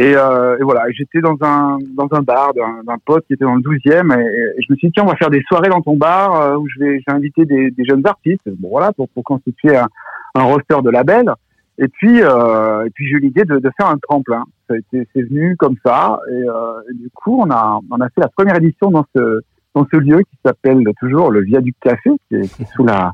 Et, 0.00 0.14
euh, 0.14 0.56
et 0.58 0.62
voilà, 0.62 0.84
j'étais 0.92 1.20
dans 1.20 1.36
un 1.40 1.76
dans 1.94 2.08
un 2.12 2.22
bar 2.22 2.54
d'un 2.54 2.98
pote 3.04 3.26
qui 3.26 3.32
était 3.32 3.44
dans 3.44 3.56
le 3.56 3.62
12e 3.62 4.16
et, 4.16 4.62
je 4.62 4.72
me 4.72 4.76
suis 4.76 4.88
dit 4.88 4.92
tiens, 4.92 5.02
on 5.04 5.08
va 5.08 5.16
faire 5.16 5.30
des 5.30 5.42
soirées 5.48 5.70
dans 5.70 5.80
ton 5.80 5.96
bar 5.96 6.40
euh, 6.40 6.56
où 6.56 6.68
je 6.68 6.78
vais 6.78 7.00
j'ai 7.00 7.12
invité 7.12 7.44
des, 7.44 7.72
des 7.72 7.84
jeunes 7.84 8.06
artistes. 8.06 8.42
Bon 8.46 8.68
voilà, 8.70 8.92
pour, 8.92 9.08
pour 9.08 9.24
constituer 9.24 9.76
un, 9.76 9.88
un 10.36 10.42
roster 10.44 10.76
de 10.84 10.90
label. 10.90 11.32
Et 11.78 11.88
puis 11.88 12.22
euh, 12.22 12.86
et 12.86 12.90
puis 12.90 13.08
j'ai 13.08 13.16
eu 13.16 13.20
l'idée 13.20 13.44
de, 13.44 13.58
de 13.58 13.70
faire 13.76 13.88
un 13.88 13.98
tremplin. 13.98 14.44
Ça 14.68 14.76
c'est 14.92 15.22
venu 15.22 15.56
comme 15.56 15.76
ça 15.84 16.20
et, 16.30 16.32
euh, 16.32 16.80
et 16.90 16.94
du 16.94 17.10
coup 17.12 17.40
on 17.40 17.50
a 17.50 17.80
on 17.90 18.00
a 18.00 18.08
fait 18.10 18.20
la 18.20 18.28
première 18.28 18.56
édition 18.56 18.92
dans 18.92 19.04
ce 19.16 19.40
dans 19.74 19.84
ce 19.92 19.96
lieu 19.96 20.18
qui 20.18 20.38
s'appelle 20.44 20.84
toujours 21.00 21.32
le 21.32 21.40
Viaduc 21.40 21.74
Café 21.80 22.10
qui 22.28 22.36
est, 22.36 22.54
qui 22.54 22.62
est 22.62 22.72
sous 22.72 22.84
la 22.84 23.12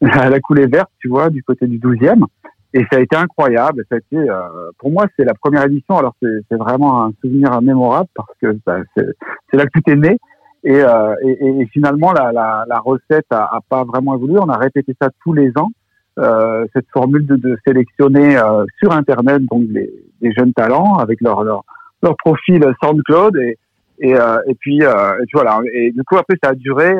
la, 0.00 0.28
la 0.28 0.40
coulée 0.40 0.66
verte, 0.66 0.90
tu 0.98 1.08
vois, 1.08 1.30
du 1.30 1.42
côté 1.42 1.66
du 1.66 1.78
12e. 1.78 2.24
Et 2.76 2.80
ça 2.90 2.98
a 2.98 3.00
été 3.00 3.16
incroyable. 3.16 3.84
Ça 3.88 3.94
a 3.94 3.98
été, 3.98 4.16
euh, 4.18 4.70
pour 4.78 4.90
moi, 4.90 5.06
c'est 5.16 5.24
la 5.24 5.34
première 5.34 5.64
édition. 5.64 5.96
Alors, 5.96 6.14
c'est 6.20 6.56
vraiment 6.56 7.04
un 7.04 7.12
souvenir 7.20 7.62
mémorable 7.62 8.08
parce 8.14 8.34
que 8.42 8.48
bah, 8.66 8.78
c'est 8.96 9.56
là 9.56 9.64
que 9.64 9.70
tout 9.78 9.90
est 9.90 9.96
né. 9.96 10.18
Et, 10.64 10.82
euh, 10.82 11.14
et, 11.22 11.60
et- 11.60 11.66
finalement, 11.66 12.12
la, 12.12 12.32
la, 12.32 12.64
la 12.66 12.78
recette 12.80 13.26
a, 13.30 13.44
a 13.44 13.60
pas 13.68 13.84
vraiment 13.84 14.16
évolué. 14.16 14.38
On 14.40 14.48
a 14.48 14.56
répété 14.58 14.92
ça 15.00 15.08
tous 15.22 15.32
les 15.32 15.50
ans. 15.56 15.70
Euh, 16.18 16.64
cette 16.72 16.86
formule 16.92 17.26
de, 17.26 17.36
de 17.36 17.58
sélectionner 17.66 18.36
euh, 18.36 18.64
sur 18.78 18.92
Internet 18.92 19.42
donc 19.50 19.64
les, 19.68 19.90
des 20.20 20.32
jeunes 20.32 20.52
talents 20.52 20.94
avec 20.98 21.20
leur 21.20 21.42
leur, 21.42 21.64
leur 22.04 22.14
profil 22.16 22.64
SoundCloud 22.82 23.36
et 23.36 23.58
et, 23.98 24.14
euh, 24.16 24.38
et 24.46 24.54
puis 24.54 24.78
euh, 24.84 25.14
et 25.20 25.26
puis 25.26 25.34
voilà. 25.34 25.58
Et 25.72 25.90
du 25.92 26.02
coup, 26.04 26.16
après, 26.16 26.36
ça 26.42 26.50
a 26.50 26.54
duré. 26.54 26.94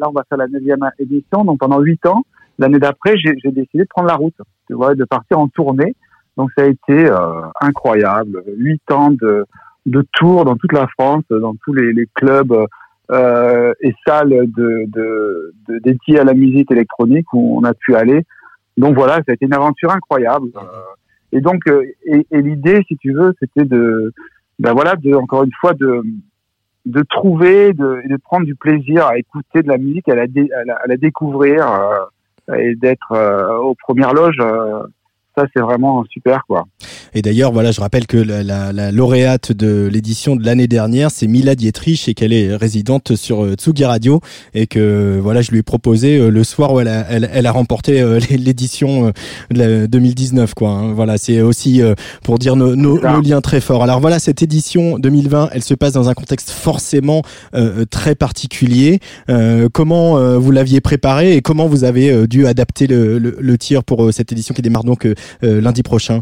Là, 0.00 0.08
on 0.08 0.12
va 0.12 0.22
faire 0.28 0.38
la 0.38 0.46
neuvième 0.48 0.88
édition. 1.00 1.44
Donc, 1.44 1.58
pendant 1.58 1.80
huit 1.80 2.04
ans, 2.06 2.22
l'année 2.58 2.78
d'après, 2.78 3.16
j'ai 3.16 3.34
décidé 3.50 3.84
de 3.84 3.88
prendre 3.88 4.08
la 4.08 4.16
route, 4.16 4.34
tu 4.66 4.74
vois, 4.74 4.94
de 4.94 5.04
partir 5.04 5.38
en 5.38 5.48
tournée. 5.48 5.94
Donc, 6.36 6.50
ça 6.56 6.64
a 6.64 6.66
été 6.66 7.06
euh, 7.10 7.42
incroyable. 7.60 8.42
Huit 8.56 8.82
ans 8.92 9.10
de, 9.10 9.44
de 9.86 10.06
tours 10.12 10.44
dans 10.44 10.56
toute 10.56 10.72
la 10.72 10.86
France, 10.88 11.24
dans 11.30 11.54
tous 11.64 11.72
les, 11.72 11.92
les 11.92 12.06
clubs 12.14 12.54
euh, 13.10 13.72
et 13.80 13.94
salles 14.06 14.30
de, 14.56 14.84
de, 14.86 15.54
de, 15.68 15.78
dédiées 15.78 16.20
à 16.20 16.24
la 16.24 16.34
musique 16.34 16.70
électronique 16.70 17.26
où 17.32 17.58
on 17.58 17.64
a 17.64 17.74
pu 17.74 17.94
aller. 17.94 18.24
Donc, 18.76 18.94
voilà, 18.94 19.14
ça 19.16 19.24
a 19.28 19.32
été 19.32 19.46
une 19.46 19.54
aventure 19.54 19.90
incroyable. 19.90 20.48
Euh, 20.56 20.60
et 21.32 21.40
donc, 21.40 21.66
euh, 21.68 21.82
et, 22.06 22.26
et 22.30 22.42
l'idée, 22.42 22.82
si 22.86 22.96
tu 22.96 23.12
veux, 23.12 23.34
c'était 23.40 23.64
de, 23.64 24.12
ben 24.58 24.72
voilà, 24.72 24.94
de, 24.96 25.14
encore 25.14 25.42
une 25.44 25.52
fois, 25.60 25.74
de, 25.74 26.02
de 26.86 27.02
trouver 27.10 27.72
de, 27.72 28.00
de 28.08 28.16
prendre 28.16 28.46
du 28.46 28.54
plaisir 28.54 29.06
à 29.06 29.18
écouter 29.18 29.62
de 29.62 29.68
la 29.68 29.78
musique, 29.78 30.08
à 30.08 30.14
la, 30.14 30.22
à 30.22 30.64
la, 30.64 30.74
à 30.76 30.86
la 30.86 30.96
découvrir 30.96 31.70
euh, 31.70 32.04
et 32.56 32.74
d'être 32.76 33.12
euh, 33.12 33.56
aux 33.58 33.74
premières 33.74 34.14
loges. 34.14 34.40
Euh, 35.38 35.42
ça, 35.42 35.48
c'est 35.54 35.62
vraiment 35.62 36.04
super, 36.10 36.42
quoi. 36.46 36.66
Et 37.14 37.22
d'ailleurs, 37.22 37.52
voilà, 37.52 37.70
je 37.72 37.80
rappelle 37.80 38.06
que 38.06 38.16
la, 38.18 38.42
la- 38.42 38.72
la 38.72 38.92
lauréate 38.92 39.52
de 39.52 39.88
l'édition 39.90 40.36
de 40.36 40.44
l'année 40.44 40.66
dernière, 40.68 41.10
c'est 41.10 41.26
Mila 41.26 41.54
Dietrich 41.54 42.08
et 42.08 42.14
qu'elle 42.14 42.32
est 42.32 42.54
résidente 42.54 43.16
sur 43.16 43.44
euh, 43.44 43.54
Tsugi 43.54 43.84
Radio 43.84 44.20
et 44.54 44.66
que 44.66 45.18
voilà, 45.22 45.40
je 45.40 45.50
lui 45.50 45.58
ai 45.58 45.62
proposé 45.62 46.18
euh, 46.18 46.28
le 46.30 46.44
soir 46.44 46.72
où 46.72 46.80
elle 46.80 46.88
a, 46.88 47.06
elle, 47.08 47.30
elle 47.32 47.46
a 47.46 47.52
remporté 47.52 48.00
euh, 48.02 48.20
l'édition 48.30 49.06
euh, 49.08 49.10
de 49.50 49.58
la 49.58 49.86
2019, 49.86 50.54
quoi. 50.54 50.70
hein. 50.70 50.92
Voilà, 50.92 51.16
c'est 51.18 51.40
aussi 51.40 51.80
euh, 51.82 51.94
pour 52.22 52.38
dire 52.38 52.56
nos, 52.56 52.76
nos, 52.76 53.00
nos 53.00 53.20
liens 53.22 53.40
très 53.40 53.60
forts. 53.60 53.82
Alors 53.82 54.00
voilà, 54.00 54.18
cette 54.18 54.42
édition 54.42 54.98
2020, 54.98 55.50
elle 55.52 55.62
se 55.62 55.74
passe 55.74 55.92
dans 55.92 56.08
un 56.08 56.14
contexte 56.14 56.50
forcément 56.50 57.22
euh, 57.54 57.84
très 57.90 58.14
particulier. 58.14 59.00
Euh, 59.30 59.68
comment 59.72 60.18
euh, 60.18 60.38
vous 60.38 60.50
l'aviez 60.50 60.80
préparé 60.80 61.36
et 61.36 61.40
comment 61.42 61.66
vous 61.66 61.84
avez 61.84 62.10
euh, 62.10 62.26
dû 62.26 62.46
adapter 62.46 62.86
le, 62.86 63.18
le, 63.18 63.36
le 63.40 63.58
tir 63.58 63.82
pour 63.84 64.04
euh, 64.04 64.12
cette 64.12 64.30
édition 64.32 64.54
qui 64.54 64.62
démarre 64.62 64.84
donc 64.84 65.06
euh, 65.06 65.10
euh, 65.10 65.14
lundi 65.42 65.82
prochain 65.82 66.20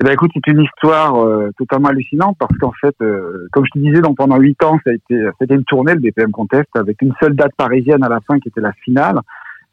Eh 0.00 0.04
ben 0.04 0.12
écoute, 0.12 0.30
c'est 0.34 0.52
une 0.52 0.60
histoire 0.60 1.16
euh, 1.16 1.50
totalement 1.58 1.88
hallucinante 1.88 2.36
parce 2.38 2.56
qu'en 2.58 2.72
fait, 2.80 2.94
euh, 3.00 3.48
comme 3.52 3.64
je 3.64 3.78
te 3.78 3.84
disais, 3.84 4.00
donc 4.00 4.16
pendant 4.16 4.36
huit 4.36 4.62
ans, 4.62 4.78
ça 4.84 4.90
a 4.90 4.94
été, 4.94 5.28
c'était 5.40 5.54
une 5.54 5.64
tournée 5.64 5.94
le 5.94 6.00
BPM 6.00 6.30
Contest 6.30 6.68
avec 6.74 7.02
une 7.02 7.12
seule 7.20 7.34
date 7.34 7.52
parisienne 7.56 8.04
à 8.04 8.08
la 8.08 8.20
fin 8.20 8.38
qui 8.38 8.48
était 8.48 8.60
la 8.60 8.72
finale. 8.84 9.20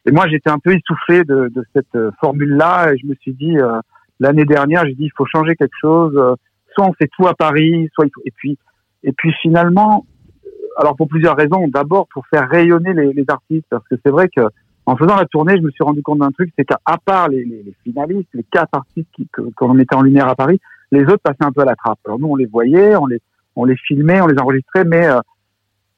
Et 0.08 0.12
moi, 0.12 0.28
j'étais 0.28 0.52
un 0.52 0.60
peu 0.60 0.72
essoufflé 0.72 1.24
de, 1.24 1.52
cette 1.74 1.96
euh, 1.96 2.12
formule-là 2.20 2.94
et 2.94 2.98
je 2.98 3.08
me 3.08 3.16
suis 3.16 3.34
dit 3.34 3.58
euh, 3.58 3.80
l'année 4.20 4.46
dernière, 4.46 4.86
j'ai 4.86 4.94
dit 4.94 5.06
il 5.06 5.12
faut 5.18 5.26
changer 5.26 5.56
quelque 5.56 5.76
chose. 5.80 6.14
euh, 6.16 6.36
soit 6.74 6.88
on 6.88 6.94
fait 6.94 7.10
tout 7.18 7.28
à 7.28 7.34
Paris, 7.34 7.90
soit 7.94 8.06
il 8.06 8.12
faut... 8.14 8.22
et 8.26 8.32
puis 8.36 8.58
et 9.04 9.12
puis 9.12 9.32
finalement, 9.42 10.06
euh, 10.46 10.50
alors 10.78 10.96
pour 10.96 11.08
plusieurs 11.08 11.36
raisons. 11.36 11.68
D'abord 11.68 12.08
pour 12.14 12.26
faire 12.28 12.48
rayonner 12.50 12.94
les 12.94 13.26
artistes 13.28 13.66
parce 13.70 13.88
que 13.88 13.96
c'est 14.04 14.12
vrai 14.12 14.28
que 14.36 14.42
en 14.86 14.96
faisant 14.96 15.16
la 15.16 15.26
tournée, 15.26 15.56
je 15.58 15.62
me 15.62 15.72
suis 15.72 15.84
rendu 15.84 16.02
compte 16.04 16.20
d'un 16.20 16.32
truc, 16.32 16.52
c'est 16.58 16.66
qu'à 16.66 16.80
part 17.04 17.30
les, 17.30 17.44
les, 17.44 17.64
les 17.64 17.76
finalistes, 17.84 18.30
les 18.34 18.44
quatre 18.44 18.70
artistes 18.74 19.10
qui, 19.16 19.28
que- 19.32 19.42
qu'on 19.56 19.74
mettait 19.74 19.96
en 19.96 20.02
lumière 20.02 20.28
à 20.28 20.36
Paris, 20.36 20.60
les 20.92 21.04
autres 21.04 21.22
passaient 21.24 21.44
un 21.44 21.52
peu 21.52 21.62
à 21.62 21.66
la 21.66 21.76
trappe. 21.76 22.00
Alors 22.06 22.20
nous, 22.20 22.28
on 22.28 22.36
les 22.36 22.46
voyait, 22.46 22.96
on 22.96 23.08
les, 23.08 23.20
on 23.56 23.66
les 23.66 23.76
filmait, 23.78 24.22
on 24.22 24.28
les 24.28 24.40
enregistrait, 24.40 24.84
mais 24.86 25.08
euh, 25.08 25.20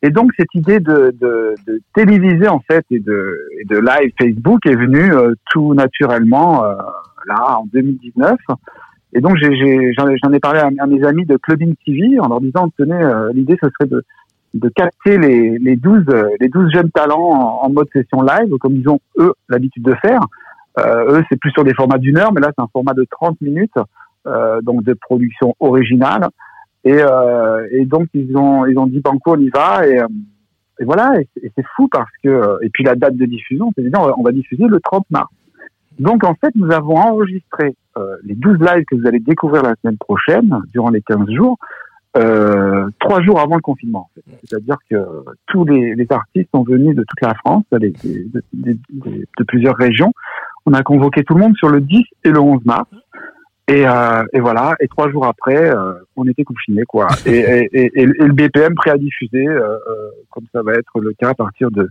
et 0.04 0.10
donc 0.12 0.32
cette 0.38 0.54
idée 0.54 0.80
de, 0.80 1.14
de, 1.20 1.56
de 1.66 1.82
téléviser 1.96 2.48
en 2.48 2.60
fait 2.60 2.86
et 2.92 3.00
de, 3.00 3.50
et 3.60 3.66
de 3.66 3.78
live 3.78 4.12
Facebook 4.20 4.66
est 4.68 4.76
venue 4.76 5.12
euh, 5.14 5.34
tout 5.52 5.74
naturellement 5.74 6.64
euh, 6.64 6.76
là 7.28 7.58
en 7.60 7.66
2019. 7.74 8.38
Et 9.14 9.22
donc 9.22 9.38
j'en 9.38 10.32
ai 10.34 10.40
parlé 10.40 10.60
à, 10.60 10.70
à 10.80 10.86
mes 10.88 11.04
amis 11.04 11.26
de 11.26 11.36
Clubbing 11.38 11.76
TV 11.86 12.20
en 12.20 12.28
leur 12.28 12.42
disant 12.42 12.70
tenez 12.78 12.94
euh, 13.02 13.32
l'idée 13.34 13.58
ce 13.62 13.70
serait 13.70 13.90
de 13.90 14.04
de 14.60 14.70
capter 14.70 15.18
les, 15.18 15.58
les 15.60 15.76
12 15.76 16.04
euh, 16.10 16.30
les 16.40 16.50
12 16.50 16.72
jeunes 16.74 16.92
talents 16.92 17.60
en, 17.62 17.70
mode 17.70 17.88
session 17.94 18.22
live 18.22 18.50
comme 18.60 18.76
ils 18.76 18.90
ont 18.90 19.00
eux 19.20 19.34
l'habitude 19.50 19.84
de 19.84 19.96
faire. 20.02 20.22
Euh, 20.80 21.18
eux 21.20 21.24
c'est 21.30 21.40
plus 21.40 21.52
sur 21.52 21.64
des 21.64 21.74
formats 21.74 21.98
d'une 21.98 22.18
heure 22.18 22.32
mais 22.32 22.42
là 22.42 22.52
c'est 22.56 22.64
un 22.64 22.70
format 22.72 22.94
de 22.94 23.06
30 23.10 23.42
minutes 23.42 23.78
euh, 24.28 24.62
donc 24.62 24.84
de 24.84 24.94
production 24.94 25.56
originale 25.60 26.28
et, 26.84 26.94
euh, 26.94 27.68
et 27.72 27.86
donc 27.86 28.08
ils 28.14 28.36
ont 28.38 28.66
ils 28.66 28.78
ont 28.78 28.88
dit 28.88 29.00
banco 29.00 29.36
on 29.36 29.40
y 29.40 29.50
va 29.50 29.88
et, 29.88 30.00
voilà 30.82 31.20
et, 31.20 31.28
c'est- 31.56 31.66
fou 31.76 31.88
parce 31.92 32.12
que 32.24 32.58
et 32.62 32.70
puis 32.70 32.84
la 32.84 32.96
date 32.96 33.16
de 33.16 33.26
diffusion 33.26 33.72
c'est 33.76 33.82
évident 33.82 34.12
on 34.18 34.24
va, 34.24 34.32
diffuser 34.32 34.66
le 34.68 34.80
30 34.80 35.06
mars. 35.10 35.30
Donc 36.00 36.24
en 36.24 36.36
fait 36.36 36.54
nous 36.56 36.72
avons 36.72 36.98
enregistré 36.98 37.76
les 38.24 38.36
12 38.36 38.60
lives 38.60 38.86
que 38.86 38.96
vous 38.96 39.08
allez 39.08 39.20
découvrir 39.20 39.64
la 39.64 39.74
semaine 39.82 39.98
prochaine 39.98 40.56
durant 40.72 40.92
les 40.92 41.02
15 41.02 41.28
jours 41.32 41.58
euh, 42.18 42.88
trois 43.00 43.22
jours 43.22 43.40
avant 43.40 43.56
le 43.56 43.62
confinement. 43.62 44.10
C'est-à-dire 44.44 44.78
que 44.90 44.96
tous 45.48 45.64
les, 45.66 45.96
les 45.96 46.08
artistes 46.12 46.50
sont 46.54 46.64
venus 46.64 46.96
de 46.96 47.04
toute 47.08 47.22
la 47.22 47.34
France, 47.36 47.64
des- 47.72 47.94
des- 48.04 48.26
des- 48.54 48.74
de 49.38 49.44
plusieurs 49.48 49.76
régions. 49.76 50.12
On 50.66 50.74
a 50.74 50.84
convoqué 50.84 51.24
tout 51.24 51.34
le 51.36 51.42
monde 51.42 51.56
sur 51.56 51.70
le 51.70 51.80
10 51.82 52.04
et 52.24 52.30
le 52.30 52.40
11 52.40 52.66
mars. 52.66 52.90
Et, 53.70 53.86
euh, 53.88 54.24
et 54.34 54.40
voilà. 54.40 54.76
Et 54.80 54.88
trois 54.88 55.10
jours 55.12 55.26
après, 55.26 55.70
euh, 55.70 55.94
on 56.16 56.26
était 56.26 56.44
confinés, 56.46 56.84
quoi. 56.88 57.08
Et, 57.26 57.38
et, 57.40 57.70
et, 57.74 57.92
et 57.96 58.06
le 58.06 58.32
BPM 58.34 58.74
prêt 58.76 58.92
à 58.92 58.98
diffuser, 58.98 59.46
euh, 59.48 59.60
euh, 59.90 60.10
comme 60.32 60.46
ça 60.54 60.62
va 60.62 60.74
être 60.74 61.00
le 61.02 61.12
cas 61.14 61.30
à 61.32 61.34
partir 61.34 61.70
de 61.72 61.90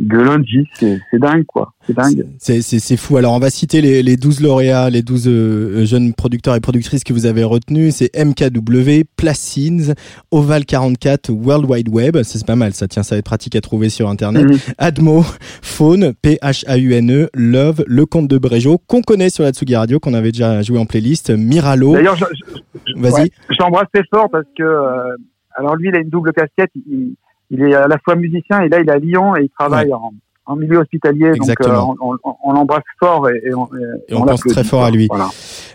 de 0.00 0.16
lundi. 0.18 0.66
C'est 0.80 0.98
dingue, 1.14 1.44
quoi. 1.46 1.72
C'est 1.86 1.92
dingue. 1.94 2.26
C'est, 2.38 2.62
c'est, 2.62 2.80
c'est 2.80 2.96
fou. 2.96 3.16
Alors, 3.16 3.32
on 3.32 3.38
va 3.38 3.48
citer 3.50 3.80
les, 3.80 4.02
les 4.02 4.16
12 4.16 4.40
lauréats, 4.40 4.90
les 4.90 5.02
12 5.02 5.28
euh, 5.28 5.84
jeunes 5.86 6.12
producteurs 6.14 6.56
et 6.56 6.60
productrices 6.60 7.04
que 7.04 7.12
vous 7.12 7.26
avez 7.26 7.44
retenus. 7.44 7.94
C'est 7.96 8.10
MKW, 8.16 9.04
Placines, 9.16 9.94
Oval 10.32 10.64
44, 10.64 11.30
World 11.30 11.70
Wide 11.70 11.88
Web. 11.88 12.16
C'est 12.24 12.44
pas 12.44 12.56
mal. 12.56 12.74
Ça, 12.74 12.88
tiens, 12.88 13.02
ça 13.04 13.14
va 13.14 13.20
être 13.20 13.24
pratique 13.24 13.54
à 13.54 13.60
trouver 13.60 13.88
sur 13.88 14.08
Internet. 14.08 14.46
Admo, 14.78 15.24
Faune, 15.62 16.12
P-H-A-U-N-E, 16.22 17.28
Love, 17.34 17.84
Le 17.86 18.06
Comte 18.06 18.28
de 18.28 18.38
Bréjo, 18.38 18.78
qu'on 18.86 19.02
connaît 19.02 19.30
sur 19.30 19.44
la 19.44 19.52
Tsugi 19.52 19.76
Radio, 19.76 20.00
qu'on 20.00 20.14
avait 20.14 20.32
déjà 20.32 20.60
joué 20.62 20.78
en 20.78 20.86
playlist. 20.86 21.30
Miralo. 21.30 21.94
D'ailleurs, 21.94 22.16
je, 22.16 22.24
je- 22.34 22.92
je- 22.96 23.00
ouais, 23.12 23.30
l'embrasse 23.60 23.86
très 23.94 24.02
fort 24.12 24.28
parce 24.30 24.44
que, 24.58 24.62
euh, 24.62 25.16
alors 25.56 25.76
lui, 25.76 25.88
il 25.90 25.94
a 25.96 26.00
une 26.00 26.08
double 26.08 26.32
casquette. 26.32 26.70
Il, 26.74 27.14
il 27.54 27.62
est 27.62 27.74
à 27.74 27.88
la 27.88 27.98
fois 28.04 28.14
musicien 28.16 28.60
et 28.62 28.68
là, 28.68 28.80
il 28.80 28.88
est 28.88 28.92
à 28.92 28.98
Lyon 28.98 29.36
et 29.36 29.42
il 29.44 29.48
travaille 29.50 29.92
en, 29.92 30.12
en 30.46 30.56
milieu 30.56 30.78
hospitalier. 30.78 31.32
Exactement. 31.34 31.94
Donc, 31.94 31.98
euh, 32.00 32.18
on, 32.24 32.30
on- 32.30 32.36
on 32.44 32.52
l'embrasse 32.52 32.82
fort 33.00 33.30
et, 33.30 33.40
et 33.44 33.54
on, 33.54 33.66
Et 34.08 34.14
on 34.14 34.22
pense 34.22 34.40
très 34.42 34.64
fort 34.64 34.84
à 34.84 34.90
lui. 34.90 35.06
Voilà. 35.08 35.28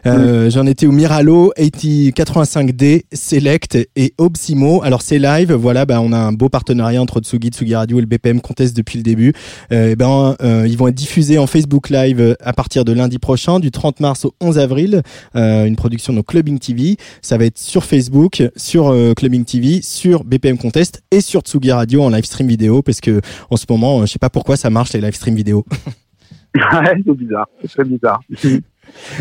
Euh, 0.05 0.49
J'en 0.49 0.65
étais 0.65 0.85
au 0.85 0.91
Miralo, 0.91 1.53
80 1.55 2.11
85D, 2.11 3.03
Select 3.13 3.77
et 3.95 4.13
Obsimo. 4.17 4.81
Alors 4.83 5.01
c'est 5.01 5.19
live, 5.19 5.53
voilà, 5.53 5.85
bah, 5.85 6.01
on 6.01 6.13
a 6.13 6.17
un 6.17 6.31
beau 6.31 6.49
partenariat 6.49 7.01
entre 7.01 7.19
Tsugi, 7.19 7.49
Tsugi 7.49 7.75
Radio 7.75 7.97
et 7.97 8.01
le 8.01 8.07
BPM 8.07 8.41
Contest 8.41 8.75
depuis 8.75 8.97
le 8.97 9.03
début. 9.03 9.33
Euh, 9.71 9.91
et 9.91 9.95
ben, 9.95 10.35
euh, 10.41 10.65
ils 10.67 10.77
vont 10.77 10.87
être 10.87 10.95
diffusés 10.95 11.37
en 11.37 11.47
Facebook 11.47 11.89
Live 11.89 12.35
à 12.41 12.53
partir 12.53 12.85
de 12.85 12.91
lundi 12.91 13.19
prochain, 13.19 13.59
du 13.59 13.71
30 13.71 13.99
mars 13.99 14.25
au 14.25 14.33
11 14.41 14.59
avril. 14.59 15.01
Euh, 15.35 15.65
une 15.65 15.75
production 15.75 16.13
de 16.13 16.21
Clubbing 16.21 16.59
TV. 16.59 16.97
Ça 17.21 17.37
va 17.37 17.45
être 17.45 17.57
sur 17.57 17.83
Facebook, 17.83 18.43
sur 18.55 18.89
euh, 18.89 19.13
Clubbing 19.13 19.45
TV, 19.45 19.81
sur 19.81 20.23
BPM 20.23 20.57
Contest 20.57 21.03
et 21.11 21.21
sur 21.21 21.41
Tsugi 21.41 21.71
Radio 21.71 22.03
en 22.03 22.09
live 22.09 22.25
stream 22.25 22.47
vidéo, 22.47 22.81
parce 22.81 23.01
que 23.01 23.21
en 23.49 23.57
ce 23.57 23.65
moment, 23.69 24.05
je 24.05 24.11
sais 24.11 24.19
pas 24.19 24.29
pourquoi 24.29 24.57
ça 24.57 24.69
marche 24.69 24.93
les 24.93 25.01
live 25.01 25.15
stream 25.15 25.35
vidéo. 25.35 25.65
ouais, 26.55 27.01
c'est 27.05 27.15
bizarre. 27.15 27.47
C'est 27.61 27.67
très 27.67 27.83
bizarre. 27.83 28.21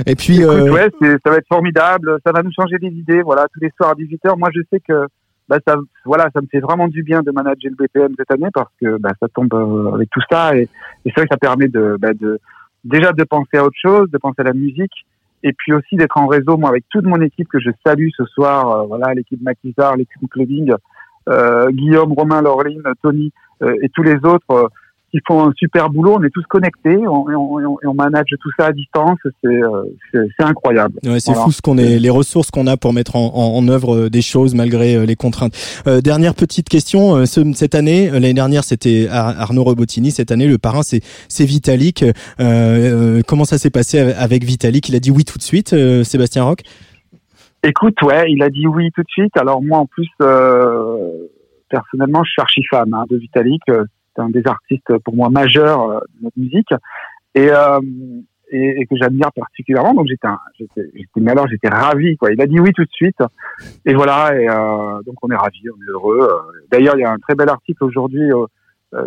Et 0.06 0.14
puis, 0.14 0.40
Écoute, 0.40 0.48
euh, 0.48 0.72
ouais, 0.72 0.88
ça 1.00 1.30
va 1.30 1.36
être 1.36 1.46
formidable. 1.48 2.18
Ça 2.24 2.32
va 2.32 2.42
nous 2.42 2.52
changer 2.52 2.78
des 2.78 2.88
idées. 2.88 3.22
Voilà, 3.22 3.46
tous 3.52 3.60
les 3.60 3.70
soirs 3.76 3.90
à 3.90 3.94
18h. 3.94 4.38
Moi, 4.38 4.48
je 4.54 4.60
sais 4.72 4.80
que, 4.80 5.06
bah, 5.48 5.58
ça, 5.66 5.76
voilà, 6.04 6.30
ça 6.34 6.40
me 6.40 6.46
fait 6.46 6.60
vraiment 6.60 6.88
du 6.88 7.02
bien 7.02 7.22
de 7.22 7.30
manager 7.30 7.70
le 7.70 7.76
BPM 7.76 8.14
cette 8.16 8.30
année 8.30 8.48
parce 8.52 8.72
que, 8.80 8.98
bah, 8.98 9.10
ça 9.20 9.28
tombe 9.28 9.52
euh, 9.52 9.94
avec 9.94 10.08
tout 10.10 10.22
ça 10.30 10.56
et, 10.56 10.62
et 10.62 10.68
c'est 11.04 11.14
vrai 11.16 11.24
que 11.26 11.34
ça 11.34 11.38
permet 11.38 11.68
de, 11.68 11.96
bah, 12.00 12.14
de, 12.14 12.38
déjà 12.84 13.12
de 13.12 13.24
penser 13.24 13.58
à 13.58 13.64
autre 13.64 13.76
chose, 13.80 14.10
de 14.10 14.18
penser 14.18 14.40
à 14.40 14.44
la 14.44 14.54
musique 14.54 15.06
et 15.42 15.52
puis 15.52 15.72
aussi 15.72 15.96
d'être 15.96 16.16
en 16.16 16.26
réseau, 16.26 16.56
moi, 16.56 16.70
avec 16.70 16.84
toute 16.88 17.04
mon 17.04 17.20
équipe 17.20 17.48
que 17.48 17.60
je 17.60 17.70
salue 17.86 18.08
ce 18.16 18.24
soir. 18.24 18.70
euh, 18.70 18.86
voilà, 18.86 19.12
l'équipe 19.14 19.40
Maquisard, 19.42 19.96
l'équipe 19.96 20.28
Clubbing, 20.30 20.72
Guillaume, 21.70 22.12
Romain, 22.14 22.40
Laureline, 22.40 22.82
Tony 23.02 23.30
et 23.60 23.90
tous 23.90 24.02
les 24.02 24.16
autres. 24.24 24.70
Qui 25.10 25.20
font 25.26 25.48
un 25.48 25.52
super 25.56 25.88
boulot, 25.88 26.16
on 26.18 26.22
est 26.22 26.30
tous 26.30 26.42
connectés, 26.48 26.96
on, 27.06 27.30
et 27.30 27.34
on, 27.34 27.60
et 27.60 27.64
on- 27.66 27.78
et 27.82 27.86
on 27.86 27.94
manage 27.94 28.26
tout 28.40 28.50
ça 28.58 28.66
à 28.66 28.72
distance, 28.72 29.18
c'est 29.42 29.48
euh, 29.48 29.84
c'est 30.12 30.44
incroyable. 30.44 30.94
Ouais, 31.04 31.18
c'est 31.18 31.32
Voilà. 31.32 31.44
fou 31.46 31.52
ce 31.52 31.62
qu'on 31.62 31.78
est, 31.78 31.98
les 31.98 32.10
ressources 32.10 32.50
qu'on 32.50 32.66
a 32.66 32.76
pour 32.76 32.92
mettre 32.92 33.16
en, 33.16 33.26
en, 33.34 33.56
en 33.56 33.68
œuvre 33.68 33.94
euh, 33.96 34.10
des 34.10 34.20
choses 34.22 34.54
malgré 34.54 34.96
euh, 34.96 35.06
les 35.06 35.16
contraintes. 35.16 35.54
Euh, 35.86 36.00
dernière 36.02 36.34
petite 36.34 36.68
question, 36.68 37.24
ce- 37.26 37.52
cette 37.54 37.74
année, 37.74 38.10
l'année 38.10 38.34
dernière 38.34 38.64
c'était 38.64 39.08
Ar- 39.10 39.40
Arnaud 39.40 39.64
Robotini, 39.64 40.10
cette 40.10 40.30
année 40.30 40.46
le 40.46 40.58
parrain 40.58 40.82
c'est 40.82 41.00
c'est 41.28 41.44
Vitalik. 41.46 42.04
Euh, 42.40 43.22
comment 43.26 43.44
ça 43.44 43.56
s'est 43.58 43.70
passé 43.70 43.98
avec- 43.98 44.44
Vitalik? 44.44 44.88
Il 44.88 44.94
a 44.94 45.00
dit 45.00 45.10
oui 45.10 45.24
tout 45.24 45.38
de 45.38 45.42
suite, 45.42 45.72
euh, 45.72 46.04
Sébastien 46.04 46.44
Roch? 46.44 46.58
Écoute, 47.64 48.00
ouais, 48.02 48.30
il 48.30 48.42
a 48.42 48.50
dit 48.50 48.66
oui 48.66 48.90
tout 48.94 49.02
de 49.02 49.08
suite. 49.10 49.36
Alors 49.36 49.62
moi, 49.62 49.78
en 49.78 49.86
plus, 49.86 50.06
personnellement, 51.68 52.22
je 52.24 52.30
suis 52.30 52.40
archi 52.42 52.62
fan 52.70 52.92
hein, 52.94 53.04
de 53.10 53.16
Vitalik. 53.16 53.62
Un 54.18 54.30
des 54.30 54.42
artistes 54.46 54.98
pour 55.04 55.14
moi 55.14 55.30
majeurs 55.30 55.82
euh, 55.82 56.00
de 56.16 56.24
notre 56.24 56.38
musique 56.38 56.72
et, 57.34 57.48
euh, 57.50 57.80
et, 58.50 58.84
que 58.86 58.96
j'admire 58.96 59.30
particulièrement. 59.32 59.94
Donc 59.94 60.06
j'étais, 60.06 60.28
mais 61.16 61.30
alors 61.30 61.46
j'étais 61.48 61.68
ravi. 61.68 62.16
Quoi. 62.16 62.32
Il 62.32 62.40
a 62.40 62.46
dit 62.46 62.58
oui 62.58 62.72
tout 62.72 62.84
de 62.84 62.90
suite. 62.90 63.22
Et 63.84 63.94
voilà. 63.94 64.34
Et 64.34 64.48
euh, 64.48 65.02
donc 65.06 65.16
on 65.22 65.30
est 65.30 65.36
ravis, 65.36 65.70
on 65.70 65.82
est 65.82 65.90
heureux. 65.90 66.28
D'ailleurs, 66.70 66.96
il 66.96 67.02
y 67.02 67.04
a 67.04 67.12
un 67.12 67.18
très 67.18 67.34
bel 67.34 67.48
article 67.48 67.84
aujourd'hui 67.84 68.30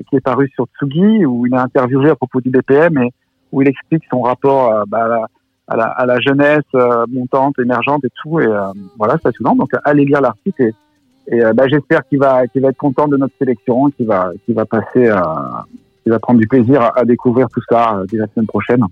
qui 0.07 0.15
est 0.15 0.21
paru 0.21 0.47
sur 0.53 0.67
Tsugi 0.79 1.25
où 1.25 1.47
il 1.47 1.55
a 1.55 1.63
interviewé 1.63 2.11
à 2.11 2.15
propos 2.15 2.39
du 2.39 2.51
BPM 2.51 2.99
et 2.99 3.11
où 3.51 3.61
il 3.63 3.67
explique 3.67 4.03
son 4.11 4.21
rapport 4.21 4.85
bah, 4.88 5.27
à, 5.67 6.05
la, 6.05 6.19
jeunesse 6.19 6.61
montante, 7.09 7.57
émergente 7.59 8.05
et 8.05 8.11
tout. 8.21 8.39
Et 8.39 8.47
voilà, 8.97 9.15
c'est 9.15 9.23
passionnant. 9.23 9.55
Donc 9.55 9.71
allez 9.83 10.05
lire 10.05 10.21
l'article 10.21 10.61
et, 10.61 10.73
et 11.27 11.43
euh, 11.43 11.53
bah, 11.53 11.68
j'espère 11.68 12.07
qu'il 12.07 12.19
va, 12.19 12.48
qu'il 12.48 12.61
va 12.61 12.69
être 12.69 12.77
content 12.77 13.07
de 13.07 13.18
notre 13.18 13.34
sélection, 13.38 13.89
qu'il 13.91 14.07
va, 14.07 14.31
qu'il 14.45 14.56
va 14.56 14.65
passer, 14.65 15.07
euh, 15.07 15.15
qu'il 16.03 16.11
va 16.11 16.19
prendre 16.19 16.39
du 16.39 16.48
plaisir 16.48 16.81
à, 16.81 16.99
à 16.99 17.06
découvrir 17.06 17.48
tout 17.49 17.61
ça 17.69 17.95
euh, 17.95 18.06
dès 18.11 18.18
la 18.18 18.27
semaine 18.27 18.48
prochaine. 18.48 18.84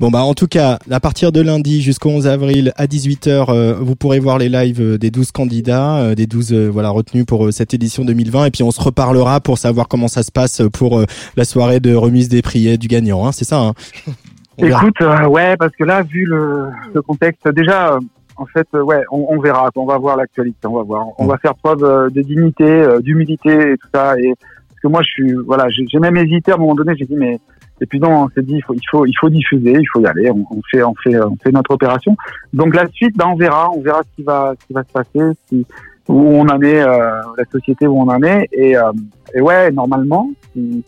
Bon 0.00 0.10
bah 0.10 0.22
en 0.22 0.34
tout 0.34 0.48
cas, 0.48 0.78
à 0.90 1.00
partir 1.00 1.32
de 1.32 1.40
lundi 1.40 1.82
jusqu'au 1.82 2.08
11 2.08 2.26
avril 2.26 2.72
à 2.76 2.86
18h, 2.86 3.46
euh, 3.50 3.74
vous 3.78 3.94
pourrez 3.94 4.18
voir 4.18 4.38
les 4.38 4.48
lives 4.48 4.98
des 4.98 5.10
12 5.10 5.30
candidats, 5.32 5.98
euh, 5.98 6.14
des 6.14 6.26
12 6.26 6.52
euh, 6.52 6.68
voilà 6.68 6.88
retenus 6.88 7.26
pour 7.26 7.52
cette 7.52 7.74
édition 7.74 8.04
2020 8.04 8.46
et 8.46 8.50
puis 8.50 8.62
on 8.62 8.70
se 8.70 8.80
reparlera 8.80 9.40
pour 9.40 9.58
savoir 9.58 9.88
comment 9.88 10.08
ça 10.08 10.22
se 10.22 10.32
passe 10.32 10.62
pour 10.72 11.04
la 11.36 11.44
soirée 11.44 11.78
de 11.78 11.94
remise 11.94 12.28
des 12.28 12.42
prix 12.42 12.78
du 12.78 12.88
gagnant, 12.88 13.26
hein, 13.26 13.32
c'est 13.32 13.44
ça 13.44 13.60
hein. 13.60 13.74
Écoute, 14.58 15.00
ouais, 15.30 15.56
parce 15.56 15.74
que 15.74 15.84
là, 15.84 16.02
vu 16.02 16.24
le, 16.24 16.68
le 16.92 17.02
contexte, 17.02 17.48
déjà, 17.48 17.94
euh, 17.94 18.00
en 18.42 18.46
fait, 18.46 18.66
euh, 18.74 18.82
ouais, 18.82 19.02
on, 19.10 19.38
verra, 19.40 19.70
on 19.76 19.86
va 19.86 19.98
voir 19.98 20.16
l'actualité, 20.16 20.66
on 20.66 20.74
va 20.74 20.82
voir, 20.82 21.06
on 21.18 21.26
va 21.26 21.38
faire 21.38 21.54
preuve 21.54 21.84
euh, 21.84 22.10
de 22.10 22.22
dignité, 22.22 22.64
euh, 22.64 23.00
d'humilité 23.00 23.72
et 23.72 23.76
tout 23.78 23.88
ça. 23.94 24.18
Et 24.18 24.34
parce 24.68 24.80
que 24.82 24.88
moi, 24.88 25.02
je 25.02 25.10
suis, 25.10 25.32
voilà, 25.32 25.66
j'ai 25.70 25.98
même 26.00 26.16
hésité 26.16 26.50
à 26.50 26.56
un 26.56 26.58
moment 26.58 26.74
donné, 26.74 26.94
j'ai 26.96 27.04
dit 27.04 27.16
mais 27.16 27.38
et 27.80 27.86
puis 27.86 28.00
non, 28.00 28.24
on 28.24 28.28
s'est 28.30 28.42
dit 28.42 28.54
il 28.56 28.62
faut, 28.62 28.74
il 28.74 28.88
faut, 28.90 29.06
il 29.06 29.14
faut 29.14 29.28
diffuser, 29.28 29.72
il 29.72 29.86
faut 29.92 30.00
y 30.00 30.06
aller, 30.06 30.30
on, 30.30 30.44
fait, 30.70 30.82
on 30.82 30.94
fait, 31.02 31.20
on 31.20 31.36
fait 31.36 31.52
notre 31.52 31.72
opération. 31.72 32.16
Donc 32.52 32.74
la 32.74 32.88
suite, 32.88 33.16
ben 33.16 33.26
on 33.28 33.36
verra, 33.36 33.70
on 33.70 33.80
verra 33.80 34.02
ce 34.02 34.16
qui 34.16 34.22
va, 34.22 34.54
ce 34.60 34.66
qui 34.66 34.72
va 34.72 34.82
se 34.82 34.92
passer, 34.92 35.64
où 36.08 36.14
on 36.14 36.48
en 36.48 36.60
est, 36.62 36.80
la 36.84 37.44
société 37.50 37.86
où 37.86 38.00
on 38.00 38.08
en 38.08 38.22
est. 38.22 38.48
Et, 38.52 38.76
euh, 38.76 38.92
ouais, 39.36 39.70
normalement, 39.70 40.30
si, 40.52 40.84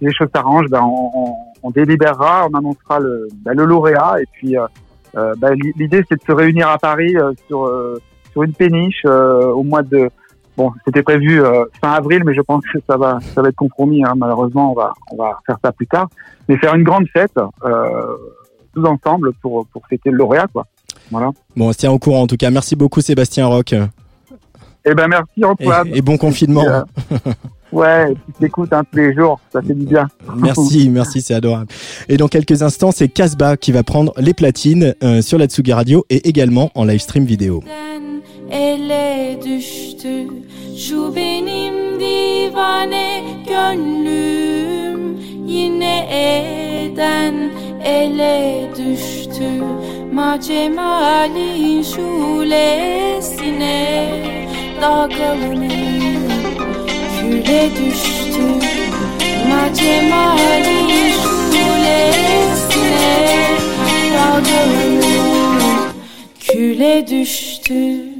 les 0.00 0.12
choses 0.12 0.28
s'arrangent, 0.34 0.70
ben 0.70 0.82
on, 1.62 1.70
délibérera, 1.70 2.48
on 2.50 2.56
annoncera 2.56 2.98
le, 2.98 3.28
ben, 3.44 3.54
le 3.54 3.64
lauréat. 3.64 4.16
Et 4.20 4.26
puis 4.32 4.56
euh, 5.16 5.34
l'i- 5.54 5.72
l'idée 5.76 6.02
c'est 6.08 6.16
de 6.16 6.24
se 6.26 6.32
réunir 6.32 6.68
à 6.68 6.78
Paris 6.78 7.16
euh, 7.16 7.32
sur 7.46 7.64
euh, 7.66 8.00
sur 8.32 8.42
une 8.44 8.52
péniche 8.52 9.04
au 9.04 9.62
mois 9.62 9.82
de 9.82 10.08
Bon, 10.54 10.70
c'était 10.84 11.02
prévu 11.02 11.42
euh, 11.42 11.64
fin 11.80 11.92
avril, 11.92 12.24
mais 12.26 12.34
je 12.34 12.42
pense 12.42 12.62
que 12.70 12.78
ça 12.86 12.98
va, 12.98 13.20
ça 13.34 13.40
va 13.40 13.48
être 13.48 13.56
compromis. 13.56 14.04
Hein. 14.04 14.12
Malheureusement, 14.18 14.72
on 14.72 14.74
va, 14.74 14.92
on 15.10 15.16
va 15.16 15.38
faire 15.46 15.56
ça 15.64 15.72
plus 15.72 15.86
tard. 15.86 16.10
Mais 16.46 16.58
faire 16.58 16.74
une 16.74 16.82
grande 16.82 17.06
fête, 17.08 17.32
euh, 17.64 18.16
tous 18.74 18.84
ensemble, 18.84 19.32
pour, 19.40 19.66
pour 19.68 19.86
fêter 19.88 20.10
le 20.10 20.18
lauréat, 20.18 20.46
quoi. 20.52 20.66
Voilà. 21.10 21.30
Bon, 21.56 21.68
on 21.68 21.72
se 21.72 21.78
tient 21.78 21.90
au 21.90 21.98
courant 21.98 22.20
en 22.20 22.26
tout 22.26 22.36
cas. 22.36 22.50
Merci 22.50 22.76
beaucoup 22.76 23.00
Sébastien 23.00 23.46
Roch. 23.46 23.72
Eh 24.84 24.94
ben, 24.94 25.08
merci 25.08 25.42
Antoine. 25.42 25.86
Et, 25.88 25.98
et 25.98 26.02
bon 26.02 26.18
confinement. 26.18 26.66
Euh, 26.68 26.82
ouais, 27.72 28.14
tu 28.14 28.32
t'écoutes 28.40 28.72
hein, 28.72 28.82
tous 28.90 28.98
les 28.98 29.14
jours, 29.14 29.40
ça 29.52 29.60
fait 29.62 29.74
du 29.74 29.86
bien. 29.86 30.08
Merci, 30.36 30.88
merci, 30.90 31.20
c'est 31.20 31.34
adorable. 31.34 31.68
Et 32.08 32.16
dans 32.16 32.28
quelques 32.28 32.62
instants, 32.62 32.92
c'est 32.92 33.08
Casbah 33.08 33.56
qui 33.56 33.72
va 33.72 33.82
prendre 33.82 34.12
les 34.18 34.34
platines 34.34 34.94
euh, 35.02 35.22
sur 35.22 35.38
la 35.38 35.46
Tsugi 35.46 35.72
Radio 35.72 36.04
et 36.10 36.28
également 36.28 36.70
en 36.74 36.84
live 36.84 37.00
stream 37.00 37.24
vidéo. 37.24 37.62
ele 38.52 39.42
düştü 39.42 40.28
şulesine 51.84 53.32
küle 57.22 57.70
düştü 57.70 58.42
Macemalin 59.48 60.88
şulesine 61.52 63.18
Dalgalanıp 64.14 65.94
küle 66.40 67.06
düştü. 67.06 68.12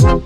Şu 0.00 0.25